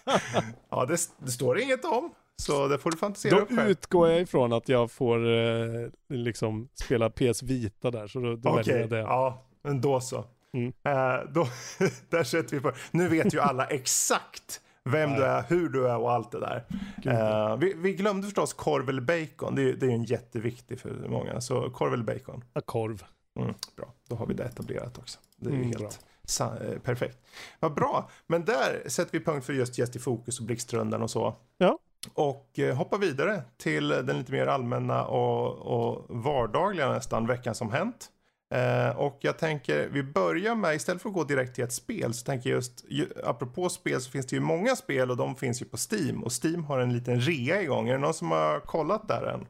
Ja, 0.71 0.85
det, 0.87 0.99
det 1.19 1.31
står 1.31 1.61
inget 1.61 1.85
om. 1.85 2.15
Så 2.43 2.69
det 2.69 2.79
får 2.79 2.91
du 2.91 2.97
fantisera 2.97 3.37
Då 3.37 3.43
upp 3.43 3.49
själv. 3.49 3.71
utgår 3.71 4.09
jag 4.09 4.21
ifrån 4.21 4.53
att 4.53 4.69
jag 4.69 4.91
får 4.91 5.27
eh, 5.27 5.89
liksom 6.09 6.69
spela 6.75 7.11
PS 7.11 7.43
Vita 7.43 7.91
där, 7.91 8.07
så 8.07 8.21
då, 8.21 8.37
då 8.37 8.55
väljer 8.57 8.61
Okej, 8.75 8.81
jag 8.81 8.91
det. 8.91 8.99
ja, 8.99 9.43
men 9.63 9.81
då 9.81 10.01
så. 10.01 10.25
Mm. 10.53 10.73
Eh, 10.85 11.31
då, 11.33 11.49
där 12.11 12.25
sätter 12.25 12.57
vi 12.57 12.63
på. 12.63 12.73
Nu 12.91 13.09
vet 13.09 13.35
ju 13.35 13.41
alla 13.41 13.67
exakt 13.67 14.61
vem 14.85 15.11
du 15.11 15.25
är, 15.25 15.45
hur 15.49 15.69
du 15.69 15.89
är 15.89 15.97
och 15.99 16.13
allt 16.13 16.31
det 16.33 16.41
där. 16.41 16.65
Eh, 17.05 17.57
vi, 17.57 17.75
vi 17.77 17.93
glömde 17.95 18.23
förstås 18.27 18.53
korv 18.53 18.89
eller 18.89 19.03
bacon. 19.03 19.55
Det 19.55 19.63
är, 19.63 19.73
det 19.73 19.87
är 19.87 19.91
ju 19.91 19.95
en 19.95 20.05
jätteviktig 20.05 20.81
för 20.81 20.91
många. 21.09 21.41
Så 21.41 21.71
korv 21.71 21.93
eller 21.95 22.05
bacon. 22.05 22.45
Ja, 22.53 22.61
Korv. 22.61 23.05
Mm, 23.41 23.55
bra, 23.77 23.95
då 24.09 24.17
har 24.17 24.27
vi 24.27 24.35
det 24.35 24.45
etablerat 24.45 24.99
också. 24.99 25.19
Det 25.37 25.49
är 25.51 25.53
ju 25.55 25.63
Mm, 25.63 25.69
helt 25.79 26.01
eh, 26.41 26.79
perfekt. 26.83 27.19
Vad 27.61 27.75
bra, 27.75 28.11
men 28.27 28.45
där 28.45 28.83
sätter 28.87 29.19
vi 29.19 29.25
punkt 29.25 29.45
för 29.47 29.53
just 29.53 29.79
Gäst 29.79 29.97
i 29.97 29.99
fokus 29.99 30.41
och 30.41 30.47
Blixtrundan 30.47 31.03
och 31.03 31.11
så. 31.11 31.35
Ja. 31.59 31.79
Och 32.15 32.59
eh, 32.59 32.77
hoppar 32.77 32.99
vidare 32.99 33.43
till 33.57 33.89
den 33.89 34.19
lite 34.19 34.33
mer 34.33 34.47
allmänna 34.47 35.05
och, 35.05 35.57
och 35.59 36.07
vardagliga 36.09 36.93
nästan 36.93 37.27
veckan 37.27 37.55
som 37.55 37.71
hänt. 37.71 38.11
Eh, 38.55 38.97
och 38.97 39.19
jag 39.21 39.39
tänker, 39.39 39.89
vi 39.89 40.03
börjar 40.03 40.55
med, 40.55 40.75
istället 40.75 41.03
för 41.03 41.09
att 41.09 41.15
gå 41.15 41.25
direkt 41.25 41.55
till 41.55 41.65
ett 41.65 41.73
spel, 41.73 42.15
så 42.15 42.25
tänker 42.25 42.51
jag 42.51 42.57
just, 42.57 42.85
ju, 42.89 43.09
apropå 43.25 43.69
spel 43.69 44.01
så 44.01 44.11
finns 44.11 44.27
det 44.27 44.37
ju 44.37 44.41
många 44.41 44.77
spel 44.77 45.11
och 45.11 45.17
de 45.17 45.37
finns 45.37 45.63
ju 45.63 45.67
på 45.67 45.77
Steam. 45.91 46.25
Och 46.25 46.33
Steam 46.45 46.65
har 46.65 46.79
en 46.79 46.93
liten 46.93 47.21
rea 47.21 47.63
igång. 47.63 47.89
Är 47.89 47.93
det 47.93 47.99
någon 47.99 48.15
som 48.15 48.31
har 48.31 48.61
kollat 48.61 49.09
där 49.09 49.23
än? 49.23 49.47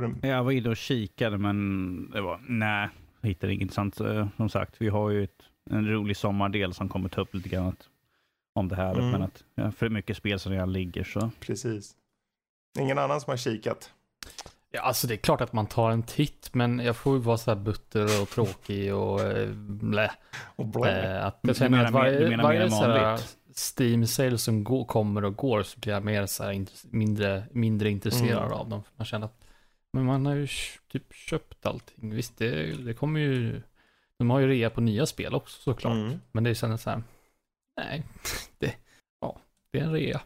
Den, 0.00 0.30
Jag 0.30 0.44
var 0.44 0.52
inne 0.52 0.68
och 0.68 0.76
kikade 0.76 1.38
men 1.38 2.10
det 2.10 2.20
var, 2.20 2.40
nej, 2.48 2.88
jag 3.20 3.28
hittade 3.28 3.52
inget 3.52 3.62
intressant. 3.62 4.00
Eh, 4.00 4.28
som 4.36 4.48
sagt, 4.48 4.74
vi 4.78 4.88
har 4.88 5.10
ju 5.10 5.24
ett, 5.24 5.42
en 5.70 5.88
rolig 5.88 6.16
sommardel 6.16 6.74
som 6.74 6.88
kommer 6.88 7.08
ta 7.08 7.20
upp 7.20 7.34
lite 7.34 7.48
grann 7.48 7.76
om 8.56 8.68
det 8.68 8.76
här. 8.76 8.92
Mm. 8.94 9.10
Men 9.10 9.22
att 9.22 9.44
ja, 9.54 9.70
för 9.70 9.88
mycket 9.88 10.16
spel 10.16 10.38
som 10.38 10.52
redan 10.52 10.72
ligger 10.72 11.04
så. 11.04 11.30
precis. 11.40 11.94
Ingen 12.78 12.98
annan 12.98 13.20
som 13.20 13.30
har 13.30 13.36
kikat? 13.36 13.90
Ja, 14.70 14.80
alltså 14.80 15.06
det 15.06 15.14
är 15.14 15.18
klart 15.18 15.40
att 15.40 15.52
man 15.52 15.66
tar 15.66 15.90
en 15.90 16.02
titt, 16.02 16.50
men 16.52 16.78
jag 16.78 16.96
får 16.96 17.14
ju 17.16 17.20
vara 17.22 17.36
så 17.36 17.50
här 17.50 17.58
butter 17.60 18.22
och 18.22 18.28
tråkig 18.28 18.94
och 18.94 19.20
eh, 19.20 19.48
blä. 19.54 20.10
Och 20.56 20.66
blä. 20.66 21.16
Eh, 21.18 21.26
att 21.26 21.38
Du 21.42 21.48
jag 21.48 21.56
känner 21.56 21.70
menar 21.70 21.84
att 21.84 21.92
varje, 21.92 22.18
du 22.18 22.28
menar 22.28 22.44
varje 22.44 22.70
så 22.70 22.76
här 22.76 23.02
vanligt? 23.04 23.36
Steam 23.78 24.06
sale 24.06 24.38
som 24.38 24.64
går, 24.64 24.84
kommer 24.84 25.24
och 25.24 25.36
går 25.36 25.62
så 25.62 25.80
blir 25.80 25.92
jag 25.92 26.04
mer 26.04 26.26
så 26.26 26.44
här 26.44 26.66
mindre, 26.90 27.44
mindre 27.52 27.90
intresserad 27.90 28.42
Mm. 28.46 28.52
av 28.52 28.68
dem. 28.68 28.82
Man 28.96 29.04
känner 29.04 29.26
att 29.26 29.42
men 29.92 30.04
man 30.04 30.26
har 30.26 30.34
ju 30.34 30.48
typ 30.92 31.14
köpt 31.14 31.66
allting. 31.66 32.14
Visst, 32.14 32.38
det, 32.38 32.72
det 32.84 32.94
kommer 32.94 33.20
ju... 33.20 33.62
De 34.18 34.30
har 34.30 34.40
ju 34.40 34.48
rea 34.48 34.70
på 34.70 34.80
nya 34.80 35.06
spel 35.06 35.34
också 35.34 35.62
såklart. 35.62 35.94
Mm. 35.94 36.20
Men 36.32 36.44
det 36.44 36.54
känns 36.54 36.82
så 36.82 36.90
här, 36.90 37.02
nej, 37.76 38.02
det, 38.58 38.74
ja, 39.20 39.36
det 39.72 39.78
är 39.78 39.82
en 39.84 39.92
rea. 39.92 40.20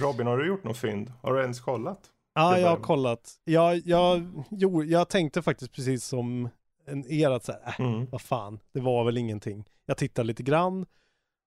Robin, 0.00 0.26
har 0.26 0.38
du 0.38 0.46
gjort 0.46 0.64
något 0.64 0.76
fynd? 0.78 1.12
Har 1.22 1.34
du 1.34 1.40
ens 1.42 1.60
kollat? 1.60 2.00
Ja, 2.34 2.58
jag 2.58 2.68
har 2.68 2.76
kollat. 2.76 3.32
Jag, 3.44 3.76
jag, 3.84 4.32
jo, 4.50 4.84
jag 4.84 5.08
tänkte 5.08 5.42
faktiskt 5.42 5.72
precis 5.72 6.04
som 6.04 6.48
en 6.86 7.10
er 7.12 7.30
att 7.30 7.44
så 7.44 7.52
här, 7.52 7.60
äh, 7.66 7.80
Mm. 7.80 8.06
vad 8.10 8.20
fan, 8.20 8.58
det 8.72 8.80
var 8.80 9.04
väl 9.04 9.18
ingenting. 9.18 9.64
Jag 9.86 9.96
tittade 9.96 10.26
lite 10.26 10.42
grann 10.42 10.86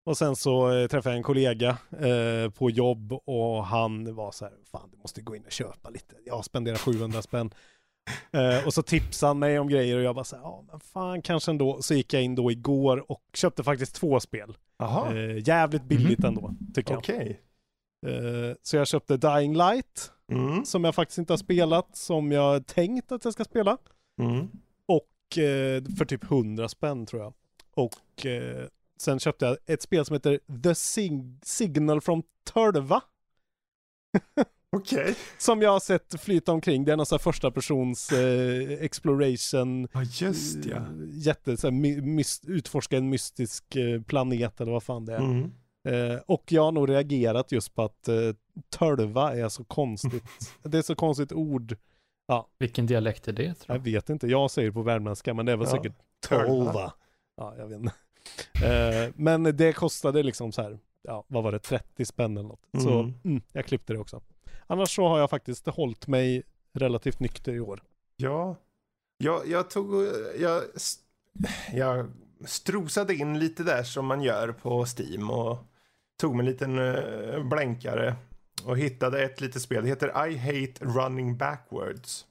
och 0.05 0.17
sen 0.17 0.35
så 0.35 0.71
eh, 0.71 0.87
träffade 0.87 1.13
jag 1.13 1.17
en 1.17 1.23
kollega 1.23 1.77
eh, 1.99 2.49
på 2.51 2.69
jobb 2.69 3.13
och 3.13 3.65
han 3.65 4.15
var 4.15 4.31
så 4.31 4.45
här, 4.45 4.53
fan 4.71 4.89
du 4.91 4.97
måste 4.97 5.21
gå 5.21 5.35
in 5.35 5.43
och 5.45 5.51
köpa 5.51 5.89
lite. 5.89 6.15
Jag 6.25 6.45
spenderar 6.45 6.77
700 6.77 7.21
spänn. 7.21 7.53
Eh, 8.31 8.65
och 8.65 8.73
så 8.73 8.81
tipsade 8.83 9.29
han 9.29 9.39
mig 9.39 9.59
om 9.59 9.69
grejer 9.69 9.97
och 9.97 10.03
jag 10.03 10.15
bara 10.15 10.23
så 10.23 10.35
här, 10.35 10.43
ja 10.43 10.63
men 10.71 10.79
fan 10.79 11.21
kanske 11.21 11.51
ändå. 11.51 11.81
Så 11.81 11.93
gick 11.93 12.13
jag 12.13 12.23
in 12.23 12.35
då 12.35 12.51
igår 12.51 13.11
och 13.11 13.21
köpte 13.33 13.63
faktiskt 13.63 13.95
två 13.95 14.19
spel. 14.19 14.57
Eh, 15.15 15.47
jävligt 15.47 15.83
billigt 15.83 16.23
ändå, 16.23 16.53
tycker 16.73 16.91
jag. 16.91 16.99
okej. 16.99 17.41
Eh, 18.07 18.55
så 18.61 18.75
jag 18.77 18.87
köpte 18.87 19.17
Dying 19.17 19.55
Light, 19.57 20.11
Mm. 20.31 20.65
som 20.65 20.83
jag 20.83 20.95
faktiskt 20.95 21.17
inte 21.17 21.33
har 21.33 21.37
spelat, 21.37 21.95
som 21.97 22.31
jag 22.31 22.67
tänkt 22.67 23.11
att 23.11 23.23
jag 23.25 23.33
ska 23.33 23.43
spela. 23.43 23.77
Mm. 24.21 24.47
Och 24.85 25.37
eh, 25.37 25.83
för 25.97 26.05
typ 26.05 26.23
100 26.23 26.69
spänn 26.69 27.05
tror 27.05 27.21
jag. 27.21 27.33
Och 27.73 28.25
eh, 28.25 28.67
sen 28.99 29.19
köpte 29.19 29.45
jag 29.45 29.57
ett 29.65 29.81
spel 29.81 30.05
som 30.05 30.13
heter 30.13 30.39
The 30.63 30.75
Sig- 30.75 31.39
Signal 31.43 32.01
from 32.01 32.23
Turva. 32.53 33.01
Okej. 34.77 35.15
Som 35.37 35.61
jag 35.61 35.69
har 35.71 35.79
sett 35.79 36.21
flyta 36.21 36.51
omkring. 36.51 36.85
Det 36.85 36.91
är 36.91 36.97
någon 36.97 37.05
sån 37.05 37.15
här 37.15 37.23
första 37.23 37.51
persons 37.51 38.11
eh, 38.11 38.71
exploration. 38.83 39.87
Ja, 39.93 40.03
just 40.03 40.65
ja. 40.65 40.75
eh, 40.75 40.83
Jätte, 41.13 41.57
så 41.57 41.67
här, 41.67 41.71
my, 41.71 42.01
mys, 42.01 42.41
utforska 42.47 42.97
en 42.97 43.09
mystisk 43.09 43.75
eh, 43.75 44.01
planet 44.01 44.61
eller 44.61 44.71
vad 44.71 44.83
fan 44.83 45.05
det 45.05 45.13
är. 45.13 45.19
Mm. 45.19 45.51
Eh, 45.87 46.19
och 46.27 46.43
jag 46.51 46.63
har 46.63 46.71
nog 46.71 46.89
reagerat 46.89 47.51
just 47.51 47.75
på 47.75 47.81
att 47.83 48.07
eh, 48.07 48.15
Turva 48.79 49.35
är 49.37 49.49
så 49.49 49.63
konstigt. 49.63 50.23
det 50.63 50.77
är 50.77 50.81
så 50.81 50.95
konstigt 50.95 51.31
ord. 51.31 51.75
Vilken 52.59 52.85
dialekt 52.85 53.27
är 53.27 53.31
det 53.33 53.53
tror 53.53 53.65
Jag 53.67 53.77
jag? 53.77 53.81
vet 53.83 54.09
inte, 54.09 54.27
jag 54.27 54.51
säger 54.51 54.71
på 54.71 54.81
värmländska 54.81 55.33
men 55.33 55.45
det 55.45 55.51
är 55.51 55.57
väl 55.57 55.67
Ja. 55.71 55.75
säkert 55.75 55.93
tolva. 56.27 56.93
Ja, 57.37 57.55
jag 57.57 57.67
vet 57.67 57.79
inte. 57.79 57.93
Eh, 58.67 59.11
men 59.15 59.43
det 59.43 59.73
kostade 59.73 60.23
liksom 60.23 60.51
så 60.51 60.61
här, 60.61 60.79
ja, 61.01 61.23
vad 61.27 61.43
var 61.43 61.51
det, 61.51 61.59
30 61.59 62.05
spänn 62.05 62.37
eller 62.37 62.47
något. 62.49 62.61
Så 62.83 62.99
Mm. 62.99 63.13
mm, 63.23 63.41
jag 63.51 63.65
klippte 63.65 63.93
det 63.93 63.99
också. 63.99 64.21
Annars 64.67 64.95
så 64.95 65.07
har 65.07 65.19
jag 65.19 65.29
faktiskt 65.29 65.67
hållit 65.67 66.07
mig 66.07 66.43
relativt 66.73 67.19
nykter 67.19 67.53
i 67.53 67.59
år. 67.59 67.83
Ja, 68.15 68.55
jag, 69.17 69.47
jag 69.47 69.69
tog 69.69 70.05
jag, 70.39 70.63
jag 71.73 72.07
strosade 72.45 73.15
in 73.15 73.39
lite 73.39 73.63
där 73.63 73.83
som 73.83 74.05
man 74.05 74.21
gör 74.21 74.51
på 74.51 74.85
Steam 74.97 75.29
och 75.29 75.57
tog 76.19 76.35
mig 76.35 76.45
en 76.45 76.51
liten 76.51 76.79
eh, 76.79 77.43
blänkare 77.43 78.15
och 78.65 78.77
hittade 78.77 79.23
ett 79.23 79.41
litet 79.41 79.61
spel. 79.61 79.83
Det 79.83 79.89
heter 79.89 80.27
I 80.27 80.37
Hate 80.37 80.85
Running 80.85 81.37
Backwards. 81.37 82.25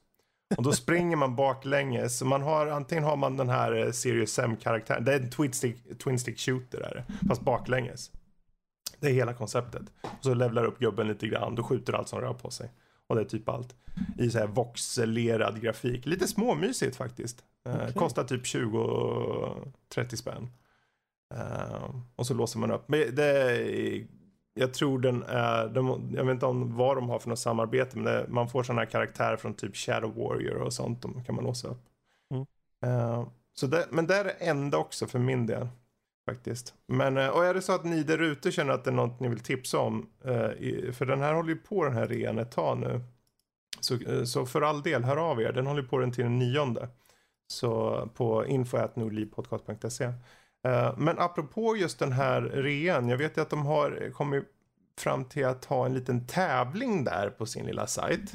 Och 0.57 0.63
då 0.63 0.71
springer 0.71 1.17
man 1.17 1.35
baklänges. 1.35 2.17
Så 2.17 2.25
Man 2.25 2.41
har, 2.41 2.67
antingen 2.67 3.03
har 3.03 3.15
man 3.15 3.37
den 3.37 3.49
här 3.49 3.85
eh, 3.85 3.91
Serious 3.91 4.39
M-karaktären. 4.39 5.03
Det 5.03 5.13
är 5.13 5.19
en 5.19 5.29
twin 5.29 5.53
stick, 5.53 5.99
twin 6.03 6.19
stick 6.19 6.39
shooter 6.39 6.81
är 6.81 6.95
det. 6.95 7.27
Fast 7.27 7.41
baklänges. 7.41 8.11
Det 8.99 9.07
är 9.07 9.13
hela 9.13 9.33
konceptet. 9.33 9.83
Och 10.01 10.23
så 10.23 10.33
levlar 10.33 10.65
upp 10.65 10.79
gubben 10.79 11.07
lite 11.07 11.27
grann. 11.27 11.55
Då 11.55 11.63
skjuter 11.63 11.93
allt 11.93 12.07
som 12.07 12.21
rör 12.21 12.33
på 12.33 12.51
sig. 12.51 12.71
Och 13.07 13.15
det 13.15 13.21
är 13.21 13.25
typ 13.25 13.49
allt. 13.49 13.75
I 14.17 14.29
så 14.29 14.39
här 14.39 14.47
voxelerad 14.47 15.61
grafik. 15.61 16.05
Lite 16.05 16.27
småmysigt 16.27 16.95
faktiskt. 16.95 17.43
Eh, 17.65 17.75
Okej. 17.75 17.93
Kostar 17.93 18.23
typ 18.23 18.43
20-30 18.43 20.15
spänn. 20.15 20.49
Eh, 21.35 21.95
och 22.15 22.27
så 22.27 22.33
låser 22.33 22.59
man 22.59 22.71
upp. 22.71 22.89
Men 22.89 23.15
det 23.15 23.25
är, 23.25 24.07
jag 24.53 24.73
tror 24.73 24.99
den 24.99 25.23
är, 25.23 25.67
de, 25.67 26.11
jag 26.15 26.25
vet 26.25 26.33
inte 26.33 26.45
om 26.45 26.75
vad 26.75 26.97
de 26.97 27.09
har 27.09 27.19
för 27.19 27.29
något 27.29 27.39
samarbete. 27.39 27.97
Men 27.97 28.05
det, 28.05 28.25
man 28.29 28.49
får 28.49 28.63
sådana 28.63 28.81
här 28.81 28.89
karaktärer 28.89 29.37
från 29.37 29.53
typ 29.53 29.75
Shadow 29.75 30.15
Warrior 30.15 30.61
och 30.61 30.73
sånt. 30.73 31.01
De 31.01 31.23
kan 31.23 31.35
man 31.35 31.43
låsa 31.43 31.67
upp. 31.67 31.81
Mm. 32.31 32.45
Eh, 32.85 33.27
så 33.53 33.67
det, 33.67 33.87
men 33.89 34.07
det 34.07 34.15
är 34.15 34.23
det 34.23 34.29
enda 34.29 34.77
också 34.77 35.07
för 35.07 35.19
min 35.19 35.45
del. 35.45 35.67
Faktiskt. 36.27 36.73
Men, 36.87 37.17
eh, 37.17 37.27
och 37.27 37.45
är 37.45 37.53
det 37.53 37.61
så 37.61 37.73
att 37.73 37.85
ni 37.85 38.03
där 38.03 38.21
ute 38.21 38.51
känner 38.51 38.73
att 38.73 38.83
det 38.83 38.89
är 38.89 38.93
något 38.93 39.19
ni 39.19 39.27
vill 39.27 39.39
tipsa 39.39 39.79
om. 39.79 40.09
Eh, 40.23 40.91
för 40.91 41.05
den 41.05 41.21
här 41.21 41.33
håller 41.33 41.49
ju 41.49 41.55
på 41.55 41.83
den 41.83 41.93
här 41.93 42.07
rean 42.07 42.39
ett 42.39 42.51
tag 42.51 42.77
nu. 42.77 43.01
Så, 43.79 43.93
eh, 43.93 44.23
så 44.23 44.45
för 44.45 44.61
all 44.61 44.81
del, 44.81 45.03
hör 45.03 45.17
av 45.17 45.41
er. 45.41 45.51
Den 45.51 45.67
håller 45.67 45.83
på 45.83 45.97
den 45.97 46.11
till 46.11 46.23
den 46.23 46.39
nionde. 46.39 46.89
Så 47.47 48.01
på 48.15 48.45
info.nordlivpodcast.se. 48.45 50.13
Men 50.97 51.19
apropå 51.19 51.77
just 51.77 51.99
den 51.99 52.11
här 52.11 52.41
rean. 52.41 53.09
Jag 53.09 53.17
vet 53.17 53.37
ju 53.37 53.41
att 53.41 53.49
de 53.49 53.65
har 53.65 54.11
kommit 54.11 54.43
fram 54.97 55.25
till 55.25 55.45
att 55.45 55.65
ha 55.65 55.85
en 55.85 55.93
liten 55.93 56.27
tävling 56.27 57.03
där 57.03 57.29
på 57.29 57.45
sin 57.45 57.65
lilla 57.65 57.87
sajt. 57.87 58.33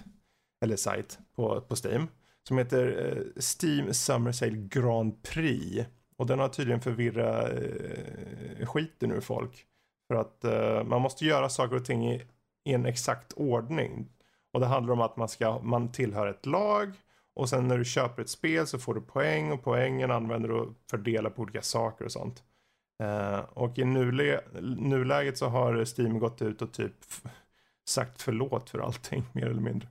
Eller 0.64 0.76
sajt 0.76 1.18
på, 1.36 1.61
på 1.61 1.76
Steam. 1.84 2.09
Som 2.49 2.59
heter 2.59 3.24
Steam 3.36 3.95
Summer 3.95 4.32
Sale 4.32 4.57
Grand 4.57 5.22
Prix. 5.22 5.86
Och 6.17 6.27
den 6.27 6.39
har 6.39 6.49
tydligen 6.49 6.81
förvirrat 6.81 7.51
eh, 8.59 8.67
skiten 8.67 9.13
ur 9.13 9.21
folk. 9.21 9.67
För 10.09 10.15
att 10.15 10.45
eh, 10.45 10.85
man 10.85 11.03
måste 11.03 11.25
göra 11.25 11.49
saker 11.49 11.77
och 11.77 11.85
ting 11.85 12.13
i, 12.13 12.23
i 12.65 12.73
en 12.73 12.87
exakt 12.87 13.33
ordning. 13.33 14.09
Och 14.53 14.61
det 14.61 14.67
handlar 14.67 14.93
om 14.93 15.01
att 15.01 15.17
man, 15.17 15.29
ska, 15.29 15.59
man 15.59 15.93
tillhör 15.93 16.27
ett 16.27 16.47
lag. 16.47 16.93
Och 17.35 17.49
sen 17.49 17.69
när 17.69 17.79
du 17.79 17.85
köper 17.85 18.23
ett 18.23 18.29
spel 18.29 18.67
så 18.67 18.79
får 18.79 18.95
du 18.95 19.01
poäng. 19.01 19.53
Och 19.53 19.65
poängen 19.65 20.11
använder 20.11 20.49
du 20.49 20.61
att 20.61 20.69
fördela 20.91 21.31
på 21.31 21.43
olika 21.43 21.63
saker 21.63 22.05
och 22.05 22.13
sånt. 22.13 22.43
Eh, 23.03 23.39
och 23.39 23.79
i 23.79 23.85
nulä 23.85 24.41
nuläget 24.61 25.39
så 25.39 25.47
har 25.49 26.01
Steam 26.01 26.19
gått 26.19 26.43
ut 26.43 26.63
och 26.63 26.73
typ 26.73 26.95
sagt 27.89 28.23
förlåt 28.23 28.71
för 28.71 28.79
allting 28.79 29.25
mer 29.33 29.47
eller 29.47 29.63
mindre. 29.63 29.89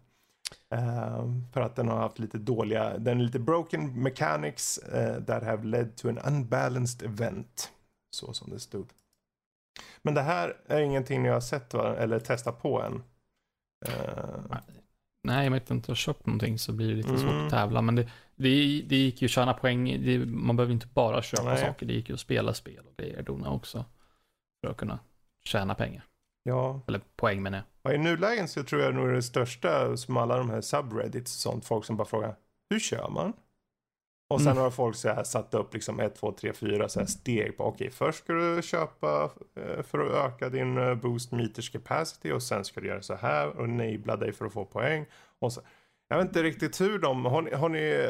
Eh, 0.72 1.26
för 1.54 1.62
att 1.62 1.76
den 1.76 1.88
har 1.88 1.98
haft 1.98 2.20
lite 2.20 2.38
dåliga, 2.38 2.98
den 2.98 3.20
är 3.20 3.24
lite 3.24 3.40
broken 3.40 4.04
mechanics 4.04 4.78
eh, 4.78 5.24
that 5.24 5.44
have 5.44 5.64
led 5.64 5.96
to 5.98 6.10
an 6.10 6.18
unbalanced 6.18 7.10
event. 7.10 7.72
Så 8.16 8.34
som 8.34 8.50
det 8.50 8.60
stod. 8.60 8.90
Men 10.02 10.14
det 10.14 10.22
här 10.22 10.58
är 10.68 10.82
ingenting 10.82 11.26
jag 11.26 11.34
har 11.34 11.42
sett 11.42 11.74
va? 11.74 11.96
eller 11.96 12.20
testat 12.20 12.62
på 12.62 12.82
än. 12.82 13.04
Eh, 13.86 14.58
Nej, 15.24 15.44
jag 15.44 15.52
vet 15.52 15.72
inte, 15.72 15.92
har 15.92 15.96
köpt 15.96 16.26
någonting 16.26 16.60
så 16.60 16.72
blir 16.74 16.88
det 16.90 16.96
lite 16.96 17.18
svårt 17.18 17.32
Mm. 17.32 17.46
att 17.46 17.52
tävla. 17.52 17.82
Men 17.82 17.96
det, 17.96 18.04
det, 18.36 18.82
det 18.90 18.96
gick 18.96 19.22
ju 19.22 19.26
att 19.26 19.32
tjäna 19.32 19.54
poäng. 19.54 19.86
Det, 20.06 20.26
man 20.26 20.56
behöver 20.56 20.74
inte 20.74 20.88
bara 20.88 21.22
köpa 21.22 21.44
Nej. 21.44 21.58
saker. 21.62 21.86
Det 21.86 21.94
gick 21.94 22.10
ju 22.10 22.14
att 22.14 22.20
spela 22.20 22.54
spel 22.54 22.86
och 22.88 22.96
grejer 22.98 23.22
dona 23.24 23.50
också. 23.52 23.86
För 24.62 24.72
att 24.72 24.78
kunna 24.78 25.00
tjäna 25.44 25.76
pengar. 25.76 26.04
ja, 26.44 26.82
Eller 26.88 27.02
poäng 27.16 27.42
menar 27.44 27.58
jag. 27.58 27.66
Ja, 27.84 27.94
I 27.94 27.98
nuläget 27.98 28.50
så 28.50 28.64
tror 28.64 28.82
jag 28.82 28.96
nog 28.96 29.10
det 29.14 29.22
största 29.24 29.98
som 29.98 30.18
alla 30.18 30.38
de 30.38 30.50
här 30.50 30.62
subreddits 30.62 31.36
och 31.36 31.40
sånt. 31.52 31.66
Folk 31.66 31.86
som 31.86 31.98
bara 31.98 32.06
frågar 32.08 32.36
hur 32.70 32.80
kör 32.80 33.10
man? 33.10 33.34
Och 34.30 34.42
sen 34.42 34.52
Mm. 34.52 34.64
har 34.64 34.72
folk 34.72 34.96
så 34.96 35.10
här 35.10 35.24
satt 35.24 35.54
upp 35.54 35.74
liksom 35.74 36.00
1, 36.00 36.16
2, 36.16 36.32
3, 36.32 36.54
4 36.54 36.90
så 36.90 37.00
här 37.00 37.08
steg 37.08 37.58
på 37.58 37.64
okej 37.64 37.90
först 37.90 38.24
ska 38.24 38.34
du 38.34 38.62
köpa 38.62 39.32
eh, 39.56 39.84
för 39.84 40.00
att 40.00 40.12
öka 40.34 40.50
din 40.50 40.78
eh, 40.78 40.96
boost 40.96 41.32
meters 41.32 41.70
capacity 41.70 42.32
och 42.32 42.44
sen 42.44 42.66
ska 42.66 42.82
du 42.82 42.88
göra 42.88 43.02
så 43.02 43.16
här 43.16 43.48
och 43.48 43.66
enabla 43.66 44.16
dig 44.18 44.32
för 44.34 44.46
att 44.46 44.54
få 44.54 44.66
poäng. 44.66 45.06
Och 45.40 45.54
så, 45.54 45.62
jag 46.08 46.18
vet 46.18 46.28
inte 46.28 46.44
riktigt 46.44 46.82
hur 46.82 47.00
de, 47.00 47.26
har 47.26 47.42
ni, 47.42 47.54
har 47.54 47.70
ni 47.70 48.08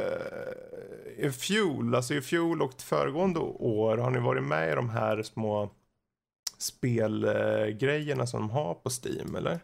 eh, 1.18 1.26
i 1.26 1.32
fjol, 1.32 1.96
alltså 1.96 2.14
i 2.14 2.22
fjol 2.22 2.62
och 2.62 2.74
föregående 2.82 3.40
år 3.40 3.98
har 3.98 4.10
ni 4.12 4.20
varit 4.20 4.44
med 4.44 4.72
i 4.72 4.76
de 4.76 4.90
här 4.90 5.24
små 5.24 5.70
spelgrejerna 6.62 8.28
som 8.28 8.40
de 8.42 8.50
har 8.50 8.74
på 8.74 8.90
Steam 8.90 9.36
eller? 9.36 9.60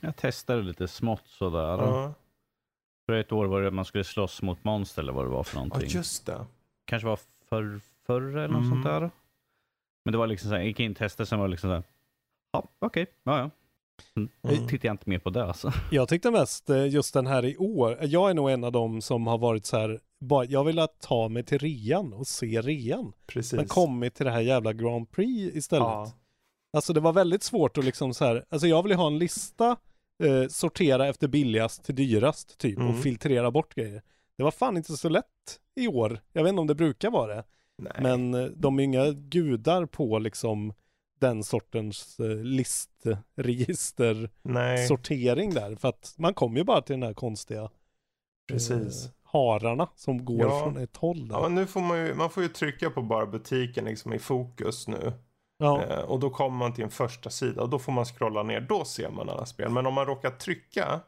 Jag 0.00 0.16
testade 0.16 0.62
lite 0.62 0.88
smått 0.88 1.26
sådär. 1.26 1.58
Ja, 1.78 2.14
För 3.06 3.12
ett 3.16 3.32
år 3.32 3.46
var 3.46 3.60
det 3.60 3.68
att 3.68 3.74
man 3.74 3.84
skulle 3.84 4.04
slåss 4.04 4.42
mot 4.42 4.64
monster 4.64 5.02
eller 5.02 5.12
vad 5.12 5.24
det 5.24 5.28
var 5.30 5.42
för 5.42 5.56
ja 5.56 5.64
någonting. 5.64 5.90
just 5.90 6.26
det. 6.26 6.46
Kanske 6.84 7.06
var 7.08 7.18
förr, 7.48 7.80
förr 8.06 8.22
eller 8.36 8.48
något 8.48 8.56
Mm. 8.58 8.70
sånt 8.70 8.84
där. 8.84 9.10
Men 10.04 10.12
det 10.12 10.18
var 10.18 10.26
liksom 10.26 10.48
såhär, 10.48 10.60
jag 10.60 10.66
gick 10.68 10.80
in 10.80 10.94
testade 10.94 11.26
sen 11.26 11.38
var 11.38 11.46
det 11.46 11.50
liksom 11.50 11.70
såhär, 11.70 11.82
ja 12.52 12.68
okej, 12.78 13.06
ja 13.22 13.38
ja. 13.38 13.50
Mm. 14.16 14.28
Mm. 14.42 14.66
Tittade 14.68 14.86
jag 14.86 14.94
inte 14.94 15.08
mer 15.10 15.18
på 15.18 15.30
det 15.30 15.44
alltså. 15.44 15.72
Jag 15.90 16.08
tyckte 16.08 16.30
mest 16.30 16.70
eh, 16.70 16.86
just 16.88 17.14
den 17.14 17.26
här 17.26 17.44
i 17.44 17.56
år. 17.56 17.98
Jag 18.02 18.30
är 18.30 18.34
nog 18.34 18.50
en 18.50 18.64
av 18.64 18.72
dem 18.72 19.00
som 19.02 19.26
har 19.26 19.38
varit 19.38 19.66
så 19.66 19.78
här, 19.78 20.00
bara, 20.24 20.44
jag 20.44 20.64
vill 20.64 20.86
ta 21.00 21.28
mig 21.28 21.42
till 21.44 21.58
rean 21.58 22.12
och 22.12 22.26
se 22.26 22.60
rean. 22.60 23.12
Precis. 23.26 23.52
Men 23.52 23.66
kommit 23.66 24.14
till 24.14 24.26
det 24.26 24.32
här 24.32 24.40
jävla 24.40 24.72
Grand 24.72 25.10
Prix 25.10 25.56
istället. 25.56 25.82
Ja. 25.82 26.12
Alltså 26.72 26.92
det 26.92 27.00
var 27.00 27.12
väldigt 27.12 27.42
svårt 27.42 27.78
att 27.78 27.84
liksom 27.84 28.14
så 28.14 28.24
här, 28.24 28.44
alltså 28.48 28.66
jag 28.66 28.82
vill 28.82 28.92
ha 28.92 29.06
en 29.06 29.18
lista, 29.18 29.76
eh, 30.24 30.48
sortera 30.48 31.08
efter 31.08 31.28
billigast 31.28 31.84
till 31.84 31.94
dyrast 31.94 32.58
typ 32.58 32.78
Mm. 32.78 32.90
och 32.90 33.02
filtrera 33.02 33.50
bort 33.50 33.74
grejer. 33.74 34.02
Det 34.36 34.42
var 34.42 34.50
fan 34.50 34.76
inte 34.76 34.96
så 34.96 35.08
lätt 35.08 35.24
i 35.76 35.88
år. 35.88 36.20
Jag 36.32 36.42
vet 36.42 36.50
inte 36.50 36.60
om 36.60 36.66
det 36.66 36.74
brukar 36.74 37.10
vara 37.10 37.34
det. 37.34 37.44
Nej. 37.78 37.92
Men 38.00 38.34
eh, 38.34 38.44
de 38.44 38.78
är 38.78 38.84
inga 38.84 39.10
gudar 39.10 39.86
på 39.86 40.18
liksom 40.18 40.72
den 41.20 41.44
sortens 41.44 42.20
eh, 42.20 42.36
listregister 42.36 44.30
sortering 44.88 45.54
där. 45.54 45.76
För 45.76 45.88
att 45.88 46.14
man 46.18 46.34
kommer 46.34 46.58
ju 46.58 46.64
bara 46.64 46.82
till 46.82 46.92
den 46.94 47.02
här 47.02 47.14
konstiga 47.14 47.70
Precis. 48.48 49.10
Hararna 49.34 49.88
som 49.96 50.24
går 50.24 50.40
Ja. 50.40 50.60
från 50.64 50.76
ett 50.76 50.96
håll 50.96 51.28
där. 51.28 51.36
Ja, 51.36 51.48
nu 51.48 51.66
får 51.66 51.80
man 51.80 51.98
ju, 51.98 52.14
man 52.14 52.30
får 52.30 52.42
ju 52.42 52.48
trycka 52.48 52.90
på 52.90 53.02
bara 53.02 53.26
butiken 53.26 53.84
liksom 53.84 54.12
i 54.12 54.18
fokus 54.18 54.88
nu. 54.88 55.12
Ja, 55.58 55.82
Eh, 55.82 55.98
och 55.98 56.20
då 56.20 56.30
kommer 56.30 56.56
man 56.58 56.72
till 56.74 56.84
en 56.84 56.90
första 56.90 57.30
sida 57.30 57.62
och 57.62 57.68
då 57.68 57.78
får 57.78 57.92
man 57.92 58.04
scrolla 58.04 58.42
ner. 58.42 58.60
Då 58.60 58.84
ser 58.84 59.10
man 59.10 59.28
alla 59.28 59.46
spel. 59.46 59.70
Men 59.70 59.86
om 59.86 59.94
man 59.94 60.06
råkar 60.06 60.30
trycka 60.30 61.00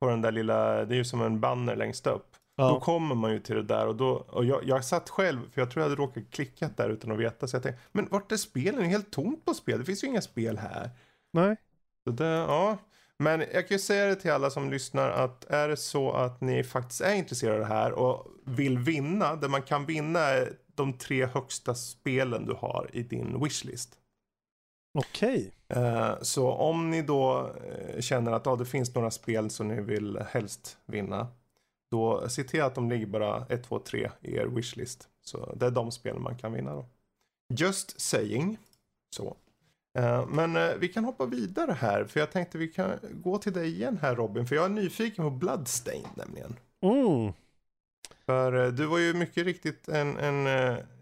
på 0.00 0.08
den 0.08 0.22
där 0.22 0.32
lilla, 0.32 0.84
det 0.84 0.94
är 0.94 0.96
ju 0.96 1.04
som 1.04 1.22
en 1.22 1.40
banner 1.40 1.76
längst 1.76 2.06
upp. 2.06 2.26
Då 2.56 2.64
Ja. 2.64 2.80
kommer 2.80 3.14
man 3.14 3.32
ju 3.32 3.38
till 3.38 3.56
det 3.56 3.62
där 3.62 3.86
och 3.86 3.96
då, 3.96 4.08
och 4.10 4.44
jag, 4.44 4.60
jag 4.64 4.84
satt 4.84 5.08
själv, 5.10 5.50
för 5.50 5.60
jag 5.60 5.70
tror 5.70 5.82
jag 5.82 5.90
hade 5.90 6.02
råkat 6.02 6.30
klickat 6.30 6.76
där 6.76 6.88
utan 6.90 7.12
att 7.12 7.18
veta. 7.18 7.46
Så 7.46 7.56
jag 7.56 7.62
tänkte, 7.62 7.82
men 7.92 8.08
vart 8.10 8.32
är 8.32 8.36
spelen? 8.36 8.80
Det 8.80 8.86
är 8.86 8.88
helt 8.88 9.10
tomt 9.12 9.44
på 9.44 9.54
spel. 9.54 9.78
Det 9.78 9.84
finns 9.84 10.04
ju 10.04 10.08
inga 10.08 10.20
spel 10.20 10.58
här. 10.58 10.90
Nej. 11.32 11.56
Så 12.04 12.10
det, 12.10 12.26
ja. 12.26 12.78
Men 13.22 13.40
jag 13.40 13.68
kan 13.68 13.74
ju 13.74 13.78
säga 13.78 14.06
det 14.06 14.16
till 14.16 14.30
alla 14.30 14.50
som 14.50 14.70
lyssnar 14.70 15.10
att 15.10 15.44
är 15.44 15.68
det 15.68 15.76
så 15.76 16.12
att 16.12 16.40
ni 16.40 16.64
faktiskt 16.64 17.00
är 17.00 17.14
intresserade 17.14 17.54
av 17.62 17.68
det 17.68 17.74
här 17.74 17.92
och 17.92 18.26
vill 18.44 18.78
vinna, 18.78 19.36
det 19.36 19.48
man 19.48 19.62
kan 19.62 19.86
vinna 19.86 20.18
är 20.20 20.56
de 20.74 20.98
tre 20.98 21.26
högsta 21.26 21.74
spelen 21.74 22.46
du 22.46 22.52
har 22.52 22.90
i 22.92 23.02
din 23.02 23.44
wishlist. 23.44 23.98
Okej. 24.98 25.52
Eh, 25.68 26.14
Så 26.22 26.52
om 26.52 26.90
ni 26.90 27.02
då 27.02 27.52
eh, 27.64 28.00
känner 28.00 28.32
att 28.32 28.46
ja, 28.46 28.56
det 28.56 28.66
finns 28.66 28.94
några 28.94 29.10
spel 29.10 29.50
som 29.50 29.68
ni 29.68 29.80
vill 29.80 30.18
helst 30.30 30.78
vinna. 30.86 31.28
Då 31.90 32.28
se 32.28 32.44
till 32.44 32.62
att 32.62 32.74
de 32.74 32.90
ligger 32.90 33.06
bara 33.06 33.46
1, 33.48 33.64
2, 33.64 33.78
3 33.78 34.10
i 34.20 34.36
er 34.36 34.46
wishlist. 34.46 35.08
Så 35.24 35.54
det 35.56 35.66
är 35.66 35.70
de 35.70 35.90
spelen 35.92 36.22
man 36.22 36.38
kan 36.38 36.52
vinna 36.52 36.74
då. 36.74 36.86
Just 37.54 38.00
saying. 38.00 38.58
Så. 39.16 39.36
Eh, 39.98 40.26
Men 40.26 40.56
eh, 40.56 40.70
vi 40.78 40.88
kan 40.88 41.04
hoppa 41.04 41.26
vidare 41.26 41.72
här. 41.72 42.04
För 42.04 42.20
jag 42.20 42.30
tänkte 42.32 42.58
vi 42.58 42.68
kan 42.68 42.98
gå 43.12 43.38
till 43.38 43.52
dig 43.52 43.68
igen 43.68 43.98
här 44.02 44.14
Robin. 44.16 44.46
För 44.46 44.56
jag 44.56 44.64
är 44.64 44.68
nyfiken 44.68 45.24
på 45.24 45.30
Bloodstained 45.30 46.10
nämligen. 46.14 46.56
Mm. 46.82 47.32
För 48.26 48.64
eh, 48.64 48.72
du 48.72 48.86
var 48.86 48.98
ju 48.98 49.14
mycket 49.14 49.44
riktigt 49.44 49.88
en, 49.88 50.18
en 50.18 50.46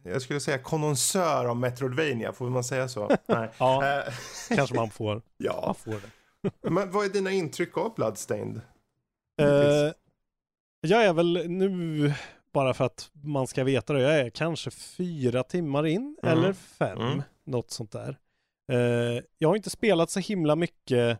jag 0.03 0.23
skulle 0.23 0.41
säga 0.41 0.59
konnonsör 0.59 1.45
av 1.45 1.57
Metroidvania. 1.57 2.33
Får 2.33 2.51
man 2.51 2.65
säga 2.65 2.89
så? 2.89 3.17
Nej. 3.27 3.49
Ja, 3.59 4.03
kanske 4.49 4.75
man 4.77 4.91
får. 4.91 5.23
ja. 5.37 5.63
Man 5.67 5.75
får 5.75 5.93
det. 6.01 6.71
Men 6.71 6.91
vad 6.91 7.05
är 7.05 7.09
dina 7.09 7.31
intryck 7.31 7.77
av 7.79 7.95
Bloodstained? 7.95 8.61
Eh, 9.43 9.93
jag 10.81 11.05
är 11.05 11.13
väl 11.13 11.45
nu, 11.49 12.13
bara 12.53 12.75
för 12.75 12.85
att 12.85 13.11
man 13.13 13.47
ska 13.47 13.65
veta 13.65 13.93
det, 13.93 14.01
jag 14.01 14.19
är 14.19 14.31
kanske 14.31 14.71
fyra 14.71 15.43
timmar 15.43 15.87
in 15.87 16.17
Mm. 16.23 16.39
eller 16.39 16.53
fem, 16.53 16.99
Mm. 16.99 17.23
något 17.45 17.71
sånt 17.71 17.93
där. 17.93 18.17
Eh, 18.71 19.23
jag 19.39 19.49
har 19.49 19.57
inte 19.57 19.71
spelat 19.71 20.11
så 20.11 20.21
himla 20.21 20.57
mycket 20.57 21.19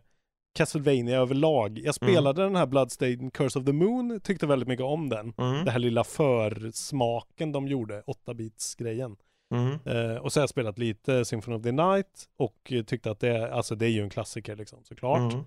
Castlevania 0.53 1.19
överlag. 1.19 1.79
Jag 1.79 1.95
spelade 1.95 2.43
den 2.43 2.55
här 2.55 2.65
Bloodstained 2.65 3.33
Curse 3.33 3.59
of 3.59 3.65
the 3.65 3.73
Moon, 3.73 4.19
tyckte 4.19 4.47
väldigt 4.47 4.67
mycket 4.67 4.85
om 4.85 5.09
den. 5.09 5.33
Mm. 5.37 5.65
Det 5.65 5.71
här 5.71 5.79
lilla 5.79 6.03
försmaken 6.03 7.51
de 7.51 7.67
gjorde, 7.67 8.01
8-bits-grejen. 8.01 9.15
Mm. 9.53 9.79
Eh, 9.85 10.15
och 10.17 10.33
så 10.33 10.39
har 10.39 10.41
jag 10.41 10.49
spelat 10.49 10.77
lite 10.77 11.25
Symphony 11.25 11.57
of 11.57 11.63
the 11.63 11.71
Night 11.71 12.29
och 12.37 12.73
tyckte 12.87 13.11
att 13.11 13.19
det, 13.19 13.53
alltså 13.53 13.75
det 13.75 13.85
är 13.85 13.89
ju 13.89 14.01
en 14.01 14.09
klassiker 14.09 14.55
liksom, 14.55 14.83
såklart. 14.83 15.33
Mm. 15.33 15.43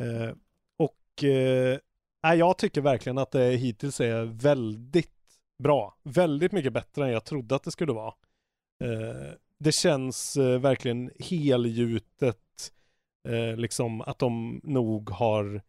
Eh, 0.00 0.34
och 0.76 1.24
nej, 2.22 2.38
jag 2.38 2.58
tycker 2.58 2.80
verkligen 2.80 3.18
att 3.18 3.30
det 3.30 3.56
hittills 3.56 4.00
är 4.00 4.24
väldigt 4.24 5.10
bra. 5.58 5.96
Väldigt 6.02 6.52
mycket 6.52 6.72
bättre 6.72 7.04
än 7.04 7.12
jag 7.12 7.24
trodde 7.24 7.54
att 7.56 7.62
det 7.62 7.70
skulle 7.70 7.92
vara. 7.92 8.14
Eh, 8.84 9.32
det 9.58 9.72
känns 9.72 10.36
eh, 10.36 10.58
verkligen 10.60 11.10
helgjutet. 11.18 12.38
Eh, 13.28 13.56
liksom 13.56 14.00
att 14.00 14.18
de 14.18 14.60
nog 14.64 15.10
har 15.10 15.62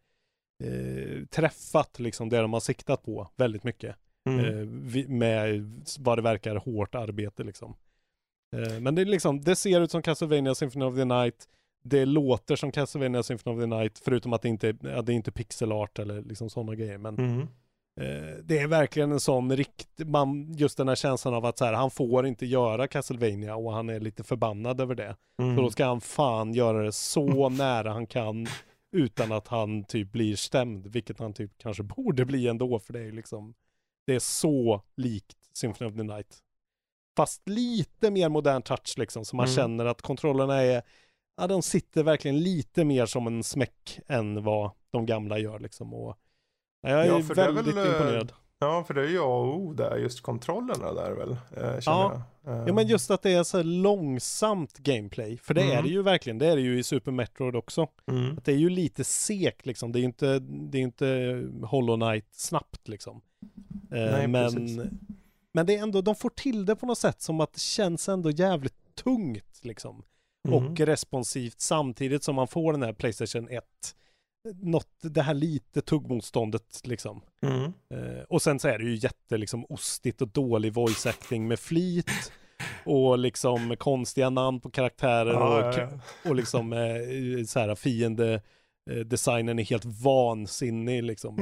eh, 0.64 1.24
träffat 1.30 1.98
liksom 1.98 2.28
det 2.28 2.38
de 2.40 2.52
har 2.52 2.60
siktat 2.60 3.02
på 3.02 3.28
väldigt 3.36 3.64
mycket. 3.64 3.96
Mm. 4.28 4.44
Eh, 4.44 4.66
vi- 4.68 5.08
med 5.08 5.70
vad 5.98 6.18
det 6.18 6.22
verkar 6.22 6.56
hårt 6.56 6.94
arbete 6.94 7.44
liksom. 7.44 7.76
Eh, 8.56 8.80
men 8.80 8.94
det 8.94 9.02
är 9.02 9.06
liksom, 9.06 9.40
det 9.40 9.56
ser 9.56 9.80
ut 9.80 9.90
som 9.90 10.02
Castlevania 10.02 10.54
Symphony 10.54 10.84
of 10.84 10.94
the 10.96 11.04
Night. 11.04 11.48
Det 11.84 12.04
låter 12.04 12.56
som 12.56 12.72
Castlevania 12.72 13.22
Symphony 13.22 13.56
of 13.56 13.62
the 13.62 13.66
Night, 13.66 13.98
förutom 14.04 14.32
att 14.32 14.42
det 14.42 14.48
inte, 14.48 14.76
ja, 14.80 15.02
det 15.02 15.12
är 15.12 15.14
inte 15.16 15.32
pixel 15.32 15.72
art 15.72 15.98
eller 15.98 16.22
liksom 16.22 16.50
sådana 16.50 16.74
grejer. 16.74 16.98
Men 16.98 17.18
Mm. 17.18 17.46
Eh, 18.00 18.36
det 18.44 18.58
är 18.58 18.66
verkligen 18.66 19.12
en 19.12 19.20
sån 19.20 19.56
rikt, 19.56 19.88
man, 20.06 20.52
just 20.52 20.76
den 20.76 20.88
här 20.88 20.94
känslan 20.94 21.34
av 21.34 21.44
att 21.46 21.58
så 21.58 21.64
här, 21.64 21.72
han 21.72 21.90
får 21.90 22.26
inte 22.26 22.46
göra 22.46 22.88
Castlevania 22.88 23.56
och 23.56 23.72
han 23.72 23.88
är 23.88 24.00
lite 24.00 24.24
förbannad 24.24 24.80
över 24.80 24.94
det. 24.94 25.16
Mm. 25.42 25.56
Så 25.56 25.62
då 25.62 25.70
ska 25.70 25.86
han 25.86 26.00
fan 26.00 26.54
göra 26.54 26.82
det 26.82 26.92
så 26.92 27.48
nära 27.48 27.92
han 27.92 28.06
kan 28.06 28.46
utan 28.92 29.32
att 29.32 29.48
han 29.48 29.84
typ 29.84 30.12
blir 30.12 30.36
stämd, 30.36 30.86
vilket 30.86 31.18
han 31.18 31.32
typ 31.32 31.58
kanske 31.58 31.82
borde 31.96 32.24
bli 32.24 32.48
ändå 32.48 32.78
för 32.78 32.92
det 32.92 33.00
är 33.00 33.12
liksom 33.12 33.54
det 34.06 34.14
är 34.14 34.18
så 34.18 34.82
likt 34.96 35.36
Symphony 35.52 35.90
of 35.90 35.96
the 35.96 36.02
Night. 36.02 36.38
Fast 37.16 37.48
lite 37.48 38.10
mer 38.10 38.28
modern 38.28 38.62
touch 38.62 38.94
liksom, 38.98 39.24
så 39.24 39.36
man 39.36 39.46
Mm. 39.46 39.56
känner 39.56 39.84
att 39.84 40.02
kontrollerna 40.02 40.62
är, 40.62 40.82
ja 41.36 41.46
de 41.46 41.62
sitter 41.62 42.02
verkligen 42.02 42.40
lite 42.40 42.84
mer 42.84 43.06
som 43.06 43.26
en 43.26 43.42
smäck 43.44 44.00
än 44.06 44.42
vad 44.44 44.70
de 44.90 45.06
gamla 45.06 45.38
gör 45.38 45.58
liksom. 45.58 45.94
Och, 45.94 46.16
jag 46.80 46.90
är 46.92 47.04
Ja, 47.06 47.18
det 47.34 47.42
är 47.42 47.52
väldigt 47.52 47.74
väl, 47.76 47.86
eh, 47.86 47.92
imponerad. 47.92 48.32
Ja, 48.60 48.84
för 48.86 48.94
det 48.94 49.00
är 49.00 49.08
ju 49.08 49.18
A 49.18 49.24
och 49.24 49.56
O 49.58 49.72
där, 49.74 49.96
just 49.96 50.20
kontrollerna 50.22 50.92
där 50.92 51.10
väl, 51.12 51.30
eh, 51.30 51.36
känner 51.56 51.80
Ja. 51.86 52.22
jag. 52.44 52.54
Eh, 52.54 52.64
Ja 52.66 52.72
men 52.72 52.86
just 52.86 53.10
att 53.10 53.22
det 53.22 53.30
är 53.32 53.42
så 53.42 53.56
här 53.56 53.64
långsamt 53.64 54.78
gameplay, 54.78 55.36
för 55.38 55.54
det 55.54 55.60
är 55.62 55.70
Mm. 55.72 55.82
det 55.84 55.90
ju 55.90 56.02
verkligen, 56.02 56.38
det 56.38 56.46
är 56.46 56.56
det 56.56 56.62
ju 56.62 56.78
i 56.78 56.82
Super 56.82 57.10
Metroid 57.12 57.56
också. 57.56 57.86
Mm. 58.10 58.38
Att 58.38 58.44
det 58.44 58.52
är 58.52 58.56
ju 58.56 58.68
lite 58.70 59.04
sekt 59.04 59.66
liksom. 59.66 59.92
Det 59.92 59.98
är 59.98 60.00
ju 60.00 60.06
inte, 60.06 60.38
det 60.38 60.78
är 60.78 60.82
inte 60.82 61.42
Hollow 61.66 61.96
Knight 61.96 62.26
snabbt 62.32 62.88
liksom. 62.88 63.20
Eh, 63.72 63.98
Nej, 63.98 64.28
men, 64.28 64.52
precis. 64.54 64.80
men 65.52 65.66
det 65.66 65.76
är 65.76 65.82
ändå, 65.82 66.00
de 66.00 66.14
får 66.14 66.30
till 66.30 66.66
det 66.66 66.76
på 66.76 66.86
något 66.86 66.98
sätt 66.98 67.22
som 67.22 67.40
att 67.40 67.52
det 67.52 67.60
känns 67.60 68.08
ändå 68.08 68.30
jävligt 68.30 68.94
tungt 68.94 69.60
liksom. 69.62 70.02
Mm. 70.48 70.64
Och 70.66 70.80
responsivt 70.80 71.60
samtidigt 71.60 72.22
som 72.24 72.34
man 72.34 72.48
får 72.48 72.72
den 72.72 72.82
här 72.82 72.92
Playstation 72.92 73.48
1. 73.48 73.64
Något, 74.62 74.88
det 75.00 75.22
här 75.22 75.34
lite 75.34 75.80
tuggmotståndet 75.80 76.80
liksom. 76.84 77.20
Mm. 77.42 77.64
Eh, 77.64 78.22
och 78.28 78.42
sen 78.42 78.58
så 78.58 78.68
är 78.68 78.78
det 78.78 78.84
ju 78.84 78.94
jätte 78.94 79.36
liksom 79.36 79.66
ostigt 79.68 80.22
och 80.22 80.28
dålig 80.28 80.72
voice 80.72 81.06
acting 81.06 81.48
med 81.48 81.58
flit. 81.58 82.32
Och 82.84 83.18
liksom 83.18 83.76
konstiga 83.78 84.30
namn 84.30 84.60
på 84.60 84.70
karaktärer 84.70 85.32
Ja, 85.32 85.68
och 85.68 85.74
ja, 85.74 85.80
ja. 85.80 86.30
och 86.30 86.36
liksom 86.36 86.72
eh, 86.72 87.44
så 87.46 87.60
här 87.60 87.74
fiende 87.74 88.42
eh, 88.90 88.98
designen 88.98 89.58
är 89.58 89.64
helt 89.64 89.84
vansinnig 89.84 91.02
liksom. 91.02 91.38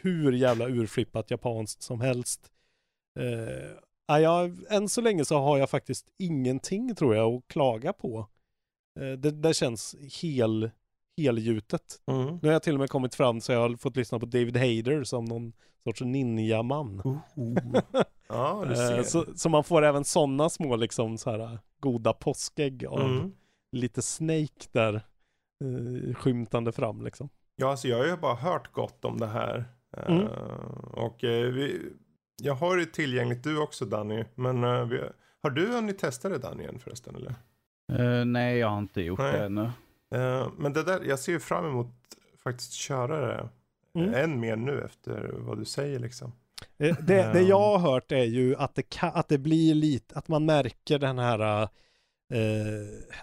Hur 0.00 0.32
jävla 0.32 0.68
urflippat 0.68 1.30
japanskt 1.30 1.82
som 1.82 2.00
helst. 2.00 2.52
Eh, 3.20 4.20
ja, 4.20 4.50
än 4.70 4.88
så 4.88 5.00
länge 5.00 5.24
så 5.24 5.38
har 5.38 5.58
jag 5.58 5.70
faktiskt 5.70 6.06
ingenting 6.18 6.94
tror 6.94 7.16
jag 7.16 7.34
att 7.34 7.48
klaga 7.48 7.92
på. 7.92 8.28
Eh, 9.00 9.12
det, 9.12 9.30
det 9.30 9.54
känns 9.54 9.96
hel, 10.22 10.70
helgjutet. 11.18 11.82
Mm. 12.06 12.26
Nu 12.26 12.48
har 12.48 12.52
jag 12.52 12.62
till 12.62 12.74
och 12.74 12.80
med 12.80 12.90
kommit 12.90 13.14
fram 13.14 13.40
så 13.40 13.52
jag 13.52 13.60
har 13.60 13.76
fått 13.76 13.96
lyssna 13.96 14.18
på 14.18 14.26
David 14.26 14.56
Hayder 14.56 15.04
som 15.04 15.24
någon 15.24 15.52
sorts 15.84 16.00
ninjaman. 16.00 17.02
Ja, 18.28 18.64
du 18.66 18.70
Eh, 18.72 18.76
ser. 18.88 19.02
så, 19.02 19.24
så 19.34 19.48
man 19.48 19.64
får 19.64 19.82
även 19.84 20.04
sådana 20.04 20.48
små 20.50 20.76
liksom 20.76 21.18
så 21.18 21.30
här 21.30 21.58
goda 21.80 22.12
påskägg 22.12 22.86
av 22.86 23.00
Mm. 23.00 23.32
lite 23.72 24.02
Snake 24.02 24.68
där 24.72 24.94
eh, 24.94 26.14
skymtande 26.14 26.72
fram 26.72 27.02
liksom. 27.02 27.28
Ja, 27.56 27.70
alltså 27.70 27.88
jag 27.88 27.98
har 27.98 28.06
ju 28.06 28.16
bara 28.16 28.34
hört 28.34 28.72
gott 28.72 29.04
om 29.04 29.18
det 29.20 29.26
här. 29.26 29.64
Eh, 29.96 30.04
Mm. 30.16 30.26
och 30.92 31.24
eh, 31.24 31.52
vi, 31.52 31.80
jag 32.42 32.54
har 32.54 32.76
det 32.76 32.86
tillgängligt 32.86 33.44
du 33.44 33.58
också 33.58 33.84
Danny. 33.84 34.24
Men 34.34 34.64
eh, 34.64 34.84
vi, 34.84 35.00
har 35.42 35.50
du 35.50 35.66
hunnit 35.66 35.98
testa 35.98 36.28
det 36.28 36.38
Danny 36.38 36.64
än 36.64 36.78
förresten 36.78 37.14
eller? 37.16 37.34
Eh, 37.92 38.24
nej, 38.24 38.58
jag 38.58 38.68
har 38.68 38.78
inte 38.78 39.02
gjort 39.02 39.18
Nej. 39.18 39.32
det 39.32 39.44
ännu. 39.44 39.70
Eh, 40.14 40.48
men 40.58 40.72
det 40.72 40.82
där, 40.82 41.00
jag 41.04 41.18
ser 41.18 41.32
ju 41.32 41.40
fram 41.40 41.66
emot 41.66 41.86
faktiskt 42.44 42.72
köra 42.72 43.26
det. 43.26 43.48
Mm. 43.94 44.14
Än 44.14 44.40
mer 44.40 44.56
nu 44.56 44.82
efter 44.84 45.30
vad 45.38 45.58
du 45.58 45.64
säger 45.64 45.98
liksom. 45.98 46.32
Eh, 46.78 46.96
Det, 47.00 47.06
det 47.06 47.22
Ehm. 47.40 47.46
jag 47.46 47.60
har 47.60 47.78
hört 47.78 48.12
är 48.12 48.24
ju 48.24 48.56
att 48.56 48.74
det, 48.74 48.82
kan, 48.82 49.10
att 49.14 49.28
det 49.28 49.38
blir 49.38 49.74
lite, 49.74 50.14
att 50.18 50.28
man 50.28 50.44
märker 50.46 50.98
den 50.98 51.18
här 51.18 51.62
eh, 51.62 51.68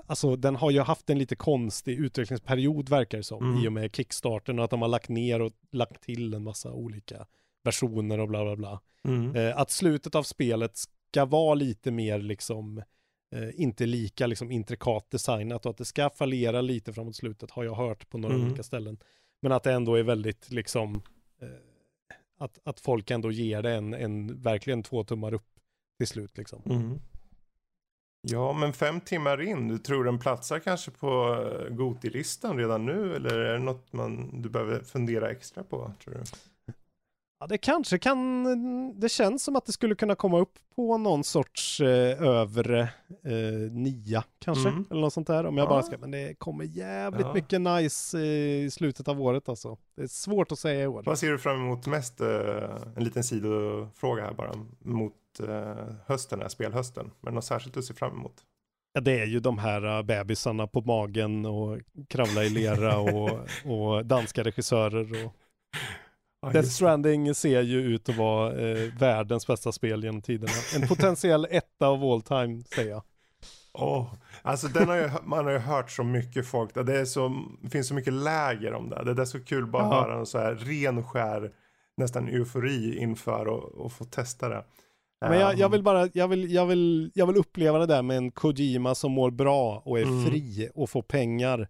alltså 0.05 0.35
den 0.35 0.55
har 0.55 0.71
ju 0.71 0.79
haft 0.81 1.09
en 1.09 1.19
lite 1.19 1.35
konstig 1.35 1.99
utvecklingsperiod 1.99 2.89
verkar 2.89 3.17
det 3.17 3.23
som 3.23 3.43
Mm. 3.51 3.63
i 3.63 3.67
och 3.67 3.73
med 3.73 3.95
Kickstarten 3.95 4.59
och 4.59 4.65
att 4.65 4.71
de 4.71 4.81
har 4.81 4.89
lagt 4.89 5.09
ner 5.09 5.41
och 5.41 5.51
lagt 5.71 6.01
till 6.03 6.33
en 6.33 6.43
massa 6.43 6.71
olika 6.71 7.25
versioner 7.63 8.19
och 8.19 8.27
bla 8.27 8.43
bla 8.43 8.55
bla. 8.55 8.81
Mm. 9.03 9.35
Eh, 9.35 9.57
att 9.59 9.71
slutet 9.71 10.15
av 10.15 10.23
spelet 10.23 10.71
ska 10.77 11.25
vara 11.25 11.53
lite 11.53 11.91
mer 11.91 12.19
liksom 12.19 12.81
eh, 13.35 13.61
inte 13.61 13.85
lika 13.85 14.27
liksom 14.27 14.51
intrikat 14.51 15.11
designat 15.11 15.65
och 15.65 15.69
att 15.69 15.77
det 15.77 15.85
ska 15.85 16.09
fallera 16.09 16.61
lite 16.61 16.93
framåt 16.93 17.15
slutet 17.15 17.51
har 17.51 17.63
jag 17.63 17.75
hört 17.75 18.09
på 18.09 18.17
några 18.17 18.35
Mm. 18.35 18.47
olika 18.47 18.63
ställen. 18.63 18.97
Men 19.41 19.51
att 19.51 19.63
det 19.63 19.73
ändå 19.73 19.95
är 19.95 20.03
väldigt 20.03 20.51
liksom 20.51 21.01
eh, 21.41 21.47
att, 22.37 22.59
att 22.63 22.79
folk 22.79 23.11
ändå 23.11 23.31
ger 23.31 23.61
det 23.61 23.71
en, 23.71 23.93
en 23.93 24.41
verkligen 24.41 24.83
två 24.83 25.03
tummar 25.03 25.33
upp 25.33 25.47
till 25.97 26.07
slut 26.07 26.37
liksom. 26.37 26.61
Mm. 26.65 26.99
Ja, 28.27 28.53
men 28.53 28.73
fem 28.73 29.01
timmar 29.01 29.41
in, 29.41 29.67
du 29.67 29.77
tror 29.77 30.03
den 30.03 30.19
platsar 30.19 30.59
kanske 30.59 30.91
på 30.91 31.07
eh, 31.69 31.75
Goti-listan 31.75 32.57
redan 32.57 32.85
nu? 32.85 33.15
Eller 33.15 33.39
är 33.39 33.53
det 33.53 33.59
något 33.59 33.93
man, 33.93 34.41
du 34.41 34.49
behöver 34.49 34.83
fundera 34.83 35.31
extra 35.31 35.63
på, 35.63 35.91
tror 36.03 36.13
du? 36.13 36.23
Ja, 37.45 37.49
det 37.49 37.57
kanske 37.57 37.97
kan, 37.99 38.99
det 38.99 39.09
känns 39.09 39.43
som 39.43 39.55
att 39.55 39.65
det 39.65 39.71
skulle 39.71 39.95
kunna 39.95 40.15
komma 40.15 40.39
upp 40.39 40.53
på 40.75 40.97
någon 40.97 41.23
sorts 41.23 41.81
eh, 41.81 42.21
övre 42.23 42.79
eh, 43.23 43.71
nia 43.71 44.23
kanske, 44.39 44.69
Mm. 44.69 44.85
eller 44.91 45.01
något 45.01 45.13
sånt 45.13 45.27
där. 45.27 45.45
Om 45.45 45.57
jag 45.57 45.67
bara 45.69 45.79
Ja. 45.79 45.83
ska, 45.83 45.97
men 45.97 46.11
det 46.11 46.35
kommer 46.39 46.63
jävligt 46.65 47.25
Ja. 47.25 47.33
mycket 47.33 47.61
nice 47.61 48.17
eh, 48.17 48.23
i 48.65 48.69
slutet 48.71 49.07
av 49.07 49.21
året 49.21 49.49
alltså. 49.49 49.77
Det 49.95 50.03
är 50.03 50.07
svårt 50.07 50.51
att 50.51 50.59
säga 50.59 50.83
i 50.83 50.87
år. 50.87 51.03
Vad 51.05 51.19
ser 51.19 51.31
du 51.31 51.37
fram 51.37 51.55
emot 51.55 51.87
mest? 51.87 52.21
eh, 52.21 52.27
En 52.95 53.03
liten 53.03 53.23
sidofråga 53.23 54.23
här 54.23 54.33
bara. 54.33 54.51
Mot 54.79 55.13
eh, 55.47 55.75
hösten, 56.05 56.41
här, 56.41 56.47
spelhösten. 56.47 57.11
Men 57.21 57.33
något 57.33 57.45
särskilt 57.45 57.73
du 57.75 57.81
ser 57.83 57.93
fram 57.93 58.13
emot? 58.13 58.33
Ja, 58.93 59.01
det 59.01 59.19
är 59.19 59.25
ju 59.25 59.39
de 59.39 59.57
här 59.57 59.97
uh, 59.97 60.01
bebisarna 60.05 60.67
på 60.67 60.81
magen 60.81 61.45
och 61.45 61.77
kravla 62.09 62.43
i 62.43 62.49
lera 62.49 62.97
och, 63.13 63.29
och 63.65 64.05
danska 64.05 64.43
regissörer. 64.43 65.25
Och... 65.25 65.33
Ja, 66.45 66.51
Death. 66.51 66.67
Stranding 66.69 67.35
ser 67.35 67.61
ju 67.61 67.81
ut 67.81 68.09
att 68.09 68.17
vara 68.17 68.53
eh, 68.53 68.93
världens 68.99 69.47
bästa 69.47 69.71
spel 69.71 70.03
genom 70.03 70.21
tiderna. 70.21 70.53
En 70.75 70.87
potentiell 70.87 71.47
etta 71.49 71.87
av 71.87 72.03
all 72.03 72.21
time, 72.21 72.63
säger 72.75 72.89
jag. 72.89 73.03
Åh, 73.73 74.13
alltså 74.41 74.67
den 74.67 74.87
har 74.87 74.95
ju, 74.95 75.09
man 75.23 75.45
har 75.45 75.51
ju 75.51 75.57
hört 75.59 75.91
så 75.91 76.03
mycket 76.03 76.47
folk. 76.47 76.73
Det, 76.85 76.99
är 76.99 77.05
så, 77.05 77.45
det 77.61 77.69
finns 77.69 77.87
så 77.87 77.93
mycket 77.93 78.13
läger 78.13 78.73
om 78.73 78.89
det. 78.89 79.13
Det 79.13 79.21
är 79.21 79.25
så 79.25 79.43
kul 79.43 79.65
bara 79.67 79.83
att 79.83 79.91
Ja. 79.91 80.01
höra 80.01 80.19
en 80.19 80.25
så 80.25 80.37
här 80.37 80.55
ren 80.55 81.03
skär 81.03 81.51
nästan 81.97 82.27
eufori 82.27 82.97
inför 82.97 83.47
och, 83.47 83.63
och 83.85 83.91
få 83.91 84.05
testa 84.05 84.49
det. 84.49 84.65
Men 85.21 85.39
jag, 85.39 85.53
jag 85.53 85.61
Ehm, 85.65 85.71
vill 85.71 85.83
bara, 85.83 86.09
jag 86.13 86.27
vill, 86.27 86.51
jag, 86.53 86.65
vill, 86.65 87.11
jag 87.15 87.27
vill 87.27 87.37
uppleva 87.37 87.79
det 87.79 87.85
där 87.85 88.01
med 88.01 88.17
en 88.17 88.31
Kojima 88.31 88.95
som 88.95 89.11
mår 89.11 89.31
bra 89.31 89.81
och 89.85 89.99
är 89.99 90.03
Mm. 90.03 90.25
fri 90.25 90.69
och 90.75 90.89
får 90.89 91.01
pengar. 91.01 91.67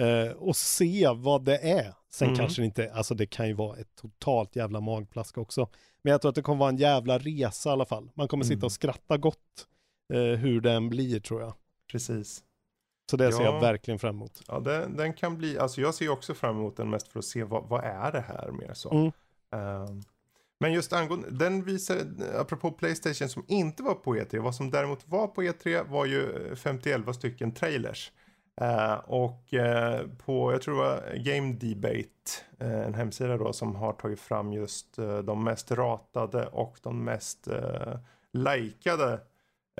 Eh, 0.00 0.32
och 0.36 0.56
se 0.56 1.08
vad 1.14 1.44
det 1.44 1.58
är. 1.58 1.94
Sen 2.12 2.28
Mm. 2.28 2.38
kanske 2.38 2.62
det 2.62 2.66
inte, 2.66 2.92
alltså 2.92 3.14
det 3.14 3.26
kan 3.26 3.48
ju 3.48 3.54
vara 3.54 3.76
ett 3.78 3.94
totalt 3.96 4.56
jävla 4.56 4.80
magplask 4.80 5.38
också. 5.38 5.68
Men 6.02 6.10
jag 6.10 6.20
tror 6.20 6.28
att 6.28 6.34
det 6.34 6.42
kommer 6.42 6.58
vara 6.58 6.68
en 6.70 6.76
jävla 6.76 7.18
resa 7.18 7.68
i 7.68 7.72
alla 7.72 7.84
fall. 7.86 8.10
Man 8.14 8.28
kommer 8.28 8.44
sitta 8.44 8.54
Mm. 8.56 8.64
och 8.64 8.72
skratta 8.72 9.16
gott 9.16 9.66
eh, 10.12 10.18
hur 10.20 10.60
den 10.60 10.88
blir 10.88 11.20
tror 11.20 11.40
jag. 11.40 11.54
Precis. 11.92 12.42
Så 13.10 13.16
det 13.16 13.32
ser 13.32 13.42
Ja. 13.44 13.54
jag 13.54 13.60
verkligen 13.60 13.98
fram 13.98 14.14
emot. 14.16 14.42
Ja, 14.48 14.60
den, 14.60 14.96
den 14.96 15.12
kan 15.14 15.36
bli, 15.38 15.58
alltså 15.58 15.80
jag 15.80 15.94
ser 15.94 16.08
också 16.08 16.34
fram 16.34 16.56
emot 16.56 16.76
den 16.76 16.90
mest 16.90 17.08
för 17.08 17.18
att 17.18 17.24
se 17.24 17.44
vad, 17.44 17.68
vad 17.68 17.84
är 17.84 18.12
det 18.12 18.20
här 18.20 18.50
mer 18.50 18.74
så. 18.74 18.90
Mm. 18.90 19.12
Ehm, 19.52 20.02
men 20.60 20.72
just 20.72 20.92
angående, 20.92 21.30
den 21.30 21.64
visar, 21.64 21.96
apropå 22.36 22.70
Playstation 22.70 23.28
som 23.28 23.44
inte 23.48 23.82
var 23.82 23.94
på 23.94 24.16
E3, 24.16 24.38
vad 24.38 24.54
som 24.54 24.70
däremot 24.70 25.08
var 25.08 25.26
på 25.26 25.42
E3 25.42 25.88
var 25.88 26.06
ju 26.06 26.54
51 26.56 27.14
stycken 27.16 27.52
trailers. 27.54 28.12
Eh, 28.60 28.94
och 28.94 29.54
eh, 29.54 30.06
på, 30.06 30.52
jag 30.52 30.62
tror 30.62 30.74
det 30.74 30.80
var 30.80 31.14
Game 31.16 31.52
Debate, 31.52 32.30
eh, 32.58 32.86
en 32.86 32.94
hemsida 32.94 33.36
då 33.36 33.52
som 33.52 33.74
har 33.74 33.92
tagit 33.92 34.20
fram 34.20 34.52
just 34.52 34.96
de 35.24 35.44
mest 35.44 35.70
ratade 35.70 36.46
och 36.46 36.78
de 36.82 37.04
mest 37.04 37.48
uh, 37.48 37.96
likade 38.32 39.12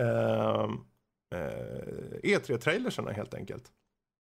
uh, 0.01 0.71
E3-trailersarna 2.23 3.13
helt 3.13 3.35
enkelt. 3.35 3.73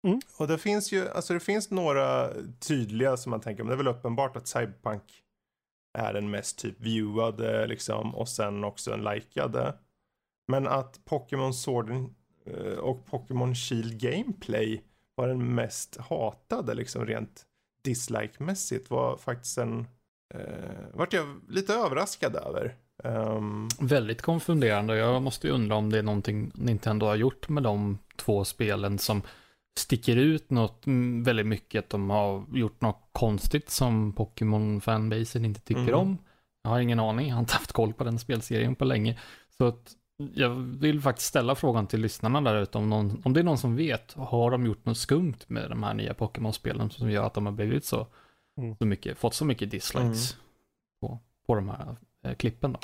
Mm. 0.06 0.20
Och 0.38 0.48
det 0.48 0.58
finns 0.58 0.92
ju, 0.92 1.08
alltså 1.08 1.34
det 1.34 1.40
finns 1.40 1.70
några 1.70 2.30
tydliga 2.60 3.16
som 3.16 3.30
man 3.30 3.40
tänker, 3.40 3.62
men 3.62 3.68
det 3.68 3.74
är 3.74 3.84
väl 3.84 3.88
uppenbart 3.88 4.36
att 4.36 4.48
Cyberpunk 4.48 5.02
är 5.98 6.12
den 6.12 6.30
mest 6.30 6.58
typ 6.58 6.80
viewade 6.80 7.66
liksom 7.66 8.14
och 8.14 8.28
sen 8.28 8.64
också 8.64 8.92
en 8.92 9.04
likade. 9.04 9.78
Men 10.48 10.66
att 10.66 11.04
Pokémon 11.04 11.54
Sword 11.54 11.90
och 12.80 13.06
Pokémon 13.06 13.54
Shield 13.54 14.00
Gameplay 14.00 14.82
var 15.14 15.28
den 15.28 15.54
mest 15.54 15.96
hatade 15.96 16.74
liksom 16.74 17.06
rent 17.06 17.42
dislike-mässigt 17.84 18.90
var 18.90 19.16
faktiskt 19.16 19.58
en, 19.58 19.86
eh, 20.34 20.40
vart 20.92 21.12
jag 21.12 21.26
lite 21.48 21.74
överraskad 21.74 22.36
över. 22.36 22.74
Ehm, 23.04 23.68
Väldigt 23.80 24.22
konfunderande. 24.22 24.96
Jag 24.96 25.22
måste 25.22 25.46
ju 25.46 25.52
undra 25.52 25.76
om 25.76 25.90
det 25.90 25.98
är 25.98 26.02
någonting 26.02 26.50
Nintendo 26.54 27.06
har 27.06 27.16
gjort 27.16 27.48
med 27.48 27.62
de 27.62 27.98
två 28.16 28.44
spelen 28.44 28.98
som 28.98 29.22
sticker 29.78 30.16
ut 30.16 30.50
något 30.50 30.86
mm, 30.86 31.22
väldigt 31.22 31.46
mycket. 31.46 31.84
Att 31.84 31.90
de 31.90 32.10
har 32.10 32.44
gjort 32.52 32.80
något 32.80 33.08
konstigt 33.12 33.70
som 33.70 34.12
Pokémon-fanbasen 34.12 35.44
inte 35.44 35.60
tycker 35.60 35.80
Mm. 35.82 35.94
om. 35.94 36.18
Jag 36.62 36.70
har 36.70 36.80
ingen 36.80 37.00
aning, 37.00 37.28
jag 37.28 37.34
har 37.34 37.40
inte 37.40 37.52
haft 37.54 37.72
koll 37.72 37.92
på 37.92 38.04
den 38.04 38.18
spelserien 38.18 38.74
på 38.74 38.84
länge. 38.84 39.18
Så 39.58 39.64
att 39.66 39.92
jag 40.16 40.50
vill 40.54 41.00
faktiskt 41.00 41.28
ställa 41.28 41.54
frågan 41.54 41.86
till 41.86 42.00
lyssnarna 42.00 42.40
där 42.40 42.62
ute 42.62 42.78
om, 42.78 42.90
någon, 42.90 43.22
om 43.24 43.32
det 43.32 43.40
är 43.40 43.44
någon 43.44 43.58
som 43.58 43.76
vet. 43.76 44.12
Har 44.12 44.50
de 44.50 44.66
gjort 44.66 44.84
något 44.86 44.98
skumt 44.98 45.36
med 45.46 45.70
de 45.70 45.82
här 45.82 45.94
nya 45.94 46.14
Pokémon-spelen 46.14 46.90
som 46.90 47.10
gör 47.10 47.26
att 47.26 47.34
de 47.34 47.46
har 47.46 47.52
blivit 47.52 47.84
så, 47.84 48.06
Mm. 48.56 48.76
så 48.76 48.86
mycket, 48.86 49.18
fått 49.18 49.34
så 49.34 49.44
mycket 49.44 49.70
dislikes 49.70 50.36
på, 51.00 51.18
på 51.46 51.54
de 51.54 51.68
här 51.68 51.96
eh, 52.24 52.34
klippen 52.34 52.72
då? 52.72 52.78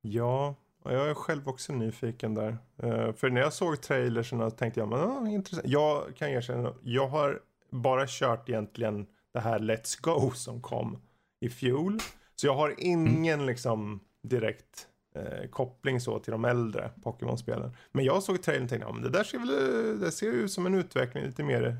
Ja, 0.00 0.54
och 0.82 0.94
jag 0.94 1.10
är 1.10 1.14
själv 1.14 1.48
också 1.48 1.72
nyfiken 1.72 2.34
där. 2.34 2.58
Eh, 2.82 3.12
för 3.12 3.30
när 3.30 3.40
jag 3.40 3.52
såg 3.52 3.80
trailersen 3.80 4.50
tänkte 4.50 4.80
jag, 4.80 4.88
men 4.88 4.98
ah, 5.00 5.28
intressant. 5.28 5.68
Jag 5.68 6.16
kan 6.16 6.28
erkänna, 6.28 6.74
jag 6.82 7.08
har 7.08 7.40
bara 7.70 8.04
kört 8.08 8.48
egentligen 8.48 9.06
det 9.32 9.40
här 9.40 9.58
Let's 9.58 10.00
Go 10.02 10.30
som 10.34 10.60
kom 10.60 10.98
i 11.40 11.48
fjol. 11.48 11.98
Så 12.36 12.46
jag 12.46 12.54
har 12.54 12.74
ingen 12.78 13.46
liksom 13.46 14.00
direkt 14.22 14.86
eh, 15.14 15.48
koppling 15.50 16.00
så 16.00 16.18
till 16.18 16.32
de 16.32 16.44
äldre 16.44 16.90
Pokémon-spelen. 17.02 17.72
Men 17.92 18.04
jag 18.04 18.22
såg 18.22 18.42
trailern 18.42 18.64
och 18.64 18.70
tänkte, 18.70 18.86
ja 18.88 18.92
men 18.92 19.02
det 19.02 19.10
där 19.10 19.24
ser 19.24 19.38
väl, 19.38 20.00
det 20.00 20.12
ser 20.12 20.26
ju 20.26 20.32
ut 20.32 20.52
som 20.52 20.66
en 20.66 20.74
utveckling, 20.74 21.24
lite 21.24 21.42
mer 21.42 21.76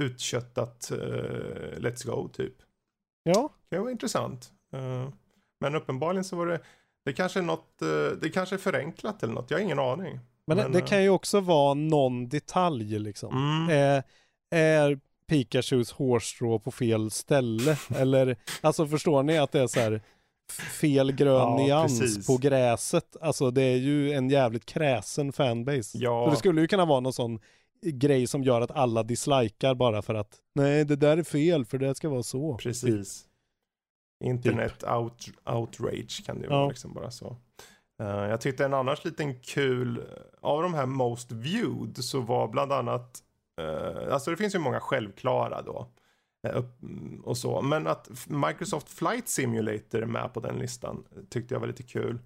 utköttat 0.00 0.90
eh, 0.90 0.96
Let's 1.76 2.06
Go 2.06 2.28
typ. 2.28 2.54
Ja, 3.22 3.48
Det 3.68 3.78
var 3.78 3.90
intressant. 3.90 4.52
Eh, 4.72 5.08
men 5.60 5.74
uppenbarligen 5.74 6.24
så 6.24 6.36
var 6.36 6.46
det, 6.46 6.60
det 7.04 7.12
kanske 7.12 7.38
är 7.38 7.42
något, 7.42 7.82
eh, 7.82 8.18
det 8.20 8.30
kanske 8.30 8.56
är 8.56 8.58
förenklat 8.58 9.22
eller 9.22 9.34
något, 9.34 9.50
jag 9.50 9.58
har 9.58 9.62
ingen 9.62 9.78
aning. 9.78 10.20
men, 10.46 10.56
Men, 10.56 10.72
det 10.72 10.78
eh, 10.78 10.86
kan 10.86 11.02
ju 11.02 11.08
också 11.08 11.40
vara 11.40 11.74
någon 11.74 12.28
detalj 12.28 12.98
liksom. 12.98 13.36
Mm. 13.36 13.70
är, 13.70 14.02
är 14.50 15.00
Pikachus 15.28 15.92
hårstrå 15.92 16.58
på 16.58 16.70
fel 16.70 17.10
ställe? 17.10 17.76
Eller, 17.96 18.36
alltså 18.60 18.86
förstår 18.86 19.22
ni 19.22 19.38
att 19.38 19.52
det 19.52 19.60
är 19.60 19.66
så 19.66 19.80
här 19.80 20.00
fel 20.52 21.12
grön 21.12 21.34
Ja, 21.36 21.56
nyans 21.56 22.00
precis. 22.00 22.26
på 22.26 22.36
gräset? 22.36 23.16
Alltså 23.20 23.50
det 23.50 23.62
är 23.62 23.76
ju 23.76 24.12
en 24.12 24.30
jävligt 24.30 24.66
kräsen 24.66 25.32
fanbase. 25.32 25.98
Ja. 25.98 26.24
Så 26.24 26.30
det 26.30 26.36
skulle 26.36 26.60
ju 26.60 26.66
kunna 26.68 26.84
vara 26.84 27.00
någon 27.00 27.12
sån 27.12 27.40
grej 27.82 28.26
som 28.26 28.42
gör 28.42 28.60
att 28.60 28.70
alla 28.70 29.02
dislikar 29.02 29.74
bara 29.74 30.02
för 30.02 30.14
att 30.14 30.36
nej, 30.54 30.84
det 30.84 30.96
där 30.96 31.16
är 31.16 31.22
fel 31.22 31.64
för 31.64 31.78
det 31.78 31.94
ska 31.94 32.08
vara 32.08 32.22
så. 32.22 32.56
Precis. 32.56 33.24
Internet 34.24 34.84
out, 34.84 35.28
outrage 35.46 36.22
kan 36.26 36.36
det 36.38 36.42
ju 36.46 36.50
Ja. 36.50 36.58
vara 36.58 36.68
liksom 36.68 36.94
bara 36.94 37.10
så. 37.10 37.36
Eh, 38.02 38.06
jag 38.08 38.40
tyckte 38.40 38.64
en 38.64 38.74
annars 38.74 39.04
liten 39.04 39.40
kul, 39.40 40.02
av 40.40 40.62
de 40.62 40.74
här 40.74 40.86
most 40.86 41.32
viewed 41.32 41.96
så 42.04 42.20
var 42.20 42.48
bland 42.48 42.72
annat, 42.72 43.18
eh, 43.60 44.12
alltså 44.14 44.30
det 44.30 44.36
finns 44.36 44.54
ju 44.54 44.58
många 44.58 44.80
självklara 44.80 45.62
då. 45.62 45.86
Eh, 46.46 46.64
mm, 46.82 47.20
och 47.24 47.38
så, 47.38 47.62
men 47.62 47.86
att 47.86 48.08
Microsoft 48.28 48.88
Flight 48.88 49.28
Simulator 49.28 50.02
är 50.02 50.06
med 50.06 50.34
på 50.34 50.40
den 50.40 50.56
listan 50.58 51.04
tyckte 51.28 51.54
jag 51.54 51.60
var 51.60 51.66
lite 51.66 51.82
kul. 51.82 52.18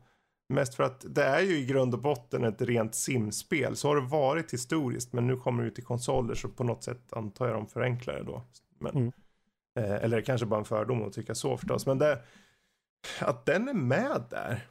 Mest 0.48 0.74
för 0.74 0.84
att 0.84 1.05
det 1.09 1.24
är 1.24 1.40
ju 1.40 1.59
i 1.59 1.64
grund 1.64 1.94
och 1.94 2.01
botten 2.01 2.44
ett 2.44 2.62
rent 2.62 2.94
simspel. 2.94 3.76
Så 3.76 3.89
har 3.89 3.97
det 3.97 4.02
varit 4.09 4.52
historiskt 4.52 5.12
men 5.12 5.26
nu 5.26 5.36
kommer 5.36 5.62
det 5.62 5.68
ut 5.68 5.78
i 5.78 5.82
konsoler 5.82 6.34
så 6.34 6.48
på 6.48 6.64
något 6.64 6.84
sätt 6.84 7.12
antar 7.12 7.47
jag 7.47 7.56
de 7.56 7.66
förenklar 7.66 8.14
det 8.14 8.22
då. 8.22 8.43
Men, 8.78 8.97
Mm. 8.97 9.12
eh, 9.78 10.05
eller 10.05 10.20
kanske 10.20 10.47
bara 10.47 10.59
en 10.60 10.64
fördom 10.64 11.02
att 11.02 11.12
tycka 11.12 11.34
så 11.34 11.56
förstås. 11.56 11.86
Men 11.86 11.98
det, 11.98 12.22
att 13.20 13.47
den 13.47 13.68
är 13.68 13.74
med 13.74 14.22
där 14.30 14.66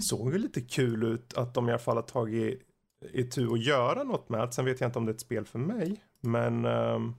såg 0.00 0.32
ju 0.32 0.38
lite 0.38 0.60
kul 0.60 1.02
ut 1.04 1.34
att 1.34 1.54
de 1.54 1.68
i 1.68 1.72
alla 1.72 1.78
fall 1.78 1.96
har 1.96 2.02
tagit 2.02 2.62
i 3.12 3.24
tur 3.24 3.52
att 3.52 3.64
göra 3.64 4.02
något 4.04 4.28
med. 4.28 4.54
Sen 4.54 4.64
vet 4.64 4.80
jag 4.80 4.88
inte 4.88 4.98
om 4.98 5.06
det 5.06 5.10
är 5.12 5.14
ett 5.14 5.20
spel 5.20 5.44
för 5.44 5.58
mig. 5.58 6.02
Men 6.20 6.64
ehm, 6.64 7.14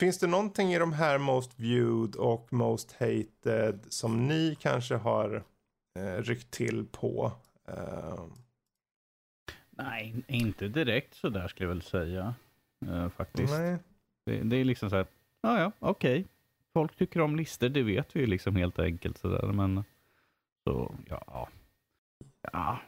finns 0.00 0.18
det 0.18 0.26
någonting 0.26 0.72
i 0.72 0.78
de 0.78 0.92
här 0.92 1.18
Most 1.18 1.60
Viewed 1.60 2.14
och 2.16 2.52
Most 2.52 2.92
Hated 2.92 3.86
som 3.88 4.28
ni 4.28 4.56
kanske 4.60 4.94
har 4.94 5.44
eh, 5.98 6.22
ryckt 6.22 6.50
till 6.50 6.86
på? 6.86 7.32
Ehm, 7.68 8.32
Nej, 9.70 10.14
inte 10.28 10.68
direkt 10.68 11.14
så 11.14 11.28
där 11.28 11.48
skulle 11.48 11.68
jag 11.68 11.74
väl 11.74 11.82
säga. 11.82 12.34
eh, 12.86 13.08
faktiskt. 13.08 13.52
nej. 13.52 13.78
Det, 14.26 14.42
det 14.42 14.56
är 14.56 14.64
liksom 14.64 14.90
så 14.90 14.96
här, 14.96 15.06
ja 15.40 15.60
ja, 15.60 15.72
okej. 15.78 16.24
Folk 16.72 16.96
tycker 16.96 17.20
om 17.20 17.36
listor, 17.36 17.68
det 17.68 17.82
vet 17.82 18.16
vi 18.16 18.20
ju 18.20 18.26
liksom 18.26 18.56
helt 18.56 18.78
enkelt 18.78 19.18
sådär. 19.18 19.52
Men 19.52 19.84
så, 20.64 20.94
ja. 21.08 21.48
Ja, 22.52 22.78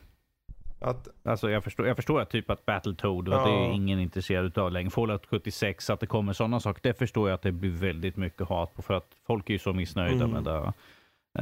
Att, 0.83 1.09
alltså 1.23 1.51
jag 1.51 1.65
förstår, 1.65 1.87
jag 1.87 1.97
förstår 1.97 2.21
att 2.21 2.31
typ 2.31 2.51
att 2.51 2.67
Battletoad, 2.67 3.29
att 3.29 3.45
det 3.45 3.51
är 3.51 3.55
Ja. 3.69 3.73
ingen 3.73 3.99
intresserad 4.01 4.45
utav 4.47 4.73
längre. 4.73 4.91
Fallout 4.91 5.27
76, 5.27 5.91
att 5.91 6.01
det 6.01 6.07
kommer 6.07 6.33
sådana 6.33 6.61
saker. 6.61 6.81
Det 6.83 6.95
förstår 6.95 7.29
jag 7.29 7.35
att 7.35 7.43
det 7.43 7.53
blir 7.53 7.71
väldigt 7.71 8.17
mycket 8.17 8.49
hat 8.49 8.75
på 8.75 8.83
för 8.83 8.95
att 8.95 9.15
folk 9.27 9.49
är 9.49 9.53
ju 9.53 9.59
så 9.59 9.73
missnöjda 9.73 10.25
Mm. 10.25 10.31
med 10.31 10.45
det. 10.45 10.73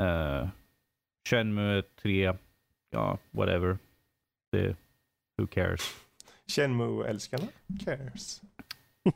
Uh, 0.01 0.49
Shenmue 1.31 1.83
3, 2.03 2.33
ja, 2.91 3.19
whatever. 3.31 3.79
Det, 4.53 4.77
who 5.39 5.47
cares? 5.47 5.95
Shenmue-älskarna 6.47 7.47
cares. 7.85 8.43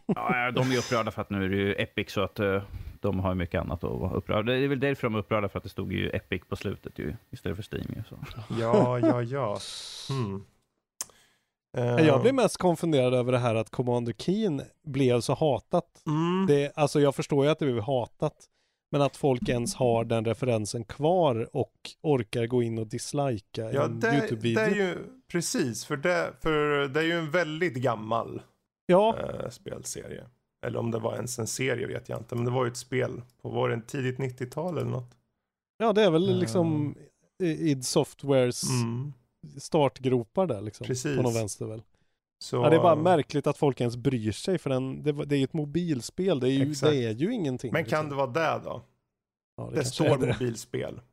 Ja, 0.07 0.51
de 0.51 0.73
är 0.73 0.79
upprörda 0.79 1.11
för 1.11 1.23
att 1.23 1.31
nu 1.31 1.45
är 1.45 1.49
det 1.49 1.57
ju 1.57 1.75
Epic 1.75 2.11
så 2.13 2.21
att 2.21 2.41
eh, 2.41 2.63
de 3.03 3.21
har 3.21 3.29
ju 3.31 3.35
mycket 3.35 3.61
annat 3.61 3.85
att 3.85 3.91
vara 4.01 4.13
upprörda. 4.15 4.53
Det 4.53 4.59
är 4.59 4.69
väl 4.69 4.81
därför 4.81 5.03
de 5.03 5.15
är 5.15 5.19
upprörda, 5.19 5.49
för 5.49 5.59
att 5.59 5.63
det 5.63 5.69
stod 5.69 5.93
ju 5.93 6.11
Epic 6.11 6.43
på 6.49 6.57
slutet 6.57 6.99
ju, 6.99 7.15
istället 7.31 7.57
för 7.57 7.77
Steam. 7.77 7.87
Ju, 7.97 8.03
så. 8.09 8.19
Ja, 8.61 8.99
ja, 8.99 9.23
ja. 9.23 9.59
Hmm. 10.09 10.45
Eh, 11.77 12.07
Jag 12.07 12.23
blir 12.23 12.33
mest 12.33 12.57
konfunderad 12.57 13.15
över 13.15 13.33
det 13.33 13.39
här 13.39 13.55
att 13.55 13.71
Commander 13.71 14.13
Keen 14.13 14.63
blev 14.85 15.21
så 15.21 15.35
hatat. 15.35 16.03
mm, 16.07 16.47
Det, 16.47 16.73
alltså 16.77 17.01
jag 17.01 17.15
förstår 17.15 17.45
ju 17.45 17.51
att 17.51 17.59
det 17.59 17.65
blev 17.65 17.81
hatat. 17.83 18.49
Men 18.91 19.03
att 19.03 19.17
folk 19.17 19.49
ens 19.49 19.75
har 19.75 20.05
den 20.05 20.25
referensen 20.25 20.85
kvar 20.85 21.49
och 21.57 21.73
orkar 22.03 22.47
gå 22.47 22.63
in 22.63 22.79
och 22.79 22.87
dislika 22.87 23.73
Ja, 23.73 23.85
en 23.85 24.01
det, 24.01 24.15
YouTube-video. 24.15 24.55
det 24.55 24.63
är 24.71 24.75
ju 24.75 24.97
precis, 25.33 25.85
för 25.85 25.97
det, 25.97 26.33
för 26.43 26.89
det 26.89 27.01
är 27.01 27.05
ju 27.05 27.13
en 27.13 27.31
väldigt 27.31 27.75
gammal 27.75 28.43
Ja, 28.87 29.17
eh, 29.19 29.49
spelserie. 29.51 30.25
Eller 30.63 30.79
om 30.79 30.91
det 30.91 30.99
var 30.99 31.15
ens 31.15 31.39
en 31.39 31.47
serie 31.47 31.87
vet 31.87 32.09
jag 32.09 32.19
inte, 32.21 32.35
men 32.35 32.45
det 32.45 32.51
var 32.51 32.65
ju 32.65 32.71
ett 32.71 32.77
spel 32.77 33.23
på, 33.43 33.49
var 33.49 33.69
det 33.69 33.75
en 33.75 33.83
tidigt 33.83 34.19
90-tal 34.19 34.79
eller 34.79 34.91
något? 34.91 35.17
ja, 35.79 35.93
det 35.93 36.03
är 36.03 36.11
väl 36.11 36.39
liksom 36.39 36.95
i- 37.43 37.71
id 37.71 37.87
Softwares 37.87 38.63
Mm, 38.71 39.13
startgropar 39.59 40.47
där 40.47 40.61
liksom. 40.61 40.87
Precis. 40.87 41.17
På 41.17 41.23
någon 41.23 41.35
vänster 41.35 41.67
väl. 41.67 41.83
så, 42.39 42.57
Ja, 42.57 42.71
det 42.71 42.77
är 42.77 42.81
bara 42.81 42.97
märkligt 42.97 43.47
att 43.47 43.57
folk 43.59 43.81
ens 43.81 43.97
bryr 43.97 44.33
sig 44.33 44.59
för 44.59 44.71
den, 44.71 45.03
det, 45.03 45.13
det 45.13 45.35
är 45.37 45.39
ju 45.39 45.45
ett 45.45 45.53
mobilspel, 45.53 46.41
det 46.41 46.49
är 46.49 46.51
ju, 46.51 46.71
Exakt. 46.71 46.93
det 46.93 47.05
är 47.05 47.13
ju 47.13 47.33
ingenting. 47.35 47.73
Men 47.73 47.85
kan 47.85 48.05
liksom. 48.05 48.09
det 48.09 48.15
vara 48.27 48.59
det 48.59 48.65
då? 48.65 48.83
ja, 49.57 49.65
Det, 49.71 49.75
kanske 49.75 49.93
står 49.93 50.05
är 50.07 50.19
det. 50.19 50.27
mobilspel. 50.33 51.01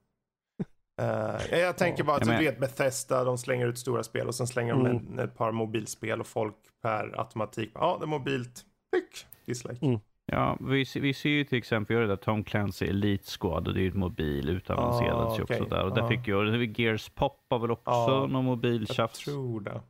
Eh, 1.02 1.60
jag 1.60 1.78
tänker 1.78 2.04
bara 2.04 2.16
att 2.18 2.22
Ja, 2.22 2.26
du 2.26 2.32
men- 2.32 2.44
vet 2.44 2.60
Bethesda, 2.60 3.24
de 3.24 3.38
slänger 3.38 3.68
ut 3.68 3.78
stora 3.80 4.04
spel 4.04 4.28
och 4.28 4.36
sen 4.36 4.48
slänger 4.48 4.74
de 4.74 4.86
Mm. 4.86 4.98
en, 4.98 5.20
ett 5.20 5.36
par 5.38 5.52
mobilspel 5.52 6.20
och 6.22 6.28
folk 6.28 6.56
per 6.82 7.20
automatik, 7.20 7.72
ja 7.74 7.98
det 8.00 8.06
är 8.06 8.08
mobilt, 8.08 8.66
Pick, 8.92 9.26
dislike. 9.46 9.86
Mm. 9.86 10.00
Ja, 10.26 10.58
vi, 10.62 10.86
ser- 10.86 11.00
vi 11.02 11.14
ser 11.14 11.30
ju 11.30 11.44
till 11.44 11.58
exempel 11.58 11.94
göra 11.94 12.08
det 12.08 12.12
där 12.12 12.24
Tom 12.24 12.44
Clancy 12.44 12.86
Elite 12.86 13.24
Squad 13.40 13.68
och 13.68 13.74
det 13.74 13.80
är 13.80 13.82
ju 13.82 13.88
ett 13.88 13.94
mobil 13.96 14.50
utannonserades 14.50 15.16
Ah, 15.40 15.42
också 15.42 15.44
okej. 15.44 15.70
där. 15.70 15.84
Och 15.84 15.96
där 15.96 16.02
Ah. 16.02 16.08
fick 16.08 16.28
är 16.28 16.80
Gears 16.82 17.10
Pop 17.10 17.46
har 17.50 17.60
väl 17.60 17.72
också 17.72 17.92
Ja, 17.92 18.08
någon 18.20 18.32
Jag 18.34 18.44
mobiltjafs. 18.44 19.20
tror 19.20 19.62
det. 19.62 19.82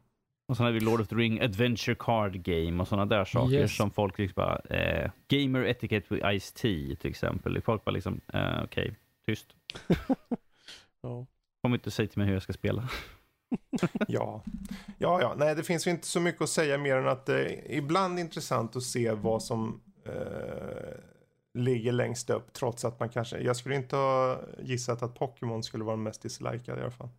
Och 0.48 0.58
sen 0.58 0.66
har 0.66 0.74
vi 0.74 0.80
Lord 0.80 1.02
of 1.02 1.08
the 1.08 1.16
Ring 1.16 1.42
Adventure 1.42 1.96
Card 2.00 2.44
Game 2.44 2.82
och 2.82 2.88
sådana 2.88 3.06
där 3.06 3.26
saker 3.26 3.54
Yes. 3.54 3.76
som 3.76 3.92
folk 3.92 4.18
liksom 4.20 4.34
bara, 4.44 4.60
eh, 4.60 5.12
Gamer 5.28 5.64
Etiquette 5.64 6.14
with 6.16 6.26
Ice-T 6.28 6.96
till 6.96 7.10
exempel. 7.10 7.62
Folk 7.62 7.86
bara 7.86 7.92
liksom, 7.92 8.22
eh, 8.34 8.64
okej, 8.64 8.96
tyst. 9.26 9.56
Ja. 11.02 11.26
Kom 11.62 11.74
inte 11.74 11.90
och 11.90 11.94
säg 11.94 12.08
till 12.08 12.18
mig 12.18 12.28
hur 12.28 12.34
jag 12.34 12.44
ska 12.44 12.54
spela. 12.54 12.90
Ja. 14.08 14.44
ja, 14.98 15.22
ja, 15.22 15.34
nej 15.38 15.56
det 15.56 15.64
finns 15.64 15.88
ju 15.88 15.92
inte 15.92 16.08
så 16.08 16.20
mycket 16.20 16.42
att 16.42 16.50
säga 16.50 16.78
mer 16.78 16.96
än 16.96 17.08
att 17.08 17.26
det 17.26 17.46
är 17.46 17.72
ibland 17.72 18.20
intressant 18.20 18.76
att 18.76 18.84
se 18.84 19.12
vad 19.12 19.44
som 19.44 19.82
eh, 20.06 20.94
ligger 21.54 21.92
längst 21.92 22.30
upp 22.30 22.54
trots 22.54 22.86
att 22.86 23.00
man 23.00 23.10
kanske, 23.10 23.40
jag 23.40 23.56
skulle 23.56 23.76
inte 23.76 23.96
ha 23.96 24.40
gissat 24.60 25.04
att 25.04 25.16
Pokémon 25.16 25.64
skulle 25.64 25.84
vara 25.84 25.96
den 25.96 26.04
mest 26.04 26.22
dislikade 26.22 26.80
i 26.80 26.82
alla 26.82 26.92
fall. 26.92 27.10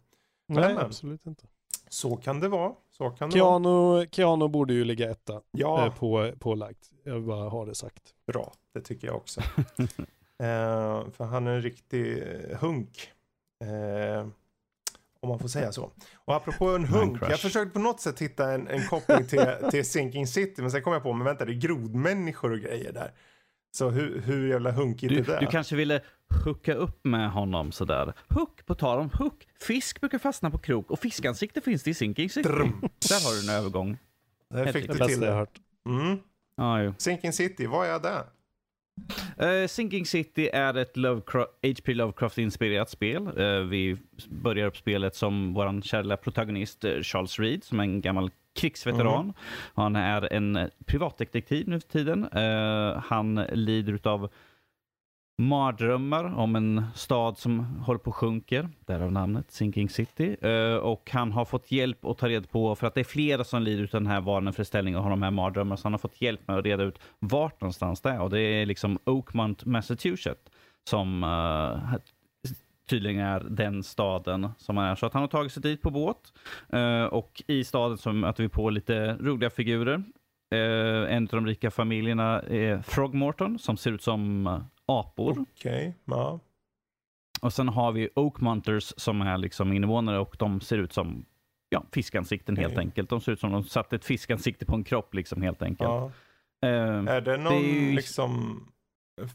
Nej, 0.49 0.75
men. 0.75 0.79
absolut 0.79 1.27
inte. 1.27 1.47
Så 1.89 2.17
kan 2.17 2.41
det 2.41 2.49
vara, 2.49 2.73
så 2.91 3.11
kan 3.11 3.31
det 3.31 3.41
vara. 3.41 4.07
Keanu, 4.07 4.49
borde 4.49 4.75
ju 4.75 4.85
ligga 4.85 5.11
etta 5.11 5.41
Ja, 5.51 5.87
eh, 5.87 5.95
på, 5.95 6.33
på 6.39 6.55
lagt. 6.55 6.91
Jag 7.05 7.15
vill 7.15 7.23
bara 7.23 7.49
ha 7.49 7.65
det 7.65 7.75
sagt. 7.75 8.15
bra, 8.27 8.53
det 8.75 8.81
tycker 8.81 9.07
jag 9.07 9.17
också. 9.17 9.41
eh, 10.39 11.11
för 11.11 11.25
han 11.25 11.47
är 11.47 11.51
en 11.51 11.63
riktig 11.63 12.23
eh, 12.23 12.59
hunk. 12.59 13.11
Eh, 13.65 14.27
om 15.23 15.29
man 15.29 15.39
får 15.39 15.49
säga 15.49 15.73
så. 15.73 15.93
Och 16.15 16.35
apropå 16.35 16.69
en 16.69 16.85
hunk, 16.85 17.19
jag 17.23 17.41
försökte 17.41 17.71
på 17.73 17.79
något 17.79 18.01
sätt 18.01 18.19
hitta 18.23 18.53
en, 18.53 18.69
en 18.69 18.87
koppling 18.89 19.27
till, 19.27 19.47
till 19.71 19.85
Sinking 19.85 20.27
City, 20.27 20.63
men 20.63 20.71
sen 20.71 20.83
kom 20.83 20.93
jag 20.93 21.03
på, 21.03 21.13
men 21.13 21.25
vänta, 21.25 21.45
det 21.45 21.53
är 21.53 21.61
grodmänniskor 21.61 22.53
och 22.53 22.59
grejer 22.59 22.93
där. 22.93 23.13
Så 23.73 23.91
hur, 23.91 24.21
hur 24.21 24.49
jävla 24.49 24.71
hunkigt 24.73 25.09
Du, 25.13 25.19
är 25.19 25.25
det? 25.25 25.41
du 25.41 25.47
kanske 25.47 25.77
ville 25.77 26.01
hooka 26.45 26.75
upp 26.75 27.05
med 27.05 27.31
honom 27.31 27.73
sådär. 27.73 28.13
Hook, 28.29 28.67
på 28.67 28.75
tal 28.75 28.99
om 28.99 29.11
hook. 29.11 29.47
Fisk 29.61 30.01
brukar 30.01 30.19
fastna 30.19 30.51
på 30.51 30.59
krok 30.59 30.91
och 30.91 30.99
fiskansikte 30.99 31.61
finns 31.61 31.83
det 31.83 31.91
i 31.91 31.95
Sinking 31.95 32.31
City. 32.31 32.49
Dröm. 32.49 32.81
Där 32.81 33.25
har 33.27 33.43
du 33.43 33.53
en 33.53 33.59
övergång. 33.59 33.99
Där 34.51 34.73
fick 34.73 34.75
Det 34.75 34.81
Det 34.81 34.93
du 34.93 34.99
bästa 34.99 35.07
till 35.07 35.23
jag 35.23 35.33
det. 35.33 35.37
hört. 35.39 35.59
Mm. 35.87 36.19
Ja, 36.57 36.83
jo. 36.83 36.95
Sinking 36.99 37.33
City, 37.33 37.67
vad 37.67 37.87
är 37.89 37.99
det? 38.01 38.25
Eh, 39.39 39.67
Sinking 39.69 40.07
City 40.07 40.51
är 40.53 40.75
ett 40.77 40.97
Lovecra- 40.97 41.47
H.P. 41.63 41.95
Lovecraft-inspirerat 41.95 42.91
spel. 42.91 43.27
Eh, 43.37 43.59
vi 43.61 43.97
börjar 44.29 44.67
upp 44.67 44.77
spelet 44.77 45.15
som 45.17 45.55
vår 45.55 45.83
kära 45.83 46.17
protagonist 46.17 46.85
eh, 46.85 47.01
Charles 47.03 47.39
Reed, 47.39 47.65
som 47.65 47.81
är 47.81 47.85
en 47.85 48.01
gammal 48.01 48.31
krigsveteran. 48.61 49.33
Han 49.75 49.97
är 49.97 50.33
en 50.33 50.71
privatdetektiv 50.87 51.69
nu 51.69 51.81
för 51.81 51.89
tiden. 51.89 52.25
Eh, 52.33 53.03
han 53.07 53.35
lider 53.53 54.09
av 54.09 54.31
mardrömmar 55.41 56.25
om 56.25 56.57
en 56.57 56.85
stad 56.95 57.39
som 57.39 57.61
håller 57.61 57.99
på 57.99 58.11
att 58.11 58.17
sjunker, 58.17 58.69
därav 58.87 59.13
namnet 59.13 59.51
Sinking 59.51 59.89
City. 59.89 60.37
Eh, 60.41 60.75
och 60.75 61.11
han 61.13 61.33
har 61.33 61.45
fått 61.45 61.73
hjälp 61.73 62.05
att 62.05 62.19
ta 62.19 62.29
reda 62.29 62.47
på, 62.47 62.75
för 62.75 62.87
att 62.87 62.95
det 62.95 63.01
är 63.01 63.05
flera 63.05 63.45
som 63.45 63.63
lider 63.63 63.83
av 63.83 63.89
den 63.91 64.07
här 64.07 64.21
vaneföreställningen 64.21 64.99
och 64.99 65.05
har 65.05 65.11
de 65.11 65.23
här 65.23 65.31
mardrömmarna, 65.31 65.77
så 65.77 65.83
han 65.83 65.93
har 65.93 65.99
fått 65.99 66.23
hjälp 66.23 66.49
med 66.49 66.59
att 66.59 66.65
reda 66.65 66.83
ut 66.83 66.99
vart 67.19 67.61
någonstans 67.61 68.01
det 68.01 68.11
är. 68.11 68.21
Och 68.21 68.31
det 68.31 68.41
är 68.41 68.67
liksom 68.67 68.99
Oakmont, 69.05 69.65
Massachusetts, 69.65 70.51
som 70.91 71.25
uh, 71.25 71.95
tydligen 72.91 73.21
är 73.21 73.41
den 73.41 73.83
staden 73.83 74.49
som 74.59 74.77
han 74.77 74.87
är. 74.87 74.95
Så 74.95 75.07
att 75.07 75.13
han 75.13 75.23
har 75.23 75.29
tagit 75.29 75.53
sig 75.53 75.63
dit 75.63 75.83
på 75.83 75.91
båt. 75.91 76.33
uh, 76.75 77.05
och 77.05 77.43
i 77.47 77.65
staden 77.65 77.99
så 77.99 78.13
möter 78.13 78.43
vi 78.43 78.49
på 78.49 78.71
lite 78.71 79.17
roliga 79.21 79.51
figurer. 79.51 80.05
Uh, 80.55 81.15
en 81.15 81.23
av 81.23 81.29
de 81.29 81.47
rika 81.47 81.71
familjerna 81.71 82.43
är 82.43 82.83
Frogmorton 82.83 83.59
som 83.59 83.77
ser 83.77 83.93
ut 83.93 84.03
som 84.03 84.49
apor. 84.91 85.45
Okej, 85.57 85.95
ja. 86.05 86.41
Och 87.43 87.53
sen 87.53 87.69
har 87.69 87.93
vi 87.93 88.09
Oakmonters 88.15 88.93
som 88.97 89.21
är 89.21 89.39
liksom 89.39 89.73
invånare 89.73 90.19
och 90.19 90.37
de 90.39 90.61
ser 90.61 90.79
ut 90.79 90.93
som 90.93 91.25
ja, 91.69 91.85
fiskansikten 91.93 92.57
helt 92.57 92.73
Okej. 92.73 92.85
enkelt. 92.85 93.11
De 93.11 93.21
ser 93.21 93.33
ut 93.33 93.41
som 93.41 93.53
de 93.53 93.65
satt 93.65 93.93
ett 93.93 94.05
fiskansikte 94.05 94.67
på 94.67 94.75
en 94.75 94.85
kropp 94.85 95.15
liksom 95.15 95.43
helt 95.43 95.63
enkelt. 95.63 95.91
ja. 95.91 96.13
Eh, 96.63 97.07
Är 97.15 97.21
det 97.21 97.37
någon 97.37 97.53
är 97.53 97.59
ju- 97.59 97.93
liksom... 97.93 98.63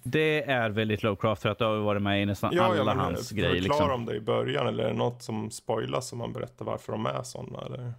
det 0.04 0.44
är 0.52 0.70
väldigt 0.70 1.04
Lovecraft 1.04 1.42
för 1.42 1.50
att 1.50 1.58
det 1.58 1.66
har 1.66 1.78
varit 1.78 2.02
med 2.02 2.22
i 2.22 2.26
nästan 2.26 2.52
Ja, 2.54 2.64
alla 2.64 2.76
ja, 2.76 2.84
men 2.84 3.00
hans 3.00 3.30
förklara 3.30 3.50
grejer. 3.50 3.64
Liksom. 3.64 3.92
om 3.92 4.06
det 4.06 4.16
i 4.16 4.22
början 4.22 4.68
eller 4.68 4.84
är 4.84 4.88
det 4.88 4.98
något 4.98 5.22
som 5.24 5.52
spoilas 5.52 6.12
om 6.14 6.18
man 6.20 6.34
berättar 6.34 6.66
varför 6.66 6.92
de 6.92 7.06
är 7.06 7.24
sådana 7.24 7.66
eller? 7.66 7.94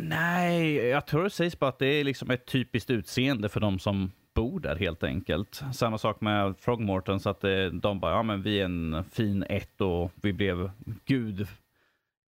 Nej, 0.00 0.74
jag 0.76 1.06
tror 1.06 1.22
det 1.24 1.30
sägs 1.30 1.58
bara 1.58 1.68
att 1.70 1.78
det 1.78 1.86
är 1.86 2.04
liksom 2.04 2.30
ett 2.30 2.46
typiskt 2.46 2.90
utseende 2.90 3.48
för 3.48 3.60
de 3.60 3.78
som 3.78 4.12
bor 4.38 4.60
där 4.60 4.76
helt 4.76 5.04
enkelt. 5.04 5.62
Samma 5.72 5.98
sak 5.98 6.20
med 6.20 6.54
Frogmorton, 6.58 7.20
så 7.20 7.30
att 7.30 7.44
eh, 7.44 7.64
de 7.66 8.00
bara, 8.00 8.12
ja 8.12 8.22
men 8.22 8.42
vi 8.42 8.60
är 8.60 8.64
en 8.64 9.04
fin 9.10 9.44
ett 9.48 9.80
och 9.80 10.12
vi 10.14 10.32
blev, 10.32 10.70
Gud 11.04 11.46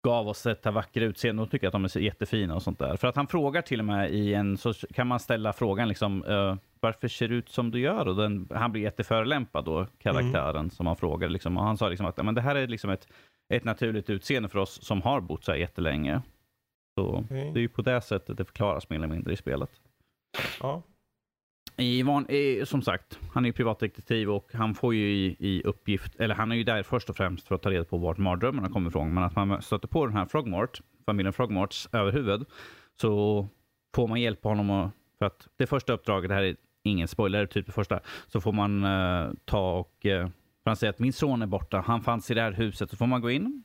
gav 0.04 0.28
oss 0.28 0.44
detta 0.44 0.72
vackra 0.72 1.04
utseende 1.04 1.42
och 1.44 1.52
tycker 1.52 1.68
att 1.68 1.74
de 1.74 1.86
är 1.86 2.00
jättefina 2.00 2.56
och 2.56 2.64
sånt 2.64 2.80
där. 2.80 2.98
För 2.98 3.08
att 3.08 3.16
han 3.16 3.28
frågar 3.28 3.62
till 3.62 3.80
och 3.80 3.86
med 3.86 4.14
i 4.14 4.34
en, 4.34 4.58
så 4.58 4.74
kan 4.74 5.08
man 5.08 5.20
ställa 5.20 5.54
frågan 5.54 5.88
liksom, 5.88 6.24
eh, 6.24 6.56
varför 6.80 7.08
ser 7.08 7.28
du 7.28 7.36
ut 7.36 7.50
som 7.50 7.72
du 7.72 7.80
gör? 7.80 8.08
Och 8.08 8.16
den, 8.16 8.50
han 8.56 8.72
blir 8.72 8.82
jätteförolämpad 8.82 9.66
då, 9.66 9.88
karaktären 9.98 10.70
som 10.70 10.88
han 10.88 10.96
frågar. 10.96 11.30
Liksom. 11.30 11.58
Och 11.58 11.64
han 11.64 11.78
sa 11.78 11.90
liksom 11.90 12.06
att 12.06 12.26
men 12.26 12.36
det 12.36 12.42
här 12.42 12.56
är 12.56 12.68
liksom 12.68 12.90
ett, 12.90 13.08
ett 13.54 13.64
naturligt 13.64 14.10
utseende 14.10 14.50
för 14.50 14.60
oss 14.60 14.84
som 14.84 15.02
har 15.02 15.22
bott 15.22 15.44
så 15.44 15.52
här 15.52 15.60
jättelänge. 15.60 16.22
Så 16.98 17.06
Okej. 17.06 17.52
det 17.54 17.60
är 17.60 17.62
ju 17.62 17.70
på 17.70 17.82
det 17.82 18.02
sättet 18.02 18.38
det 18.38 18.46
förklaras 18.46 18.90
mer 18.90 18.98
eller 18.98 19.08
mindre 19.08 19.34
i 19.34 19.38
spelet. 19.38 19.70
Ja. 20.60 20.82
I 21.80 22.04
van, 22.04 22.30
i, 22.30 22.66
som 22.66 22.82
sagt, 22.82 23.20
han 23.34 23.46
är 23.46 23.50
ju 23.50 23.54
privatdetektiv 23.54 24.30
och 24.30 24.50
han 24.54 24.76
får 24.76 24.96
ju 24.96 25.12
i, 25.12 25.36
i 25.40 25.62
uppgift, 25.64 26.16
eller 26.16 26.36
han 26.36 26.52
är 26.52 26.56
ju 26.56 26.64
där 26.64 26.84
först 26.84 27.10
och 27.10 27.16
främst 27.16 27.48
för 27.48 27.56
att 27.56 27.62
ta 27.62 27.72
reda 27.72 27.86
på 27.86 27.98
vart 27.98 28.18
mardrömmarna 28.18 28.70
kommer 28.70 28.90
ifrån. 28.90 29.14
Men 29.14 29.24
att 29.24 29.36
man 29.36 29.62
stöter 29.62 29.88
på 29.88 30.06
den 30.06 30.16
här 30.16 30.26
Frogmort, 30.26 30.82
familjen 31.06 31.34
Frogmorts 31.34 31.90
överhuvud, 31.92 32.46
så 33.02 33.48
får 33.96 34.08
man 34.08 34.22
hjälpa 34.22 34.50
honom 34.50 34.70
att, 34.70 34.92
för 35.20 35.26
att 35.26 35.48
det 35.58 35.68
första 35.68 35.94
uppdraget, 35.94 36.30
det 36.30 36.36
här 36.36 36.44
är 36.44 36.56
ingen 36.84 37.08
spoiler, 37.08 37.46
typ 37.46 37.66
det 37.66 37.72
första, 37.72 38.00
så 38.28 38.42
får 38.42 38.52
man 38.52 38.84
eh, 38.84 39.32
ta 39.46 39.72
och 39.80 40.06
eh, 40.06 40.28
för 40.64 40.70
han 40.70 40.78
säger 40.78 40.94
att 40.94 41.00
min 41.00 41.14
son 41.14 41.42
är 41.42 41.46
borta, 41.46 41.84
han 41.88 42.02
fanns 42.02 42.32
i 42.32 42.34
det 42.34 42.42
här 42.42 42.52
huset. 42.52 42.90
Så 42.90 42.98
får 42.98 43.08
man 43.08 43.22
gå 43.22 43.32
in 43.32 43.64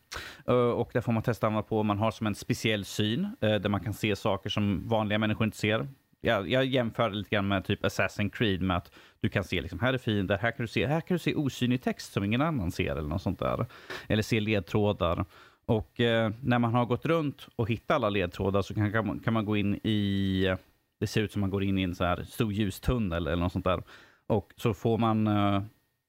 eh, 0.48 0.54
och 0.54 0.90
där 0.92 1.00
får 1.00 1.12
man 1.12 1.22
testa 1.22 1.46
andra 1.46 1.62
på, 1.62 1.82
man 1.82 1.98
har 1.98 2.10
som 2.10 2.26
en 2.26 2.34
speciell 2.34 2.84
syn 2.84 3.24
eh, 3.40 3.54
där 3.54 3.68
man 3.68 3.80
kan 3.80 3.94
se 3.94 4.16
saker 4.16 4.50
som 4.50 4.88
vanliga 4.88 5.18
människor 5.18 5.44
inte 5.44 5.56
ser. 5.56 5.88
Jag, 6.24 6.48
jag 6.48 6.64
jämför 6.64 7.10
det 7.10 7.16
lite 7.16 7.30
grann 7.30 7.48
med 7.48 7.64
typ 7.64 7.84
Assassin's 7.84 8.30
Creed 8.30 8.62
med 8.62 8.76
att 8.76 8.90
du 9.20 9.28
kan 9.28 9.44
se 9.44 9.60
liksom, 9.60 9.80
här 9.80 9.94
är 9.94 9.98
fiender, 9.98 10.38
här 10.38 10.50
kan 10.50 10.64
du 10.64 10.68
se, 10.68 10.86
här 10.86 11.00
kan 11.00 11.14
du 11.14 11.18
se 11.18 11.34
osynlig 11.34 11.82
text 11.82 12.12
som 12.12 12.24
ingen 12.24 12.40
annan 12.40 12.70
ser 12.70 12.96
eller 12.96 13.08
något 13.08 13.22
sånt 13.22 13.38
där. 13.38 13.66
Eller 14.08 14.22
se 14.22 14.40
ledtrådar. 14.40 15.24
Och 15.66 16.00
eh, 16.00 16.32
när 16.42 16.58
man 16.58 16.74
har 16.74 16.86
gått 16.86 17.06
runt 17.06 17.48
och 17.56 17.68
hittat 17.68 17.94
alla 17.94 18.08
ledtrådar 18.08 18.62
så 18.62 18.74
kan, 18.74 18.92
kan, 18.92 19.06
man, 19.06 19.20
kan 19.20 19.32
man 19.32 19.44
gå 19.44 19.56
in 19.56 19.74
i, 19.74 20.56
det 21.00 21.06
ser 21.06 21.22
ut 21.22 21.32
som 21.32 21.40
man 21.40 21.50
går 21.50 21.64
in 21.64 21.78
i 21.78 21.82
en 21.82 21.94
så 21.94 22.04
här 22.04 22.22
stor 22.22 22.52
ljustunnel 22.52 23.26
eller 23.26 23.42
något 23.42 23.52
sånt 23.52 23.64
där. 23.64 23.82
Och 24.26 24.52
så 24.56 24.74
får 24.74 24.98
man 24.98 25.26
eh, 25.26 25.62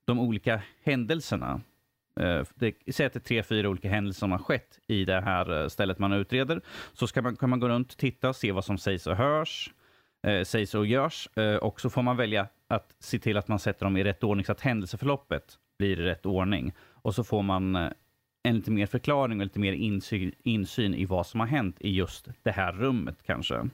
de 0.06 0.20
olika 0.20 0.62
händelserna. 0.84 1.62
Eh, 2.20 2.44
det, 2.56 2.74
säg 2.92 3.06
att 3.06 3.14
det 3.14 3.18
är 3.18 3.22
tre, 3.22 3.44
fyra 3.44 3.70
olika 3.70 3.90
händelser 3.90 4.20
som 4.20 4.32
har 4.32 4.40
skett 4.40 4.80
i 4.88 5.06
det 5.06 5.22
här 5.22 5.62
eh, 5.62 5.68
stället 5.68 6.00
man 6.00 6.14
utreder. 6.14 6.62
Så 6.94 7.08
ska 7.08 7.22
man, 7.22 7.36
kan 7.36 7.50
man 7.50 7.60
gå 7.60 7.70
runt, 7.70 7.98
titta 7.98 8.30
och 8.30 8.36
se 8.36 8.52
vad 8.52 8.66
som 8.66 8.78
sägs 8.78 9.08
och 9.08 9.16
hörs, 9.16 9.74
eh, 10.26 10.44
sägs 10.44 10.76
och 10.76 10.86
görs. 10.86 11.30
Eh, 11.36 11.56
och 11.56 11.82
så 11.82 11.90
får 11.90 12.02
man 12.02 12.18
välja 12.18 12.48
att 12.68 12.96
se 13.00 13.20
till 13.20 13.38
att 13.38 13.48
man 13.48 13.60
sätter 13.60 13.86
dem 13.86 13.98
i 13.98 14.04
rätt 14.04 14.24
ordning 14.24 14.46
så 14.46 14.52
att 14.52 14.62
händelseförloppet 14.62 15.58
blir 15.78 16.00
i 16.00 16.04
rätt 16.04 16.26
ordning. 16.26 16.74
Och 16.80 17.16
så 17.16 17.24
får 17.24 17.42
man 17.42 17.76
eh, 17.76 17.92
en 18.44 18.56
lite 18.56 18.72
mer 18.72 18.86
förklaring 18.86 19.40
och 19.40 19.46
lite 19.46 19.60
mer 19.60 19.74
insyn, 19.74 20.32
insyn 20.44 20.96
i 20.96 21.06
vad 21.06 21.28
som 21.28 21.40
har 21.40 21.48
hänt 21.48 21.76
i 21.80 21.96
just 21.96 22.28
det 22.44 22.52
här 22.52 22.74
rummet 22.74 23.24
kanske. 23.26 23.70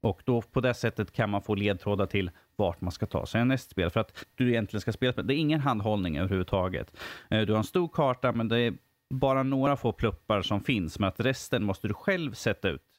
Och 0.00 0.22
då 0.24 0.42
på 0.42 0.60
det 0.60 0.74
sättet 0.74 1.12
kan 1.12 1.30
man 1.30 1.42
få 1.42 1.54
ledtrådar 1.54 2.06
till 2.06 2.30
vart 2.56 2.80
man 2.80 2.92
ska 2.92 3.06
ta 3.06 3.26
sig 3.26 3.44
nästa 3.44 3.70
spel. 3.70 3.90
För 3.90 4.00
att 4.00 4.26
du 4.34 4.48
egentligen 4.48 4.80
ska 4.80 4.92
spela 4.92 5.22
Det 5.22 5.34
är 5.34 5.38
ingen 5.38 5.60
handhållning 5.60 6.18
överhuvudtaget. 6.18 6.96
Eh, 7.30 7.40
du 7.40 7.52
har 7.52 7.58
en 7.58 7.64
stor 7.64 7.88
karta, 7.88 8.32
men 8.32 8.48
det 8.48 8.60
är 8.60 8.74
bara 9.10 9.42
några 9.42 9.76
få 9.76 9.92
pluppar 9.92 10.42
som 10.42 10.60
finns. 10.60 10.98
Men 10.98 11.08
att 11.08 11.20
resten 11.20 11.64
måste 11.64 11.88
du 11.88 11.94
själv 11.94 12.32
sätta 12.32 12.68
ut. 12.68 12.95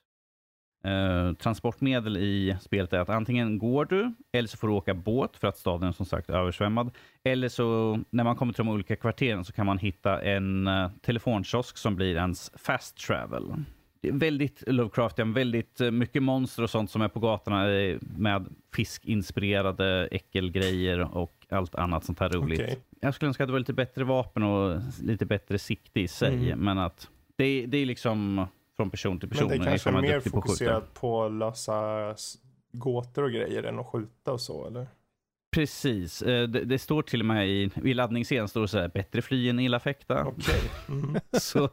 Eh, 0.83 1.33
transportmedel 1.33 2.17
i 2.17 2.55
spelet 2.61 2.93
är 2.93 2.99
att 2.99 3.09
antingen 3.09 3.59
går 3.59 3.85
du, 3.85 4.13
eller 4.31 4.47
så 4.47 4.57
får 4.57 4.67
du 4.67 4.73
åka 4.73 4.93
båt 4.93 5.37
för 5.37 5.47
att 5.47 5.57
staden 5.57 5.87
är 5.87 5.91
som 5.91 6.05
sagt 6.05 6.29
översvämmad. 6.29 6.91
Eller 7.23 7.49
så 7.49 7.99
när 8.09 8.23
man 8.23 8.35
kommer 8.35 8.53
till 8.53 8.65
de 8.65 8.71
olika 8.71 8.95
kvarteren 8.95 9.45
så 9.45 9.53
kan 9.53 9.65
man 9.65 9.77
hitta 9.77 10.21
en 10.21 10.67
uh, 10.67 10.89
telefonkiosk 11.01 11.77
som 11.77 11.95
blir 11.95 12.15
ens 12.15 12.51
fast 12.55 12.97
travel 12.97 13.53
väldigt 14.01 14.63
Lovecraftian, 14.67 15.33
väldigt 15.33 15.81
eh, 15.81 15.91
mycket 15.91 16.23
monster 16.23 16.63
och 16.63 16.69
sånt 16.69 16.91
som 16.91 17.01
är 17.01 17.07
på 17.07 17.19
gatorna 17.19 17.71
eh, 17.71 17.97
med 18.17 18.55
fiskinspirerade 18.75 20.07
äckelgrejer 20.11 21.17
och 21.17 21.45
allt 21.49 21.75
annat 21.75 22.05
sånt 22.05 22.19
här 22.19 22.29
roligt. 22.29 22.59
Okay. 22.59 22.75
Jag 22.99 23.13
skulle 23.13 23.27
önska 23.27 23.43
att 23.43 23.47
det 23.47 23.51
var 23.51 23.59
lite 23.59 23.73
bättre 23.73 24.03
vapen 24.03 24.43
och 24.43 24.81
lite 25.03 25.25
bättre 25.25 25.59
sikte 25.59 25.99
i 25.99 26.07
sig, 26.07 26.35
mm. 26.35 26.59
men 26.59 26.77
att 26.77 27.09
det, 27.35 27.65
det 27.65 27.77
är 27.77 27.85
liksom 27.85 28.47
från 28.77 28.89
person 28.89 29.19
till 29.19 29.29
person. 29.29 29.47
Men 29.47 29.59
det 29.59 29.65
kanske 29.65 29.89
är 29.89 30.01
mer 30.01 30.19
fokuserat 30.19 30.93
på, 30.93 30.99
på 30.99 31.23
att 31.23 31.31
lösa 31.31 32.15
gåtor 32.71 33.23
och 33.23 33.31
grejer 33.31 33.63
än 33.63 33.79
att 33.79 33.85
skjuta 33.85 34.33
och 34.33 34.41
så, 34.41 34.67
eller? 34.67 34.87
Precis. 35.51 36.21
Eh, 36.21 36.47
det, 36.47 36.65
det, 36.65 36.79
står 36.79 37.01
till 37.01 37.19
och 37.19 37.25
med 37.25 37.49
i, 37.49 37.71
i 37.83 37.93
laddningsscenen 37.93 38.47
står 38.47 38.61
det 38.61 38.67
så 38.67 38.79
här, 38.79 38.87
bättre 38.87 39.21
fly 39.21 39.49
än 39.49 39.59
illa 39.59 39.79
fäkta. 39.79 40.25
Okay. 40.25 40.61
Mm. 40.89 41.19
så 41.31 41.69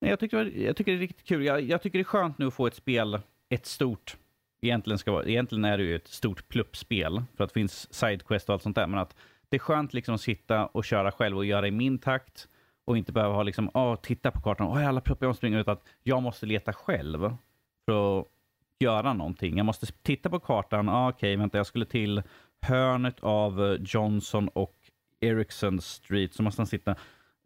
jag 0.00 0.20
tycker, 0.20 0.44
jag 0.44 0.76
tycker 0.76 0.92
det 0.92 0.98
är 0.98 1.00
riktigt 1.00 1.26
kul. 1.26 1.44
Jag, 1.44 1.60
jag, 1.62 1.82
tycker 1.82 1.98
det 1.98 2.02
är 2.02 2.04
skönt 2.04 2.38
nu 2.38 2.46
att 2.46 2.54
få 2.54 2.66
ett 2.66 2.74
spel, 2.74 3.20
ett 3.48 3.66
stort, 3.66 4.16
egentligen, 4.62 4.98
ska 4.98 5.12
vara, 5.12 5.24
egentligen 5.24 5.64
är 5.64 5.78
det 5.78 5.84
ju 5.84 5.96
ett 5.96 6.08
stort 6.08 6.48
pluppspel, 6.48 7.22
för 7.36 7.44
att 7.44 7.50
det 7.50 7.54
finns 7.54 7.94
sidequest 7.94 8.48
och 8.48 8.52
allt 8.52 8.62
sånt 8.62 8.76
där, 8.76 8.86
men 8.86 8.98
att 8.98 9.16
det 9.48 9.56
är 9.56 9.60
skönt 9.60 9.94
liksom 9.94 10.14
att 10.14 10.20
sitta 10.20 10.66
och 10.66 10.84
köra 10.84 11.12
själv 11.12 11.36
och 11.36 11.44
göra 11.44 11.68
i 11.68 11.70
min 11.70 11.98
takt 11.98 12.48
och 12.86 12.98
inte 12.98 13.12
behöva 13.12 13.34
ha 13.34 13.42
liksom, 13.42 13.70
oh, 13.74 13.96
titta 13.96 14.30
på 14.30 14.40
kartan, 14.40 14.66
oh, 14.66 14.88
alla 14.88 15.00
proppar? 15.00 15.26
jag 15.26 15.30
måste 15.30 15.46
utan 15.46 15.72
att 15.72 15.84
jag 16.02 16.22
måste 16.22 16.46
leta 16.46 16.72
själv 16.72 17.36
för 17.84 18.20
att 18.20 18.26
göra 18.78 19.12
någonting. 19.12 19.56
Jag 19.56 19.66
måste 19.66 19.86
titta 19.86 20.30
på 20.30 20.40
kartan, 20.40 20.88
ah, 20.88 21.08
okej, 21.08 21.16
okay, 21.16 21.36
vänta, 21.36 21.58
jag 21.58 21.66
skulle 21.66 21.86
till 21.86 22.22
hörnet 22.60 23.20
av 23.20 23.64
eh, 23.64 23.80
Johnson 23.84 24.48
och 24.48 24.76
Ericsson 25.20 25.80
Street, 25.80 26.34
så 26.34 26.42
måste 26.42 26.60
man 26.60 26.66
sitta, 26.66 26.96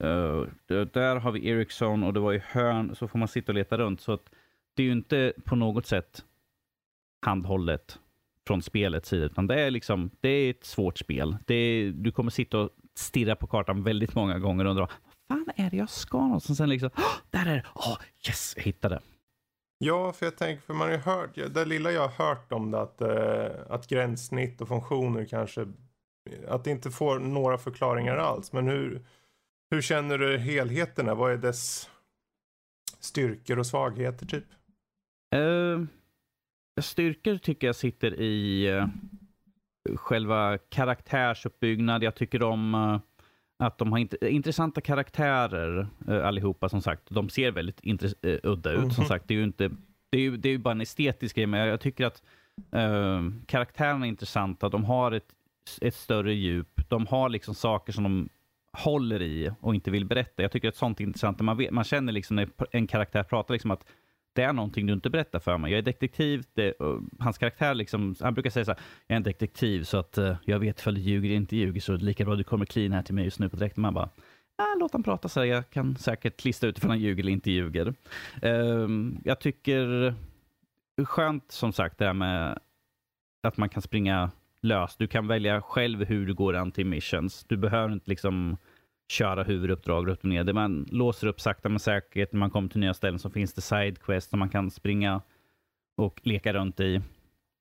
Uh, 0.05 0.47
där 0.67 1.17
har 1.17 1.33
vi 1.33 1.49
Ericsson 1.49 2.05
och 2.05 2.13
det 2.13 2.21
var 2.21 2.33
i 2.33 2.43
hörn, 2.47 2.95
så 2.95 3.09
får 3.09 3.19
man 3.19 3.29
sitta 3.29 3.53
och 3.53 3.57
leta 3.57 3.79
runt. 3.79 4.01
Så 4.01 4.13
att 4.13 4.31
det 4.75 4.83
är 4.83 4.87
ju 4.87 4.93
inte 4.93 5.33
på 5.45 5.57
något 5.57 5.87
sätt 5.87 6.25
handhållet 7.27 7.99
från 8.47 8.63
spelets 8.63 9.09
sida, 9.09 9.27
utan 9.27 9.47
det 9.47 9.61
är 9.61 9.71
liksom, 9.71 10.11
det 10.21 10.29
är 10.29 10.51
ett 10.51 10.65
svårt 10.65 10.99
spel. 10.99 11.37
Det 11.47 11.55
är, 11.55 11.91
du 11.91 12.13
kommer 12.13 12.31
sitta 12.31 12.59
och 12.59 12.71
stirra 12.95 13.37
på 13.37 13.47
kartan 13.47 13.83
väldigt 13.83 14.15
många 14.15 14.39
gånger 14.39 14.65
och 14.65 14.71
undra, 14.71 14.89
fan 15.31 15.47
är 15.57 15.71
det 15.71 15.77
jag 15.77 15.91
ska 15.91 16.19
någonstans? 16.19 16.59
Sen 16.59 16.69
liksom, 16.69 16.91
där 17.31 17.47
är 17.47 17.55
det! 17.55 17.65
Oh, 17.75 17.99
yes, 18.27 18.55
jag 18.57 18.63
hittade. 18.63 19.01
Ja, 19.79 20.13
för 20.13 20.27
jag 20.27 20.37
tänker, 20.37 20.63
för 20.63 20.75
man 20.75 20.89
har 20.89 20.95
ju 20.95 21.03
hört, 21.03 21.35
det 21.35 21.65
lilla 21.65 21.93
jag 21.93 22.09
har 22.09 22.27
hört 22.27 22.53
om 22.53 22.71
det, 22.71 22.81
att, 22.81 23.01
eh, 23.01 23.73
att 23.75 23.87
gränssnitt 23.87 24.61
och 24.61 24.69
funktioner 24.69 25.25
kanske, 25.25 25.67
att 26.49 26.65
det 26.65 26.71
inte 26.71 26.91
får 26.91 27.19
några 27.19 27.59
förklaringar 27.59 28.17
alls. 28.17 28.53
Men 28.53 28.67
hur, 28.67 29.07
hur 29.71 29.83
känner 29.83 30.19
du 30.19 30.39
helheten? 30.39 31.17
Vad 31.17 31.33
är 31.33 31.37
dess 31.37 31.91
styrkor 33.01 33.59
och 33.59 33.67
svagheter 33.67 34.27
typ? 34.27 34.45
Uh, 35.37 35.87
styrkor 36.81 37.39
tycker 37.39 37.67
jag 37.67 37.77
sitter 37.77 38.21
i 38.21 38.71
uh, 38.73 38.87
själva 39.97 40.59
karaktärsuppbyggnad. 40.59 42.03
Jag 42.03 42.15
tycker 42.15 42.43
om 42.43 42.75
uh, 42.75 43.01
att 43.61 43.79
de 43.79 43.93
har 43.93 43.99
int 43.99 44.15
intressanta 44.23 44.81
karaktärer 44.81 45.89
uh, 46.09 46.27
allihopa 46.27 46.69
som 46.69 46.83
sagt. 46.83 47.03
De 47.09 47.29
ser 47.29 47.51
väldigt 47.51 47.87
uh, 47.87 48.11
udda 48.43 48.71
ut 48.71 48.79
mm 48.79 48.89
-hmm. 48.89 48.95
som 48.95 49.03
mhm. 49.03 49.09
sagt. 49.09 49.29
Det 49.29 49.35
är 49.35 49.39
ju 49.39 49.45
inte, 49.45 49.71
det 50.11 50.19
är 50.19 50.23
ju, 50.23 50.37
det 50.37 50.49
är 50.49 50.59
bara 50.59 50.73
en 50.73 50.81
estetisk 50.81 51.37
grej, 51.37 51.47
men 51.47 51.61
jag 51.69 51.81
tycker 51.81 52.07
att 52.07 52.23
uh, 52.57 53.31
karaktärerna 53.47 54.07
är 54.07 54.09
intressanta. 54.09 54.69
De 54.69 54.85
har 54.85 55.13
ett, 55.13 55.35
ett 55.81 55.95
större 55.95 56.35
djup. 56.35 56.81
De 56.89 57.07
har 57.07 57.29
liksom 57.29 57.55
saker 57.55 57.93
som 57.93 58.05
de 58.05 58.29
håller 58.73 59.23
i 59.23 59.51
och 59.61 59.75
inte 59.75 59.91
vill 59.91 60.05
berätta. 60.05 60.43
Jag 60.43 60.53
tycker 60.53 60.69
att 60.69 60.77
sånt 60.77 61.01
är 61.01 61.05
intressant. 61.05 61.41
Man, 61.41 61.57
vet, 61.57 61.71
man 61.71 61.85
känner 61.85 62.13
liksom 62.13 62.37
när 62.37 62.49
en 62.71 62.87
karaktär 62.87 63.23
pratar 63.23 63.55
liksom 63.55 63.71
att 63.71 63.87
det 64.41 64.45
är 64.45 64.53
någonting 64.53 64.87
du 64.87 64.93
inte 64.93 65.11
berättar 65.11 65.39
för 65.39 65.59
mig. 65.59 65.73
Jag 65.73 65.79
är 65.79 65.83
detektiv. 65.83 66.45
Det, 66.55 66.75
hans 67.19 67.39
karaktär, 67.39 67.75
liksom, 67.75 68.15
han 68.21 68.35
brukar 68.35 68.51
säga 68.51 68.65
så 68.65 68.71
här, 68.71 68.81
jag 69.07 69.15
är 69.15 69.17
en 69.17 69.23
detektiv 69.23 69.83
så 69.85 69.99
att 69.99 70.19
uh, 70.19 70.37
jag 70.45 70.59
vet 70.59 70.81
ifall 70.81 70.95
du 70.95 71.01
ljuger 71.01 71.29
eller 71.29 71.37
inte 71.37 71.57
ljuger 71.57 71.81
så 71.81 71.97
lika 71.97 72.25
bra 72.25 72.35
du 72.35 72.45
kommer 72.45 72.67
clean 72.67 72.93
här 72.93 73.03
till 73.03 73.15
mig 73.15 73.25
just 73.25 73.39
nu 73.39 73.49
på 73.49 73.57
direkten. 73.57 73.83
Man 73.83 73.95
bara, 73.95 74.09
ah, 74.59 74.75
låt 74.79 74.93
han 74.93 75.03
prata 75.03 75.29
så 75.29 75.41
här. 75.41 75.47
Jag 75.47 75.71
kan 75.71 75.97
säkert 75.97 76.45
lista 76.45 76.67
ut 76.67 76.79
ifall 76.79 76.91
han 76.91 77.01
ljuger 77.01 77.23
eller 77.23 77.33
inte 77.33 77.51
ljuger. 77.51 77.95
Uh, 78.45 78.89
jag 79.25 79.41
tycker 79.41 80.15
skönt 81.05 81.53
som 81.53 81.73
sagt 81.73 81.99
det 81.99 82.05
här 82.05 82.13
med 82.13 82.59
att 83.43 83.57
man 83.57 83.69
kan 83.69 83.83
springa 83.83 84.31
löst. 84.63 84.99
Du 84.99 85.07
kan 85.07 85.27
välja 85.27 85.63
själv 85.63 86.05
hur 86.05 86.27
du 86.27 86.35
går 86.35 86.55
anti-missions. 86.55 87.45
Du 87.49 87.57
behöver 87.57 87.93
inte 87.93 88.11
liksom 88.11 88.57
köra 89.11 89.43
huvuduppdrag 89.43 90.09
upp 90.09 90.19
och 90.19 90.29
ner. 90.29 90.53
Man 90.53 90.87
låser 90.91 91.27
upp 91.27 91.41
sakta 91.41 91.69
men 91.69 91.79
säkert. 91.79 92.33
När 92.33 92.39
man 92.39 92.51
kommer 92.51 92.69
till 92.69 92.81
nya 92.81 92.95
ställen 92.95 93.19
så 93.19 93.31
finns 93.31 93.55
det 93.55 93.61
sidequest 93.61 94.31
som 94.31 94.39
man 94.39 94.49
kan 94.49 94.71
springa 94.71 95.23
och 95.97 96.21
leka 96.23 96.53
runt 96.53 96.81
i. 96.81 97.01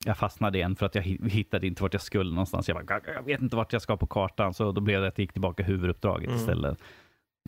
Jag 0.06 0.18
fastnade 0.18 0.58
igen 0.58 0.76
för 0.76 0.86
att 0.86 0.96
jag 0.96 1.02
hittade 1.04 1.68
inte 1.68 1.84
vart 1.84 1.94
jag 1.94 2.02
skulle 2.02 2.30
någonstans. 2.30 2.68
Jag, 2.68 2.86
bara, 2.86 3.02
jag 3.16 3.24
vet 3.24 3.42
inte 3.42 3.56
vart 3.56 3.74
jag 3.74 3.82
ska 3.82 3.98
på 3.98 4.08
kartan, 4.08 4.54
så 4.54 4.72
då 4.72 4.82
blev 4.82 5.02
det 5.02 5.08
att 5.08 5.18
jag 5.18 5.24
gick 5.24 5.34
tillbaka 5.34 5.64
huvuduppdraget 5.64 6.28
mm. 6.28 6.40
istället. 6.40 6.78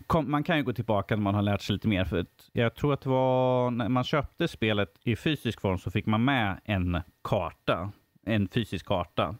Kom, 0.07 0.31
man 0.31 0.43
kan 0.43 0.57
ju 0.57 0.63
gå 0.63 0.73
tillbaka 0.73 1.15
när 1.15 1.23
man 1.23 1.35
har 1.35 1.41
lärt 1.41 1.61
sig 1.61 1.73
lite 1.73 1.87
mer. 1.87 2.05
För 2.05 2.25
jag 2.51 2.75
tror 2.75 2.93
att 2.93 3.01
det 3.01 3.09
var 3.09 3.71
när 3.71 3.89
man 3.89 4.03
köpte 4.03 4.47
spelet 4.47 4.99
i 5.03 5.15
fysisk 5.15 5.61
form 5.61 5.77
så 5.77 5.91
fick 5.91 6.05
man 6.05 6.23
med 6.23 6.59
en 6.65 7.01
karta 7.23 7.91
en 8.25 8.47
fysisk 8.47 8.85
karta 8.85 9.35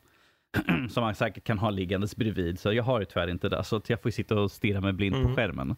som 0.90 1.03
man 1.03 1.15
säkert 1.15 1.44
kan 1.44 1.60
ha 1.60 1.69
liggandes 1.69 2.15
bredvid. 2.15 2.60
Så 2.60 2.73
jag 2.73 2.84
har 2.84 2.99
ju 2.99 3.06
tyvärr 3.06 3.28
inte 3.28 3.49
det, 3.49 3.64
så 3.64 3.82
jag 3.88 4.02
får 4.02 4.10
sitta 4.10 4.40
och 4.40 4.52
stirra 4.52 4.82
mig 4.82 4.94
blind 4.94 5.15
mm. 5.15 5.28
på 5.28 5.36
skärmen. 5.36 5.76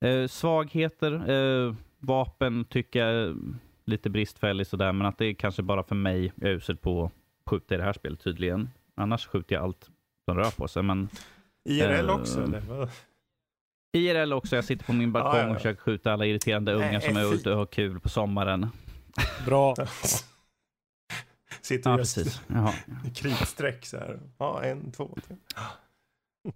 Eh, 0.00 0.26
svagheter, 0.26 1.30
eh, 1.30 1.74
vapen 1.98 2.64
tycker 2.64 3.06
jag 3.06 3.36
lite 3.84 4.10
bristfällig 4.10 4.66
sådär, 4.66 4.92
men 4.92 5.06
att 5.06 5.18
det 5.18 5.26
är 5.26 5.34
kanske 5.34 5.62
bara 5.62 5.82
för 5.82 5.94
mig 5.94 6.32
jag 6.34 6.50
är 6.50 6.54
usel 6.54 6.76
på 6.76 7.04
att 7.04 7.12
skjuta 7.50 7.74
i 7.74 7.78
det 7.78 7.84
här 7.84 7.92
spelet 7.92 8.20
tydligen. 8.20 8.70
Annars 8.94 9.26
skjuter 9.26 9.54
jag 9.54 9.64
allt 9.64 9.90
som 10.24 10.36
rör 10.36 10.50
på 10.50 10.68
sig. 10.68 10.82
Men, 10.82 11.08
IRL 11.64 12.08
eh, 12.08 12.14
också 12.14 12.42
eller? 12.42 12.62
IRL 13.92 14.32
också. 14.32 14.56
Jag 14.56 14.64
sitter 14.64 14.84
på 14.84 14.92
min 14.92 15.12
balkong 15.12 15.32
ah, 15.32 15.38
ja, 15.38 15.44
ja. 15.44 15.50
och 15.50 15.56
försöker 15.56 15.80
skjuta 15.80 16.12
alla 16.12 16.26
irriterande 16.26 16.72
ungar 16.72 17.00
som 17.00 17.16
är 17.16 17.34
ute 17.34 17.50
och 17.50 17.56
har 17.56 17.66
kul 17.66 18.00
på 18.00 18.08
sommaren. 18.08 18.66
Bra. 19.46 19.74
Sitter 21.60 21.90
ja, 21.90 21.96
precis. 21.96 22.40
i 23.06 23.10
kritstreck 23.10 23.86
så 23.86 23.96
här. 23.96 24.20
Ja, 24.38 24.62
en, 24.62 24.92
två, 24.92 25.16
tre. 25.26 25.36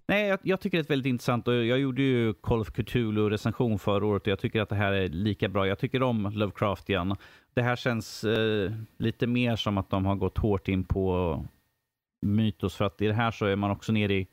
Nej, 0.07 0.27
jag, 0.27 0.39
jag, 0.41 0.59
tycker 0.59 0.77
det 0.77 0.83
är 0.83 0.89
väldigt 0.89 1.09
intressant 1.09 1.47
och 1.47 1.53
jag 1.53 1.79
gjorde 1.79 2.01
ju 2.01 2.33
Call 2.33 2.59
of 2.59 2.71
Cthulhu 2.71 3.29
recension 3.29 3.79
förra 3.79 4.05
året 4.05 4.21
och 4.21 4.27
jag 4.27 4.39
tycker 4.39 4.61
att 4.61 4.69
det 4.69 4.75
här 4.75 4.91
är 4.91 5.07
lika 5.07 5.49
bra. 5.49 5.67
Jag 5.67 5.79
tycker 5.79 6.03
om 6.03 6.31
Lovecraftian. 6.33 7.15
Det 7.53 7.61
här 7.61 7.75
känns 7.75 8.23
eh, 8.23 8.71
lite 8.97 9.27
mer 9.27 9.55
som 9.55 9.77
att 9.77 9.89
de 9.89 10.05
har 10.05 10.15
gått 10.15 10.37
hårt 10.37 10.67
in 10.67 10.83
på 10.83 11.45
mytos 12.21 12.75
för 12.75 12.85
att 12.85 13.01
i 13.01 13.07
det 13.07 13.13
här 13.13 13.31
så 13.31 13.45
är 13.45 13.55
man 13.55 13.71
också 13.71 13.91
nere 13.91 14.13
i 14.13 14.27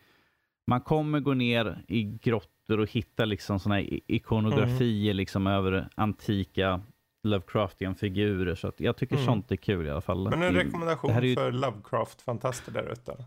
man 0.67 0.81
kommer 0.81 1.21
gå 1.21 1.35
ner 1.35 1.85
i 1.89 2.03
grottor 2.03 2.81
och 2.81 2.91
hitta 2.91 3.25
liksom 3.25 3.61
såna 3.61 3.81
ikonografier 3.81 5.11
mm. 5.11 5.17
liksom 5.17 5.47
över 5.47 5.89
antika 5.95 6.81
Lovecraftian 7.25 7.95
figurer. 7.95 8.55
Så 8.55 8.73
jag 8.77 8.97
tycker 8.97 9.15
mm. 9.15 9.27
sånt 9.27 9.53
är 9.53 9.57
kul 9.57 9.87
i 9.87 9.91
alla 9.91 10.01
fall. 10.01 10.31
Men 10.31 10.43
en 10.43 10.55
rekommendation 10.55 11.23
ju... 11.23 11.35
för 11.35 11.53
Lovecraft-fantaster 11.53 12.73
där 12.73 12.93
ute? 12.93 13.25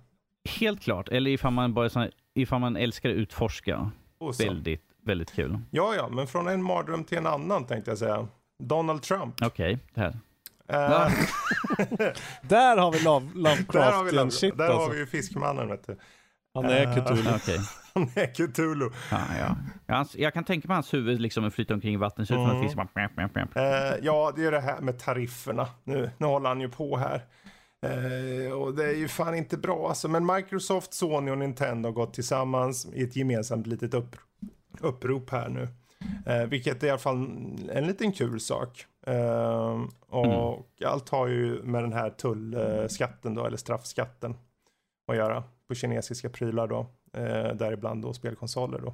Helt 0.59 0.81
klart. 0.81 1.09
Eller 1.09 1.31
ifall 1.31 1.53
man, 1.53 1.73
bara 1.73 1.89
såna, 1.89 2.09
ifall 2.33 2.59
man 2.59 2.75
älskar 2.75 3.09
att 3.09 3.15
utforska. 3.15 3.91
Väldigt, 4.39 4.83
väldigt 5.03 5.31
kul. 5.31 5.59
Ja, 5.71 5.95
ja, 5.95 6.09
men 6.09 6.27
från 6.27 6.47
en 6.47 6.63
mardröm 6.63 7.03
till 7.03 7.17
en 7.17 7.27
annan 7.27 7.65
tänkte 7.65 7.91
jag 7.91 7.97
säga. 7.97 8.27
Donald 8.63 9.01
Trump. 9.01 9.41
Okej, 9.41 9.73
okay, 9.73 9.77
det 9.93 10.01
här. 10.01 10.13
Uh, 10.73 11.11
där 12.41 12.77
har 12.77 12.91
vi 12.91 12.99
love, 12.99 13.29
Lovecraft. 13.35 13.73
Där 13.73 13.91
har 13.91 14.03
vi, 14.03 14.11
love, 14.11 14.31
shit, 14.31 14.57
där 14.57 14.65
alltså. 14.65 14.79
har 14.79 14.89
vi 14.89 14.99
ju 14.99 15.05
Fiskmannen. 15.05 15.67
Vet 15.67 15.87
du. 15.87 15.97
Han 16.53 16.65
är 16.65 16.97
uh, 16.97 17.05
Cthulhu. 17.05 17.35
okay. 17.35 17.57
Han 17.99 18.09
är 18.15 18.33
Cthulhu. 18.33 18.89
Ja, 19.11 19.21
ja. 19.39 19.55
Jag, 19.85 20.07
jag 20.13 20.33
kan 20.33 20.43
tänka 20.43 20.67
mig 20.67 20.75
hans 20.75 20.93
huvud 20.93 21.21
liksom 21.21 21.51
flyta 21.51 21.73
omkring 21.73 21.93
i 21.93 21.97
vattnet. 21.97 22.29
Mm. 22.29 22.49
En 22.49 22.63
fisk. 22.63 22.77
Uh, 22.77 23.63
ja, 24.01 24.33
det 24.35 24.45
är 24.45 24.51
det 24.51 24.59
här 24.59 24.81
med 24.81 24.99
tarifferna. 24.99 25.67
Nu, 25.83 26.09
nu 26.17 26.25
håller 26.25 26.49
han 26.49 26.61
ju 26.61 26.69
på 26.69 26.97
här. 26.97 27.21
Eh, 27.81 28.51
och 28.51 28.75
det 28.75 28.85
är 28.85 28.95
ju 28.95 29.07
fan 29.07 29.35
inte 29.35 29.57
bra 29.57 29.87
alltså. 29.89 30.07
Men 30.07 30.25
Microsoft, 30.25 30.93
Sony 30.93 31.31
och 31.31 31.37
Nintendo 31.37 31.89
har 31.89 31.93
gått 31.93 32.13
tillsammans 32.13 32.87
i 32.93 33.03
ett 33.03 33.15
gemensamt 33.15 33.67
litet 33.67 33.93
upp, 33.93 34.15
upprop 34.79 35.29
här 35.29 35.49
nu. 35.49 35.67
Eh, 36.25 36.47
vilket 36.47 36.83
är 36.83 36.87
i 36.87 36.89
alla 36.89 36.99
fall 36.99 37.15
en 37.71 37.87
liten 37.87 38.11
kul 38.11 38.39
sak. 38.39 38.85
Eh, 39.07 39.81
och 40.09 40.25
mm. 40.25 40.91
allt 40.91 41.09
har 41.09 41.27
ju 41.27 41.63
med 41.63 41.83
den 41.83 41.93
här 41.93 42.09
tullskatten 42.09 43.35
då, 43.35 43.45
eller 43.45 43.57
straffskatten 43.57 44.35
att 45.11 45.15
göra 45.17 45.43
på 45.67 45.75
kinesiska 45.75 46.29
prylar 46.29 46.67
då. 46.67 46.87
Eh, 47.18 47.56
däribland 47.56 48.02
då 48.02 48.14
spelkonsoler 48.14 48.80
då. 48.80 48.94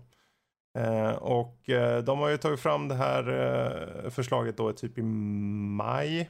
Eh, 0.80 1.12
och 1.12 1.70
eh, 1.70 2.04
de 2.04 2.20
har 2.20 2.30
ju 2.30 2.38
tagit 2.38 2.60
fram 2.60 2.88
det 2.88 2.96
här 2.96 3.30
eh, 4.04 4.10
förslaget 4.10 4.58
då 4.58 4.74
typ 4.74 4.98
i 4.98 5.02
maj. 5.02 6.30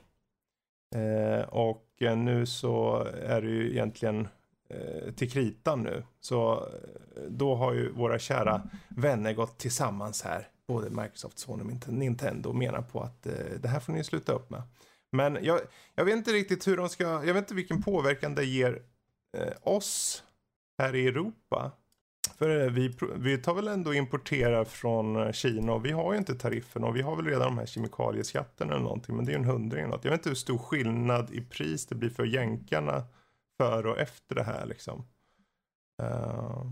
Eh, 0.96 1.42
och 1.50 1.88
eh, 2.00 2.18
nu 2.18 2.46
så 2.46 3.08
är 3.24 3.42
det 3.42 3.48
ju 3.50 3.72
egentligen 3.72 4.28
eh, 4.70 5.14
till 5.14 5.32
kritan 5.32 5.84
nu. 5.84 6.04
Så 6.20 6.54
eh, 6.54 7.22
då 7.30 7.56
har 7.56 7.74
ju 7.74 7.92
våra 7.92 8.20
kära 8.20 8.62
vänner 8.90 9.34
gått 9.34 9.58
tillsammans 9.58 10.24
här. 10.24 10.48
Både 10.68 10.90
Microsoft, 10.90 11.40
Sony 11.40 11.64
och 11.64 11.94
Nintendo 11.94 12.54
menar 12.54 12.82
på 12.82 13.02
att 13.02 13.26
eh, 13.26 13.34
det 13.62 13.68
här 13.68 13.80
får 13.80 13.94
ni 13.94 14.04
sluta 14.04 14.34
upp 14.34 14.50
med. 14.50 14.62
Men 15.12 15.38
jag, 15.42 15.60
jag 15.96 16.06
vet 16.06 16.16
inte 16.16 16.32
riktigt 16.32 16.68
hur 16.68 16.78
de 16.78 16.90
ska, 16.90 17.04
jag 17.04 17.34
vet 17.34 17.38
inte 17.38 17.56
vilken 17.56 17.82
påverkan 17.82 18.36
det 18.36 18.46
ger 18.46 18.82
oss 19.62 20.24
här 20.78 20.96
i 20.96 21.08
Europa. 21.08 21.72
För 22.38 22.70
vi, 22.70 22.94
vi 23.16 23.38
tar 23.38 23.54
väl 23.54 23.68
ändå 23.68 23.94
importera 23.94 24.66
från 24.66 25.16
eh, 25.16 25.32
Kina 25.32 25.74
och 25.74 25.86
vi 25.86 25.92
har 25.92 26.14
ju 26.14 26.20
inte 26.20 26.36
tariffen 26.36 26.84
och 26.84 26.96
vi 26.96 27.02
har 27.02 27.16
väl 27.16 27.26
redan 27.26 27.42
de 27.42 27.58
här 27.58 27.66
kemikalieskatterna 27.66 28.74
eller 28.74 28.84
någonting. 28.84 29.16
Men 29.16 29.26
det 29.26 29.32
är 29.32 29.34
ju 29.34 29.40
en 29.40 29.50
hundring 29.50 29.80
eller 29.80 29.92
något. 29.92 30.04
Jag 30.04 30.12
vet 30.12 30.20
inte 30.20 30.30
hur 30.30 30.36
stor 30.36 30.58
skillnad 30.58 31.32
i 31.32 31.42
pris 31.42 31.86
det 31.86 31.96
blir 31.96 32.10
för 32.10 32.26
jänkarna 32.26 33.04
för 33.58 33.86
och 33.86 34.00
efter 34.00 34.36
det 34.36 34.44
här 34.44 34.66
liksom. 34.66 35.06
Uh... 36.02 36.72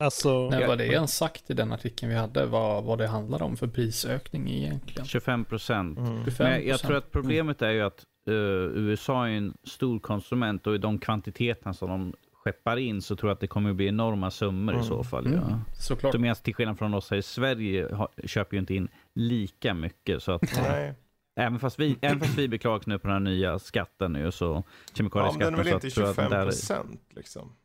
Alltså, 0.00 0.50
Nej, 0.50 0.66
var 0.66 0.76
det 0.76 0.86
ens 0.86 1.16
sagt 1.16 1.50
i 1.50 1.54
den 1.54 1.72
artikeln 1.72 2.10
vi 2.10 2.16
hade 2.16 2.46
vad, 2.46 2.84
vad 2.84 2.98
det 2.98 3.06
handlar 3.06 3.42
om 3.42 3.56
för 3.56 3.66
prisökning 3.66 4.50
egentligen? 4.50 5.06
25 5.06 5.44
procent. 5.44 5.98
Mm. 5.98 6.24
Men 6.38 6.66
jag 6.66 6.80
tror 6.80 6.96
att 6.96 7.10
problemet 7.12 7.62
är 7.62 7.70
ju 7.70 7.82
att 7.82 8.04
uh, 8.28 8.34
USA 8.74 9.28
är 9.28 9.30
en 9.30 9.54
stor 9.64 9.98
konsument 9.98 10.66
och 10.66 10.74
i 10.74 10.78
de 10.78 10.98
kvantiteterna 10.98 11.74
som 11.74 11.88
de 11.88 12.14
skeppar 12.48 12.76
in 12.76 13.02
så 13.02 13.16
tror 13.16 13.30
jag 13.30 13.34
att 13.34 13.40
det 13.40 13.46
kommer 13.46 13.70
att 13.70 13.76
bli 13.76 13.86
enorma 13.86 14.30
summor 14.30 14.72
mm. 14.72 14.84
i 14.84 14.88
så 14.88 15.04
fall. 15.04 15.26
Mm. 15.26 15.38
Ja. 15.38 15.60
Såklart. 15.74 16.14
Så 16.14 16.42
till 16.42 16.54
skillnad 16.54 16.78
från 16.78 16.94
oss 16.94 17.10
här 17.10 17.16
i 17.16 17.22
Sverige 17.22 17.94
har, 17.94 18.08
köper 18.24 18.56
ju 18.56 18.60
inte 18.60 18.74
in 18.74 18.88
lika 19.14 19.74
mycket. 19.74 20.22
Så 20.22 20.32
att, 20.32 20.42
Nej. 20.62 20.94
Även 21.40 21.58
fast, 21.58 21.78
vi, 21.78 21.98
även 22.00 22.20
fast 22.20 22.38
vi 22.38 22.48
beklagar 22.48 22.82
nu 22.86 22.98
på 22.98 23.08
den 23.08 23.14
här 23.14 23.32
nya 23.32 23.58
skatten 23.58 24.12
nu 24.12 24.30
så 24.30 24.64
kemikalieskatten. 24.94 25.40
Ja, 25.40 25.50
men 25.50 25.58
den 25.58 25.60
är 25.60 25.64
väl 25.64 25.74
inte 25.74 25.90
25 25.90 26.30
procent 26.30 27.00
liksom? 27.10 27.56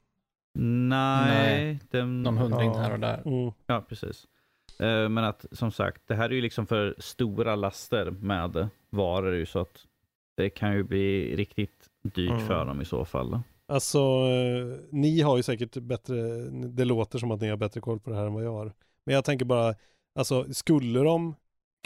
Nej. 0.60 1.26
Nej. 1.28 1.80
Den, 1.92 2.24
Någon 2.24 2.38
hundring 2.38 2.72
ja. 2.72 2.78
här 2.78 2.94
och 2.94 3.00
där. 3.00 3.22
Mm. 3.26 3.52
Ja, 3.66 3.86
precis. 3.90 4.28
Uh, 4.82 5.10
men 5.10 5.18
att 5.18 5.46
som 5.52 5.72
sagt, 5.72 6.02
det 6.08 6.16
här 6.16 6.30
är 6.30 6.34
ju 6.34 6.42
liksom 6.42 6.68
för 6.68 6.96
stora 6.98 7.56
laster 7.56 8.12
med 8.12 8.70
varor 8.90 9.46
så 9.46 9.60
att 9.60 9.86
det 10.38 10.50
kan 10.50 10.74
ju 10.74 10.84
bli 10.84 11.36
riktigt 11.36 11.90
dyrt 12.02 12.32
mm. 12.32 12.48
för 12.48 12.66
dem 12.66 12.82
i 12.82 12.86
så 12.86 13.06
fall. 13.06 13.42
Alltså, 13.68 14.00
eh, 14.00 14.80
ni 14.92 15.22
har 15.22 15.38
ju 15.38 15.44
säkert 15.44 15.78
bättre, 15.78 16.16
det 16.50 16.86
låter 16.86 17.20
som 17.20 17.32
att 17.32 17.42
ni 17.42 17.50
har 17.50 17.58
bättre 17.58 17.82
koll 17.82 18.00
på 18.00 18.10
det 18.10 18.16
här 18.16 18.26
än 18.26 18.34
vad 18.34 18.44
jag 18.44 18.54
har. 18.54 18.74
Men 19.06 19.16
jag 19.16 19.26
tänker 19.26 19.46
bara, 19.46 19.76
alltså 20.16 20.54
skulle 20.54 21.00
de 21.00 21.36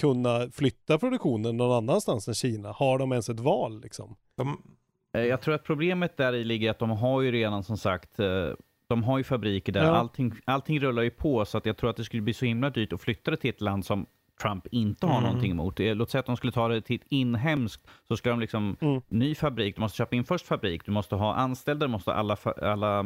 kunna 0.02 0.49
flytta 0.52 0.98
produktionen 0.98 1.58
någon 1.58 1.78
annanstans 1.78 2.28
än 2.28 2.34
Kina? 2.34 2.72
Har 2.72 2.99
de 2.99 3.12
ens 3.12 3.30
ett 3.30 3.40
val 3.40 3.82
liksom? 3.82 4.16
De... 4.38 4.78
Eh, 5.14 5.22
jag 5.22 5.41
tror 5.41 5.56
att 5.56 5.64
problemet 5.64 6.18
där 6.18 6.34
i 6.34 6.44
ligger 6.44 6.72
att 6.72 6.80
de 6.80 6.90
har 6.90 7.22
ju 7.22 7.32
redan 7.32 7.64
som 7.64 7.78
sagt 7.78 8.20
eh, 8.20 8.49
de 8.90 9.04
har 9.04 9.18
ju 9.18 9.24
fabriker 9.24 9.74
där, 9.74 9.84
ja. 9.84 9.90
allting, 9.91 10.34
allting 10.45 10.80
rullar 10.80 11.04
ju 11.04 11.10
på 11.10 11.45
så 11.45 11.58
att 11.58 11.66
jag 11.66 11.78
tror 11.78 11.90
att 11.90 11.98
det 11.98 12.04
skulle 12.04 12.22
bli 12.22 12.34
så 12.34 12.45
himla 12.45 12.70
dyrt 12.70 12.94
att 12.94 13.02
flytta 13.02 13.32
det 13.32 13.38
till 13.38 13.49
ett 13.49 13.62
land 13.62 13.86
som 13.86 14.06
Trump 14.41 14.68
inte 14.72 15.05
har 15.05 15.18
mm. 15.18 15.23
någonting 15.23 15.51
emot. 15.51 15.80
Låt 15.80 16.09
säga 16.09 16.19
att 16.19 16.26
de 16.26 16.38
skulle 16.38 16.53
ta 16.53 16.68
det 16.68 16.81
till 16.81 16.95
ett 16.95 17.07
inhemskt, 17.09 17.88
så 18.07 18.18
skulle 18.18 18.34
de 18.34 18.39
liksom, 18.39 18.77
mm. 18.81 19.01
ny 19.07 19.35
fabrik, 19.35 19.76
du 19.76 19.81
måste 19.81 19.97
köpa 19.97 20.15
in 20.15 20.23
först 20.23 20.45
fabrik, 20.45 20.85
du 20.85 20.91
måste 20.91 21.15
ha 21.15 21.34
anställda, 21.34 21.85
du 21.85 21.91
måste 21.91 22.11
ha 22.11 22.18
alla, 22.18 22.38
alla 22.61 23.05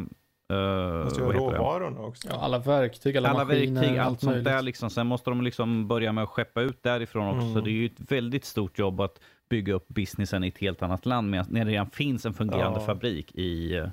Uh, 0.53 1.03
måste 1.03 1.23
ha 1.23 1.33
råvarorna 1.33 1.99
också. 1.99 2.27
Ja, 2.31 2.35
alla 2.35 2.59
verktyg, 2.59 3.17
alla, 3.17 3.29
alla 3.29 3.45
maskiner, 3.45 3.81
verktyg, 3.81 3.99
allt 3.99 4.21
sånt 4.21 4.43
där 4.43 4.61
liksom. 4.61 4.89
Sen 4.89 5.07
måste 5.07 5.29
de 5.29 5.41
liksom 5.41 5.87
börja 5.87 6.11
med 6.11 6.23
att 6.23 6.29
skeppa 6.29 6.61
ut 6.61 6.83
därifrån 6.83 7.27
också. 7.27 7.41
Mm. 7.41 7.53
Så 7.53 7.61
det 7.61 7.69
är 7.69 7.73
ju 7.73 7.85
ett 7.85 8.11
väldigt 8.11 8.45
stort 8.45 8.79
jobb 8.79 9.01
att 9.01 9.19
bygga 9.49 9.73
upp 9.73 9.87
businessen 9.87 10.43
i 10.43 10.47
ett 10.47 10.57
helt 10.57 10.81
annat 10.81 11.05
land 11.05 11.29
när 11.29 11.65
det 11.65 11.71
redan 11.71 11.89
finns 11.89 12.25
en 12.25 12.33
fungerande 12.33 12.79
ja. 12.79 12.85
fabrik 12.85 13.35
i 13.35 13.79
uh, 13.79 13.87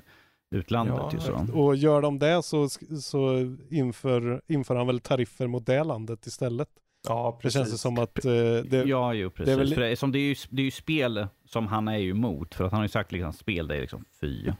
utlandet. 0.55 1.25
Ja. 1.27 1.45
Och 1.53 1.75
gör 1.75 2.01
de 2.01 2.19
det 2.19 2.43
så, 2.43 2.69
så 3.01 3.55
inför, 3.69 4.41
inför 4.47 4.75
han 4.75 4.87
väl 4.87 4.99
tariffer 4.99 5.47
mot 5.47 5.65
det 5.65 5.83
landet 5.83 6.25
istället. 6.25 6.69
Ja, 7.09 7.39
precis. 7.41 7.61
Det 7.61 7.69
känns 7.69 7.81
som 7.81 7.99
att... 7.99 8.25
Uh, 8.25 8.31
det, 8.63 8.83
ja, 8.85 9.13
jo, 9.13 9.29
precis. 9.29 9.45
Det 9.45 9.51
är, 9.53 9.57
väl... 9.57 9.73
för 9.73 9.81
det, 9.81 9.95
som 9.95 10.11
det, 10.11 10.19
är 10.19 10.29
ju, 10.29 10.35
det 10.49 10.61
är 10.61 10.65
ju 10.65 10.71
spel 10.71 11.27
som 11.45 11.67
han 11.67 11.87
är 11.87 11.97
ju 11.97 12.11
emot. 12.11 12.55
För 12.55 12.63
att 12.63 12.71
han 12.71 12.77
har 12.77 12.85
ju 12.85 12.89
sagt 12.89 13.11
liksom, 13.11 13.33
spel 13.33 13.67
det 13.67 13.75
är 13.75 13.81
liksom 13.81 14.05
fy. 14.21 14.45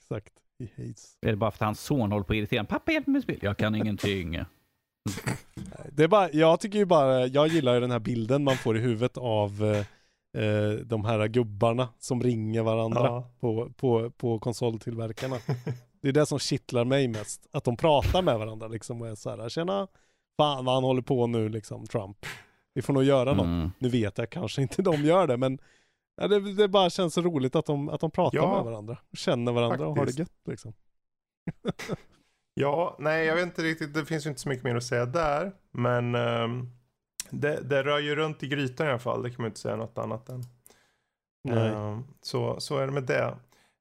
Exakt. 0.00 0.32
He 0.58 0.68
hates. 0.76 1.18
Är 1.20 1.30
det 1.30 1.36
bara 1.36 1.50
för 1.50 1.56
att 1.56 1.66
hans 1.66 1.80
son 1.80 2.12
håller 2.12 2.24
på 2.24 2.32
att 2.32 2.36
irritera 2.36 2.64
Pappa 2.64 2.92
hjälp 2.92 3.06
mig 3.06 3.12
med 3.12 3.22
spel. 3.22 3.38
Jag 3.42 3.56
kan 3.56 3.74
ingenting. 3.74 4.32
det 5.92 6.04
är 6.04 6.08
bara, 6.08 6.30
jag 6.32 6.60
tycker 6.60 6.78
ju 6.78 6.84
bara, 6.84 7.26
jag 7.26 7.48
gillar 7.48 7.74
ju 7.74 7.80
den 7.80 7.90
här 7.90 7.98
bilden 7.98 8.44
man 8.44 8.56
får 8.56 8.76
i 8.76 8.80
huvudet 8.80 9.18
av 9.18 9.64
eh, 10.38 10.70
de 10.84 11.04
här 11.04 11.28
gubbarna 11.28 11.88
som 11.98 12.22
ringer 12.22 12.62
varandra 12.62 13.00
ja. 13.00 13.30
på, 13.40 13.72
på, 13.76 14.10
på 14.10 14.38
konsoltillverkarna. 14.38 15.36
det 16.02 16.08
är 16.08 16.12
det 16.12 16.26
som 16.26 16.38
kittlar 16.38 16.84
mig 16.84 17.08
mest. 17.08 17.46
Att 17.52 17.64
de 17.64 17.76
pratar 17.76 18.22
med 18.22 18.38
varandra 18.38 18.68
liksom 18.68 19.02
och 19.02 19.08
är 19.08 19.14
så 19.14 19.30
här, 19.30 19.48
tjena, 19.48 19.88
fan 20.40 20.64
vad 20.64 20.74
han 20.74 20.84
håller 20.84 21.02
på 21.02 21.26
nu 21.26 21.48
liksom, 21.48 21.86
Trump. 21.86 22.26
Vi 22.74 22.82
får 22.82 22.92
nog 22.92 23.04
göra 23.04 23.32
något. 23.32 23.46
Mm. 23.46 23.70
Nu 23.78 23.88
vet 23.88 24.18
jag 24.18 24.30
kanske 24.30 24.62
inte 24.62 24.82
de 24.90 25.04
gör 25.04 25.26
det, 25.26 25.36
men 25.36 25.58
ja, 26.16 26.28
det, 26.28 26.54
det 26.54 26.68
bara 26.68 26.90
känns 26.90 27.14
så 27.14 27.20
roligt 27.20 27.56
att 27.56 27.66
de, 27.66 27.88
att 27.88 28.00
de 28.00 28.10
pratar 28.10 28.38
ja, 28.38 28.54
med 28.54 28.64
varandra. 28.64 28.96
Känner 29.12 29.52
varandra 29.52 29.76
faktiskt. 29.76 29.88
och 29.88 29.96
har 29.96 30.06
det 30.06 30.18
gött 30.18 30.40
liksom. 30.44 30.72
ja, 32.54 32.96
nej 32.98 33.26
jag 33.26 33.34
vet 33.34 33.44
inte 33.44 33.62
riktigt, 33.62 33.94
det 33.94 34.06
finns 34.06 34.26
ju 34.26 34.30
inte 34.30 34.40
så 34.40 34.48
mycket 34.48 34.64
mer 34.64 34.76
att 34.76 34.84
säga 34.84 35.06
där. 35.06 35.52
Men 35.70 36.14
um, 36.14 36.70
det, 37.30 37.60
det 37.60 37.82
rör 37.82 37.98
ju 37.98 38.16
runt 38.16 38.42
i 38.42 38.48
grytan 38.48 38.86
i 38.86 38.90
alla 38.90 38.98
fall, 38.98 39.22
det 39.22 39.30
kan 39.30 39.42
man 39.42 39.46
inte 39.46 39.60
säga 39.60 39.76
något 39.76 39.98
annat 39.98 40.28
än. 40.28 40.44
Um, 41.48 42.04
så, 42.22 42.60
så 42.60 42.78
är 42.78 42.86
det 42.86 42.92
med 42.92 43.04
det. 43.04 43.36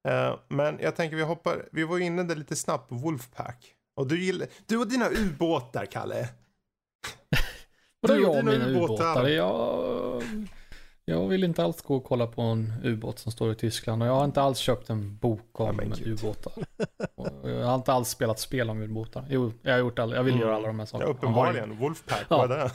Uh, 0.09 0.39
men 0.47 0.79
jag 0.81 0.95
tänker 0.95 1.17
vi 1.17 1.23
hoppar, 1.23 1.69
vi 1.71 1.83
var 1.83 1.99
inne 1.99 2.23
där 2.23 2.35
lite 2.35 2.55
snabbt 2.55 2.89
på 2.89 2.95
Wolfpack. 2.95 3.75
Och 3.95 4.07
du 4.07 4.23
gillar, 4.23 4.47
du 4.65 4.77
och 4.77 4.87
dina 4.87 5.09
ubåtar 5.09 5.85
Kalle. 5.85 6.29
Vadå 8.01 8.19
jag 8.19 8.37
och 8.37 8.45
mina 8.45 8.67
ubåtar? 8.67 9.27
Jag, 9.27 10.23
jag 11.05 11.27
vill 11.27 11.43
inte 11.43 11.63
alls 11.63 11.81
gå 11.81 11.95
och 11.95 12.03
kolla 12.03 12.27
på 12.27 12.41
en 12.41 12.73
ubåt 12.83 13.19
som 13.19 13.31
står 13.31 13.51
i 13.51 13.55
Tyskland. 13.55 14.01
Och 14.01 14.07
jag 14.07 14.13
har 14.13 14.25
inte 14.25 14.41
alls 14.41 14.57
köpt 14.57 14.89
en 14.89 15.17
bok 15.17 15.59
om 15.59 15.81
ja, 15.95 16.11
ubåtar. 16.11 16.53
jag 17.43 17.65
har 17.65 17.75
inte 17.75 17.93
alls 17.93 18.09
spelat 18.09 18.39
spel 18.39 18.69
om 18.69 18.81
ubåtar. 18.81 19.25
Jo, 19.29 19.53
jag 19.61 19.71
har 19.71 19.79
gjort 19.79 19.99
alla, 19.99 20.15
jag 20.15 20.23
vill 20.23 20.33
mm. 20.33 20.45
göra 20.45 20.55
alla 20.55 20.67
de 20.67 20.79
här 20.79 20.85
sakerna. 20.85 21.09
Ja, 21.09 21.13
uppenbarligen. 21.13 21.77
Wolfpack, 21.77 22.25
ja. 22.29 22.37
vad 22.37 22.51
är 22.51 22.57
det? 22.57 22.71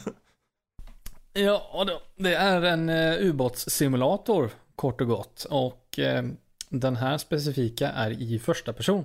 Ja, 1.40 1.86
det 2.16 2.34
är 2.34 2.62
en 2.62 2.88
uh, 2.88 3.26
ubåtssimulator 3.26 4.50
kort 4.76 5.00
och 5.00 5.08
gott. 5.08 5.46
Och 5.50 5.98
uh, 5.98 6.30
den 6.68 6.96
här 6.96 7.18
specifika 7.18 7.88
är 7.88 8.10
i 8.10 8.38
första 8.38 8.72
person. 8.72 9.04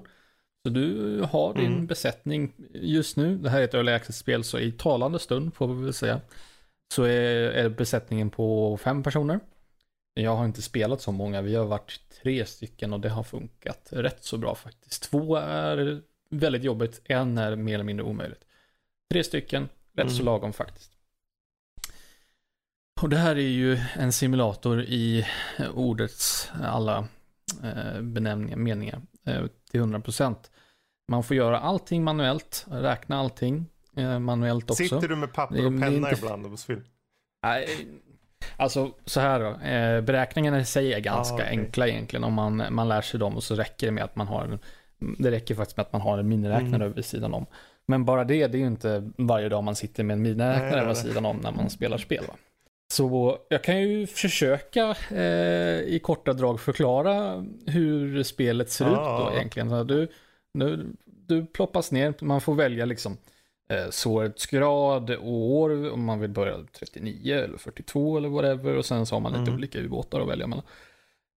Så 0.63 0.69
du 0.69 1.21
har 1.21 1.53
din 1.53 1.73
mm. 1.73 1.87
besättning 1.87 2.53
just 2.73 3.17
nu. 3.17 3.37
Det 3.37 3.49
här 3.49 3.59
är 3.59 3.63
ett 3.63 3.73
early 3.73 3.91
access-spel 3.91 4.43
så 4.43 4.59
i 4.59 4.71
talande 4.71 5.19
stund 5.19 5.53
får 5.53 5.67
vi 5.67 5.83
väl 5.83 5.93
säga. 5.93 6.21
Så 6.93 7.03
är, 7.03 7.51
är 7.51 7.69
besättningen 7.69 8.29
på 8.29 8.77
fem 8.77 9.03
personer. 9.03 9.39
Jag 10.13 10.35
har 10.35 10.45
inte 10.45 10.61
spelat 10.61 11.01
så 11.01 11.11
många. 11.11 11.41
Vi 11.41 11.55
har 11.55 11.65
varit 11.65 12.01
tre 12.23 12.45
stycken 12.45 12.93
och 12.93 12.99
det 12.99 13.09
har 13.09 13.23
funkat 13.23 13.89
rätt 13.91 14.23
så 14.23 14.37
bra 14.37 14.55
faktiskt. 14.55 15.03
Två 15.03 15.35
är 15.35 16.01
väldigt 16.29 16.63
jobbigt. 16.63 17.01
En 17.03 17.37
är 17.37 17.55
mer 17.55 17.73
eller 17.73 17.83
mindre 17.83 18.05
omöjligt. 18.05 18.45
Tre 19.11 19.23
stycken, 19.23 19.69
rätt 19.93 20.05
mm. 20.05 20.17
så 20.17 20.23
lagom 20.23 20.53
faktiskt. 20.53 20.91
Och 23.01 23.09
det 23.09 23.17
här 23.17 23.35
är 23.35 23.49
ju 23.49 23.79
en 23.93 24.11
simulator 24.11 24.81
i 24.81 25.25
ordets 25.73 26.51
alla 26.61 27.07
eh, 27.63 28.01
benämningar, 28.01 28.57
meningar. 28.57 29.01
Eh, 29.29 29.45
till 29.71 29.81
100%. 29.81 30.35
Man 31.07 31.23
får 31.23 31.37
göra 31.37 31.59
allting 31.59 32.03
manuellt, 32.03 32.65
räkna 32.71 33.19
allting 33.19 33.65
eh, 33.97 34.19
manuellt 34.19 34.71
också. 34.71 34.83
Sitter 34.83 35.07
du 35.07 35.15
med 35.15 35.33
papper 35.33 35.65
och 35.65 35.79
penna 35.79 36.09
inte... 36.09 36.15
ibland 36.17 36.45
och 36.45 36.59
film? 36.59 36.83
Nej, 37.43 37.87
alltså 38.57 38.91
så 39.05 39.19
här 39.19 39.39
då. 39.39 39.65
Eh, 39.67 40.01
beräkningarna 40.01 40.59
i 40.59 40.65
sig 40.65 40.93
är 40.93 40.99
ganska 40.99 41.33
ah, 41.33 41.37
okay. 41.37 41.49
enkla 41.49 41.87
egentligen 41.87 42.23
om 42.23 42.33
man, 42.33 42.63
man 42.69 42.87
lär 42.87 43.01
sig 43.01 43.19
dem 43.19 43.35
och 43.35 43.43
så 43.43 43.55
räcker 43.55 43.87
det 43.87 43.91
med 43.91 44.03
att 44.03 44.15
man 44.15 44.27
har 44.27 44.43
en, 44.43 44.59
det 45.17 45.31
räcker 45.31 45.55
faktiskt 45.55 45.77
med 45.77 45.85
att 45.85 45.93
man 45.93 46.01
har 46.01 46.17
en 46.17 46.27
miniräknare 46.27 46.83
mm. 46.83 46.93
vid 46.93 47.05
sidan 47.05 47.33
om. 47.33 47.45
Men 47.85 48.05
bara 48.05 48.23
det, 48.23 48.47
det 48.47 48.57
är 48.57 48.59
ju 48.59 48.67
inte 48.67 49.11
varje 49.17 49.49
dag 49.49 49.63
man 49.63 49.75
sitter 49.75 50.03
med 50.03 50.13
en 50.13 50.21
miniräknare 50.21 50.87
vid 50.87 50.97
sidan 50.97 51.25
om 51.25 51.37
när 51.37 51.51
man 51.51 51.69
spelar 51.69 51.97
spel. 51.97 52.25
Va? 52.27 52.33
Så 52.91 53.37
jag 53.49 53.63
kan 53.63 53.81
ju 53.81 54.07
försöka 54.07 54.95
eh, 55.11 55.79
i 55.81 55.99
korta 56.03 56.33
drag 56.33 56.59
förklara 56.59 57.45
hur 57.65 58.23
spelet 58.23 58.69
ser 58.69 58.85
ut 58.91 58.97
Ah. 58.97 59.29
då 59.29 59.35
egentligen. 59.35 59.69
Så 59.69 59.83
Du, 59.83 60.07
du, 60.53 60.85
du 61.05 61.45
ploppas 61.45 61.91
ner, 61.91 62.13
man 62.21 62.41
får 62.41 62.55
välja 62.55 62.85
liksom 62.85 63.17
eh, 63.73 63.89
svårighetsgrad 63.89 65.09
och 65.09 65.33
år, 65.51 65.91
om 65.91 66.03
man 66.05 66.19
vill 66.19 66.29
börja 66.29 66.55
39 66.79 67.35
eller 67.35 67.57
42 67.57 68.17
eller 68.17 68.29
whatever. 68.29 68.75
Och 68.77 68.85
sen 68.85 69.05
så 69.05 69.15
har 69.15 69.19
man 69.19 69.31
lite 69.31 69.41
Mm. 69.43 69.55
olika 69.55 69.79
ubåtar 69.79 70.19
att 70.21 70.27
välja 70.27 70.47
mellan. 70.47 70.65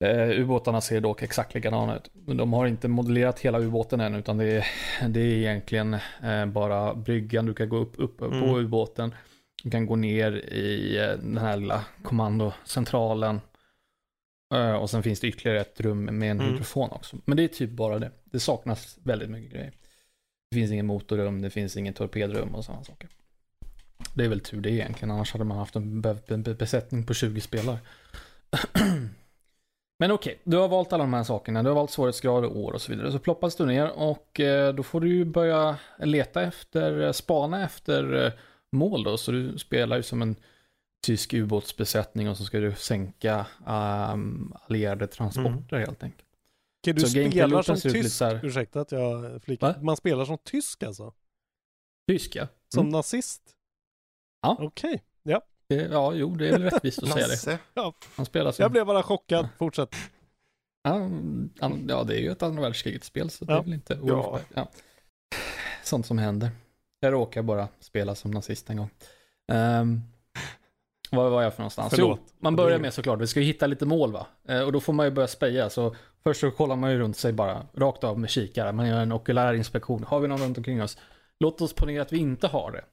Eh, 0.05 0.41
ubåtarna 0.41 0.81
ser 0.81 1.01
dock 1.01 1.23
exakt 1.23 1.55
likadana 1.55 1.97
ut. 1.97 2.11
Men 2.27 2.37
de 2.37 2.53
har 2.53 2.67
inte 2.67 2.89
modellerat 2.89 3.41
hela 3.41 3.61
ubåten 3.61 4.01
än, 4.01 4.15
utan 4.15 4.39
det 4.39 4.45
är, 4.45 4.67
det 5.09 5.21
är 5.21 5.25
egentligen 5.39 5.95
eh, 6.23 6.47
bara 6.47 6.95
bryggan. 6.95 7.47
Du 7.47 7.55
kan 7.55 7.69
gå 7.69 7.77
upp, 7.77 7.93
upp 7.97 8.21
Mm. 8.23 8.41
på 8.41 8.59
ubåten. 8.61 9.15
Du 9.63 9.71
kan 9.71 9.87
gå 9.87 9.97
ner 9.97 10.33
i 10.33 10.97
eh, 10.99 11.09
den 11.09 11.39
här 11.39 11.57
lilla 11.57 11.85
kommandocentralen. 12.03 13.41
Eh, 14.55 14.73
och 14.75 14.91
sen 14.91 15.03
finns 15.03 15.21
det 15.21 15.27
ytterligare 15.29 15.61
ett 15.61 15.81
rum 15.81 16.05
med 16.05 16.31
en 16.31 16.41
Mm. 16.41 16.51
mikrofon 16.53 16.91
också. 16.91 17.17
Men 17.25 17.37
det 17.37 17.43
är 17.45 17.49
typ 17.49 17.71
bara 17.71 17.99
det. 17.99 18.11
Det 18.25 18.41
saknas 18.41 18.99
väldigt 19.03 19.31
mycket 19.31 19.53
grejer. 19.53 19.73
Det 20.51 20.55
finns 20.57 20.71
ingen 20.73 20.87
motorrum, 20.87 21.43
det 21.43 21.51
finns 21.51 21.77
ingen 21.77 21.95
torpedrum 21.95 22.55
och 22.55 22.65
sådana 22.65 22.85
saker. 22.85 23.09
Det 24.15 24.25
är 24.25 24.29
väl 24.29 24.41
tur 24.41 24.61
det 24.61 24.71
egentligen, 24.71 25.11
annars 25.11 25.33
hade 25.33 25.45
man 25.45 25.59
haft 25.59 25.77
en 25.77 26.01
be- 26.03 26.17
be- 26.27 26.37
be- 26.37 26.55
besättning 26.55 27.07
på 27.07 27.15
20 27.15 27.41
spelare. 27.41 27.79
Men 29.99 30.11
okej, 30.11 30.39
du 30.45 30.57
har 30.57 30.69
valt 30.69 30.93
alla 30.93 31.05
de 31.05 31.15
här 31.15 31.23
sakerna. 31.25 31.63
Du 31.63 31.69
har 31.69 31.75
valt 31.77 31.91
svårighetsgrad 31.91 32.45
och 32.45 32.57
år 32.59 32.73
och 32.73 32.83
så 32.83 32.93
vidare. 32.93 33.13
Så 33.13 33.19
ploppas 33.19 33.57
du 33.57 33.67
ner 33.67 33.91
och 33.91 34.41
eh, 34.41 34.75
då 34.75 34.83
får 34.83 35.01
du 35.01 35.09
ju 35.15 35.25
börja 35.25 35.77
leta 35.99 36.43
efter, 36.43 37.13
spana 37.13 37.65
efter 37.65 38.33
mål 38.77 39.03
då. 39.05 39.17
Så 39.19 39.33
du 39.33 39.59
spelar 39.59 39.97
ju 39.97 40.03
som 40.03 40.23
en 40.23 40.37
tysk 41.07 41.35
ubåtsbesättning 41.35 42.29
och 42.29 42.37
så 42.37 42.45
ska 42.45 42.59
du 42.61 42.75
sänka 42.75 43.47
um, 43.67 44.55
allierade 44.63 45.07
transporter 45.07 45.79
helt 45.79 46.03
enkelt. 46.03 46.29
Okej, 46.83 46.95
du 46.95 47.01
Så 47.01 47.07
spelar 47.09 47.63
som 47.63 47.77
tysk. 47.77 48.17
så 48.17 48.25
här- 48.25 48.45
Ursäkta 48.45 48.81
att 48.81 48.93
jag 48.93 49.43
flikar. 49.43 49.79
Man 49.83 49.97
spelar 49.97 50.25
som 50.25 50.39
tysk 50.39 50.83
alltså? 50.83 51.15
Tysk 52.09 52.37
ja. 52.37 52.47
Som 52.75 52.81
Mm. 52.81 52.93
nazist? 52.93 53.43
Ja. 54.43 54.57
Okej. 54.61 55.03
Ja. 55.23 55.43
Det, 55.69 55.75
ja, 55.75 56.15
jo, 56.15 56.35
det 56.35 56.49
är 56.49 56.53
väl 56.53 56.63
rättvist 56.63 57.03
att 57.03 57.09
säga 57.13 57.27
det. 57.75 57.93
Han 58.17 58.27
spelar 58.27 58.53
som... 58.53 58.63
Jag 58.63 58.71
blev 58.73 58.87
bara 58.87 59.03
chockad. 59.03 59.49
Fortsätt. 59.59 59.95
Ja, 60.83 61.11
ja, 61.89 62.05
det 62.05 62.15
är 62.17 62.21
ju 62.21 62.31
ett 62.31 62.43
andra 62.43 62.63
världskriget-spel 62.63 63.31
så 63.31 63.45
det 63.45 63.53
Ja. 63.53 63.59
är 63.59 63.63
väl 63.63 63.73
inte 63.73 63.99
Ja. 64.05 64.41
Ja. 64.55 64.71
Sånt 65.85 66.07
som 66.07 66.19
händer. 66.19 66.51
Jag 67.01 67.13
råkar 67.13 67.43
bara 67.43 67.69
spela 67.81 68.15
som 68.15 68.31
nazist 68.31 68.71
en 68.71 68.77
gång. 68.77 68.91
Um, 69.53 70.03
var 71.11 71.31
var 71.31 71.43
jag 71.43 71.55
för 71.55 71.61
någonstans? 71.61 71.95
Förlåt. 71.95 72.21
Jo, 72.23 72.33
man 72.39 72.57
börjar 72.57 72.79
med 72.79 72.95
såklart, 72.95 73.21
vi 73.21 73.27
ska 73.27 73.41
ju 73.41 73.47
hitta 73.47 73.67
lite 73.67 73.87
mål 73.87 74.13
va? 74.13 74.27
Eh, 74.49 74.61
och 74.61 74.73
då 74.73 74.81
får 74.81 74.93
man 74.93 75.07
ju 75.07 75.11
börja 75.13 75.29
speja. 75.29 75.71
Så 75.71 75.97
först 76.23 76.41
så 76.41 76.51
kollar 76.51 76.77
man 76.77 76.91
ju 76.91 76.99
runt 76.99 77.17
sig 77.17 77.33
bara, 77.33 77.67
rakt 77.75 78.05
av 78.05 78.19
med 78.19 78.31
kikare. 78.31 78.73
Man 78.73 78.89
gör 78.89 79.01
en 79.01 79.13
okulär 79.13 79.55
inspektion. 79.55 80.05
Har 80.05 80.21
vi 80.21 80.29
någon 80.29 80.41
runt 80.41 80.59
omkring 80.59 80.83
oss? 80.83 80.99
Låt 81.41 81.61
oss 81.61 81.73
ponera 81.73 82.03
att 82.03 82.13
vi 82.13 82.19
inte 82.19 82.47
har 82.47 82.73
det. 82.73 82.85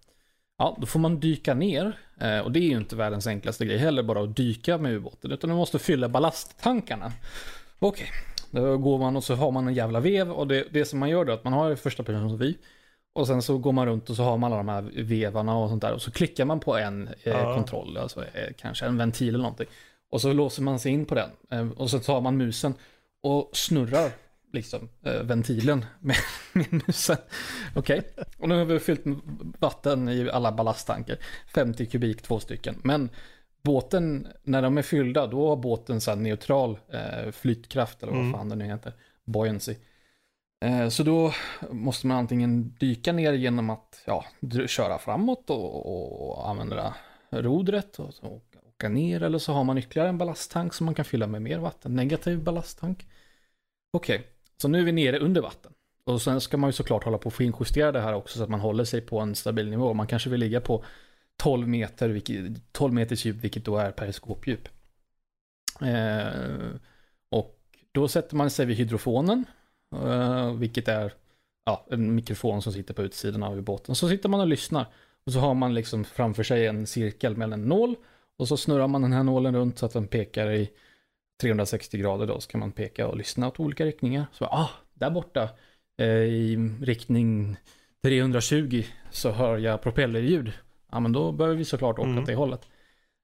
Ja, 0.58 0.78
då 0.80 0.86
får 0.86 1.00
man 1.00 1.20
dyka 1.20 1.54
ner. 1.54 2.00
Eh, 2.22 2.40
och 2.40 2.52
det 2.52 2.60
är 2.60 2.70
ju 2.70 2.78
inte 2.78 2.96
världens 2.96 3.28
enklaste 3.28 3.66
grej 3.66 3.78
heller, 3.78 4.04
bara 4.04 4.24
att 4.24 4.36
dyka 4.36 4.78
med 4.78 4.94
ubåten. 4.94 5.32
Utan 5.32 5.50
du 5.50 5.56
måste 5.56 5.80
fylla 5.80 6.10
ballasttankarna. 6.10 7.12
Okej, 7.80 8.08
då 8.52 8.78
går 8.78 8.98
man 8.98 9.16
och 9.16 9.24
så 9.24 9.36
har 9.36 9.52
man 9.52 9.68
en 9.68 9.74
jävla 9.74 10.00
vev. 10.00 10.32
Och 10.32 10.48
det, 10.48 10.68
det 10.72 10.86
som 10.86 11.00
man 11.00 11.10
gör 11.10 11.26
då 11.26 11.34
att 11.34 11.44
man 11.44 11.54
har 11.54 11.76
första 11.76 12.04
persons 12.04 12.42
vy. 12.42 12.56
Och 13.18 13.28
sen 13.28 13.42
så 13.42 13.58
går 13.58 13.72
man 13.72 13.86
runt 13.86 14.10
och 14.10 14.16
så 14.16 14.24
har 14.24 14.38
man 14.38 14.54
alla 14.54 14.58
de 14.64 14.70
här 14.70 15.04
vevarna 15.04 15.58
och 15.58 15.70
sånt 15.70 15.82
där. 15.82 15.94
Och 15.94 16.02
så 16.02 16.12
klickar 16.12 16.46
man 16.46 16.60
på 16.60 16.78
en 16.78 17.08
eh, 17.08 17.14
Ja. 17.24 17.56
kontroll, 17.56 17.98
alltså 17.98 18.22
eh, 18.26 18.54
kanske 18.58 18.86
en 18.86 18.98
ventil 18.98 19.28
eller 19.30 19.38
någonting. 19.38 19.68
Och 20.12 20.22
så 20.22 20.34
låser 20.34 20.62
man 20.64 20.80
sig 20.80 20.92
in 20.92 21.06
på 21.06 21.16
den. 21.16 21.30
Eh, 21.52 21.70
och 21.72 21.90
så 21.90 22.00
tar 22.00 22.22
man 22.22 22.38
musen 22.38 22.74
och 23.24 23.50
snurrar 23.54 24.12
liksom 24.54 24.90
ventilen 25.24 25.86
med, 26.00 26.16
med 26.54 26.66
musen. 26.88 27.18
Okej, 27.76 28.02
och 28.38 28.50
nu 28.50 28.58
har 28.58 28.66
vi 28.66 28.80
fyllt 28.80 29.06
med 29.06 29.18
vatten 29.60 30.10
i 30.10 30.30
alla 30.30 30.52
ballasttankar. 30.52 31.18
50 31.54 31.86
kubik, 31.86 32.22
två 32.22 32.40
stycken. 32.40 32.80
Men 32.84 33.10
båten, 33.64 34.28
när 34.44 34.62
de 34.62 34.78
är 34.78 34.82
fyllda, 34.82 35.28
då 35.28 35.50
har 35.50 35.56
båten 35.56 36.02
så 36.02 36.16
neutral 36.16 36.80
eh, 36.94 37.32
flytkraft 37.32 38.04
eller 38.04 38.14
vad 38.14 38.22
Mm. 38.22 38.34
fan 38.34 38.50
det 38.50 38.56
nu 38.56 38.66
heter. 38.66 38.94
Buoyancy. 39.26 39.76
Eh, 40.60 40.90
så 40.90 41.04
då 41.04 41.34
måste 41.72 42.08
man 42.08 42.18
antingen 42.18 42.76
dyka 42.80 43.14
ner 43.14 43.34
genom 43.34 43.70
att 43.70 44.02
ja, 44.06 44.26
köra 44.68 44.98
framåt 44.98 45.50
och, 45.50 46.30
och 46.30 46.50
använda 46.50 46.96
rodret 47.30 48.00
och, 48.00 48.14
och 48.22 48.44
åka 48.68 48.90
ner. 48.90 49.24
Eller 49.24 49.40
så 49.40 49.54
har 49.54 49.64
man 49.64 49.78
ytterligare 49.78 50.10
en 50.10 50.18
ballasttank 50.18 50.74
som 50.74 50.86
man 50.86 50.96
kan 50.96 51.06
fylla 51.06 51.28
med 51.28 51.42
mer 51.42 51.60
vatten. 51.60 51.96
Negativ 51.96 52.44
ballasttank. 52.44 53.08
Okej, 53.94 54.28
så 54.62 54.68
nu 54.68 54.80
är 54.80 54.84
vi 54.84 54.92
nere 54.92 55.20
under 55.20 55.42
vatten. 55.42 55.74
Och 56.04 56.22
sen 56.22 56.42
ska 56.42 56.58
man 56.58 56.68
ju 56.68 56.72
såklart 56.72 57.04
hålla 57.04 57.18
på 57.18 57.28
att 57.30 57.36
finjustera 57.36 57.92
det 57.92 58.02
här 58.02 58.14
också 58.14 58.38
så 58.38 58.44
att 58.44 58.50
man 58.50 58.60
håller 58.60 58.84
sig 58.84 59.02
på 59.02 59.20
en 59.20 59.36
stabil 59.36 59.70
nivå. 59.70 59.94
Man 59.94 60.08
kanske 60.08 60.30
vill 60.30 60.40
ligga 60.40 60.62
på 60.62 60.84
12 61.38 61.68
meter, 61.68 62.10
vilket, 62.10 62.74
12 62.74 62.94
meters 62.94 63.26
djup, 63.26 63.36
vilket 63.36 63.66
då 63.66 63.78
är 63.78 63.92
periskopdjup. 63.92 64.70
Eh, 65.82 66.70
och 67.30 67.60
då 67.92 68.08
sätter 68.08 68.36
man 68.36 68.50
sig 68.50 68.66
vid 68.66 68.78
hydrofonen, 68.78 69.46
vilket 70.58 70.88
är 70.88 71.14
ja, 71.66 71.86
en 71.90 72.16
mikrofon 72.16 72.62
som 72.62 72.74
sitter 72.74 72.94
på 72.94 73.02
utsidan 73.02 73.44
av 73.44 73.62
båten. 73.62 73.96
Så 73.96 74.10
sitter 74.10 74.30
man 74.30 74.40
och 74.40 74.48
lyssnar. 74.48 74.86
Och 75.26 75.34
så 75.34 75.40
har 75.40 75.54
man 75.54 75.74
liksom 75.74 76.04
framför 76.04 76.44
sig 76.44 76.68
en 76.68 76.88
cirkel 76.88 77.38
med 77.38 77.54
en 77.54 77.62
nål. 77.66 77.96
Och 78.38 78.48
så 78.48 78.58
snurrar 78.58 78.88
man 78.88 79.02
den 79.02 79.14
här 79.14 79.24
nålen 79.24 79.56
runt 79.56 79.78
så 79.80 79.86
att 79.86 79.94
den 79.94 80.08
pekar 80.08 80.52
i 80.52 80.70
360 81.42 81.98
grader 81.98 82.28
då. 82.28 82.40
Så 82.40 82.50
kan 82.50 82.60
man 82.60 82.72
peka 82.72 83.08
och 83.08 83.18
lyssna 83.18 83.48
åt 83.48 83.60
olika 83.60 83.86
riktningar. 83.86 84.26
Så 84.32 84.46
ah, 84.46 84.70
där 84.94 85.10
borta 85.10 85.50
eh, 85.98 86.08
i 86.08 86.56
riktning 86.82 87.58
320 88.04 88.84
så 89.12 89.32
hör 89.32 89.58
jag 89.58 89.82
propellerljud. 89.82 90.54
Ja, 90.92 91.00
men 91.00 91.12
då 91.12 91.32
behöver 91.32 91.58
vi 91.58 91.66
såklart 91.66 92.00
åka 92.00 92.10
Mm. 92.10 92.20
åt 92.24 92.26
det 92.28 92.36
hållet. 92.36 92.68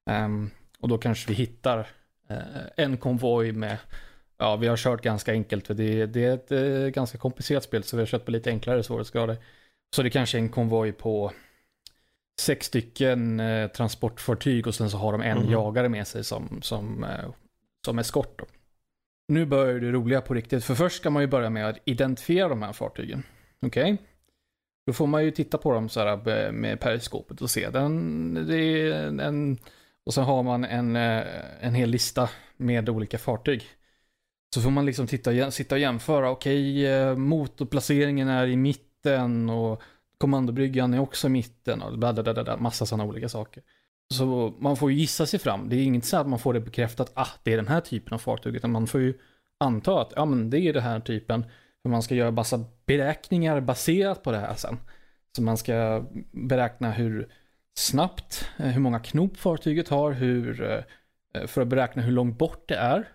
Ehm, 0.09 0.49
och 0.79 0.87
då 0.89 0.97
kanske 0.97 1.29
vi 1.29 1.33
hittar 1.33 1.87
eh, 2.29 2.37
en 2.77 2.97
konvoj 2.97 3.51
med, 3.51 3.77
ja 4.43 4.55
vi 4.55 4.67
har 4.67 4.77
kört 4.77 5.01
ganska 5.01 5.31
enkelt 5.31 5.67
för 5.67 5.73
det, 5.73 6.05
det 6.05 6.25
är 6.25 6.33
ett 6.33 6.51
eh, 6.51 6.87
ganska 6.93 7.17
komplicerat 7.17 7.63
spel 7.63 7.83
så 7.83 7.95
vi 7.97 8.01
har 8.01 8.07
kört 8.07 8.25
på 8.25 8.31
lite 8.31 8.49
enklare 8.49 8.83
svårighetsgrader. 8.83 9.37
Så 9.95 10.03
det 10.03 10.09
kanske 10.09 10.37
är 10.37 10.39
en 10.39 10.49
konvoj 10.49 10.91
på 10.91 11.31
sex 12.41 12.65
stycken 12.65 13.39
eh, 13.39 13.67
transportfartyg 13.67 14.67
och 14.67 14.75
sen 14.75 14.89
så 14.89 14.97
har 14.97 15.11
de 15.11 15.21
en 15.21 15.37
Mhm. 15.37 15.51
jagare 15.51 15.89
med 15.89 16.07
sig 16.07 16.23
som, 16.23 16.61
som, 16.61 17.03
eh, 17.03 17.29
som 17.85 17.99
eskort. 17.99 18.39
Då. 18.39 18.45
Nu 19.27 19.45
börjar 19.45 19.79
det 19.79 19.91
roliga 19.91 20.21
på 20.21 20.33
riktigt, 20.33 20.63
för 20.63 20.75
först 20.75 20.95
ska 20.95 21.09
man 21.09 21.23
ju 21.23 21.27
börja 21.27 21.49
med 21.49 21.67
att 21.69 21.77
identifiera 21.85 22.49
de 22.49 22.61
här 22.61 22.73
fartygen. 22.73 23.23
Okej? 23.65 23.97
Då 24.87 24.93
får 24.93 25.07
man 25.07 25.23
ju 25.23 25.31
titta 25.31 25.57
på 25.57 25.71
dem 25.73 25.89
så 25.89 25.99
här 25.99 26.45
eh, 26.45 26.51
med 26.51 26.79
periskopet 26.79 27.41
och 27.41 27.49
se. 27.49 27.69
Den, 27.69 28.33
det 28.47 28.57
är 28.57 29.19
en, 29.21 29.57
och 30.05 30.13
så 30.13 30.21
har 30.21 30.43
man 30.43 30.63
en, 30.65 30.95
eh, 30.95 31.23
en 31.61 31.75
hel 31.75 31.89
lista 31.89 32.29
med 32.57 32.89
olika 32.89 33.17
fartyg. 33.17 33.63
Så 34.53 34.61
får 34.61 34.71
man 34.71 34.85
liksom 34.85 35.07
titta, 35.07 35.51
sitta 35.51 35.75
och 35.75 35.81
jämföra. 35.81 36.29
Okej, 36.29 36.87
eh, 36.87 37.15
motorplaceringen 37.15 38.27
är 38.27 38.47
i 38.47 38.55
mitten 38.55 39.49
och 39.49 39.81
kommandobryggan 40.17 40.93
är 40.93 40.99
också 40.99 41.27
i 41.27 41.29
mitten 41.29 41.81
och 41.81 41.97
bla, 41.97 42.13
bla, 42.13 42.23
bla, 42.23 42.43
bla, 42.43 42.57
massa 42.57 42.85
sådana 42.85 43.05
olika 43.05 43.29
saker. 43.29 43.63
Så 44.13 44.53
man 44.59 44.77
får 44.77 44.91
ju 44.91 44.97
gissa 44.97 45.25
sig 45.25 45.39
fram. 45.39 45.69
Det 45.69 45.75
är 45.75 45.83
inget 45.83 46.05
så 46.05 46.17
att 46.17 46.27
man 46.27 46.39
får 46.39 46.53
det 46.53 46.59
bekräftat, 46.59 47.11
ah, 47.13 47.27
det 47.43 47.53
är 47.53 47.57
den 47.57 47.67
här 47.67 47.81
typen 47.81 48.13
av 48.13 48.17
fartyg, 48.17 48.55
utan 48.55 48.71
man 48.71 48.87
får 48.87 49.01
ju 49.01 49.13
anta 49.59 50.01
att, 50.01 50.13
ja 50.15 50.25
men 50.25 50.49
det 50.49 50.59
är 50.59 50.73
den 50.73 50.83
här 50.83 50.99
typen. 50.99 51.45
För 51.81 51.89
man 51.89 52.03
ska 52.03 52.15
göra 52.15 52.31
massa 52.31 52.65
beräkningar 52.85 53.61
baserat 53.61 54.23
på 54.23 54.31
det 54.31 54.39
här 54.39 54.55
sen. 54.55 54.77
Så 55.35 55.41
man 55.41 55.57
ska 55.57 56.05
beräkna 56.31 56.91
hur 56.91 57.29
snabbt, 57.77 58.49
eh, 58.57 58.65
hur 58.65 58.81
många 58.81 58.99
knop 58.99 59.37
fartyget 59.37 59.89
har, 59.89 60.11
hur, 60.11 60.63
eh, 61.33 61.47
för 61.47 61.61
att 61.61 61.67
beräkna 61.67 62.01
hur 62.01 62.11
långt 62.11 62.37
bort 62.37 62.63
det 62.67 62.75
är 62.75 63.07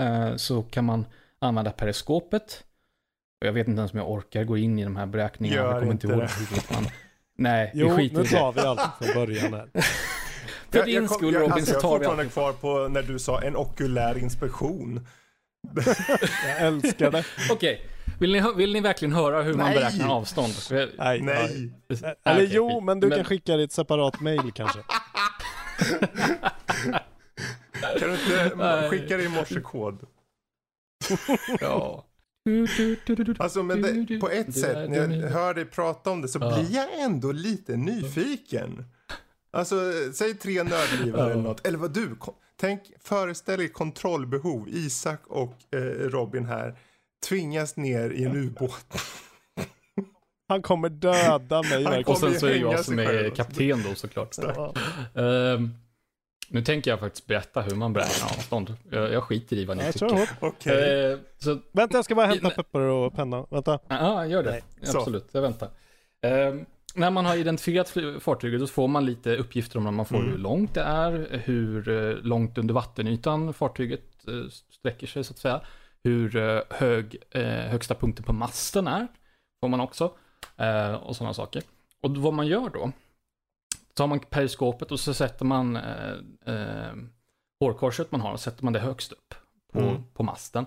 eh, 0.00 0.36
Så 0.36 0.62
kan 0.62 0.84
man 0.84 1.06
använda 1.38 1.70
periskopet. 1.70 2.64
Och 3.40 3.46
jag 3.46 3.52
vet 3.52 3.68
inte 3.68 3.78
ens 3.78 3.92
om 3.92 3.98
jag 3.98 4.10
orkar 4.10 4.44
gå 4.44 4.56
in 4.58 4.78
i 4.78 4.84
de 4.84 4.96
här 4.96 5.06
beräkningarna. 5.06 5.62
Gör 5.62 5.70
jag 5.72 5.78
kommer 5.80 5.92
inte 5.92 6.06
ihåg 6.06 6.18
det. 6.20 6.30
men- 6.70 6.86
Nej, 7.38 7.70
vi 7.74 7.80
Jo, 7.80 7.96
skiter 7.96 8.16
nu 8.16 8.22
i 8.22 8.24
det. 8.24 8.30
tar 8.36 8.52
vi 8.52 8.60
allt 8.60 8.80
från 9.00 9.14
början 9.14 9.52
här. 9.54 9.68
För 10.70 10.78
Jag- 10.78 10.86
din 10.86 10.94
jag 10.94 11.10
skull 11.10 11.32
jag, 11.34 11.40
Robin 11.42 11.52
alltså, 11.52 11.66
så 11.66 11.72
jag 11.72 11.78
är 11.78 11.82
tar 11.82 11.98
vi 11.98 12.04
fortfarande 12.04 12.22
allt. 12.22 12.32
kvar 12.32 12.52
på 12.52 12.88
när 12.88 13.02
du 13.02 13.18
sa 13.18 13.42
en 13.42 13.56
okulär 13.56 14.18
inspektion. 14.18 15.06
Jag 16.46 16.60
älskar 16.66 17.10
det. 17.10 17.24
Okej, 17.50 17.80
vill, 18.20 18.32
ni, 18.32 18.42
vill 18.56 18.72
ni 18.72 18.80
verkligen 18.80 19.12
höra 19.14 19.42
hur 19.42 19.54
man 19.54 19.66
Nej. 19.66 19.74
beräknar 19.78 20.08
avstånd? 20.08 20.52
För- 20.54 20.90
Nej. 20.98 21.20
Nej. 21.22 21.72
Eller 22.24 22.36
Okej, 22.44 22.48
jo, 22.50 22.80
men 22.80 23.00
du 23.00 23.10
kan 23.10 23.24
skicka 23.24 23.56
det 23.56 23.60
i 23.62 23.64
ett 23.64 23.72
separat 23.72 24.20
mail 24.20 24.52
kanske. 24.54 24.78
Kan 27.80 28.08
du 28.08 28.14
inte 28.14 28.88
skicka 28.90 29.20
i 29.20 29.28
morsekod? 29.28 30.06
Ja. 31.60 32.06
Alltså 33.38 33.62
men 33.62 34.06
det, 34.06 34.18
på 34.20 34.28
ett 34.30 34.54
sätt, 34.54 34.90
när 34.90 34.96
jag 34.96 35.28
hör 35.30 35.54
dig 35.54 35.64
prata 35.64 36.10
om 36.10 36.20
det 36.22 36.28
så 36.28 36.38
Ja. 36.38 36.54
blir 36.56 36.74
jag 36.74 37.00
ändå 37.00 37.32
lite 37.32 37.76
nyfiken. 37.76 38.84
Alltså, 39.50 39.76
säg 40.14 40.34
tre 40.34 40.62
nördlivare 40.62 41.22
Ja. 41.22 41.30
eller 41.30 41.42
något. 41.42 41.66
Eller 41.66 41.78
vad 41.78 41.92
du, 41.92 42.16
tänk, 42.56 42.80
föreställ 43.00 43.60
er 43.60 43.68
kontrollbehov. 43.68 44.68
Isak 44.68 45.20
och 45.26 45.54
eh, 45.74 45.80
Robin 46.08 46.44
här 46.44 46.74
tvingas 47.28 47.76
ner 47.76 48.10
i 48.10 48.24
en 48.24 48.36
ubåt. 48.36 48.86
Han 50.48 50.62
kommer 50.62 50.88
döda 50.88 51.62
mig 51.62 51.84
Han. 51.84 52.04
Och 52.04 52.18
sen 52.18 52.40
så 52.40 52.46
är 52.46 52.56
jag 52.56 52.84
som 52.84 52.98
är 52.98 53.30
kapten 53.30 53.82
då 53.88 53.94
såklart. 53.94 54.36
Ja. 54.38 54.74
Ehm, 55.22 55.70
nu 56.50 56.62
tänker 56.62 56.90
jag 56.90 57.00
faktiskt 57.00 57.26
berätta 57.26 57.60
hur 57.60 57.76
man 57.76 57.92
beräknar 57.92 58.28
avstånd. 58.28 58.74
Jag, 58.90 59.12
jag 59.12 59.22
skiter 59.24 59.56
i 59.56 59.64
vad 59.64 59.76
ni 59.76 59.84
Jag 59.84 59.92
tycker. 59.94 60.28
Okej. 60.40 61.12
Ehm, 61.12 61.18
så 61.38 61.58
Vänta, 61.72 61.98
jag 61.98 62.04
ska 62.04 62.14
bara 62.14 62.26
hämta 62.26 62.50
peppar 62.50 62.80
och 62.80 63.14
penna. 63.14 63.46
Vänta. 63.50 63.78
Ja, 63.88 64.26
gör 64.26 64.42
det. 64.42 64.50
Nej. 64.50 64.62
Så. 64.82 64.98
Absolut, 64.98 65.28
jag 65.32 65.42
väntar. 65.42 65.68
Ehm, 66.22 66.64
när 66.94 67.10
man 67.10 67.26
har 67.26 67.36
identifierat 67.36 67.94
fartyget 68.20 68.60
då 68.60 68.66
får 68.66 68.88
man 68.88 69.06
lite 69.06 69.36
uppgifter 69.36 69.78
om 69.78 69.84
när 69.84 69.90
man 69.90 70.06
får 70.06 70.16
Mm. 70.16 70.30
hur 70.30 70.38
långt 70.38 70.74
det 70.74 70.80
är, 70.80 71.42
hur 71.44 71.88
eh, 71.88 72.16
långt 72.22 72.58
under 72.58 72.74
vattenytan 72.74 73.52
fartyget 73.54 74.28
eh, 74.28 74.34
sträcker 74.70 75.06
sig 75.06 75.24
så 75.24 75.32
att 75.32 75.38
säga. 75.38 75.60
Hur 76.04 76.36
eh, 76.36 76.60
hög 76.70 77.16
eh, 77.30 77.42
högsta 77.44 77.94
punkten 77.94 78.24
på 78.24 78.32
masten 78.32 78.86
är, 78.88 79.06
får 79.60 79.68
man 79.68 79.80
också. 79.80 80.12
Eh, 80.56 80.92
och 80.94 81.16
sådana 81.16 81.34
saker. 81.34 81.62
Och 82.02 82.16
vad 82.16 82.32
man 82.34 82.46
gör 82.46 82.70
då, 82.70 82.92
har 84.02 84.08
man 84.08 84.20
periskopet 84.20 84.92
och 84.92 85.00
så 85.00 85.14
sätter 85.14 85.44
man 85.44 85.76
eh, 85.76 86.14
eh, 86.46 86.92
hårkorset 87.60 88.12
man 88.12 88.20
har, 88.20 88.32
och 88.32 88.40
sätter 88.40 88.64
man 88.64 88.72
det 88.72 88.80
högst 88.80 89.12
upp 89.12 89.34
på, 89.72 89.78
Mm. 89.80 90.02
på 90.14 90.22
masten. 90.22 90.66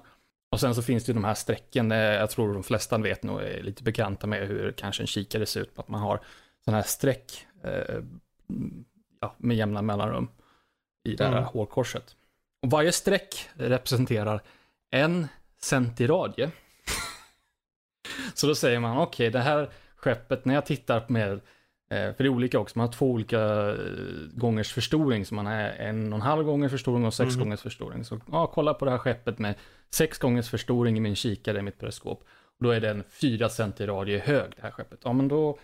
Och 0.51 0.59
sen 0.59 0.75
så 0.75 0.81
finns 0.81 1.03
det 1.05 1.09
ju 1.09 1.13
de 1.13 1.23
här 1.23 1.33
strecken, 1.33 1.91
eh, 1.91 1.97
jag 1.97 2.29
tror 2.29 2.53
de 2.53 2.63
flesta 2.63 2.97
vet 2.97 3.23
nog 3.23 3.41
är 3.41 3.63
lite 3.63 3.83
bekanta 3.83 4.27
med 4.27 4.47
hur 4.47 4.71
kanske 4.71 5.03
en 5.03 5.07
kikare 5.07 5.45
ser 5.45 5.61
ut, 5.61 5.79
att 5.79 5.87
man 5.87 6.01
har 6.01 6.19
sådana 6.65 6.77
här 6.81 6.87
streck 6.87 7.47
eh, 7.63 7.99
ja, 9.21 9.35
med 9.37 9.57
jämna 9.57 9.81
mellanrum 9.81 10.27
i 11.09 11.15
det 11.15 11.23
här 11.23 11.31
Mm. 11.31 11.43
hårkorset. 11.43 12.15
Och 12.61 12.69
varje 12.69 12.91
streck 12.91 13.49
representerar 13.53 14.41
en 14.91 15.27
cent 15.61 16.01
i 16.01 16.07
radie. 16.07 16.51
så 18.33 18.47
då 18.47 18.55
säger 18.55 18.79
man, 18.79 18.97
okej, 18.97 19.29
det 19.29 19.39
här 19.39 19.69
skeppet, 19.95 20.45
när 20.45 20.53
jag 20.53 20.65
tittar 20.65 21.05
med, 21.07 21.41
för 21.95 22.15
det 22.17 22.23
är 22.23 22.29
olika 22.29 22.59
också, 22.59 22.77
man 22.77 22.87
har 22.87 22.93
två 22.93 23.11
olika 23.11 23.39
eh, 23.69 23.75
gångers 24.33 24.73
förstoring, 24.73 25.25
så 25.25 25.35
man 25.35 25.45
har 25.45 25.53
en 25.53 26.13
och 26.13 26.17
en 26.17 26.21
halv 26.21 26.43
gångers 26.43 26.71
förstoring 26.71 27.05
och 27.05 27.13
sex 27.13 27.35
Mhm. 27.35 27.43
gångers 27.43 27.61
förstoring. 27.61 28.03
Så 28.05 28.19
ja, 28.31 28.47
kolla 28.47 28.73
på 28.73 28.85
det 28.85 28.91
här 28.91 28.97
skeppet 28.97 29.39
med 29.39 29.55
sex 29.89 30.17
gångers 30.17 30.49
förstoring 30.49 30.97
i 30.97 30.99
min 30.99 31.15
kikare 31.15 31.59
i 31.59 31.61
mitt 31.61 31.79
periskop. 31.79 32.19
Och 32.59 32.63
då 32.63 32.69
är 32.71 32.79
den 32.81 33.03
fyra 33.21 33.49
cent 33.49 33.81
i 33.81 33.85
radie 33.85 34.19
hög, 34.19 34.51
det 34.55 34.61
här 34.61 34.71
skeppet. 34.71 34.99
Ja, 35.03 35.13
men 35.13 35.27
då, 35.27 35.57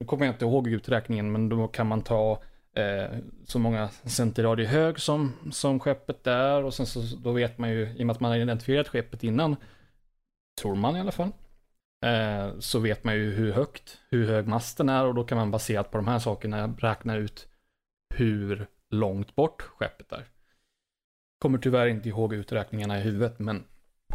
nu 0.00 0.06
kommer 0.06 0.26
jag 0.26 0.34
inte 0.34 0.44
ihåg 0.44 0.68
uträkningen, 0.68 1.32
men 1.32 1.48
då 1.48 1.68
kan 1.68 1.86
man 1.86 2.02
ta 2.02 2.42
eh, 2.76 3.18
så 3.44 3.58
många 3.58 3.88
cent 3.88 4.38
i 4.38 4.42
radie 4.42 4.66
hög 4.66 5.00
som, 5.00 5.32
som 5.52 5.80
skeppet 5.80 6.26
är. 6.26 6.64
Och 6.64 6.74
sen 6.74 6.86
så 6.86 7.16
då 7.16 7.32
vet 7.32 7.58
man 7.58 7.70
ju, 7.70 7.94
i 7.96 8.02
och 8.02 8.06
med 8.06 8.14
att 8.14 8.20
man 8.20 8.30
har 8.30 8.38
identifierat 8.38 8.88
skeppet 8.88 9.24
innan, 9.24 9.56
tror 10.62 10.74
man 10.74 10.96
i 10.96 11.00
alla 11.00 11.12
fall, 11.12 11.30
eh, 12.04 12.58
så 12.58 12.78
vet 12.78 13.04
man 13.04 13.14
ju 13.14 13.30
hur 13.34 13.52
högt, 13.52 13.98
hur 14.10 14.26
hög 14.26 14.46
masten 14.46 14.88
är 14.88 15.04
och 15.04 15.14
då 15.14 15.24
kan 15.24 15.38
man 15.38 15.50
baserat 15.50 15.90
på 15.90 15.96
de 15.98 16.08
här 16.08 16.18
sakerna 16.18 16.66
räkna 16.78 17.16
ut 17.16 17.48
hur 18.14 18.66
långt 18.90 19.34
bort 19.36 19.62
skeppet 19.62 20.12
är. 20.12 20.24
Kommer 21.38 21.58
tyvärr 21.58 21.86
inte 21.86 22.08
ihåg 22.08 22.34
uträkningarna 22.34 22.98
i 22.98 23.00
huvudet, 23.02 23.38
men 23.38 23.64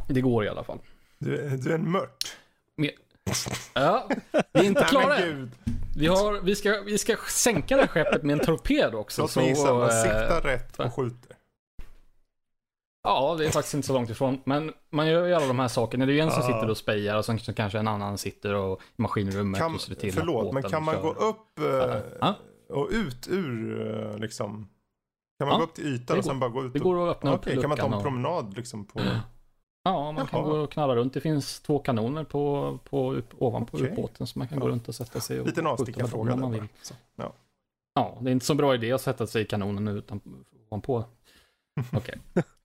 det 0.08 0.22
går 0.22 0.46
i 0.46 0.50
alla 0.50 0.64
fall. 0.64 0.80
Du, 1.18 1.38
är- 1.38 1.58
du 1.58 1.70
är 1.72 1.76
en 1.76 1.92
mört. 1.92 2.38
Ja, 3.74 4.10
vi 4.54 4.60
är 4.60 4.64
inte 4.64 4.84
klara. 4.90 5.18
gud. 5.22 5.52
Vi, 5.98 6.08
har, 6.08 6.42
vi, 6.42 6.56
ska, 6.56 6.82
vi 6.86 6.98
ska 6.98 7.16
sänka 7.30 7.76
det 7.76 7.82
här 7.82 7.88
skeppet 7.88 8.24
med 8.24 8.34
en 8.34 8.46
torped 8.46 8.96
också. 8.96 9.22
Låt 9.22 9.36
mig 9.36 9.48
gissa, 9.50 9.74
man 9.74 9.82
eh, 9.90 10.02
siktar 10.04 10.42
rätt 10.42 10.80
och 10.80 10.94
skjuter. 10.96 11.36
Ja, 13.04 13.36
det 13.38 13.46
är 13.46 13.50
faktiskt 13.52 13.74
inte 13.74 13.88
så 13.88 13.94
långt 13.94 14.10
ifrån. 14.10 14.42
Men 14.44 14.74
man 14.90 15.08
gör 15.08 15.28
ju 15.28 15.34
alla 15.34 15.48
de 15.48 15.60
här 15.60 15.68
sakerna. 15.68 16.06
Det 16.06 16.12
är 16.12 16.14
ju 16.14 16.20
en 16.20 16.32
som 16.32 16.44
sitter 16.44 16.70
och 16.70 16.78
spejar 16.78 17.18
och 17.18 17.26
sen 17.26 17.38
kanske 17.38 17.80
en 17.80 17.88
annan 17.88 18.18
sitter 18.18 18.54
och 18.54 18.82
i 18.82 19.02
maskinrummet 19.02 19.62
Kan, 19.62 19.76
och 19.76 19.82
ser 19.82 19.96
till 19.96 20.14
förlåt, 20.14 20.54
men 20.54 20.64
kan 20.64 20.84
man 20.84 20.96
kör. 20.96 21.02
gå 21.02 21.10
upp 21.12 21.60
Ja. 22.22 22.36
och 22.70 22.88
ut 22.92 23.28
ur 23.28 23.88
eh, 24.12 24.18
liksom? 24.18 24.70
Kan 25.40 25.48
man 25.48 25.54
Ja, 25.54 25.58
gå 25.58 25.64
upp 25.64 25.74
till 25.74 25.88
ytan 25.96 26.18
och 26.18 26.26
sen 26.26 26.40
bara 26.40 26.50
gå 26.50 26.64
ut? 26.66 26.74
Det 26.74 26.80
och- 26.80 26.84
går 26.84 27.10
att 27.10 27.18
öppna 27.18 27.34
Okej, 27.34 27.56
upp 27.56 27.62
kan 27.62 27.70
man 27.70 27.78
ta 27.78 27.86
en 27.86 27.94
och... 27.94 28.02
promenad 28.04 28.56
liksom 28.58 28.86
på? 28.86 29.00
Ja, 29.84 30.12
man 30.12 30.28
kan 30.28 30.40
Jaha. 30.40 30.50
gå 30.54 30.58
och 30.60 30.72
knalla 30.72 30.96
runt. 30.96 31.14
Det 31.14 31.22
finns 31.22 31.60
två 31.60 31.80
kanoner 31.80 32.24
på, 32.24 32.78
på, 32.90 33.22
ovanpå 33.38 33.78
Okej. 33.78 33.92
ubåten 33.92 34.28
så 34.28 34.40
man 34.40 34.48
kan 34.48 34.60
gå 34.60 34.68
Ja. 34.68 34.72
runt 34.72 34.88
och 34.88 34.96
sätta 34.96 35.20
sig 35.20 35.40
och 35.40 35.46
Liten 35.48 35.68
avstickarfråga 35.68 36.32
där 36.32 36.38
man 36.42 36.52
vill. 36.52 36.68
Så, 36.82 36.94
ja. 37.16 37.34
Ja, 37.96 38.18
det 38.22 38.30
är 38.30 38.32
inte 38.32 38.46
så 38.46 38.56
bra 38.56 38.76
idé 38.76 38.92
att 38.92 39.02
sätta 39.02 39.28
sig 39.28 39.42
i 39.42 39.46
kanonen 39.46 39.88
utan 39.88 40.22
ovanpå. 40.70 41.04
Okej. 41.94 42.20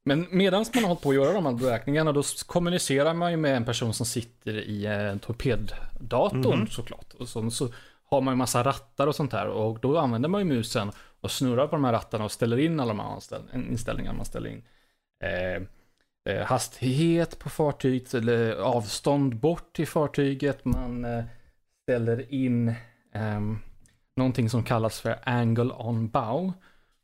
Men 0.09 0.27
medan 0.31 0.65
man 0.75 0.83
har 0.85 0.89
hållit 0.89 1.03
på 1.03 1.09
att 1.11 1.15
göra 1.15 1.33
de 1.33 1.47
här 1.47 1.53
beräkningarna 1.53 2.13
då 2.13 2.23
kommunicerar 2.47 3.15
man 3.15 3.31
ju 3.31 3.37
med 3.37 3.57
en 3.57 3.65
person 3.65 3.95
som 3.95 4.07
sitter 4.07 4.55
i 4.55 4.87
en 4.87 5.19
torpeddatorn 5.19 6.59
Mhm. 6.59 6.67
såklart. 6.67 7.13
Och 7.19 7.29
så, 7.29 7.51
så 7.51 7.69
har 8.05 8.21
man 8.21 8.33
ju 8.33 8.37
massa 8.37 8.63
rattar 8.65 9.07
och 9.07 9.15
sånt 9.15 9.33
här 9.33 9.49
och 9.49 9.81
då 9.81 9.99
använder 9.99 10.29
man 10.29 10.41
ju 10.41 10.45
musen 10.45 10.91
och 11.21 11.31
snurrar 11.31 11.67
på 11.67 11.77
de 11.77 11.85
här 11.85 11.93
rattarna 11.93 12.25
och 12.25 12.33
ställer 12.33 12.59
in 12.59 12.81
alla 12.81 12.89
de 12.93 13.01
här 13.01 13.07
anställ- 13.17 13.69
inställningar 13.71 14.13
man 14.13 14.25
ställer 14.25 14.51
in. 14.51 14.63
Eh, 15.25 15.63
eh, 16.35 16.47
hastighet 16.47 17.39
på 17.39 17.51
fartyget 17.51 18.15
eller 18.15 18.57
avstånd 18.57 19.37
bort 19.37 19.73
till 19.77 19.87
fartyget. 19.89 20.65
Man 20.65 21.05
eh, 21.05 21.25
ställer 21.83 22.33
in 22.35 22.75
ehm, 23.15 23.59
någonting 24.17 24.51
som 24.51 24.65
kallas 24.65 25.01
för 25.01 25.19
angle 25.25 25.73
on 25.79 26.09
bow. 26.09 26.53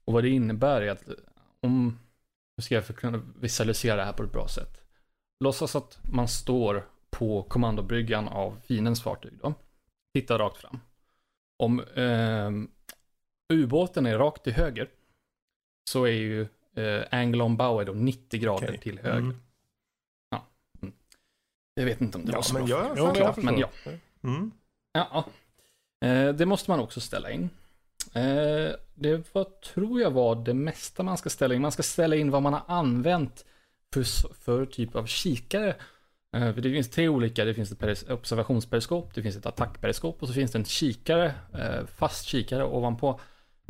Och 0.04 0.12
vad 0.12 0.22
det 0.24 0.28
innebär 0.30 0.82
är 0.82 0.90
att 0.90 1.04
om, 1.62 1.98
nu 2.56 2.62
ska 2.62 2.74
jag 2.74 2.84
för 2.84 2.92
kunna 2.94 3.22
visualisera 3.40 3.96
det 3.96 4.04
här 4.04 4.12
på 4.12 4.22
ett 4.22 4.32
bra 4.32 4.48
sätt. 4.48 4.82
Låtsas 5.40 5.76
att 5.76 5.98
man 6.02 6.28
står 6.28 6.88
på 7.10 7.42
kommandobryggan 7.42 8.28
av 8.28 8.60
fiendens 8.64 9.02
fartyg 9.02 9.32
då. 9.42 9.54
Titta 10.14 10.38
rakt 10.38 10.56
fram. 10.56 10.80
Om 11.58 11.84
ehm, 11.96 12.70
ubåten 13.52 14.06
är 14.06 14.18
rakt 14.18 14.44
till 14.44 14.52
höger 14.52 14.90
så 15.90 16.04
är 16.04 16.10
ju 16.12 16.40
eh, 16.76 17.04
angle 17.10 17.42
on 17.44 17.56
bow 17.56 17.80
är 17.80 17.84
då 17.84 17.92
90 17.92 18.40
grader 18.40 18.66
Okej. 18.68 18.78
till 18.78 18.98
höger. 18.98 19.18
Mm. 19.18 19.36
Jag 21.74 21.84
vet 21.84 22.00
inte 22.00 22.18
om 22.18 22.24
det 22.24 22.32
Ja, 22.32 22.38
var 22.38 22.42
så 22.42 22.54
men 22.54 22.66
bra 22.66 22.70
jag 22.78 22.98
jag 23.16 23.34
förstår. 23.34 23.42
men 23.42 23.58
ja. 23.58 23.70
Mm. 24.22 24.50
Ja, 24.92 25.08
ja. 25.12 26.08
Eh, 26.08 26.34
det 26.34 26.46
måste 26.46 26.70
man 26.70 26.80
också 26.80 27.00
ställa 27.00 27.30
in. 27.30 27.50
Eh, 28.12 28.72
det 28.94 29.34
var, 29.34 29.44
tror 29.74 30.00
jag 30.00 30.10
var 30.10 30.36
det 30.44 30.54
mesta 30.54 31.02
man 31.02 31.18
ska 31.18 31.30
ställa 31.30 31.54
in. 31.54 31.62
Man 31.62 31.72
ska 31.72 31.82
ställa 31.82 32.16
in 32.16 32.30
vad 32.30 32.42
man 32.42 32.52
har 32.52 32.62
använt 32.66 33.44
för, 33.94 34.02
för 34.34 34.66
typ 34.66 34.96
av 34.96 35.06
kikare. 35.06 35.68
Eh, 36.36 36.54
för 36.54 36.60
det 36.60 36.70
finns 36.72 36.90
tre 36.90 37.08
olika. 37.08 37.44
Det 37.44 37.54
finns 37.54 37.72
ett 37.72 37.78
peris- 37.78 38.10
observationsperiskop, 38.12 39.14
det 39.14 39.22
finns 39.22 39.36
ett 39.36 39.46
attackperiskop 39.46 40.22
och 40.22 40.28
så 40.28 40.34
finns 40.34 40.50
det 40.52 40.58
en 40.58 40.64
kikare, 40.64 41.34
eh, 41.54 41.86
fast 41.86 42.24
kikare 42.26 42.64
ovanpå 42.64 43.20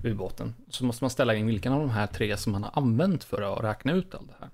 ubåten. 0.05 0.55
Så 0.69 0.85
måste 0.85 1.05
man 1.05 1.11
ställa 1.11 1.35
in 1.35 1.47
vilken 1.47 1.73
av 1.73 1.81
de 1.81 1.91
här 1.91 2.07
tre 2.07 2.37
som 2.37 2.53
man 2.53 2.63
har 2.63 2.71
använt 2.75 3.25
för 3.25 3.43
att 3.43 3.65
räkna 3.65 3.93
ut 3.93 4.15
allt 4.15 4.29
det 4.29 4.37
här. 4.41 4.51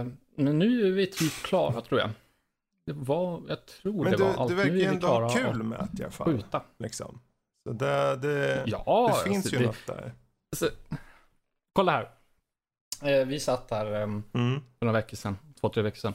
Eh, 0.00 0.06
men 0.36 0.58
nu 0.58 0.86
är 0.86 0.90
vi 0.90 1.06
typ 1.06 1.32
klara 1.32 1.80
tror 1.80 2.00
jag. 2.00 2.10
Det 2.86 2.92
var, 2.92 3.42
jag 3.48 3.66
tror 3.66 4.02
Men 4.04 4.12
det 4.12 4.18
du, 4.18 4.24
var 4.24 4.34
allt. 4.34 4.48
du 4.50 4.54
verkar 4.54 4.72
är 4.72 4.76
ju 4.76 4.84
ändå 4.84 5.06
ha 5.06 5.26
att 5.26 5.36
kul 5.36 5.62
med 5.62 5.88
det 5.92 6.00
i 6.02 6.04
alla 6.04 6.12
fall. 6.12 6.26
skjuta. 6.26 6.62
Liksom. 6.78 7.20
Så 7.66 7.72
det, 7.72 8.16
det, 8.16 8.62
Ja, 8.66 9.12
det 9.24 9.30
finns 9.30 9.36
alltså, 9.46 9.52
ju 9.52 9.58
det, 9.58 9.66
något 9.66 9.86
där. 9.86 10.12
alltså, 10.52 10.70
kolla 11.72 11.92
här. 11.92 12.10
Eh, 13.02 13.26
vi 13.26 13.40
satt 13.40 13.70
här 13.70 13.86
ehm, 13.92 14.22
Mm. 14.34 14.60
för 14.78 14.86
några 14.86 14.98
veckor 15.00 15.16
sedan, 15.16 15.38
två, 15.60 15.68
tre 15.68 15.82
veckor 15.82 15.98
sedan, 15.98 16.14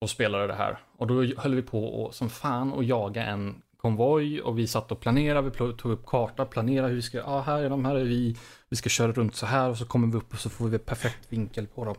och 0.00 0.10
spelade 0.10 0.46
det 0.46 0.54
här. 0.54 0.78
Och 0.96 1.06
då 1.06 1.14
höll 1.36 1.54
vi 1.54 1.62
på 1.62 1.84
och, 1.84 2.14
som 2.14 2.30
fan 2.30 2.72
och 2.72 2.84
jaga 2.84 3.24
en 3.24 3.62
konvoj 3.76 4.40
och 4.42 4.58
vi 4.58 4.66
satt 4.66 4.92
och 4.92 5.00
planerade, 5.00 5.50
vi 5.50 5.56
tog 5.56 5.92
upp 5.92 6.06
karta, 6.06 6.44
planerade 6.46 6.88
hur 6.88 6.94
vi 6.96 7.02
ska, 7.02 7.18
ja 7.18 7.24
ah, 7.26 7.40
här 7.40 7.62
är 7.62 7.70
de, 7.70 7.84
här 7.84 7.94
är 7.94 8.04
vi, 8.04 8.36
vi 8.68 8.76
ska 8.76 8.88
köra 8.88 9.12
runt 9.12 9.34
så 9.34 9.46
här 9.46 9.68
och 9.70 9.78
så 9.78 9.86
kommer 9.86 10.08
vi 10.08 10.16
upp 10.16 10.32
och 10.32 10.38
så 10.38 10.50
får 10.50 10.68
vi 10.68 10.78
perfekt 10.78 11.32
vinkel 11.32 11.66
på 11.66 11.84
dem. 11.84 11.96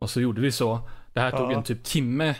Och 0.00 0.10
så 0.10 0.20
gjorde 0.20 0.40
vi 0.40 0.52
så. 0.52 0.88
Det 1.12 1.20
här 1.20 1.30
tog 1.30 1.52
Ja. 1.52 1.56
en 1.56 1.62
typ 1.62 1.84
timme 1.84 2.34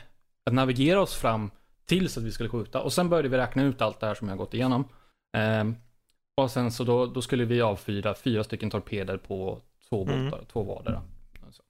att 0.47 0.53
navigera 0.55 1.01
oss 1.01 1.15
fram 1.15 1.51
tills 1.87 2.19
att 2.19 2.25
vi 2.25 2.33
skulle 2.33 2.49
skjuta. 2.49 2.81
Och 2.83 2.93
sen 2.93 3.09
började 3.09 3.29
vi 3.29 3.37
räkna 3.37 3.63
ut 3.63 3.83
allt 3.83 4.01
det 4.01 4.07
här 4.07 4.15
som 4.15 4.29
jag 4.29 4.39
gått 4.39 4.55
igenom. 4.55 4.85
Ehm, 5.33 5.77
och 6.35 6.51
sen 6.51 6.73
så 6.73 6.85
då, 6.85 7.07
då 7.07 7.23
skulle 7.23 7.45
vi 7.45 7.61
avfyra 7.61 8.15
fyra 8.15 8.45
stycken 8.45 8.71
torpeder 8.71 9.17
på 9.17 9.61
två 9.89 10.03
Mm. 10.05 10.25
båtar, 10.31 10.45
två 10.53 10.63
vardera. 10.63 11.03
Så. 11.51 11.63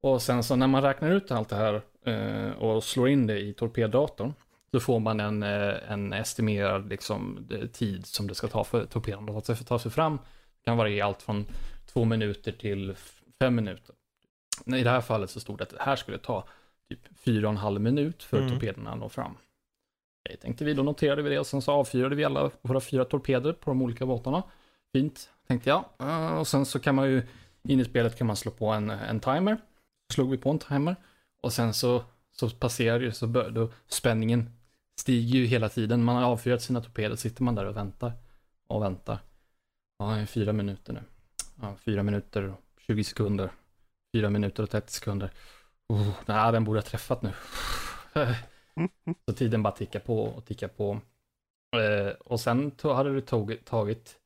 Och 0.00 0.22
sen 0.22 0.44
så 0.44 0.56
när 0.56 0.66
man 0.66 0.82
räknar 0.82 1.10
ut 1.10 1.30
allt 1.30 1.48
det 1.48 1.56
här 1.56 1.82
eh, 2.04 2.50
och 2.52 2.84
slår 2.84 3.08
in 3.08 3.26
det 3.26 3.38
i 3.40 3.52
torpeddatorn 3.52 4.32
så 4.70 4.80
får 4.80 5.00
man 5.00 5.20
en, 5.20 5.42
eh, 5.42 5.92
en 5.92 6.12
estimerad 6.12 6.88
liksom, 6.88 7.48
tid 7.72 8.06
som 8.06 8.26
det 8.26 8.34
ska 8.34 8.48
ta 8.48 8.64
för 8.64 8.86
torpeden 8.86 9.28
att 9.36 9.66
ta 9.66 9.78
sig- 9.78 9.90
fram. 9.90 10.16
Det 10.16 10.64
kan 10.64 10.76
variera 10.76 11.06
allt 11.06 11.22
från 11.22 11.46
två 11.86 12.04
minuter 12.04 12.52
till 12.52 12.94
fem 13.38 13.54
minuter. 13.54 13.94
I 14.66 14.82
det 14.82 14.90
här 14.90 15.00
fallet 15.00 15.30
så 15.30 15.40
stod 15.40 15.58
det 15.58 15.62
att 15.64 15.70
det 15.70 15.76
här 15.82 15.96
skulle 15.96 16.18
ta 16.18 16.44
typ 16.88 17.00
fyra 17.18 17.46
och 17.46 17.50
en 17.52 17.56
halv 17.56 17.80
minut 17.80 18.22
för 18.22 18.38
Mm. 18.38 18.50
torpederna 18.50 18.92
att 18.92 18.98
nå 18.98 19.08
fram. 19.08 19.36
Okej, 20.24 20.36
tänkte 20.36 20.64
vi, 20.64 20.74
då 20.74 20.82
noterade 20.82 21.22
vi 21.22 21.30
det 21.30 21.38
och 21.38 21.46
sen 21.46 21.62
så 21.62 21.72
avfyrade 21.72 22.16
vi 22.16 22.24
alla 22.24 22.50
våra 22.62 22.80
fyra 22.80 23.04
torpeder 23.04 23.52
på 23.52 23.70
de 23.70 23.82
olika 23.82 24.06
båtarna. 24.06 24.42
fint, 24.92 25.30
tänkte 25.46 25.70
jag. 25.70 25.84
Eh, 25.98 26.38
och 26.38 26.46
sen 26.46 26.66
så 26.66 26.78
kan 26.78 26.94
man 26.94 27.10
ju, 27.10 27.22
in 27.62 27.80
i 27.80 27.84
spelet 27.84 28.18
kan 28.18 28.26
man 28.26 28.36
slå 28.36 28.52
på 28.52 28.66
en, 28.66 28.90
en 28.90 29.20
timer. 29.20 29.58
Slog 30.12 30.30
vi 30.30 30.38
på 30.38 30.50
en 30.50 30.58
timer. 30.58 30.96
Och 31.42 31.52
sen 31.52 31.74
så, 31.74 32.04
så 32.32 32.50
passerar 32.50 33.00
ju, 33.00 33.12
så 33.12 33.26
bör, 33.26 33.50
då 33.50 33.72
spänningen 33.88 34.50
stiger 35.00 35.38
ju 35.38 35.46
hela 35.46 35.68
tiden. 35.68 36.04
Man 36.04 36.16
har 36.16 36.22
avfyrat 36.22 36.62
sina 36.62 36.80
torpeder, 36.80 37.16
sitter 37.16 37.42
man 37.42 37.54
där 37.54 37.64
och 37.64 37.76
väntar. 37.76 38.12
Och 38.66 38.82
väntar. 38.82 39.18
Ja, 39.98 40.10
det 40.10 40.20
är 40.20 40.26
fyra 40.26 40.52
minuter 40.52 40.92
nu. 40.92 41.00
Ja, 41.60 41.74
fyra 41.84 42.02
minuter 42.02 42.42
och 42.42 42.60
20 42.86 43.04
sekunder. 43.04 43.50
Fyra 44.14 44.30
minuter 44.30 44.62
och 44.62 44.70
30 44.70 44.92
sekunder. 44.92 45.30
Oh, 45.88 46.10
nej, 46.26 46.52
den 46.52 46.64
borde 46.64 46.78
ha 46.78 46.84
träffat 46.84 47.22
nu. 47.22 47.32
Mm. 48.76 48.90
Så 49.28 49.34
tiden 49.34 49.62
bara 49.62 49.72
tickar 49.72 50.00
på 50.00 50.22
och 50.24 50.44
tickar 50.44 50.68
på. 50.68 51.00
Eh, 51.76 52.12
och 52.20 52.40
sen 52.40 52.72
to- 52.72 52.94
hade 52.94 53.14
det 53.14 53.22
tagit, 53.22 53.64
tagit 53.66 54.16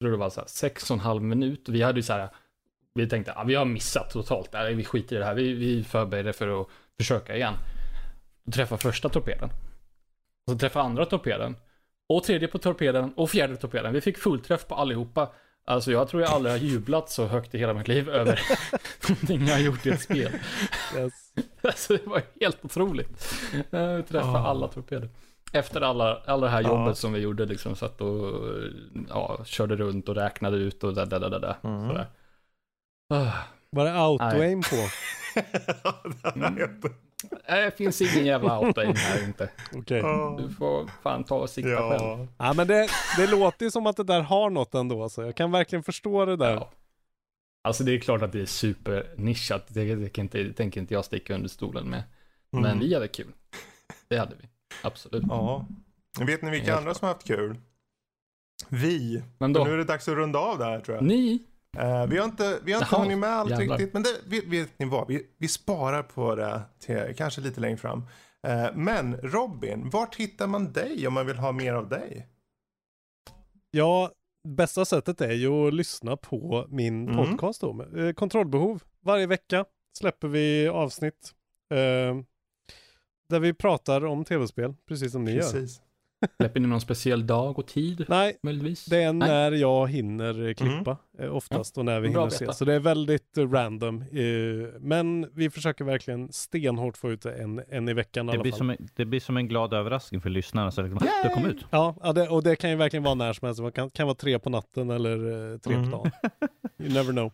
tror 0.00 0.10
det 0.10 0.16
var 0.16 0.30
så 0.30 0.40
här, 0.40 0.48
sex 0.48 0.90
och 0.90 0.94
en 0.94 1.00
halv 1.00 1.22
minut. 1.22 1.68
Vi 1.68 1.82
hade 1.82 1.98
ju 1.98 2.02
så 2.02 2.12
här, 2.12 2.28
vi 2.94 3.08
tänkte, 3.08 3.32
ja, 3.36 3.44
vi 3.44 3.54
har 3.54 3.64
missat 3.64 4.10
totalt 4.10 4.52
där, 4.52 4.72
vi 4.72 4.84
skiter 4.84 5.16
i 5.16 5.18
det 5.18 5.24
här, 5.24 5.34
vi, 5.34 5.52
vi 5.52 5.84
förbereder 5.84 6.32
för 6.32 6.60
att 6.60 6.68
försöka 6.96 7.36
igen. 7.36 7.54
Och 8.46 8.52
träffa 8.52 8.76
första 8.76 9.08
torpeden. 9.08 9.50
Och 10.46 10.52
så 10.52 10.58
träffa 10.58 10.80
andra 10.82 11.06
torpeden. 11.06 11.56
Och 12.08 12.24
tredje 12.24 12.48
på 12.48 12.58
torpeden 12.58 13.14
och 13.14 13.30
fjärde 13.30 13.56
torpeden. 13.56 13.92
Vi 13.92 14.00
fick 14.00 14.18
fullträff 14.18 14.66
på 14.68 14.74
allihopa. 14.74 15.32
Alltså 15.66 15.92
jag 15.92 16.08
tror 16.08 16.22
jag 16.22 16.30
aldrig 16.30 16.52
har 16.52 16.58
jublat 16.58 17.10
så 17.10 17.26
högt 17.26 17.54
i 17.54 17.58
hela 17.58 17.74
mitt 17.74 17.88
liv 17.88 18.08
över 18.08 18.40
någonting 19.08 19.46
jag 19.46 19.54
har 19.54 19.60
gjort 19.60 19.86
i 19.86 19.90
ett 19.90 20.00
spel. 20.02 20.32
Yes. 20.96 21.12
Alltså 21.62 21.92
det 21.96 22.06
var 22.06 22.22
helt 22.40 22.64
otroligt. 22.64 23.34
Eh, 23.70 23.86
Vi 23.94 24.02
träffade 24.02 24.38
Ah. 24.38 24.46
alla 24.46 24.68
torpeder. 24.68 25.08
Efter 25.52 25.80
alla, 25.80 26.22
alla 26.26 26.46
det 26.46 26.52
här 26.52 26.62
Ja. 26.62 26.68
jobbet 26.68 26.98
som 26.98 27.12
vi 27.12 27.20
gjorde, 27.20 27.44
liksom 27.46 27.76
satt 27.76 28.00
och 28.00 28.32
ja, 29.08 29.40
körde 29.44 29.76
runt 29.76 30.08
och 30.08 30.14
räknade 30.14 30.56
ut 30.56 30.84
och 30.84 30.94
där, 30.94 31.06
där, 31.06 31.20
där, 31.20 31.40
där. 31.40 31.56
Mm. 31.62 31.88
Sådär. 31.88 32.06
Ah. 33.14 33.32
Var 33.70 33.84
det 33.84 33.90
auto-aim 33.92 34.62
på? 34.62 34.76
Mm. 36.34 36.80
Det 37.46 37.76
finns 37.76 38.00
ingen 38.02 38.26
jävla 38.26 38.50
auto-aim 38.50 38.94
här 38.96 39.24
inte. 39.24 39.50
Okej. 39.72 40.02
Du 40.38 40.54
får 40.54 40.90
fan 41.02 41.24
ta 41.24 41.34
och 41.36 41.50
sikta 41.50 41.70
själv. 41.76 42.00
Ja, 42.02 42.26
Ja 42.38 42.52
men 42.52 42.66
det, 42.66 42.88
det 43.16 43.26
låter 43.26 43.64
ju 43.64 43.70
som 43.70 43.86
att 43.86 43.96
det 43.96 44.04
där 44.04 44.20
har 44.20 44.50
något 44.50 44.74
ändå 44.74 45.02
alltså. 45.02 45.24
Jag 45.24 45.34
kan 45.36 45.50
verkligen 45.52 45.82
förstå 45.82 46.24
det 46.24 46.36
där. 46.36 46.54
Ja. 46.54 46.70
Alltså 47.64 47.84
det 47.84 47.92
är 47.94 47.98
klart 47.98 48.22
att 48.22 48.32
det 48.32 48.40
är 48.40 48.46
supernischat. 48.46 49.64
Det, 49.68 49.94
det, 49.94 50.08
kan 50.08 50.22
inte, 50.22 50.42
det 50.42 50.52
tänker 50.52 50.80
inte 50.80 50.94
jag 50.94 51.04
sticka 51.04 51.34
under 51.34 51.48
stolen 51.48 51.90
med. 51.90 52.02
Men 52.50 52.64
Mm. 52.64 52.78
vi 52.78 52.94
hade 52.94 53.08
kul. 53.08 53.32
Det 54.08 54.16
hade 54.18 54.34
vi. 54.40 54.48
Absolut. 54.82 55.24
ja. 55.28 55.66
Vet 56.20 56.42
ni 56.42 56.50
vilka 56.50 56.66
Helt 56.66 56.78
andra 56.78 56.94
som 56.94 57.06
har 57.06 57.14
haft 57.14 57.26
kul? 57.26 57.56
Vi. 58.68 59.22
Men 59.38 59.52
då, 59.52 59.64
nu 59.64 59.72
är 59.72 59.76
det 59.76 59.84
dags 59.84 60.08
att 60.08 60.14
runda 60.14 60.38
av 60.38 60.58
det 60.58 60.64
här 60.64 60.80
tror 60.80 60.96
jag. 60.96 61.04
ni, 61.04 61.42
Eh, 61.78 62.06
vi 62.06 62.18
har 62.18 62.24
inte, 62.24 62.58
vi 62.64 62.72
har 62.72 62.80
inte 62.80 62.88
Jaha, 62.94 63.02
hunnit 63.02 63.18
med 63.18 63.30
allt 63.30 63.50
jävlar. 63.50 63.78
riktigt, 63.78 63.92
men 63.94 64.02
det, 64.02 64.10
vet, 64.26 64.44
vet 64.46 64.78
ni 64.78 64.86
vad? 64.86 65.08
Vi, 65.08 65.26
vi 65.38 65.48
sparar 65.48 66.02
på 66.02 66.34
det 66.34 66.62
till 66.80 67.14
kanske 67.16 67.40
lite 67.40 67.60
längre 67.60 67.76
fram. 67.76 68.02
Eh, 68.46 68.66
men 68.74 69.16
Robin, 69.16 69.90
vart 69.90 70.16
hittar 70.16 70.46
man 70.46 70.72
dig 70.72 71.06
om 71.06 71.14
man 71.14 71.26
vill 71.26 71.36
ha 71.36 71.52
mer 71.52 71.74
av 71.74 71.88
dig? 71.88 72.28
Ja, 73.70 74.10
bästa 74.48 74.84
sättet 74.84 75.20
är 75.20 75.32
ju 75.32 75.48
att 75.68 75.74
lyssna 75.74 76.16
på 76.16 76.66
min 76.68 77.08
Mm. 77.08 77.16
podcast 77.26 77.60
då. 77.60 77.86
Eh, 77.96 78.12
Kontrollbehov. 78.12 78.82
Varje 79.00 79.26
vecka 79.26 79.64
släpper 79.98 80.28
vi 80.28 80.68
avsnitt. 80.68 81.32
Eh, 81.70 82.16
där 83.28 83.40
vi 83.40 83.54
pratar 83.54 84.04
om 84.04 84.24
tv-spel, 84.24 84.74
precis 84.88 85.12
som 85.12 85.24
ni 85.24 85.32
gör. 85.32 85.66
Släpper 86.36 86.60
ni 86.60 86.68
någon 86.68 86.80
speciell 86.80 87.26
dag 87.26 87.58
och 87.58 87.66
tid 87.66 88.04
Nej, 88.08 88.36
möjligtvis? 88.42 88.84
det 88.84 89.02
är 89.02 89.12
Nej. 89.12 89.28
när 89.28 89.52
jag 89.52 89.88
hinner 89.90 90.48
eh, 90.48 90.54
klippa 90.54 90.96
eh, 91.18 91.36
oftast 91.36 91.78
och 91.78 91.84
när 91.84 92.00
vi 92.00 92.08
Bra 92.08 92.20
hinner 92.20 92.30
se. 92.30 92.52
Så 92.52 92.64
det 92.64 92.74
är 92.74 92.80
väldigt 92.80 93.38
eh, 93.38 93.50
random. 93.50 94.04
Men 94.80 95.30
vi 95.34 95.50
försöker 95.50 95.84
verkligen 95.84 96.32
stenhårt 96.32 96.96
få 96.96 97.10
ut 97.10 97.22
det 97.22 97.32
en, 97.34 97.62
en 97.68 97.88
i 97.88 97.92
veckan 97.92 98.26
i 98.28 98.32
Det 98.32 98.32
alla 98.32 98.42
blir, 98.42 98.52
fall. 98.52 98.58
som, 98.58 98.70
en- 98.70 98.88
det 98.94 99.04
blir 99.04 99.20
som 99.20 99.36
en 99.36 99.48
glad 99.48 99.74
överraskning 99.74 100.20
för 100.20 100.30
lyssnarna. 100.30 100.70
Så 100.70 100.82
liksom, 100.82 100.98
det 101.24 101.30
kom 101.34 101.46
ut. 101.46 101.64
Ja, 101.70 102.12
det, 102.14 102.28
och 102.28 102.42
det 102.42 102.56
kan 102.56 102.70
ju 102.70 102.76
verkligen 102.76 103.02
vara 103.02 103.14
när 103.14 103.32
som 103.32 103.46
helst. 103.46 103.62
Det 103.62 103.72
kan, 103.72 103.90
kan 103.90 104.06
vara 104.06 104.14
tre 104.16 104.38
på 104.38 104.50
natten 104.50 104.90
eller 104.90 105.58
tre 105.58 105.74
Mm. 105.74 105.90
på 105.90 105.96
dagen. 105.96 106.10
You 106.78 106.92
never 106.92 107.12
know. 107.12 107.32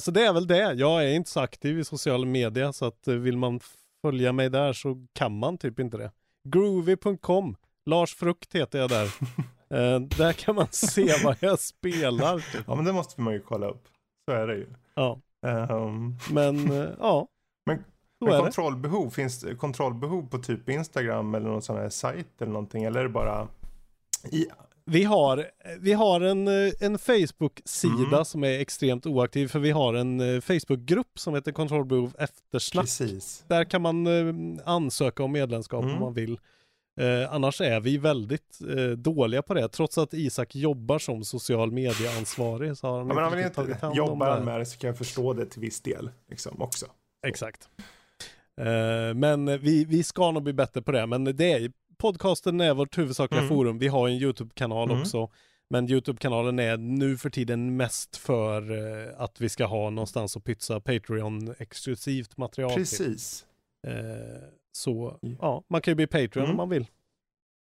Så 0.00 0.10
det 0.10 0.26
är 0.26 0.32
väl 0.32 0.46
det. 0.46 0.72
Jag 0.72 1.04
är 1.04 1.14
inte 1.14 1.30
så 1.30 1.40
aktiv 1.40 1.78
i 1.78 1.84
sociala 1.84 2.26
medier 2.26 2.72
så 2.72 2.84
att 2.84 3.08
vill 3.08 3.36
man 3.36 3.60
följa 4.02 4.32
mig 4.32 4.50
där 4.50 4.72
så 4.72 5.06
kan 5.12 5.38
man 5.38 5.58
typ 5.58 5.80
inte 5.80 5.96
det. 5.96 6.10
Groovy.com 6.48 7.56
Lars 7.88 8.14
Frukt 8.14 8.54
heter 8.54 8.78
jag 8.78 8.90
där. 8.90 9.10
Eh, 9.70 10.00
där 10.00 10.32
kan 10.32 10.54
man 10.54 10.66
se 10.70 11.12
vad 11.24 11.36
jag 11.40 11.58
spelar. 11.58 12.38
Typ. 12.52 12.64
Ja, 12.66 12.74
men 12.74 12.84
det 12.84 12.92
måste 12.92 13.20
man 13.20 13.32
ju 13.34 13.40
kolla 13.40 13.66
upp. 13.66 13.84
Så 14.28 14.34
är 14.36 14.46
det 14.46 14.54
ju. 14.54 14.66
Ja, 14.94 15.18
Ehm, 15.46 16.14
men 16.30 16.70
eh, 16.72 16.88
ja. 16.98 17.28
Men- 17.66 17.84
men 18.20 18.28
är 18.28 18.36
det. 18.36 18.42
kontrollbehov, 18.42 19.10
finns 19.10 19.44
kontrollbehov 19.58 20.28
på 20.28 20.38
typ 20.38 20.68
Instagram 20.68 21.34
eller 21.34 21.48
någon 21.50 21.62
sån 21.62 21.76
här 21.76 21.88
sajt 21.88 22.26
eller 22.42 22.52
någonting? 22.52 22.84
Eller 22.84 23.00
är 23.00 23.04
det 23.04 23.10
bara 23.10 23.48
i... 24.32 24.46
Vi 24.84 25.04
har, 25.04 25.46
vi 25.80 25.92
har 25.92 26.20
en, 26.20 26.48
eh, 26.48 26.72
en 26.80 26.98
Facebook-sida 26.98 28.06
Mm. 28.12 28.24
som 28.24 28.44
är 28.44 28.60
extremt 28.60 29.06
oaktiv 29.06 29.48
för 29.48 29.58
vi 29.58 29.70
har 29.70 29.94
en 29.94 30.20
eh, 30.20 30.40
Facebook-grupp 30.40 31.18
som 31.18 31.34
heter 31.34 31.52
Kontrollbehov 31.52 32.14
eftersnack. 32.18 32.82
Precis. 32.84 33.44
Där 33.48 33.64
kan 33.64 33.82
man 33.82 34.06
eh, 34.06 34.34
ansöka 34.64 35.22
om 35.22 35.32
medlemskap 35.32 35.82
Mm. 35.84 35.94
om 35.94 36.00
man 36.00 36.14
vill. 36.14 36.40
Eh, 36.98 37.32
annars 37.34 37.60
är 37.60 37.80
vi 37.80 37.98
väldigt 37.98 38.58
eh, 38.76 38.84
dåliga 38.90 39.42
på 39.42 39.54
det. 39.54 39.68
Trots 39.68 39.98
att 39.98 40.14
Isak 40.14 40.54
jobbar 40.54 40.98
som 40.98 41.24
social 41.24 41.72
medieansvarig 41.72 42.76
så 42.76 42.86
har 42.86 42.98
han 42.98 43.08
Ja, 43.08 43.14
men 43.14 43.24
han 43.24 43.32
vill 43.36 43.42
inte, 43.44 43.54
tagit 43.54 43.80
hand 43.80 43.90
om 43.92 43.96
jobbar 43.96 44.26
det. 44.26 44.32
han 44.32 44.44
med 44.44 44.60
det 44.60 44.66
så 44.66 44.78
kan 44.78 44.88
jag 44.88 44.98
förstå 44.98 45.32
det 45.32 45.46
till 45.46 45.60
viss 45.60 45.80
del. 45.80 46.10
Liksom 46.30 46.62
också. 46.62 46.86
Exakt. 47.26 47.68
Eh, 48.60 49.14
men 49.14 49.58
vi, 49.60 49.84
vi 49.84 50.02
ska 50.02 50.30
nog 50.30 50.42
bli 50.42 50.52
bättre 50.52 50.82
på 50.82 50.92
det. 50.92 51.06
Men 51.06 51.24
det 51.24 51.52
är 51.52 51.72
podcasten 51.96 52.60
är 52.60 52.74
vårt 52.74 52.98
huvudsakliga 52.98 53.40
Mm. 53.40 53.48
forum. 53.48 53.78
Vi 53.78 53.88
har 53.88 54.08
en 54.08 54.14
YouTube-kanal 54.14 54.90
Mm. 54.90 55.00
också. 55.02 55.30
Men 55.70 55.90
YouTube-kanalen 55.90 56.58
är 56.58 56.76
nu 56.76 57.16
för 57.18 57.30
tiden 57.30 57.76
mest 57.76 58.16
för 58.16 58.62
eh, 58.72 59.20
att 59.22 59.40
vi 59.40 59.48
ska 59.48 59.64
ha 59.66 59.90
någonstans 59.90 60.36
att 60.36 60.44
pytsa 60.44 60.80
Patreon-exklusivt 60.80 62.36
material 62.36 62.70
till. 62.70 62.80
Precis. 62.80 63.44
Så 64.78 65.18
Ja. 65.40 65.64
man 65.68 65.80
kan 65.80 65.90
ju 65.92 65.94
bli 65.96 66.06
Patreon 66.06 66.44
Mm. 66.44 66.50
om 66.50 66.56
man 66.56 66.68
vill. 66.68 66.86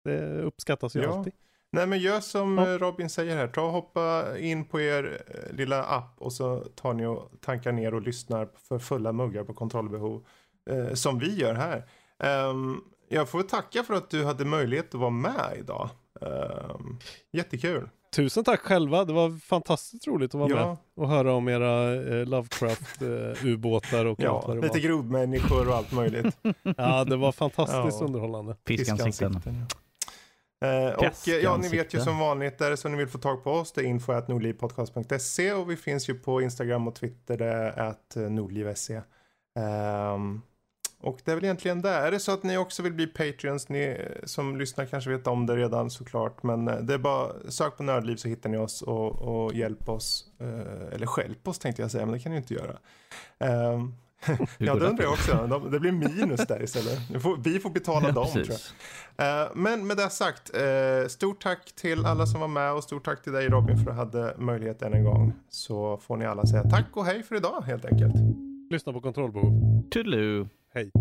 Det 0.03 0.41
uppskattas 0.41 0.95
ju 0.95 1.02
Ja. 1.02 1.18
alltid. 1.18 1.34
Nej 1.72 1.88
men 1.88 1.99
gör 1.99 2.19
som 2.19 2.57
Ja. 2.57 2.68
eh, 2.73 2.77
Robin 2.80 3.10
säger 3.10 3.36
här. 3.38 3.48
Ta 3.48 3.61
och 3.61 3.72
hoppa 3.72 4.38
in 4.40 4.65
på 4.65 4.82
er 4.82 5.22
eh, 5.27 5.56
lilla 5.56 5.84
app 5.84 6.22
och 6.22 6.34
så 6.34 6.60
tar 6.60 6.94
ni 6.94 7.06
och 7.06 7.32
tankar 7.41 7.72
ner 7.72 7.94
och 7.94 8.02
lyssnar 8.02 8.49
för 8.56 8.80
fulla 8.80 9.11
muggar 9.11 9.44
på 9.44 9.53
kontrollbehov. 9.53 10.26
Eh, 10.69 10.94
som 10.94 11.19
vi 11.19 11.36
gör 11.36 11.53
här. 11.53 11.90
Ehm, 12.19 12.82
jag 13.10 13.30
får 13.30 13.44
tacka 13.44 13.84
för 13.84 13.94
att 13.94 14.10
du 14.10 14.26
hade 14.26 14.45
möjlighet 14.45 14.88
att 14.95 14.99
vara 15.02 15.10
med 15.10 15.56
idag. 15.60 15.90
Um, 16.22 16.99
jättekul. 17.32 17.90
Tusen 18.15 18.43
tack 18.43 18.59
själva. 18.59 19.05
Det 19.05 19.13
var 19.13 19.39
fantastiskt 19.39 20.07
roligt 20.07 20.35
att 20.35 20.39
vara 20.39 20.49
med 20.49 20.57
Ja, 20.57 20.77
och 20.95 21.09
höra 21.09 21.33
om 21.33 21.47
era 21.47 21.93
eh, 21.93 22.25
Lovecraft 22.25 23.01
eh, 23.01 23.07
och 24.05 24.09
allt 24.09 24.19
ja 24.19 24.43
vad 24.47 24.57
det 24.57 24.61
lite 24.61 24.73
var. 24.73 24.79
grodmänniskor 24.79 25.69
och 25.69 25.75
allt 25.75 25.91
möjligt. 25.91 26.37
Ja, 26.77 27.03
det 27.03 27.15
var 27.15 27.31
fantastiskt 27.31 27.97
Ja. 27.99 28.05
underhållande. 28.05 28.55
Fiskansikten. 28.67 29.65
Eh, 30.65 30.93
och 30.95 31.27
eh, 31.27 31.35
ja, 31.43 31.57
ni 31.57 31.69
vet 31.69 31.93
ju 31.93 31.99
som 31.99 32.19
vanligt, 32.19 32.57
där 32.57 32.75
så 32.75 32.89
ni 32.89 32.97
vill 32.97 33.07
få 33.07 33.17
tag 33.17 33.43
på 33.43 33.51
oss, 33.51 33.71
det 33.71 33.81
är 33.81 33.85
info.nordlivpodcast.se 33.85 35.53
och 35.53 35.71
vi 35.71 35.75
finns 35.75 36.09
ju 36.09 36.13
på 36.13 36.41
Instagram 36.41 36.87
och 36.87 36.95
Twitter, 36.95 37.37
det 37.37 37.45
är 37.45 37.79
att 37.79 38.15
nordliv.se. 38.15 39.01
Ehm, 39.59 40.41
och 41.06 41.19
det 41.26 41.32
är 41.32 41.36
väl 41.36 41.44
egentligen 41.44 41.82
det. 41.82 41.90
Är 41.90 42.11
det 42.11 42.19
så 42.19 42.32
att 42.32 42.44
ni 42.44 42.57
också 42.57 42.84
vill 42.84 42.94
bli 42.94 43.07
Patreons, 43.07 43.69
ni 43.69 43.98
som 44.23 44.57
lyssnar 44.57 44.86
kanske 44.86 45.10
vet 45.10 45.27
om 45.27 45.45
det 45.45 45.56
redan 45.56 45.90
såklart, 45.90 46.44
men 46.44 46.68
eh, 46.68 46.76
det 46.77 46.94
är 46.94 46.98
bara 46.98 47.32
sök 47.49 47.77
på 47.77 47.84
Nördliv 47.84 48.15
så 48.15 48.27
hittar 48.27 48.49
ni 48.49 48.57
oss 48.57 48.82
och, 48.82 49.11
och 49.22 49.53
hjälp 49.53 49.90
oss, 49.90 50.26
eh, 50.40 50.94
eller 50.95 51.07
hjälp 51.22 51.48
oss 51.48 51.60
tänkte 51.60 51.82
jag 51.82 51.91
säga, 51.91 52.06
men 52.06 52.14
det 52.14 52.19
kan 52.19 52.32
ni 52.32 52.38
inte 52.38 52.53
göra. 52.53 52.77
Hur 54.27 54.38
ja, 54.68 54.76
det 54.76 54.86
undrar 54.86 55.03
jag 55.03 55.14
också. 55.14 55.48
De- 55.49 55.72
Det 55.72 55.80
blir 55.80 55.91
minus 55.91 56.48
där 56.48 56.64
istället. 56.64 56.99
Vi 57.14 57.19
får, 57.19 57.38
vi 57.38 57.60
får 57.60 57.69
betala 57.69 58.07
Ja, 58.07 58.11
dem 58.14 58.26
tror 58.26 58.38
jag. 58.38 58.48
precis. 58.48 58.73
Eh, 59.18 59.48
Men 59.56 59.88
med 59.88 59.98
det 59.98 60.10
sagt, 60.10 60.52
eh, 60.56 61.07
stort 61.07 61.44
tack 61.44 61.72
till 61.76 62.06
alla 62.06 62.26
som 62.26 62.41
var 62.41 62.48
med 62.48 62.73
och 62.73 62.84
stort 62.84 63.06
tack 63.06 63.23
till 63.23 63.32
dig 63.34 63.48
Robin 63.49 63.77
för 63.77 63.91
att 63.91 64.11
du 64.11 64.19
hade 64.22 64.36
möjlighet 64.38 64.82
än 64.82 64.94
en 64.94 65.03
gång. 65.03 65.34
Så 65.49 65.98
får 65.98 66.18
ni 66.18 66.26
alla 66.26 66.45
säga 66.45 66.64
tack 66.64 66.86
och 66.94 67.06
hej 67.06 67.23
för 67.23 67.36
idag 67.36 67.61
helt 67.61 67.86
enkelt. 67.86 68.14
Lyssna 68.69 68.94
på 68.94 69.02
kontrollbehov. 69.02 69.52
Toodaloo. 69.91 70.48
Hej. 70.76 70.91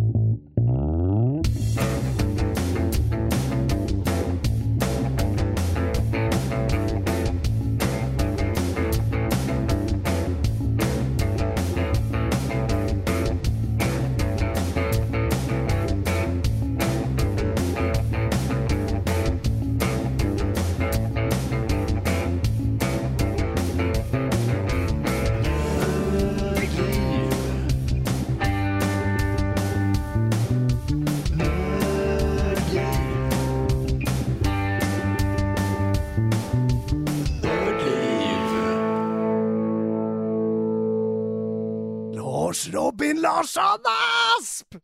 Robin 43.45 43.83
Larsson 43.85 43.85
Asp! 44.39 44.84